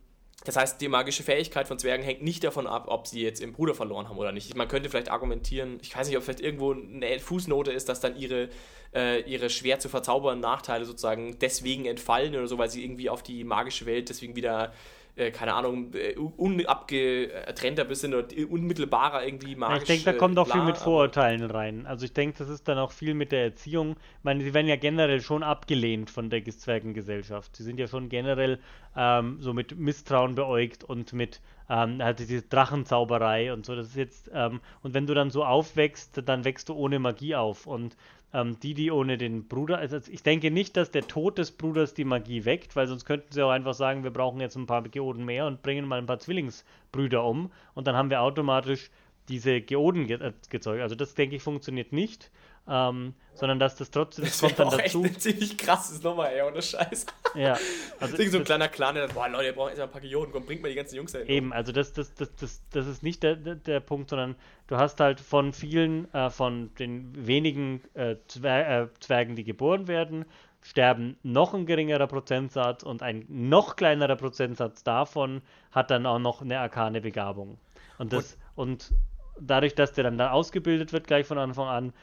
das 0.44 0.56
heißt, 0.56 0.80
die 0.80 0.88
magische 0.88 1.24
Fähigkeit 1.24 1.68
von 1.68 1.80
Zwergen 1.80 2.06
hängt 2.06 2.22
nicht 2.22 2.44
davon 2.44 2.68
ab, 2.68 2.86
ob 2.88 3.08
sie 3.08 3.22
jetzt 3.22 3.42
ihren 3.42 3.54
Bruder 3.54 3.74
verloren 3.74 4.08
haben 4.08 4.18
oder 4.18 4.32
nicht. 4.32 4.56
Man 4.56 4.68
könnte 4.68 4.90
vielleicht 4.90 5.10
argumentieren, 5.10 5.80
ich 5.82 5.96
weiß 5.96 6.08
nicht, 6.08 6.16
ob 6.16 6.24
vielleicht 6.24 6.42
irgendwo 6.42 6.74
eine 6.74 7.20
Fußnote 7.20 7.72
ist, 7.72 7.90
dass 7.90 8.00
dann 8.00 8.16
ihre, 8.16 8.50
äh, 8.94 9.22
ihre 9.22 9.50
schwer 9.50 9.80
zu 9.80 9.90
verzaubernden 9.90 10.42
Nachteile 10.42 10.86
sozusagen 10.86 11.38
deswegen 11.40 11.86
entfallen 11.86 12.36
oder 12.36 12.48
so, 12.48 12.58
weil 12.58 12.70
sie 12.70 12.84
irgendwie 12.84 13.10
auf 13.10 13.24
die 13.24 13.44
magische 13.44 13.88
Welt 13.88 14.10
deswegen 14.10 14.36
wieder, 14.36 14.74
äh, 15.18 15.32
keine 15.32 15.54
Ahnung, 15.54 15.94
äh, 15.94 16.16
unabgetrennter 16.16 17.86
bis 17.86 18.02
sind 18.02 18.14
oder 18.14 18.28
unmittelbarer 18.50 19.26
irgendwie 19.26 19.56
magisch. 19.56 19.82
ich 19.82 19.88
denke, 19.88 20.06
da 20.06 20.14
kommt 20.14 20.38
auch 20.38 20.48
viel 20.48 20.64
mit 20.64 20.78
Vorurteilen 20.78 21.50
rein. 21.50 21.86
Also 21.88 22.06
ich 22.06 22.14
denke, 22.14 22.38
das 22.38 22.50
ist 22.50 22.68
dann 22.68 22.78
auch 22.78 22.92
viel 22.92 23.14
mit 23.16 23.32
der 23.32 23.44
Erziehung. 23.44 23.92
Ich 23.92 24.24
meine, 24.24 24.44
sie 24.44 24.54
werden 24.54 24.68
ja 24.68 24.76
generell 24.76 25.22
schon 25.22 25.44
abgelehnt 25.44 26.12
von 26.12 26.30
der 26.30 26.44
Zwergengesellschaft. 26.46 27.56
Sie 27.56 27.64
sind 27.64 27.80
ja 27.80 27.88
schon 27.88 28.10
generell 28.10 28.60
ähm, 28.96 29.38
so 29.42 29.54
mit 29.54 29.78
Misstrauen 29.78 30.36
beäugt 30.36 30.84
und 30.84 31.14
mit 31.14 31.42
ähm, 31.70 32.02
halt 32.02 32.20
diese 32.20 32.44
Drachenzauberei 32.44 33.52
und 33.54 33.66
so. 33.66 33.76
Das 33.76 33.88
ist 33.88 33.96
jetzt, 33.96 34.32
ähm, 34.34 34.62
und 34.84 34.94
wenn 34.94 35.08
du 35.08 35.14
dann 35.14 35.32
so 35.32 35.44
aufwächst, 35.44 36.22
dann 36.26 36.46
wächst 36.46 36.70
du 36.70 36.76
ohne 36.76 37.00
Magie 37.00 37.36
auf. 37.36 37.68
Und 37.68 37.98
ähm, 38.34 38.60
die, 38.60 38.74
die 38.74 38.92
ohne 38.92 39.18
den 39.18 39.48
Bruder, 39.48 39.78
also 39.78 39.98
ich 40.10 40.24
denke 40.24 40.52
nicht, 40.52 40.78
dass 40.78 40.92
der 40.92 41.08
Tod 41.08 41.38
des 41.38 41.52
Bruders 41.52 41.94
die 41.94 42.04
Magie 42.04 42.46
weckt, 42.46 42.76
weil 42.76 42.88
sonst 42.88 43.06
könnten 43.06 43.32
sie 43.32 43.42
auch 43.44 43.52
einfach 43.52 43.74
sagen, 43.74 44.04
wir 44.04 44.12
brauchen 44.12 44.42
jetzt 44.42 44.56
ein 44.56 44.68
paar 44.68 44.84
Geoden 44.84 45.26
mehr 45.26 45.46
und 45.48 45.62
bringen 45.62 45.88
mal 45.88 46.00
ein 46.00 46.06
paar 46.06 46.20
Zwillingsbrüder 46.20 47.24
um 47.24 47.52
und 47.74 47.88
dann 47.88 47.96
haben 47.96 48.10
wir 48.10 48.22
automatisch 48.22 48.92
diese 49.30 49.62
Geoden 49.62 50.08
ge 50.08 50.22
äh, 50.22 50.34
gezeugt. 50.50 50.82
Also 50.82 50.96
das 50.96 51.14
denke 51.14 51.36
ich 51.36 51.44
funktioniert 51.44 51.92
nicht, 51.92 52.32
ähm, 52.70 53.14
sondern 53.34 53.60
dass 53.60 53.76
das 53.76 53.92
trotzdem, 53.92 54.26
das 54.26 54.40
kommt 54.40 54.58
dann 54.58 54.68
auch 54.68 54.80
echt 54.80 54.88
dazu. 54.88 55.04
eine 55.04 55.18
ziemlich 55.18 55.58
krasses 55.58 56.02
Nummer, 56.02 56.30
ey, 56.32 56.42
ohne 56.42 56.62
Scheiß. 56.62 57.06
Ja, 57.36 57.58
also 58.00 58.18
Irgend 58.18 58.32
so 58.32 58.38
ein 58.40 58.44
kleiner 58.44 58.68
Clan, 58.68 58.96
der 58.96 59.04
sagt, 59.04 59.16
boah, 59.16 59.30
Leute, 59.30 59.46
ihr 59.46 59.54
braucht 59.54 59.70
erstmal 59.70 59.88
ein 59.88 59.92
paar 59.92 60.02
Gioden, 60.02 60.32
komm, 60.32 60.46
bringt 60.46 60.62
mal 60.62 60.70
die 60.70 60.76
ganzen 60.76 60.96
Jungs 60.96 61.12
da 61.12 61.20
hin. 61.20 61.28
Eben, 61.28 61.54
also 61.54 61.72
das, 61.72 61.94
das, 61.94 62.14
das, 62.16 62.34
das, 62.36 62.62
das 62.72 62.88
ist 62.88 63.04
nicht 63.04 63.24
der, 63.24 63.36
der, 63.36 63.80
Punkt, 63.80 64.10
sondern 64.10 64.36
du 64.68 64.78
hast 64.78 65.00
halt 65.00 65.20
von 65.20 65.54
vielen, 65.54 66.12
äh, 66.14 66.30
von 66.30 66.74
den 66.76 67.28
wenigen 67.28 67.82
äh, 67.94 68.16
Zwer 68.28 68.82
äh, 68.82 68.88
Zwergen, 69.00 69.36
die 69.36 69.44
geboren 69.44 69.88
werden, 69.88 70.26
sterben 70.62 71.18
noch 71.24 71.54
ein 71.54 71.66
geringerer 71.66 72.08
Prozentsatz 72.08 72.84
und 72.84 73.04
ein 73.04 73.26
noch 73.30 73.76
kleinerer 73.76 74.16
Prozentsatz 74.16 74.84
davon 74.84 75.42
hat 75.72 75.92
dann 75.92 76.06
auch 76.06 76.20
noch 76.20 76.42
eine 76.42 76.60
arkane 76.60 77.02
Begabung. 77.02 77.60
Und 78.00 78.14
das 78.14 78.38
und 78.56 78.94
dadurch, 79.40 79.76
dass 79.76 79.94
der 79.94 80.04
dann 80.04 80.18
da 80.18 80.32
ausgebildet 80.32 80.94
wird 80.94 81.08
gleich 81.08 81.26
von 81.26 81.38
Anfang 81.38 81.68
an, 81.68 81.94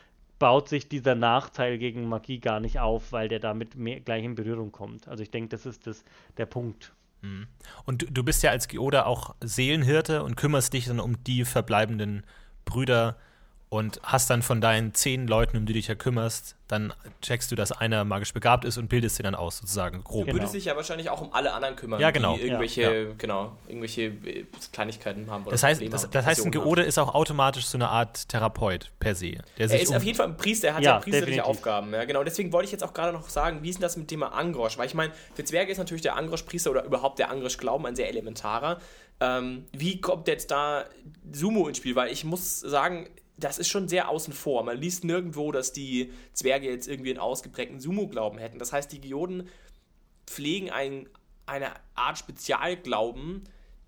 baut 0.45 0.69
sich 0.69 0.91
dieser 0.91 1.15
Nachteil 1.15 1.79
gegen 1.79 2.07
Magie 2.07 2.39
gar 2.39 2.61
nicht 2.61 2.79
auf, 2.79 3.13
weil 3.13 3.29
der 3.29 3.41
damit 3.41 3.77
mehr, 3.77 4.01
gleich 4.01 4.23
in 4.23 4.35
Berührung 4.35 4.73
kommt. 4.73 5.09
Also 5.09 5.23
ich 5.23 5.31
denke, 5.31 5.49
das 5.49 5.65
ist 5.65 5.87
das, 5.87 6.05
der 6.37 6.45
Punkt. 6.45 6.93
Und 7.87 8.07
du, 8.11 8.23
bist 8.23 8.43
ja 8.43 8.51
als 8.51 8.69
Geoda 8.69 9.07
auch 9.07 9.35
Seelenhirte 9.41 10.23
und 10.23 10.37
kümmerst 10.37 10.75
dich 10.75 10.85
dann 10.85 11.01
um 11.01 11.25
die 11.25 11.47
verbleibenden 11.47 12.27
Brüder 12.67 13.17
und 13.75 13.99
hast 14.05 14.31
dann 14.31 14.43
von 14.43 14.61
deinen 14.61 14.95
zehn 14.95 15.27
Leuten, 15.27 15.57
um 15.57 15.67
die 15.67 15.73
du 15.73 15.79
dich 15.81 15.89
ja 15.89 15.97
kümmerst, 15.97 16.55
dann 16.69 16.93
checkst 17.23 17.51
du, 17.51 17.57
dass 17.57 17.73
einer 17.73 18.05
magisch 18.05 18.33
begabt 18.33 18.65
ist 18.65 18.79
und 18.79 18.87
bildest 18.87 19.19
den 19.19 19.25
dann 19.25 19.35
aus, 19.35 19.59
sozusagen, 19.59 20.05
grob. 20.05 20.27
Genau. 20.27 20.37
würde 20.39 20.47
sich 20.47 20.67
ja 20.67 20.77
wahrscheinlich 20.77 21.11
auch 21.11 21.21
um 21.21 21.35
alle 21.35 21.53
anderen 21.53 21.75
kümmern, 21.75 22.01
Ja, 22.01 22.13
genau. 22.13 22.37
die 22.37 22.43
irgendwelche, 22.43 22.83
Ja. 22.83 23.13
genau, 23.19 23.57
irgendwelche 23.67 24.03
äh, 24.03 24.47
Kleinigkeiten 24.73 25.29
haben. 25.29 25.43
Oder 25.43 25.51
Das 25.51 25.65
heißt, 25.65 25.83
das, 25.93 26.09
das 26.09 26.25
heißt, 26.25 26.45
ein 26.47 26.53
Geode 26.53 26.83
ist 26.83 26.99
auch 26.99 27.17
automatisch 27.17 27.67
so 27.67 27.77
eine 27.77 27.89
Art 27.89 28.29
Therapeut 28.29 28.93
per 29.01 29.17
se. 29.17 29.33
Der 29.33 29.43
Er 29.59 29.69
sich 29.69 29.83
ist 29.83 29.89
um, 29.89 29.97
auf 29.97 30.05
jeden 30.05 30.17
Fall 30.17 30.29
ein 30.29 30.37
Priester, 30.37 30.69
er 30.69 30.75
hat 30.77 30.83
Ja, 30.85 30.93
ja, 30.93 30.99
priesterliche 31.01 31.27
definitiv. 31.39 31.51
Aufgaben. 31.51 31.93
Ja, 31.93 32.05
genau. 32.05 32.23
Deswegen 32.23 32.53
wollte 32.53 32.67
ich 32.67 32.73
jetzt 32.73 32.85
auch 32.85 32.95
gerade 32.95 33.13
noch 33.13 33.29
sagen, 33.29 33.59
wie 33.65 33.71
ist 33.71 33.79
denn 33.79 33.83
das 33.83 33.97
mit 33.97 34.07
dem 34.07 34.09
Thema 34.09 34.29
Angrosch? 34.35 34.79
Weil 34.79 34.87
ich 34.87 34.95
meine, 34.95 35.13
für 35.35 35.43
Zwerge 35.45 35.73
ist 35.73 35.79
natürlich 35.79 36.03
der 36.03 36.15
Angrosch-Priester 36.15 36.71
oder 36.71 36.85
überhaupt 36.85 37.19
der 37.19 37.29
Angrosch-Glauben 37.31 37.85
ein 37.87 37.97
sehr 37.97 38.09
elementarer. 38.09 38.79
Ähm, 39.21 39.65
wie 39.73 40.01
kommt 40.01 40.29
jetzt 40.29 40.51
da 40.53 40.85
Sumo 41.33 41.67
ins 41.67 41.79
Spiel? 41.79 41.97
Weil 41.97 42.13
ich 42.13 42.25
muss 42.25 42.61
sagen, 42.61 43.09
das 43.37 43.59
ist 43.59 43.69
schon 43.69 43.89
sehr 43.89 44.09
außen 44.09 44.33
vor. 44.33 44.63
Man 44.63 44.79
liest 44.79 45.05
nirgendwo, 45.05 45.51
dass 45.51 45.73
die 45.73 46.13
Zwerge 46.33 46.69
jetzt 46.69 46.89
irgendwie 46.89 47.11
einen 47.11 47.19
ausgeprägten 47.19 47.81
Sumo-Glauben 47.81 48.39
hätten. 48.39 48.59
Das 48.59 48.73
heißt, 48.73 48.93
die 48.93 49.01
Geoden 49.01 49.49
pflegen 50.27 50.71
ein, 50.71 51.09
eine 51.47 51.73
Art 51.95 52.19
Spezialglauben, 52.19 53.45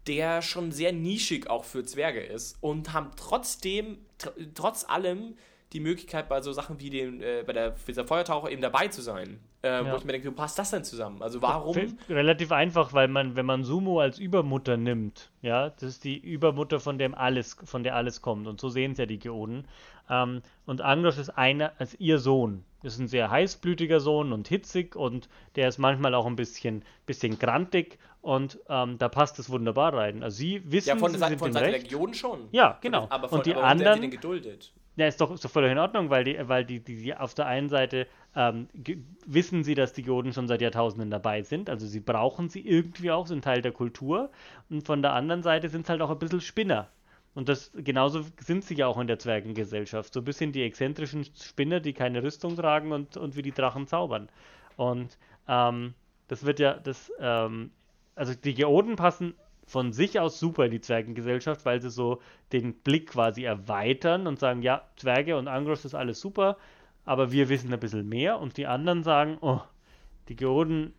der 0.07 0.42
schon 0.42 0.72
sehr 0.72 0.92
nischig 0.92 1.49
auch 1.49 1.64
für 1.64 1.84
Zwerge 1.84 2.20
ist 2.20 2.57
und 2.61 2.92
haben 2.92 3.11
trotzdem, 3.16 3.99
tr 4.18 4.32
trotz 4.55 4.84
allem, 4.84 5.36
die 5.77 5.81
Möglichkeit 5.81 6.29
bei 6.29 6.41
so 6.41 6.53
Sachen 6.53 6.81
wie 6.81 6.91
dem, 6.91 7.20
äh, 7.20 7.43
bei 7.47 7.53
der, 7.53 7.74
dieser 7.87 8.07
Feuertaucher 8.07 8.51
eben 8.51 8.62
dabei 8.62 8.89
zu 8.89 9.03
sein. 9.03 9.39
Äh, 9.62 9.83
Wo 9.83 9.89
Ja. 9.89 9.97
ich 9.97 10.05
mir 10.05 10.12
denke, 10.12 10.29
wie 10.29 10.35
passt 10.35 10.59
das 10.59 10.70
denn 10.70 10.85
zusammen? 10.85 11.22
Also 11.22 11.43
warum? 11.43 11.77
Relativ 12.09 12.51
einfach, 12.53 12.93
weil 12.93 13.09
man, 13.09 13.37
wenn 13.37 13.47
man 13.47 13.62
Sumo 13.64 14.01
als 14.01 14.18
Übermutter 14.18 14.77
nimmt, 14.77 15.31
ja, 15.43 15.70
das 15.70 15.83
ist 15.85 16.05
die 16.05 16.16
Übermutter, 16.18 16.81
von 16.81 16.99
dem 16.99 17.14
alles, 17.14 17.57
von 17.64 17.83
der 17.83 17.95
alles 17.95 18.22
kommt. 18.22 18.47
Und 18.47 18.61
so 18.61 18.68
sehen 18.68 18.93
es 18.93 18.99
ja 18.99 19.07
die 19.07 19.18
Geoden. 19.18 19.66
Ähm, 20.09 20.41
und 20.64 20.81
Anglos 20.81 21.18
ist 21.18 21.31
einer, 21.31 21.72
als 21.79 21.95
ihr 22.01 22.18
Sohn. 22.18 22.64
Ist 22.83 22.99
ein 23.01 23.09
sehr 23.09 23.31
heißblütiger 23.31 23.99
Sohn 24.01 24.33
und 24.33 24.47
hitzig 24.49 24.95
und 24.97 25.29
der 25.57 25.68
ist 25.68 25.79
manchmal 25.79 26.14
auch 26.14 26.27
ein 26.27 26.37
bisschen, 26.37 26.85
bisschen 27.05 27.37
grantig 27.39 27.99
und 28.22 28.61
ähm, 28.68 28.97
da 28.99 29.09
passt 29.09 29.39
es 29.41 29.51
wunderbar 29.51 29.93
rein. 29.95 30.22
Also 30.22 30.37
sie 30.37 30.62
wissen, 30.70 30.91
ja, 30.91 30.97
von, 30.97 31.11
sie 31.11 31.18
Seite- 31.18 31.31
sind 31.31 31.39
von 31.41 31.53
Seite 31.53 31.64
der 31.66 31.74
Recht. 31.74 31.89
Geoden 31.89 32.14
schon. 32.14 32.49
Ja, 32.53 32.79
genau. 32.81 33.07
Aber 33.11 33.29
von, 33.29 33.39
und 33.39 33.47
die 33.47 33.55
aber 33.55 33.64
anderen, 33.64 33.95
sie 33.97 34.01
denn 34.03 34.11
geduldet? 34.11 34.72
Ja, 34.97 35.07
ist 35.07 35.20
doch, 35.20 35.30
ist 35.30 35.47
völlig 35.47 35.72
in 35.72 35.78
Ordnung, 35.78 36.09
weil 36.09 36.24
die, 36.24 36.38
weil 36.49 36.64
die, 36.64 36.80
die, 36.80 36.97
die 36.97 37.14
auf 37.14 37.34
der 37.34 37.47
einen 37.47 37.68
Seite 37.68 38.07
ähm, 38.34 38.68
wissen 39.26 39.62
sie, 39.62 39.74
dass 39.74 39.92
die 39.92 40.03
Geoden 40.03 40.32
schon 40.32 40.49
seit 40.49 40.62
Jahrtausenden 40.62 41.11
dabei 41.11 41.42
sind, 41.42 41.68
also 41.68 41.86
sie 41.86 42.01
brauchen 42.01 42.49
sie 42.49 42.61
irgendwie 42.61 43.11
auch, 43.11 43.26
sind 43.26 43.44
Teil 43.44 43.61
der 43.61 43.72
Kultur. 43.72 44.30
Und 44.70 44.86
von 44.86 45.03
der 45.03 45.12
anderen 45.12 45.42
Seite 45.42 45.68
sind 45.68 45.82
es 45.82 45.90
halt 45.90 46.01
auch 46.01 46.11
ein 46.11 46.18
bisschen 46.18 46.40
Spinner. 46.40 46.88
Und 47.34 47.51
das 47.51 47.70
genauso 47.74 48.24
sind 48.40 48.64
sie 48.64 48.74
ja 48.74 48.86
auch 48.86 48.99
in 48.99 49.07
der 49.07 49.18
Zwergengesellschaft. 49.18 50.14
So 50.14 50.20
ein 50.20 50.24
bisschen 50.24 50.53
die 50.53 50.62
exzentrischen 50.62 51.24
Spinner, 51.24 51.80
die 51.80 51.92
keine 51.92 52.22
Rüstung 52.22 52.57
tragen 52.57 52.92
und, 52.92 53.18
und 53.18 53.36
wie 53.36 53.42
die 53.42 53.53
Drachen 53.53 53.86
zaubern. 53.86 54.30
Und 54.76 55.18
ähm, 55.47 55.92
das 56.28 56.47
wird 56.47 56.59
ja, 56.59 56.72
das, 56.74 57.12
ähm, 57.20 57.70
also 58.14 58.32
die 58.34 58.55
Geoden 58.55 58.97
passen 58.97 59.34
von 59.66 59.92
sich 59.92 60.20
aus 60.20 60.38
super 60.38 60.68
die 60.68 60.80
Zwergengesellschaft, 60.80 61.64
weil 61.64 61.82
sie 61.82 61.90
so 61.90 62.20
den 62.52 62.74
Blick 62.74 63.10
quasi 63.10 63.44
erweitern 63.44 64.26
und 64.26 64.38
sagen, 64.38 64.62
ja, 64.62 64.88
Zwerge 64.96 65.36
und 65.36 65.48
Angros 65.48 65.84
ist 65.84 65.94
alles 65.94 66.20
super, 66.20 66.56
aber 67.04 67.32
wir 67.32 67.48
wissen 67.48 67.72
ein 67.72 67.80
bisschen 67.80 68.08
mehr 68.08 68.38
und 68.38 68.56
die 68.56 68.66
anderen 68.66 69.02
sagen, 69.02 69.38
oh, 69.40 69.60
die 70.28 70.36
Geoden, 70.36 70.92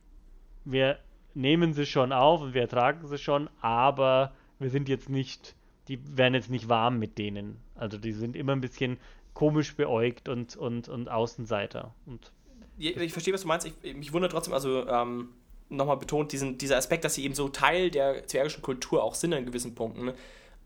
wir 0.65 0.99
nehmen 1.33 1.73
sie 1.73 1.85
schon 1.85 2.11
auf 2.11 2.41
und 2.41 2.53
wir 2.53 2.61
ertragen 2.61 3.07
sie 3.07 3.17
schon, 3.17 3.49
aber 3.61 4.33
wir 4.59 4.69
sind 4.69 4.89
jetzt 4.89 5.09
nicht, 5.09 5.55
die 5.87 5.99
werden 6.17 6.33
jetzt 6.33 6.49
nicht 6.49 6.67
warm 6.67 6.99
mit 6.99 7.17
denen. 7.17 7.57
Also 7.75 7.97
die 7.97 8.11
sind 8.11 8.35
immer 8.35 8.53
ein 8.53 8.61
bisschen 8.61 8.97
komisch 9.33 9.75
beäugt 9.75 10.27
und, 10.29 10.57
und, 10.57 10.89
und 10.89 11.09
Außenseiter. 11.09 11.93
Und 12.05 12.31
Ich 12.77 13.13
verstehe, 13.13 13.33
was 13.33 13.41
du 13.41 13.47
meinst. 13.47 13.71
Ich, 13.81 13.95
mich 13.95 14.11
wundert 14.11 14.31
trotzdem, 14.31 14.53
also 14.53 14.87
ähm, 14.87 15.29
nochmal 15.69 15.97
betont, 15.97 16.31
diesen, 16.31 16.57
dieser 16.57 16.77
Aspekt, 16.77 17.03
dass 17.03 17.15
sie 17.15 17.23
eben 17.23 17.35
so 17.35 17.49
Teil 17.49 17.91
der 17.91 18.25
zwergischen 18.27 18.61
Kultur 18.61 19.03
auch 19.03 19.15
sind 19.15 19.33
an 19.33 19.45
gewissen 19.45 19.75
Punkten, 19.75 20.13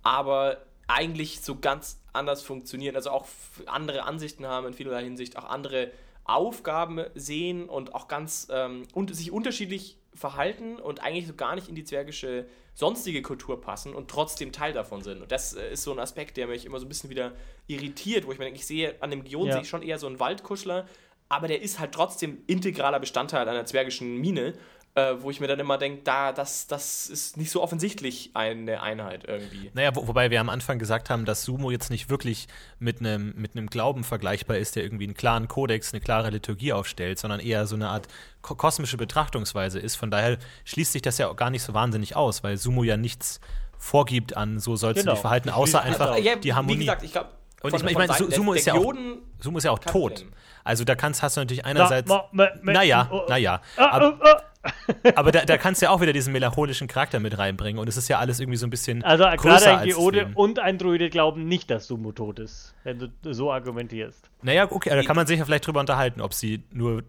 aber 0.04 0.58
eigentlich 0.88 1.42
so 1.42 1.58
ganz 1.58 2.02
anders 2.14 2.42
funktionieren, 2.42 2.96
also 2.96 3.12
auch 3.12 3.28
andere 3.66 4.04
Ansichten 4.04 4.46
haben 4.46 4.68
in 4.68 4.74
vielerlei 4.74 5.04
Hinsicht, 5.04 5.38
auch 5.38 5.46
andere 5.46 5.92
Aufgaben 6.24 7.04
sehen 7.16 7.68
und 7.68 7.96
auch 7.96 8.08
ganz 8.08 8.48
ähm, 8.52 8.88
und 8.94 9.16
sich 9.16 9.32
unterschiedlich 9.32 9.98
verhalten 10.14 10.76
und 10.78 11.02
eigentlich 11.02 11.28
so 11.28 11.34
gar 11.34 11.56
nicht 11.56 11.70
in 11.70 11.76
die 11.76 11.84
zwergische 11.84 12.46
sonstige 12.74 13.22
Kultur 13.22 13.60
passen 13.60 13.94
und 13.94 14.10
trotzdem 14.10 14.52
Teil 14.52 14.74
davon 14.74 15.02
sind. 15.02 15.22
Und 15.22 15.32
das 15.32 15.54
äh, 15.54 15.74
ist 15.74 15.84
so 15.84 15.92
ein 15.92 16.00
Aspekt, 16.00 16.38
der 16.38 16.48
mich 16.48 16.66
immer 16.66 16.80
so 16.80 16.86
ein 16.86 16.90
bisschen 16.90 17.10
wieder 17.10 17.34
irritiert, 17.68 18.28
wo 18.28 18.32
ich 18.32 18.38
mir 18.38 18.46
denke, 18.46 18.60
ich 18.60 18.66
sehe 18.66 18.96
an 19.02 19.10
dem 19.12 19.24
Gion 19.24 19.48
Ja. 19.48 19.54
sehe 19.54 19.62
ich 19.62 19.70
schon 19.70 19.84
eher 19.84 20.00
so 20.00 20.08
einen 20.08 20.20
Waldkuschler, 20.20 20.88
aber 21.30 21.48
der 21.48 21.62
ist 21.62 21.80
halt 21.80 21.94
trotzdem 21.94 22.44
integraler 22.48 23.00
Bestandteil 23.00 23.48
einer 23.48 23.66
zwergischen 23.66 24.18
Mine. 24.18 24.54
Äh, 24.96 25.14
wo 25.20 25.32
ich 25.32 25.40
mir 25.40 25.48
dann 25.48 25.60
immer 25.60 25.78
denke, 25.78 26.02
da, 26.04 26.34
das, 26.34 26.68
das 26.68 27.08
ist 27.08 27.38
nicht 27.38 27.50
so 27.50 27.62
offensichtlich 27.64 28.32
eine 28.34 28.82
Einheit 28.82 29.24
irgendwie. 29.26 29.72
Naja, 29.74 29.96
wo, 29.96 30.08
wobei 30.08 30.30
wir 30.32 30.42
am 30.42 30.50
Anfang 30.50 30.80
gesagt 30.80 31.10
haben, 31.10 31.24
dass 31.26 31.44
Sumo 31.46 31.72
jetzt 31.72 31.90
nicht 31.90 32.10
wirklich 32.10 32.48
mit 32.80 33.00
einem 33.00 33.34
mit 33.38 33.56
einem 33.56 33.68
Glauben 33.68 34.04
vergleichbar 34.04 34.58
ist, 34.58 34.76
der 34.76 34.84
irgendwie 34.84 35.06
einen 35.06 35.14
klaren 35.14 35.48
Kodex, 35.48 35.94
eine 35.94 36.02
klare 36.02 36.30
Liturgie 36.30 36.74
aufstellt, 36.74 37.20
sondern 37.20 37.40
eher 37.40 37.68
so 37.68 37.76
eine 37.76 37.88
Art 37.88 38.08
ko 38.42 38.56
kosmische 38.56 38.98
Betrachtungsweise 38.98 39.80
ist. 39.80 39.96
Von 39.96 40.12
daher 40.12 40.38
schließt 40.66 40.92
sich 40.92 41.02
das 41.02 41.18
ja 41.18 41.30
auch 41.30 41.36
gar 41.38 41.50
nicht 41.52 41.64
so 41.64 41.74
wahnsinnig 41.74 42.16
aus, 42.18 42.44
weil 42.44 42.58
Sumo 42.58 42.84
ja 42.84 42.98
nichts 42.98 43.40
vorgibt 43.78 44.36
an, 44.38 44.60
so 44.60 44.76
sollst 44.76 45.00
Genau. 45.02 45.12
du 45.12 45.16
dich 45.16 45.22
verhalten, 45.22 45.50
außer 45.50 45.82
einfach 45.82 46.18
Ja, 46.18 46.36
die 46.36 46.54
Harmonie. 46.54 46.76
Wie 46.76 46.86
gesagt, 46.86 47.04
ich 47.04 47.12
glaube, 47.14 47.30
Und 47.64 47.74
ich, 47.76 47.82
mein- 47.84 47.92
ich 47.94 47.98
meine, 47.98 48.14
Su- 48.14 48.30
Sumo 48.30 48.54
ist 48.54 48.66
ja 48.66 48.74
auch, 48.74 48.94
Sumo 49.40 49.58
ist 49.58 49.64
ja 49.64 49.72
auch 49.72 49.80
tot. 49.80 50.16
Problem. 50.16 50.34
Also 50.64 50.84
da 50.84 50.96
kannst, 50.96 51.22
hast 51.24 51.38
du 51.38 51.42
natürlich 51.42 51.66
einerseits, 51.66 52.08
ma- 52.10 52.26
ma- 52.32 52.50
ma- 52.62 52.72
naja, 52.74 53.08
oh, 53.12 53.22
oh. 53.26 53.30
naja, 53.30 53.62
Ah, 53.78 53.90
aber, 53.92 54.20
ah, 54.22 54.42
ah. 54.64 54.72
aber 55.16 55.32
da, 55.32 55.44
da 55.46 55.58
kannst 55.58 55.82
du 55.82 55.86
ja 55.88 55.92
auch 55.92 56.02
wieder 56.02 56.14
diesen 56.14 56.32
melancholischen 56.34 56.88
Charakter 56.88 57.20
mit 57.20 57.38
reinbringen 57.38 57.80
und 57.80 57.88
es 57.90 57.98
ist 57.98 58.08
ja 58.10 58.20
alles 58.20 58.40
irgendwie 58.40 58.58
so 58.58 58.68
ein 58.68 58.70
bisschen 58.70 59.04
Also 59.04 59.24
größer 59.24 59.38
gerade 59.40 59.78
ein 59.80 59.90
Geode 59.90 60.32
und 60.36 60.60
ein 60.60 60.78
Druide 60.78 61.10
glauben 61.10 61.48
nicht, 61.48 61.72
dass 61.72 61.88
Sumo 61.88 62.12
tot 62.12 62.38
ist, 62.40 62.76
wenn 62.84 63.00
du 63.00 63.34
so 63.34 63.52
argumentierst. 63.52 64.30
Naja, 64.44 64.68
okay, 64.72 64.90
da 64.92 65.02
kann 65.04 65.16
man 65.16 65.26
sich 65.28 65.40
ja 65.40 65.46
vielleicht 65.46 65.66
drüber 65.66 65.80
unterhalten, 65.80 66.22
ob 66.22 66.34
sie 66.34 66.64
nur 66.72 67.04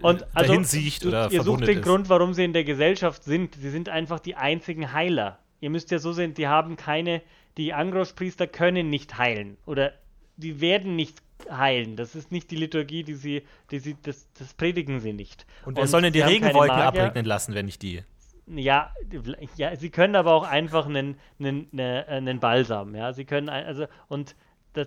Und 0.00 0.24
also, 0.34 0.48
dahin 0.48 0.64
sieht 0.64 1.04
du- 1.04 1.08
oder 1.08 1.30
ihr 1.30 1.42
sucht 1.42 1.66
den 1.66 1.78
ist. 1.78 1.84
Grund, 1.84 2.08
warum 2.08 2.34
sie 2.34 2.44
in 2.44 2.52
der 2.52 2.64
Gesellschaft 2.64 3.22
sind. 3.24 3.54
Sie 3.54 3.70
sind 3.70 3.88
einfach 3.88 4.18
die 4.20 4.34
einzigen 4.34 4.92
Heiler. 4.92 5.38
Ihr 5.60 5.70
müsst 5.70 5.90
ja 5.92 5.98
so 5.98 6.12
sehen, 6.12 6.34
die 6.34 6.48
haben 6.48 6.76
keine, 6.76 7.22
die 7.56 7.72
Angros-Priester 7.72 8.46
können 8.48 8.90
nicht 8.90 9.16
heilen 9.16 9.56
oder 9.64 9.92
die 10.36 10.60
werden 10.60 10.96
nicht 10.96 11.23
heilen. 11.50 11.96
Das 11.96 12.14
ist 12.14 12.32
nicht 12.32 12.50
die 12.50 12.56
Liturgie, 12.56 13.04
die 13.04 13.14
sie, 13.14 13.42
die 13.70 13.78
sie, 13.78 13.96
das, 14.02 14.26
das 14.38 14.54
predigen 14.54 15.00
sie 15.00 15.12
nicht. 15.12 15.46
Und 15.64 15.76
wer 15.76 15.86
soll 15.86 16.02
denn 16.02 16.12
die 16.12 16.20
Regenwolken 16.20 16.76
abregnen 16.78 17.24
lassen, 17.24 17.54
wenn 17.54 17.66
nicht 17.66 17.82
die? 17.82 18.02
Ja, 18.46 18.92
ja, 19.56 19.74
sie 19.74 19.88
können 19.90 20.16
aber 20.16 20.34
auch 20.34 20.44
einfach 20.46 20.86
einen, 20.86 21.16
einen, 21.38 21.68
eine- 21.72 22.06
einen 22.08 22.40
Balsam, 22.40 22.94
ja. 22.94 23.12
Sie 23.14 23.24
können 23.24 23.48
also 23.48 23.86
und 24.08 24.36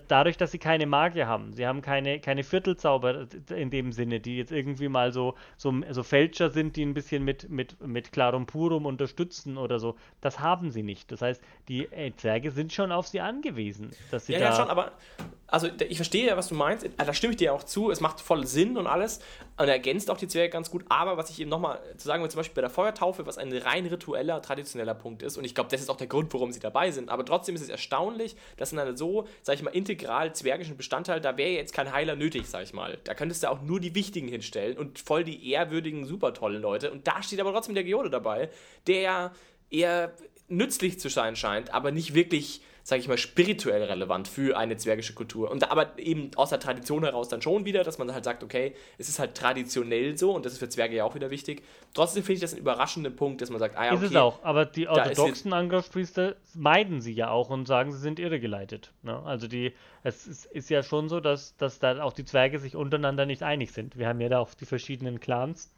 dadurch, 0.07 0.37
dass 0.37 0.51
sie 0.51 0.59
keine 0.59 0.85
Magier 0.85 1.27
haben, 1.27 1.53
sie 1.53 1.65
haben 1.65 1.81
keine, 1.81 2.19
keine 2.19 2.43
Viertelzauber 2.43 3.27
in 3.55 3.69
dem 3.69 3.91
Sinne, 3.91 4.19
die 4.19 4.37
jetzt 4.37 4.51
irgendwie 4.51 4.89
mal 4.89 5.11
so, 5.11 5.35
so, 5.57 5.73
so 5.91 6.03
Fälscher 6.03 6.49
sind, 6.49 6.75
die 6.75 6.83
ein 6.83 6.93
bisschen 6.93 7.23
mit, 7.23 7.49
mit, 7.49 7.79
mit 7.85 8.11
Clarum 8.11 8.45
Purum 8.45 8.85
unterstützen 8.85 9.57
oder 9.57 9.79
so. 9.79 9.95
Das 10.21 10.39
haben 10.39 10.71
sie 10.71 10.83
nicht. 10.83 11.11
Das 11.11 11.21
heißt, 11.21 11.41
die 11.67 11.85
äh, 11.91 12.11
Zwerge 12.15 12.51
sind 12.51 12.73
schon 12.73 12.91
auf 12.91 13.07
sie 13.07 13.21
angewiesen, 13.21 13.91
dass 14.11 14.25
sie 14.25 14.33
Ja, 14.33 14.39
da. 14.39 14.45
ja, 14.45 14.55
schon, 14.55 14.69
aber 14.69 14.91
also 15.49 15.69
ich 15.87 15.97
verstehe 15.97 16.27
ja, 16.27 16.35
was 16.35 16.49
du 16.49 16.55
meinst. 16.55 16.85
Äh, 16.85 16.89
Da 16.97 17.13
stimme 17.13 17.31
ich 17.31 17.37
dir 17.37 17.53
auch 17.53 17.63
zu. 17.63 17.89
Es 17.89 18.01
macht 18.01 18.19
voll 18.19 18.45
Sinn 18.45 18.77
und 18.77 18.85
alles. 18.85 19.19
Und 19.57 19.67
er 19.67 19.73
ergänzt 19.73 20.11
auch 20.11 20.17
die 20.17 20.27
Zwerge 20.27 20.51
ganz 20.51 20.69
gut. 20.69 20.83
Aber 20.89 21.15
was 21.17 21.29
ich 21.29 21.39
eben 21.39 21.49
nochmal 21.49 21.79
zu 21.97 22.07
sagen 22.07 22.21
will, 22.21 22.29
zum 22.29 22.39
Beispiel 22.39 22.55
bei 22.55 22.61
der 22.61 22.69
Feuertaufe, 22.69 23.25
was 23.25 23.37
ein 23.37 23.51
rein 23.53 23.85
ritueller, 23.85 24.41
traditioneller 24.41 24.93
Punkt 24.93 25.23
ist. 25.23 25.37
Und 25.37 25.45
ich 25.45 25.55
glaube, 25.55 25.69
das 25.71 25.79
ist 25.79 25.89
auch 25.89 25.95
der 25.95 26.07
Grund, 26.07 26.33
warum 26.33 26.51
sie 26.51 26.59
dabei 26.59 26.91
sind. 26.91 27.09
Aber 27.09 27.23
trotzdem 27.23 27.55
ist 27.55 27.61
es 27.61 27.69
erstaunlich, 27.69 28.35
dass 28.57 28.73
in 28.73 28.79
einer 28.79 28.97
so, 28.97 29.25
sag 29.41 29.55
ich 29.55 29.63
mal, 29.63 29.71
integral 29.77 30.33
zwergischen 30.33 30.75
Bestandteil, 30.75 31.21
da 31.21 31.37
wäre 31.37 31.51
jetzt 31.51 31.73
kein 31.73 31.93
Heiler 31.93 32.15
nötig, 32.15 32.47
sag 32.47 32.63
ich 32.63 32.73
mal. 32.73 32.97
Da 33.03 33.13
könntest 33.13 33.43
du 33.43 33.49
auch 33.49 33.61
nur 33.61 33.79
die 33.79 33.95
Wichtigen 33.95 34.27
hinstellen 34.27 34.77
und 34.77 34.99
voll 34.99 35.23
die 35.23 35.51
ehrwürdigen, 35.51 36.05
super 36.05 36.33
tollen 36.33 36.61
Leute. 36.61 36.91
Und 36.91 37.07
da 37.07 37.21
steht 37.21 37.39
aber 37.39 37.53
trotzdem 37.53 37.75
der 37.75 37.83
Geode 37.83 38.09
dabei, 38.09 38.49
der 38.87 39.01
ja 39.01 39.31
eher 39.69 40.13
nützlich 40.49 40.99
zu 40.99 41.09
sein 41.09 41.35
scheint, 41.35 41.73
aber 41.73 41.91
nicht 41.91 42.13
wirklich, 42.13 42.61
sage 42.87 43.01
ich 43.01 43.09
mal, 43.09 43.17
spirituell 43.17 43.83
relevant 43.83 44.29
für 44.29 44.57
eine 44.57 44.77
zwergische 44.77 45.13
Kultur. 45.13 45.51
Und 45.51 45.61
da, 45.61 45.71
aber 45.71 45.99
eben 45.99 46.31
aus 46.37 46.51
der 46.51 46.59
Tradition 46.61 47.03
heraus 47.03 47.27
dann 47.27 47.41
schon 47.41 47.65
wieder, 47.65 47.83
dass 47.83 47.97
man 47.97 48.13
halt 48.13 48.23
sagt, 48.23 48.45
okay, 48.45 48.75
es 48.97 49.09
ist 49.09 49.19
halt 49.19 49.35
traditionell 49.35 50.17
so 50.17 50.33
und 50.33 50.45
das 50.45 50.53
ist 50.53 50.59
für 50.59 50.69
Zwerge 50.69 50.95
ja 50.95 51.03
auch 51.03 51.13
wieder 51.13 51.29
wichtig. 51.29 51.63
Trotzdem 51.93 52.23
finde 52.23 52.35
ich 52.35 52.39
das 52.39 52.53
einen 52.53 52.61
überraschenden 52.61 53.13
Punkt, 53.13 53.41
dass 53.41 53.49
man 53.49 53.59
sagt, 53.59 53.75
ah 53.75 53.87
ja, 53.87 53.91
okay, 53.91 54.05
Ist 54.05 54.11
es 54.11 54.15
auch, 54.15 54.41
aber 54.41 54.65
die 54.65 54.87
orthodoxen 54.87 55.51
Angriffspriester 55.51 56.37
meiden 56.53 57.01
sie 57.01 57.11
ja 57.11 57.29
auch 57.29 57.49
und 57.49 57.67
sagen, 57.67 57.91
sie 57.91 57.99
sind 57.99 58.19
irregeleitet. 58.19 58.93
Ne? 59.03 59.21
Also 59.25 59.49
die, 59.49 59.73
es 60.03 60.25
ist, 60.25 60.45
ist 60.45 60.69
ja 60.69 60.81
schon 60.81 61.09
so, 61.09 61.19
dass, 61.19 61.57
dass 61.57 61.79
da 61.79 62.01
auch 62.01 62.13
die 62.13 62.23
Zwerge 62.23 62.57
sich 62.57 62.77
untereinander 62.77 63.25
nicht 63.25 63.43
einig 63.43 63.73
sind. 63.73 63.97
Wir 63.97 64.07
haben 64.07 64.21
ja 64.21 64.29
da 64.29 64.39
auch 64.39 64.53
die 64.53 64.65
verschiedenen 64.65 65.19
Clans. 65.19 65.69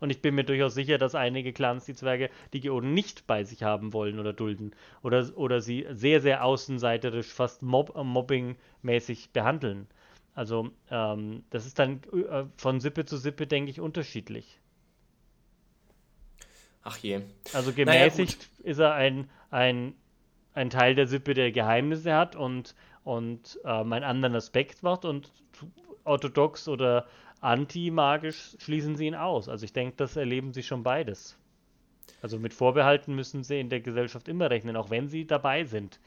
Und 0.00 0.10
ich 0.10 0.22
bin 0.22 0.34
mir 0.34 0.44
durchaus 0.44 0.74
sicher, 0.74 0.98
dass 0.98 1.14
einige 1.14 1.52
Clans 1.52 1.84
die 1.84 1.94
Zwerge, 1.94 2.30
die 2.52 2.60
Geoden 2.60 2.94
nicht 2.94 3.26
bei 3.26 3.44
sich 3.44 3.62
haben 3.62 3.92
wollen 3.92 4.18
oder 4.18 4.32
dulden. 4.32 4.72
Oder, 5.02 5.30
oder 5.36 5.60
sie 5.60 5.86
sehr, 5.92 6.20
sehr 6.20 6.44
außenseiterisch, 6.44 7.28
fast 7.28 7.62
Mob, 7.62 7.94
äh, 7.94 8.02
Mobbing-mäßig 8.02 9.30
behandeln. 9.32 9.86
Also 10.34 10.70
ähm, 10.90 11.44
das 11.50 11.66
ist 11.66 11.78
dann 11.78 12.00
äh, 12.12 12.44
von 12.56 12.80
Sippe 12.80 13.04
zu 13.04 13.18
Sippe, 13.18 13.46
denke 13.46 13.70
ich, 13.70 13.80
unterschiedlich. 13.80 14.58
ach 16.82 16.96
je. 16.98 17.20
Also 17.52 17.70
Naja, 17.70 18.08
gemäßigt 18.08 18.48
ist 18.62 18.78
er 18.78 18.94
ein, 18.94 19.28
ein, 19.50 19.94
ein 20.54 20.70
Teil 20.70 20.94
der 20.94 21.06
Sippe, 21.06 21.34
der 21.34 21.52
Geheimnisse 21.52 22.14
hat 22.14 22.36
und, 22.36 22.74
und 23.04 23.58
ähm, 23.64 23.92
einen 23.92 24.04
anderen 24.04 24.34
Aspekt 24.34 24.82
macht 24.82 25.04
und 25.04 25.30
orthodox 26.04 26.68
oder 26.68 27.06
anti-magisch 27.40 28.56
schließen 28.58 28.96
sie 28.96 29.06
ihn 29.06 29.14
aus. 29.14 29.48
Also 29.48 29.64
ich 29.64 29.72
denke, 29.72 29.94
das 29.96 30.16
erleben 30.16 30.52
sie 30.52 30.62
schon 30.62 30.82
beides. 30.82 31.36
Also 32.22 32.38
mit 32.38 32.52
Vorbehalten 32.52 33.14
müssen 33.14 33.44
sie 33.44 33.60
in 33.60 33.70
der 33.70 33.80
Gesellschaft 33.80 34.28
immer 34.28 34.50
rechnen, 34.50 34.76
auch 34.76 34.90
wenn 34.90 35.08
sie 35.08 35.26
dabei 35.26 35.64
sind. 35.64 35.98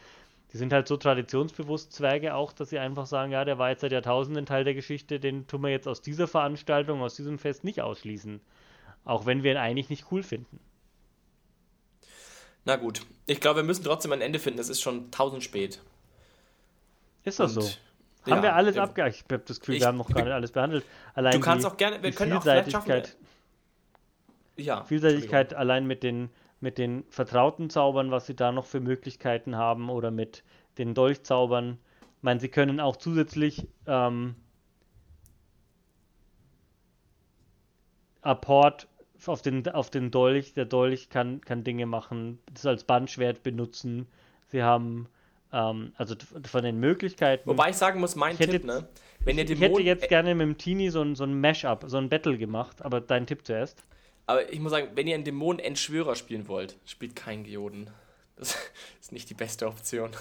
Die 0.51 0.57
sind 0.57 0.71
halt 0.71 0.87
so 0.87 0.97
traditionsbewusst 0.97 1.91
Zwerge 1.93 2.35
auch, 2.35 2.53
dass 2.53 2.69
sie 2.69 2.77
einfach 2.77 3.07
sagen, 3.07 3.31
ja, 3.31 3.43
der 3.43 3.57
war 3.57 3.69
jetzt 3.71 3.81
seit 3.81 3.91
Jahrtausenden 3.91 4.45
Teil 4.45 4.63
der 4.63 4.75
Geschichte, 4.75 5.19
den 5.19 5.47
tun 5.47 5.63
wir 5.63 5.69
jetzt 5.69 5.87
aus 5.87 6.01
dieser 6.01 6.27
Veranstaltung, 6.27 7.01
aus 7.01 7.15
diesem 7.15 7.39
Fest 7.39 7.63
nicht 7.63 7.81
ausschließen. 7.81 8.39
Auch 9.03 9.25
wenn 9.25 9.41
wir 9.41 9.51
ihn 9.51 9.57
eigentlich 9.57 9.89
nicht 9.89 10.11
cool 10.11 10.21
finden. 10.21 10.59
Na 12.65 12.75
gut. 12.75 13.01
Ich 13.25 13.41
glaube, 13.41 13.61
wir 13.61 13.63
müssen 13.63 13.83
trotzdem 13.83 14.11
ein 14.11 14.21
Ende 14.21 14.37
finden. 14.39 14.57
Das 14.57 14.69
ist 14.69 14.81
schon 14.81 15.09
tausend 15.11 15.43
spät. 15.43 15.81
Ist 17.23 17.39
das 17.39 17.57
Und- 17.57 17.63
so? 17.63 17.71
Haben 18.25 18.37
Ja, 18.37 18.41
wir 18.43 18.55
alles 18.55 18.77
abgehakt? 18.77 19.15
Ich 19.15 19.23
habe 19.23 19.43
das 19.45 19.59
Gefühl, 19.59 19.75
Ich- 19.75 19.81
wir 19.81 19.87
haben 19.87 19.97
noch 19.97 20.09
gar 20.09 20.23
nicht 20.23 20.31
alles 20.33 20.51
behandelt. 20.51 20.85
Allein 21.13 21.33
Du 21.33 21.39
kannst 21.41 21.65
die, 21.65 21.69
auch 21.69 21.77
gerne, 21.77 22.01
wir 22.01 22.11
können 22.11 22.33
auch 22.33 22.41
vielleicht 22.41 22.71
schaffen. 22.71 22.85
Vielseitigkeit, 22.85 23.17
Ja. 24.55 24.83
Vielseitigkeit 24.85 25.53
allein 25.53 25.85
mit 25.85 26.03
den, 26.03 26.29
mit 26.61 26.77
den 26.77 27.03
vertrauten 27.09 27.69
Zaubern, 27.69 28.11
was 28.11 28.25
sie 28.25 28.35
da 28.35 28.51
noch 28.53 28.65
für 28.65 28.79
Möglichkeiten 28.79 29.57
haben 29.57 29.89
oder 29.89 30.09
mit 30.11 30.43
den 30.77 30.93
Dolchzaubern. 30.93 31.77
Ich 32.17 32.23
meine, 32.23 32.39
sie 32.39 32.47
können 32.49 32.79
auch 32.79 32.95
zusätzlich 32.95 33.67
ähm, 33.87 34.35
Apport 38.21 38.87
auf 39.25 39.41
den, 39.41 39.67
auf 39.69 39.89
den 39.89 40.11
Dolch. 40.11 40.53
Der 40.53 40.65
Dolch 40.65 41.09
kann, 41.09 41.41
kann 41.41 41.63
Dinge 41.63 41.85
machen, 41.85 42.39
das 42.53 42.65
als 42.65 42.83
Bandschwert 42.85 43.43
benutzen. 43.43 44.07
Sie 44.47 44.63
haben 44.63 45.07
ähm, 45.53 45.93
also 45.95 46.15
von 46.45 46.63
den 46.63 46.79
Möglichkeiten. 46.79 47.47
Wobei 47.47 47.69
ich 47.69 47.77
sagen 47.77 47.99
muss, 47.99 48.15
mein 48.15 48.33
Ich 48.33 48.39
hätte 48.39 48.51
Tipp, 48.53 48.65
ne? 48.65 48.87
Wenn 49.23 49.37
ihr 49.37 49.43
ich 49.45 49.51
hätte 49.51 49.61
Dämonen, 49.61 49.85
jetzt 49.85 50.09
gerne 50.09 50.35
mit 50.35 50.45
dem 50.45 50.57
Teenie 50.57 50.89
so 50.89 51.01
ein, 51.01 51.15
so 51.15 51.23
ein 51.23 51.39
Mash-up, 51.39 51.85
so 51.87 51.97
ein 51.97 52.09
Battle 52.09 52.37
gemacht, 52.37 52.81
aber 52.81 52.99
dein 52.99 53.25
Tipp 53.25 53.45
zuerst. 53.45 53.83
aber 54.25 54.51
ich 54.51 54.59
muss 54.59 54.71
sagen, 54.71 54.89
wenn 54.95 55.07
ihr 55.07 55.15
einen 55.15 55.23
Dämonen-Entschwörer 55.23 56.15
spielen 56.15 56.47
wollt, 56.49 56.75
spielt 56.85 57.15
kein 57.15 57.43
Geoden. 57.45 57.89
Das 58.35 58.57
ist 59.01 59.11
nicht 59.13 59.29
die 59.29 59.35
beste 59.35 59.67
Option. 59.67 60.11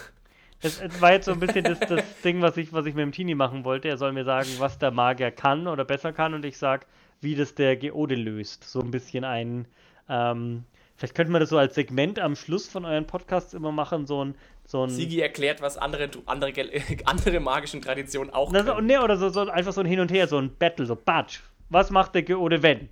Das, 0.60 0.78
das 0.78 1.00
war 1.00 1.12
jetzt 1.12 1.24
so 1.24 1.32
ein 1.32 1.40
bisschen 1.40 1.64
das, 1.64 1.80
das 1.80 2.04
Ding, 2.24 2.40
was 2.40 2.56
ich, 2.56 2.72
was 2.72 2.86
ich 2.86 2.94
mit 2.94 3.02
dem 3.02 3.10
Teenie 3.12 3.34
machen 3.34 3.64
wollte. 3.64 3.88
Er 3.88 3.96
soll 3.96 4.12
mir 4.12 4.24
sagen, 4.24 4.48
was 4.58 4.78
der 4.78 4.92
Magier 4.92 5.32
kann 5.32 5.66
oder 5.66 5.84
besser 5.84 6.12
kann 6.12 6.34
und 6.34 6.44
ich 6.44 6.56
sag, 6.56 6.86
wie 7.20 7.34
das 7.34 7.54
der 7.54 7.76
Geode 7.76 8.14
löst. 8.14 8.64
So 8.64 8.80
ein 8.80 8.92
bisschen 8.92 9.24
ein, 9.24 9.66
ähm, 10.08 10.64
vielleicht 10.96 11.16
könnte 11.16 11.32
man 11.32 11.40
das 11.40 11.50
so 11.50 11.58
als 11.58 11.74
Segment 11.74 12.20
am 12.20 12.36
Schluss 12.36 12.68
von 12.68 12.84
euren 12.84 13.08
Podcasts 13.08 13.54
immer 13.54 13.72
machen, 13.72 14.06
so 14.06 14.24
ein, 14.24 14.36
so 14.66 14.84
ein 14.84 14.90
Sigi 14.90 15.20
erklärt, 15.20 15.60
was 15.60 15.76
andere, 15.76 16.08
andere, 16.26 16.52
andere 17.04 17.40
magischen 17.40 17.82
Traditionen 17.82 18.30
auch 18.32 18.50
Na, 18.52 18.62
so, 18.64 18.74
können. 18.74 18.86
nee, 18.86 18.98
oder 18.98 19.16
so, 19.16 19.28
so 19.28 19.48
einfach 19.48 19.72
so 19.72 19.80
ein 19.80 19.86
Hin 19.86 20.00
und 20.00 20.10
Her, 20.12 20.26
so 20.28 20.38
ein 20.38 20.54
Battle, 20.56 20.86
so 20.86 20.96
Batsch. 20.96 21.40
Was 21.68 21.90
macht 21.90 22.14
der 22.14 22.22
Geode, 22.22 22.62
wenn? 22.62 22.88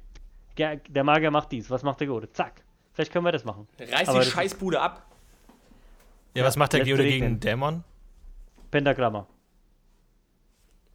Ge- 0.57 0.81
Der 0.89 1.05
Magier 1.05 1.31
macht 1.31 1.53
dies, 1.53 1.71
was 1.71 1.83
macht 1.83 2.01
der 2.01 2.07
Geode? 2.09 2.31
Zack. 2.33 2.63
Vielleicht 2.93 3.13
können 3.13 3.25
wir 3.25 3.33
das 3.33 3.45
machen. 3.45 3.67
Reiß 3.79 4.09
Aber 4.09 4.21
die 4.21 4.27
Scheißbude 4.31 4.81
ab. 4.81 5.07
Ja, 6.35 6.45
was 6.45 6.57
macht 6.57 6.73
der 6.73 6.81
Geode 6.85 7.05
gegen 7.05 7.41
Dämon? 7.41 7.85
Pentagramma. 8.71 9.27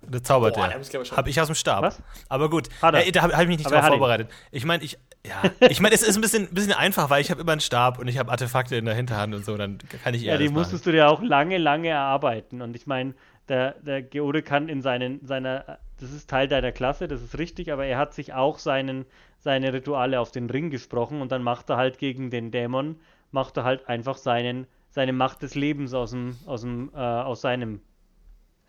Das 0.09 0.23
zaubert 0.23 0.55
Boah, 0.55 0.67
er. 0.67 0.79
Hab 1.17 1.27
ich 1.27 1.39
aus 1.41 1.47
dem 1.47 1.55
Stab. 1.55 1.81
Was? 1.83 2.01
Aber 2.29 2.49
gut, 2.49 2.69
Hat 2.81 2.93
er. 2.93 3.07
Äh, 3.07 3.11
da 3.11 3.21
habe 3.21 3.33
hab 3.33 3.41
ich 3.41 3.47
mich 3.47 3.57
nicht 3.57 3.67
Aber 3.67 3.75
er 3.75 3.81
drauf 3.81 3.89
vorbereitet. 3.91 4.29
Ich 4.51 4.65
meine, 4.65 4.83
ich, 4.83 4.97
ja, 5.25 5.41
ich 5.69 5.79
meine, 5.81 5.95
es 5.95 6.03
ist 6.03 6.15
ein 6.15 6.21
bisschen, 6.21 6.47
bisschen 6.49 6.73
einfach, 6.73 7.09
weil 7.09 7.21
ich 7.21 7.31
habe 7.31 7.41
immer 7.41 7.53
einen 7.53 7.61
Stab 7.61 7.99
und 7.99 8.07
ich 8.07 8.17
habe 8.17 8.31
Artefakte 8.31 8.75
in 8.75 8.85
der 8.85 8.93
Hinterhand 8.95 9.33
und 9.33 9.45
so, 9.45 9.57
dann 9.57 9.77
kann 10.03 10.13
ich 10.13 10.23
eher 10.23 10.33
Ja, 10.33 10.37
die 10.37 10.45
das 10.45 10.53
machen. 10.53 10.61
musstest 10.61 10.85
du 10.85 10.91
dir 10.91 11.09
auch 11.09 11.21
lange, 11.21 11.57
lange 11.57 11.89
erarbeiten. 11.89 12.61
Und 12.61 12.75
ich 12.75 12.85
meine, 12.87 13.13
der, 13.47 13.73
der 13.81 14.01
Geode 14.01 14.41
kann 14.41 14.69
in 14.69 14.81
seinen, 14.81 15.25
seiner, 15.25 15.79
das 15.99 16.11
ist 16.11 16.29
Teil 16.29 16.47
deiner 16.47 16.71
Klasse, 16.71 17.07
das 17.07 17.21
ist 17.21 17.37
richtig, 17.37 17.71
aber 17.71 17.85
er 17.85 17.97
hat 17.97 18.13
sich 18.13 18.33
auch 18.33 18.59
seinen, 18.59 19.05
seine 19.39 19.73
Rituale 19.73 20.19
auf 20.19 20.31
den 20.31 20.49
Ring 20.49 20.69
gesprochen 20.69 21.21
und 21.21 21.31
dann 21.31 21.43
macht 21.43 21.69
er 21.69 21.77
halt 21.77 21.97
gegen 21.97 22.29
den 22.31 22.51
Dämon, 22.51 22.99
macht 23.31 23.57
er 23.57 23.63
halt 23.63 23.87
einfach 23.87 24.17
seinen, 24.17 24.65
seine 24.89 25.13
Macht 25.13 25.41
des 25.43 25.55
Lebens 25.55 25.93
aus 25.93 26.11
dem, 26.11 26.35
aus 26.45 26.61
dem, 26.61 26.91
äh, 26.95 26.99
aus 26.99 27.41
seinem 27.41 27.81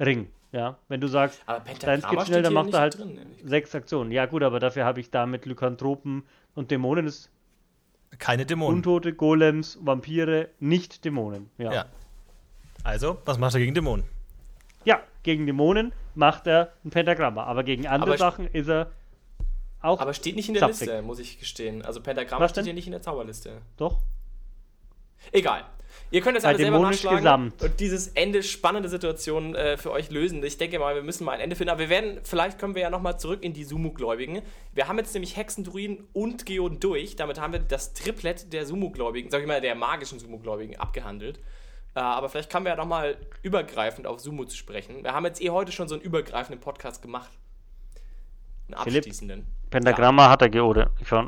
Ring. 0.01 0.29
Ja, 0.57 0.79
wenn 0.89 1.03
du 1.03 1.07
sagst, 1.07 1.43
dein 1.47 2.01
geht 2.01 2.23
schnell, 2.27 2.43
dann 2.43 2.55
macht 2.55 2.73
er 2.73 2.81
halt 2.81 2.99
drin. 2.99 3.21
sechs 3.45 3.75
Aktionen. 3.75 4.11
Ja, 4.11 4.25
gut, 4.25 4.43
aber 4.43 4.59
dafür 4.59 4.87
habe 4.87 5.01
ich 5.01 5.11
da 5.11 5.27
mit 5.27 5.45
Lykanthropen 5.45 6.23
und 6.55 6.71
Dämonen 6.71 7.07
ist 7.07 7.31
Keine 8.19 8.47
Dämonen. 8.47 8.77
Untote, 8.77 9.13
Golems, 9.13 9.79
Vampire, 9.83 10.49
nicht 10.59 11.05
Dämonen. 11.05 11.51
Ja. 11.59 11.65
Ja. 11.65 11.73
ja. 11.75 11.85
Also, 12.85 13.19
was 13.27 13.37
macht 13.39 13.55
er 13.55 13.61
gegen 13.61 13.75
Dämonen? 13.75 14.05
gegen 15.23 15.45
Dämonen 15.45 15.91
macht 16.15 16.47
er 16.47 16.73
ein 16.85 16.91
Pentagramma, 16.91 17.43
aber 17.43 17.65
gegen 17.65 17.89
andere 17.89 18.11
Aber- 18.11 18.19
Sachen 18.19 18.47
ist 18.47 18.69
er 18.69 18.93
auch. 19.83 19.99
Aber 19.99 20.15
steht 20.15 20.37
nicht 20.37 20.47
in 20.47 20.55
der 20.55 20.61
Zapfig. 20.61 20.83
Liste, 20.87 21.03
muss 21.03 21.19
ich 21.19 21.41
gestehen. 21.41 21.83
Also 21.85 22.01
Pentagramm 22.01 22.41
Was 22.41 22.53
steht 22.53 22.63
hier 22.63 22.75
nicht 22.75 22.87
in 22.87 22.93
der 22.93 23.03
Zauberliste. 23.03 23.61
doch. 23.77 23.99
Egal. 25.33 25.65
Ihr 26.11 26.21
könnt 26.21 26.37
das 26.37 26.45
Bei 26.45 26.51
alle 26.51 26.59
selber 26.59 26.79
nachschlagen 26.79 27.19
gesamt. 27.19 27.63
und 27.63 27.81
dieses 27.81 28.09
Ende 28.09 28.43
spannende 28.43 28.89
Situation 28.89 29.55
äh, 29.55 29.77
für 29.77 29.91
euch 29.91 30.11
lösen. 30.11 30.43
Ich 30.45 30.57
denke 30.57 30.79
mal, 30.79 30.95
wir 30.95 31.03
müssen 31.03 31.25
mal 31.25 31.33
ein 31.33 31.41
Ende 31.41 31.57
finden. 31.57 31.71
Aber 31.71 31.81
wir 31.81 31.89
werden, 31.89 32.21
vielleicht 32.23 32.59
kommen 32.59 32.75
wir 32.75 32.83
ja 32.83 32.91
nochmal 32.91 33.19
zurück 33.19 33.43
in 33.43 33.53
die 33.53 33.65
Sumu-Gläubigen. 33.65 34.43
Wir 34.73 34.89
haben 34.89 34.99
jetzt 34.99 35.15
nämlich 35.15 35.37
Hexendruiden 35.37 36.07
und 36.13 36.47
Geoden 36.47 36.79
durch. 36.81 37.17
Damit 37.17 37.41
haben 37.41 37.53
wir 37.53 37.61
das 37.61 37.93
Triplett 37.93 38.53
der 38.53 38.67
Sumu-Gläubigen, 38.67 39.31
sag 39.31 39.41
ich 39.41 39.47
mal, 39.47 39.61
der 39.61 39.75
magischen 39.75 40.19
Sumu-Gläubigen 40.19 40.77
abgehandelt. 40.77 41.41
Äh, 41.97 42.01
aber 42.01 42.29
vielleicht 42.29 42.53
kommen 42.53 42.67
wir 42.67 42.71
ja 42.71 42.77
nochmal 42.77 43.17
übergreifend 43.43 44.07
auf 44.07 44.21
Sumu 44.21 44.45
zu 44.45 44.57
sprechen. 44.57 45.03
Wir 45.03 45.13
haben 45.13 45.25
jetzt 45.25 45.43
eh 45.43 45.51
heute 45.51 45.73
schon 45.73 45.89
so 45.89 45.95
einen 45.95 46.03
übergreifenden 46.05 46.61
Podcast 46.61 47.03
gemacht. 47.03 47.31
Einen 48.69 48.83
Philipp? 48.83 48.99
abschließenden. 49.01 49.47
Pentagramma 49.71 50.29
hat 50.29 50.43
er 50.43 50.51
Geode. 50.51 50.91
Ich 51.01 51.09
schau, 51.09 51.25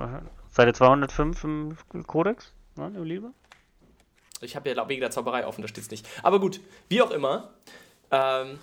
Seite 0.51 0.73
205 0.73 1.45
im 1.45 2.07
Kodex? 2.07 2.53
Ja, 2.77 2.87
im 2.87 3.05
Lieber? 3.05 3.33
Ich 4.41 4.57
habe 4.57 4.71
ja 4.71 4.89
wegen 4.89 5.01
der 5.01 5.11
Zauberei 5.11 5.47
offen, 5.47 5.63
da 5.63 5.69
steht's 5.69 5.91
nicht. 5.91 6.07
Aber 6.23 6.41
gut, 6.41 6.61
wie 6.89 7.03
auch 7.03 7.11
immer. 7.11 7.51
Ähm, 8.11 8.59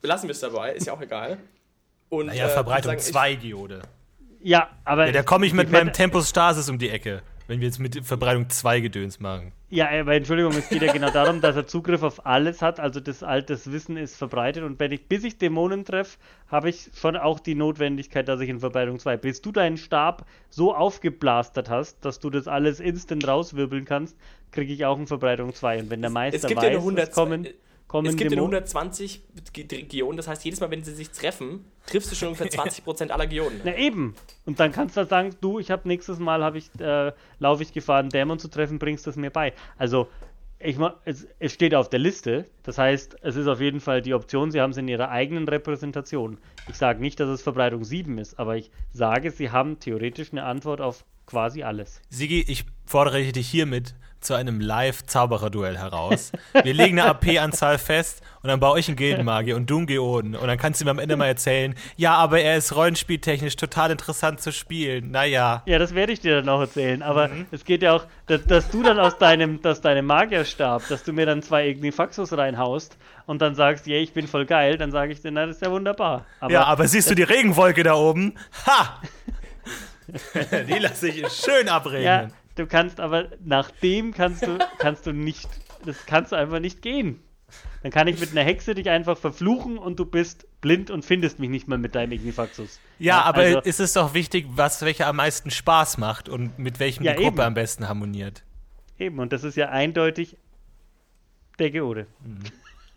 belassen 0.00 0.28
wir 0.28 0.32
es 0.32 0.40
dabei, 0.40 0.72
ist 0.72 0.86
ja 0.86 0.92
auch 0.92 1.00
egal. 1.00 1.38
Und, 2.08 2.26
Naja, 2.26 2.46
äh, 2.46 2.50
Verbreitung 2.50 2.92
würde 2.92 3.02
sagen, 3.02 3.12
2 3.12 3.34
Geode. 3.36 3.82
Ja, 4.42 4.70
aber. 4.84 5.06
Ja, 5.06 5.12
da 5.12 5.22
komme 5.22 5.46
ich 5.46 5.52
mit 5.52 5.70
meinem 5.70 5.92
Tempus 5.92 6.28
Stasis 6.28 6.68
um 6.68 6.78
die 6.78 6.90
Ecke, 6.90 7.22
wenn 7.48 7.60
wir 7.60 7.66
jetzt 7.66 7.80
mit 7.80 8.04
Verbreitung 8.04 8.48
2 8.48 8.80
Gedöns 8.80 9.20
machen. 9.20 9.52
Ja, 9.70 9.88
aber 9.90 10.14
Entschuldigung, 10.14 10.52
es 10.52 10.68
geht 10.68 10.82
ja 10.82 10.92
genau 10.92 11.10
darum, 11.10 11.40
dass 11.40 11.56
er 11.56 11.66
Zugriff 11.66 12.02
auf 12.02 12.24
alles 12.26 12.62
hat. 12.62 12.78
Also 12.78 13.00
das 13.00 13.22
altes 13.22 13.72
Wissen 13.72 13.96
ist 13.96 14.16
verbreitet 14.16 14.62
und 14.64 14.78
wenn 14.78 14.92
ich, 14.92 15.06
bis 15.06 15.24
ich 15.24 15.38
Dämonen 15.38 15.84
treffe, 15.84 16.18
habe 16.48 16.68
ich 16.68 16.90
schon 16.94 17.16
auch 17.16 17.40
die 17.40 17.54
Notwendigkeit, 17.54 18.28
dass 18.28 18.40
ich 18.40 18.50
in 18.50 18.60
Verbreitung 18.60 18.98
2. 18.98 19.16
Bis 19.16 19.42
du 19.42 19.50
deinen 19.50 19.78
Stab 19.78 20.26
so 20.50 20.74
aufgeblastert 20.74 21.70
hast, 21.70 22.04
dass 22.04 22.20
du 22.20 22.30
das 22.30 22.48
alles 22.48 22.80
instant 22.80 23.26
rauswirbeln 23.26 23.86
kannst, 23.86 24.16
kriege 24.52 24.72
ich 24.72 24.84
auch 24.84 24.98
in 24.98 25.06
Verbreitung 25.06 25.54
2. 25.54 25.80
Und 25.80 25.90
wenn 25.90 26.02
der 26.02 26.10
Meister 26.10 26.36
Es 26.36 26.46
gibt 26.46 26.58
weiß, 26.58 26.64
ja 26.64 26.68
eine 26.68 26.78
es 26.78 26.84
100, 26.84 27.12
kommen, 27.12 27.48
kommen 27.88 28.06
es 28.06 28.16
gibt 28.16 28.30
Dämonen. 28.30 28.54
120 28.54 29.22
Ge- 29.52 29.64
Geonen, 29.82 30.16
das 30.16 30.28
heißt, 30.28 30.44
jedes 30.44 30.60
Mal, 30.60 30.70
wenn 30.70 30.84
sie 30.84 30.94
sich 30.94 31.10
treffen, 31.10 31.64
triffst 31.86 32.12
du 32.12 32.14
schon 32.14 32.28
ungefähr 32.28 32.48
20% 32.50 33.08
aller 33.10 33.26
Geonen. 33.26 33.60
Na 33.64 33.74
eben. 33.76 34.14
Und 34.46 34.60
dann 34.60 34.70
kannst 34.72 34.96
du 34.96 35.00
halt 35.00 35.08
sagen, 35.08 35.34
du, 35.40 35.58
ich 35.58 35.70
habe 35.70 35.88
nächstes 35.88 36.18
Mal 36.18 36.44
habe 36.44 36.58
ich 36.58 36.70
äh, 36.78 37.12
laufe 37.38 37.62
ich 37.62 37.72
Gefahr, 37.72 37.98
einen 38.00 38.10
Dämon 38.10 38.38
zu 38.38 38.48
treffen, 38.48 38.78
bringst 38.78 39.06
das 39.06 39.16
mir 39.16 39.30
bei. 39.30 39.52
Also 39.78 40.08
ich 40.60 40.76
es, 41.04 41.26
es 41.38 41.52
steht 41.52 41.74
auf 41.74 41.88
der 41.88 42.00
Liste. 42.00 42.44
Das 42.64 42.78
heißt, 42.78 43.16
es 43.22 43.36
ist 43.36 43.46
auf 43.46 43.60
jeden 43.60 43.80
Fall 43.80 44.02
die 44.02 44.12
Option, 44.12 44.50
sie 44.50 44.60
haben 44.60 44.72
es 44.72 44.76
in 44.76 44.88
ihrer 44.88 45.08
eigenen 45.10 45.46
Repräsentation. 45.46 46.38
Ich 46.68 46.74
sage 46.76 47.00
nicht, 47.00 47.20
dass 47.20 47.28
es 47.28 47.42
Verbreitung 47.42 47.84
7 47.84 48.18
ist, 48.18 48.38
aber 48.38 48.56
ich 48.56 48.70
sage, 48.92 49.30
sie 49.30 49.50
haben 49.50 49.78
theoretisch 49.78 50.32
eine 50.32 50.42
Antwort 50.44 50.80
auf 50.80 51.04
quasi 51.26 51.62
alles. 51.62 52.00
Sigi, 52.10 52.44
ich 52.48 52.64
fordere 52.86 53.22
dich 53.32 53.48
hiermit 53.48 53.94
zu 54.20 54.34
einem 54.34 54.60
Live-Zauberer-Duell 54.60 55.78
heraus. 55.78 56.32
Wir 56.62 56.74
legen 56.74 56.98
eine 56.98 57.10
AP-Anzahl 57.10 57.78
fest 57.78 58.22
und 58.42 58.48
dann 58.48 58.60
baue 58.60 58.78
ich 58.80 58.88
einen 58.88 58.96
Gildenmagier 58.96 59.56
und 59.56 59.68
du 59.68 59.78
einen 59.78 59.86
Geoden. 59.86 60.34
Und 60.34 60.46
dann 60.46 60.58
kannst 60.58 60.80
du 60.80 60.84
mir 60.84 60.90
am 60.90 60.98
Ende 60.98 61.16
mal 61.16 61.26
erzählen, 61.26 61.74
ja, 61.96 62.14
aber 62.14 62.40
er 62.40 62.56
ist 62.56 62.74
rollenspieltechnisch 62.74 63.56
total 63.56 63.90
interessant 63.90 64.40
zu 64.40 64.52
spielen. 64.52 65.10
Naja. 65.10 65.62
Ja, 65.66 65.78
das 65.78 65.94
werde 65.94 66.12
ich 66.12 66.20
dir 66.20 66.36
dann 66.36 66.48
auch 66.48 66.60
erzählen. 66.60 67.02
Aber 67.02 67.30
es 67.50 67.64
geht 67.64 67.82
ja 67.82 67.94
auch, 67.94 68.04
dass, 68.26 68.44
dass 68.44 68.70
du 68.70 68.82
dann 68.82 68.98
aus 68.98 69.18
deinem, 69.18 69.60
aus 69.64 69.80
deinem 69.80 70.06
Magierstab, 70.06 70.86
dass 70.88 71.02
du 71.04 71.12
mir 71.12 71.26
dann 71.26 71.42
zwei 71.42 71.68
Ignifaxus 71.68 72.32
reinhaust 72.32 72.96
und 73.26 73.42
dann 73.42 73.54
sagst, 73.54 73.86
yeah, 73.86 74.00
ich 74.00 74.12
bin 74.12 74.26
voll 74.26 74.46
geil, 74.46 74.78
dann 74.78 74.90
sage 74.90 75.12
ich 75.12 75.20
dir, 75.20 75.30
na, 75.30 75.46
das 75.46 75.56
ist 75.56 75.62
ja 75.62 75.70
wunderbar. 75.70 76.24
Aber 76.40 76.52
ja, 76.52 76.64
aber 76.64 76.88
siehst 76.88 77.10
du 77.10 77.14
die 77.14 77.22
Regenwolke 77.22 77.82
da 77.82 77.94
oben? 77.94 78.34
Ha! 78.66 79.00
die 80.68 80.78
lasse 80.78 81.08
ich 81.08 81.26
schön 81.28 81.66
Ja, 81.66 81.76
abregnen. 81.76 82.32
Du 82.58 82.66
kannst 82.66 83.00
aber 83.00 83.28
nach 83.44 83.70
dem 83.70 84.12
kannst 84.12 84.46
du 84.46 84.58
kannst 84.78 85.06
du 85.06 85.12
nicht, 85.12 85.48
das 85.84 86.06
kannst 86.06 86.32
du 86.32 86.36
einfach 86.36 86.60
nicht 86.60 86.82
gehen. 86.82 87.22
Dann 87.82 87.92
kann 87.92 88.08
ich 88.08 88.20
mit 88.20 88.32
einer 88.32 88.42
Hexe 88.42 88.74
dich 88.74 88.90
einfach 88.90 89.16
verfluchen 89.16 89.78
und 89.78 89.98
du 89.98 90.04
bist 90.04 90.46
blind 90.60 90.90
und 90.90 91.04
findest 91.04 91.38
mich 91.38 91.48
nicht 91.48 91.68
mehr 91.68 91.78
mit 91.78 91.94
deinem 91.94 92.12
Ignifaxus. 92.12 92.80
Ja, 92.98 93.22
aber 93.22 93.38
also, 93.38 93.60
ist 93.60 93.80
es 93.80 93.94
doch 93.94 94.12
wichtig, 94.14 94.46
was 94.50 94.82
welcher 94.82 95.06
am 95.06 95.16
meisten 95.16 95.50
Spaß 95.50 95.96
macht 95.96 96.28
und 96.28 96.58
mit 96.58 96.80
welchem 96.80 97.04
Ja, 97.04 97.12
die 97.12 97.22
Gruppe 97.22 97.36
eben. 97.36 97.46
am 97.46 97.54
besten 97.54 97.88
harmoniert. 97.88 98.42
eben 98.98 99.18
und 99.18 99.32
das 99.32 99.44
ist 99.44 99.56
ja 99.56 99.70
eindeutig 99.70 100.36
der 101.58 101.70
Geode. 101.70 102.06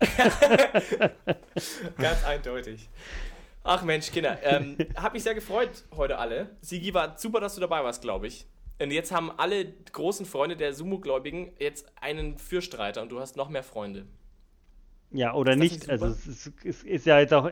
Ganz 1.98 2.24
eindeutig. 2.24 2.90
Ach 3.64 3.82
Mensch, 3.84 4.10
Kinder, 4.10 4.38
ähm, 4.42 4.76
hab 4.96 5.12
mich 5.12 5.22
sehr 5.22 5.34
gefreut 5.34 5.84
heute 5.96 6.18
alle. 6.18 6.50
Sigi, 6.60 6.92
war 6.92 7.16
super, 7.16 7.40
dass 7.40 7.54
du 7.54 7.60
dabei 7.60 7.84
warst, 7.84 8.02
glaube 8.02 8.26
ich. 8.26 8.46
Und 8.82 8.90
jetzt 8.90 9.12
haben 9.12 9.30
alle 9.30 9.66
großen 9.92 10.26
Freunde 10.26 10.56
der 10.56 10.74
Sumo-Gläubigen 10.74 11.52
jetzt 11.58 11.86
einen 12.00 12.38
Fürstreiter 12.38 13.02
und 13.02 13.10
du 13.10 13.20
hast 13.20 13.36
noch 13.36 13.48
mehr 13.48 13.62
Freunde. 13.62 14.06
Ja, 15.12 15.34
oder 15.34 15.56
nicht. 15.56 15.74
nicht 15.74 15.90
Also 15.90 16.06
es 16.06 16.26
ist, 16.26 16.52
es 16.64 16.82
ist 16.82 17.06
ja 17.06 17.20
jetzt 17.20 17.32
auch 17.32 17.50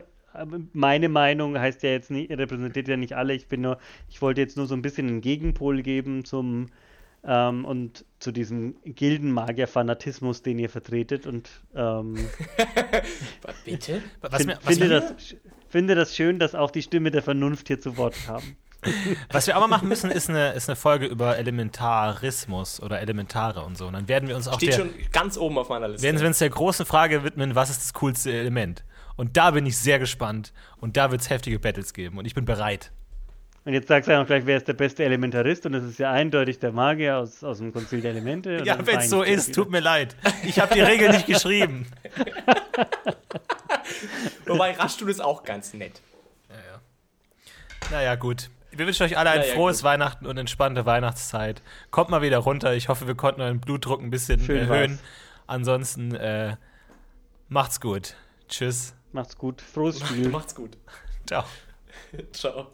meine 0.73 1.09
Meinung 1.09 1.59
heißt 1.59 1.83
ja 1.83 1.89
jetzt 1.89 2.11
nicht, 2.11 2.31
repräsentiert 2.31 2.87
ja 2.87 2.97
nicht 2.97 3.13
alle. 3.13 3.33
Ich 3.33 3.47
bin 3.47 3.61
nur, 3.61 3.77
ich 4.09 4.21
wollte 4.21 4.41
jetzt 4.41 4.57
nur 4.57 4.65
so 4.65 4.75
ein 4.75 4.81
bisschen 4.81 5.07
einen 5.07 5.21
Gegenpol 5.21 5.81
geben 5.81 6.23
zum 6.25 6.67
ähm, 7.23 7.65
und 7.65 8.05
zu 8.19 8.31
diesem 8.31 8.75
Gildenmagier-Fanatismus, 8.85 10.41
den 10.41 10.57
ihr 10.59 10.69
vertretet 10.69 11.27
und 11.27 11.49
ähm, 11.75 12.15
Bitte? 13.65 14.01
Was 14.21 14.37
fin- 14.37 14.47
mir, 14.47 14.57
was 14.63 14.77
finde, 14.77 14.89
das, 14.89 15.35
finde 15.67 15.95
das 15.95 16.15
schön, 16.15 16.39
dass 16.39 16.55
auch 16.55 16.71
die 16.71 16.81
Stimme 16.81 17.11
der 17.11 17.21
Vernunft 17.21 17.67
hier 17.67 17.79
zu 17.79 17.97
Wort 17.97 18.15
kam. 18.25 18.41
Was 19.31 19.47
wir 19.47 19.55
aber 19.55 19.67
machen 19.67 19.87
müssen, 19.87 20.09
ist 20.09 20.29
eine, 20.29 20.53
ist 20.53 20.69
eine 20.69 20.75
Folge 20.75 21.05
über 21.05 21.37
Elementarismus 21.37 22.81
oder 22.81 22.99
Elementare 22.99 23.63
und 23.63 23.77
so. 23.77 23.87
Und 23.87 23.93
dann 23.93 24.07
werden 24.07 24.27
wir 24.27 24.35
uns 24.35 24.47
auch 24.47 24.55
Steht 24.55 24.69
der, 24.69 24.77
schon 24.77 24.89
ganz 25.11 25.37
oben 25.37 25.57
auf 25.57 25.69
meiner 25.69 25.87
Liste. 25.87 26.05
werden 26.05 26.19
wir 26.19 26.27
uns 26.27 26.39
der 26.39 26.49
großen 26.49 26.85
Frage 26.85 27.23
widmen, 27.23 27.55
was 27.55 27.69
ist 27.69 27.81
das 27.81 27.93
coolste 27.93 28.31
Element? 28.31 28.83
Und 29.17 29.37
da 29.37 29.51
bin 29.51 29.65
ich 29.65 29.77
sehr 29.77 29.99
gespannt 29.99 30.51
und 30.79 30.97
da 30.97 31.11
wird 31.11 31.21
es 31.21 31.29
heftige 31.29 31.59
Battles 31.59 31.93
geben 31.93 32.17
und 32.17 32.25
ich 32.25 32.33
bin 32.33 32.45
bereit. 32.45 32.91
Und 33.63 33.73
jetzt 33.73 33.87
sagst 33.87 34.07
du 34.07 34.13
ja 34.13 34.19
noch 34.19 34.25
gleich, 34.25 34.47
wer 34.47 34.57
ist 34.57 34.67
der 34.67 34.73
beste 34.73 35.03
Elementarist 35.03 35.67
und 35.67 35.75
es 35.75 35.83
ist 35.83 35.99
ja 35.99 36.11
eindeutig 36.11 36.57
der 36.57 36.71
Magier 36.71 37.17
aus, 37.17 37.43
aus 37.43 37.59
dem 37.59 37.71
Konzil 37.71 38.01
der 38.01 38.09
Elemente. 38.11 38.57
und 38.57 38.65
Ja, 38.65 38.83
wenn 38.87 38.97
es 38.99 39.09
so 39.09 39.21
ist, 39.21 39.53
tut 39.53 39.69
mir 39.69 39.81
leid. 39.81 40.15
Ich 40.43 40.59
habe 40.59 40.73
die 40.73 40.81
Regel 40.81 41.09
nicht 41.09 41.27
geschrieben. 41.27 41.85
Wobei 44.47 44.71
Raschtun 44.71 45.09
ist 45.09 45.21
auch 45.21 45.43
ganz 45.43 45.75
nett. 45.75 46.01
Naja, 47.91 48.15
gut. 48.15 48.49
Wir 48.71 48.85
wünschen 48.87 49.03
euch 49.03 49.17
alle 49.17 49.29
ein 49.31 49.39
Naja, 49.41 49.53
frohes 49.53 49.77
gut. 49.79 49.83
Weihnachten 49.83 50.25
und 50.25 50.37
entspannte 50.37 50.85
Weihnachtszeit. 50.85 51.61
Kommt 51.91 52.09
mal 52.09 52.21
wieder 52.21 52.37
runter. 52.39 52.73
Ich 52.73 52.87
hoffe, 52.89 53.05
wir 53.07 53.15
konnten 53.15 53.41
euren 53.41 53.59
Blutdruck 53.59 54.01
ein 54.01 54.09
bisschen 54.09 54.39
Schön 54.39 54.57
erhöhen. 54.69 54.91
war's. 54.91 54.99
Ansonsten 55.47 56.15
äh, 56.15 56.55
macht's 57.49 57.81
gut. 57.81 58.15
Tschüss. 58.47 58.95
Macht's 59.11 59.37
gut. 59.37 59.61
Frohes 59.61 59.99
Spiel. 60.07 60.29
Macht's 60.29 60.55
gut. 60.55 60.77
Ciao. 61.25 61.43
Ciao. 62.31 62.71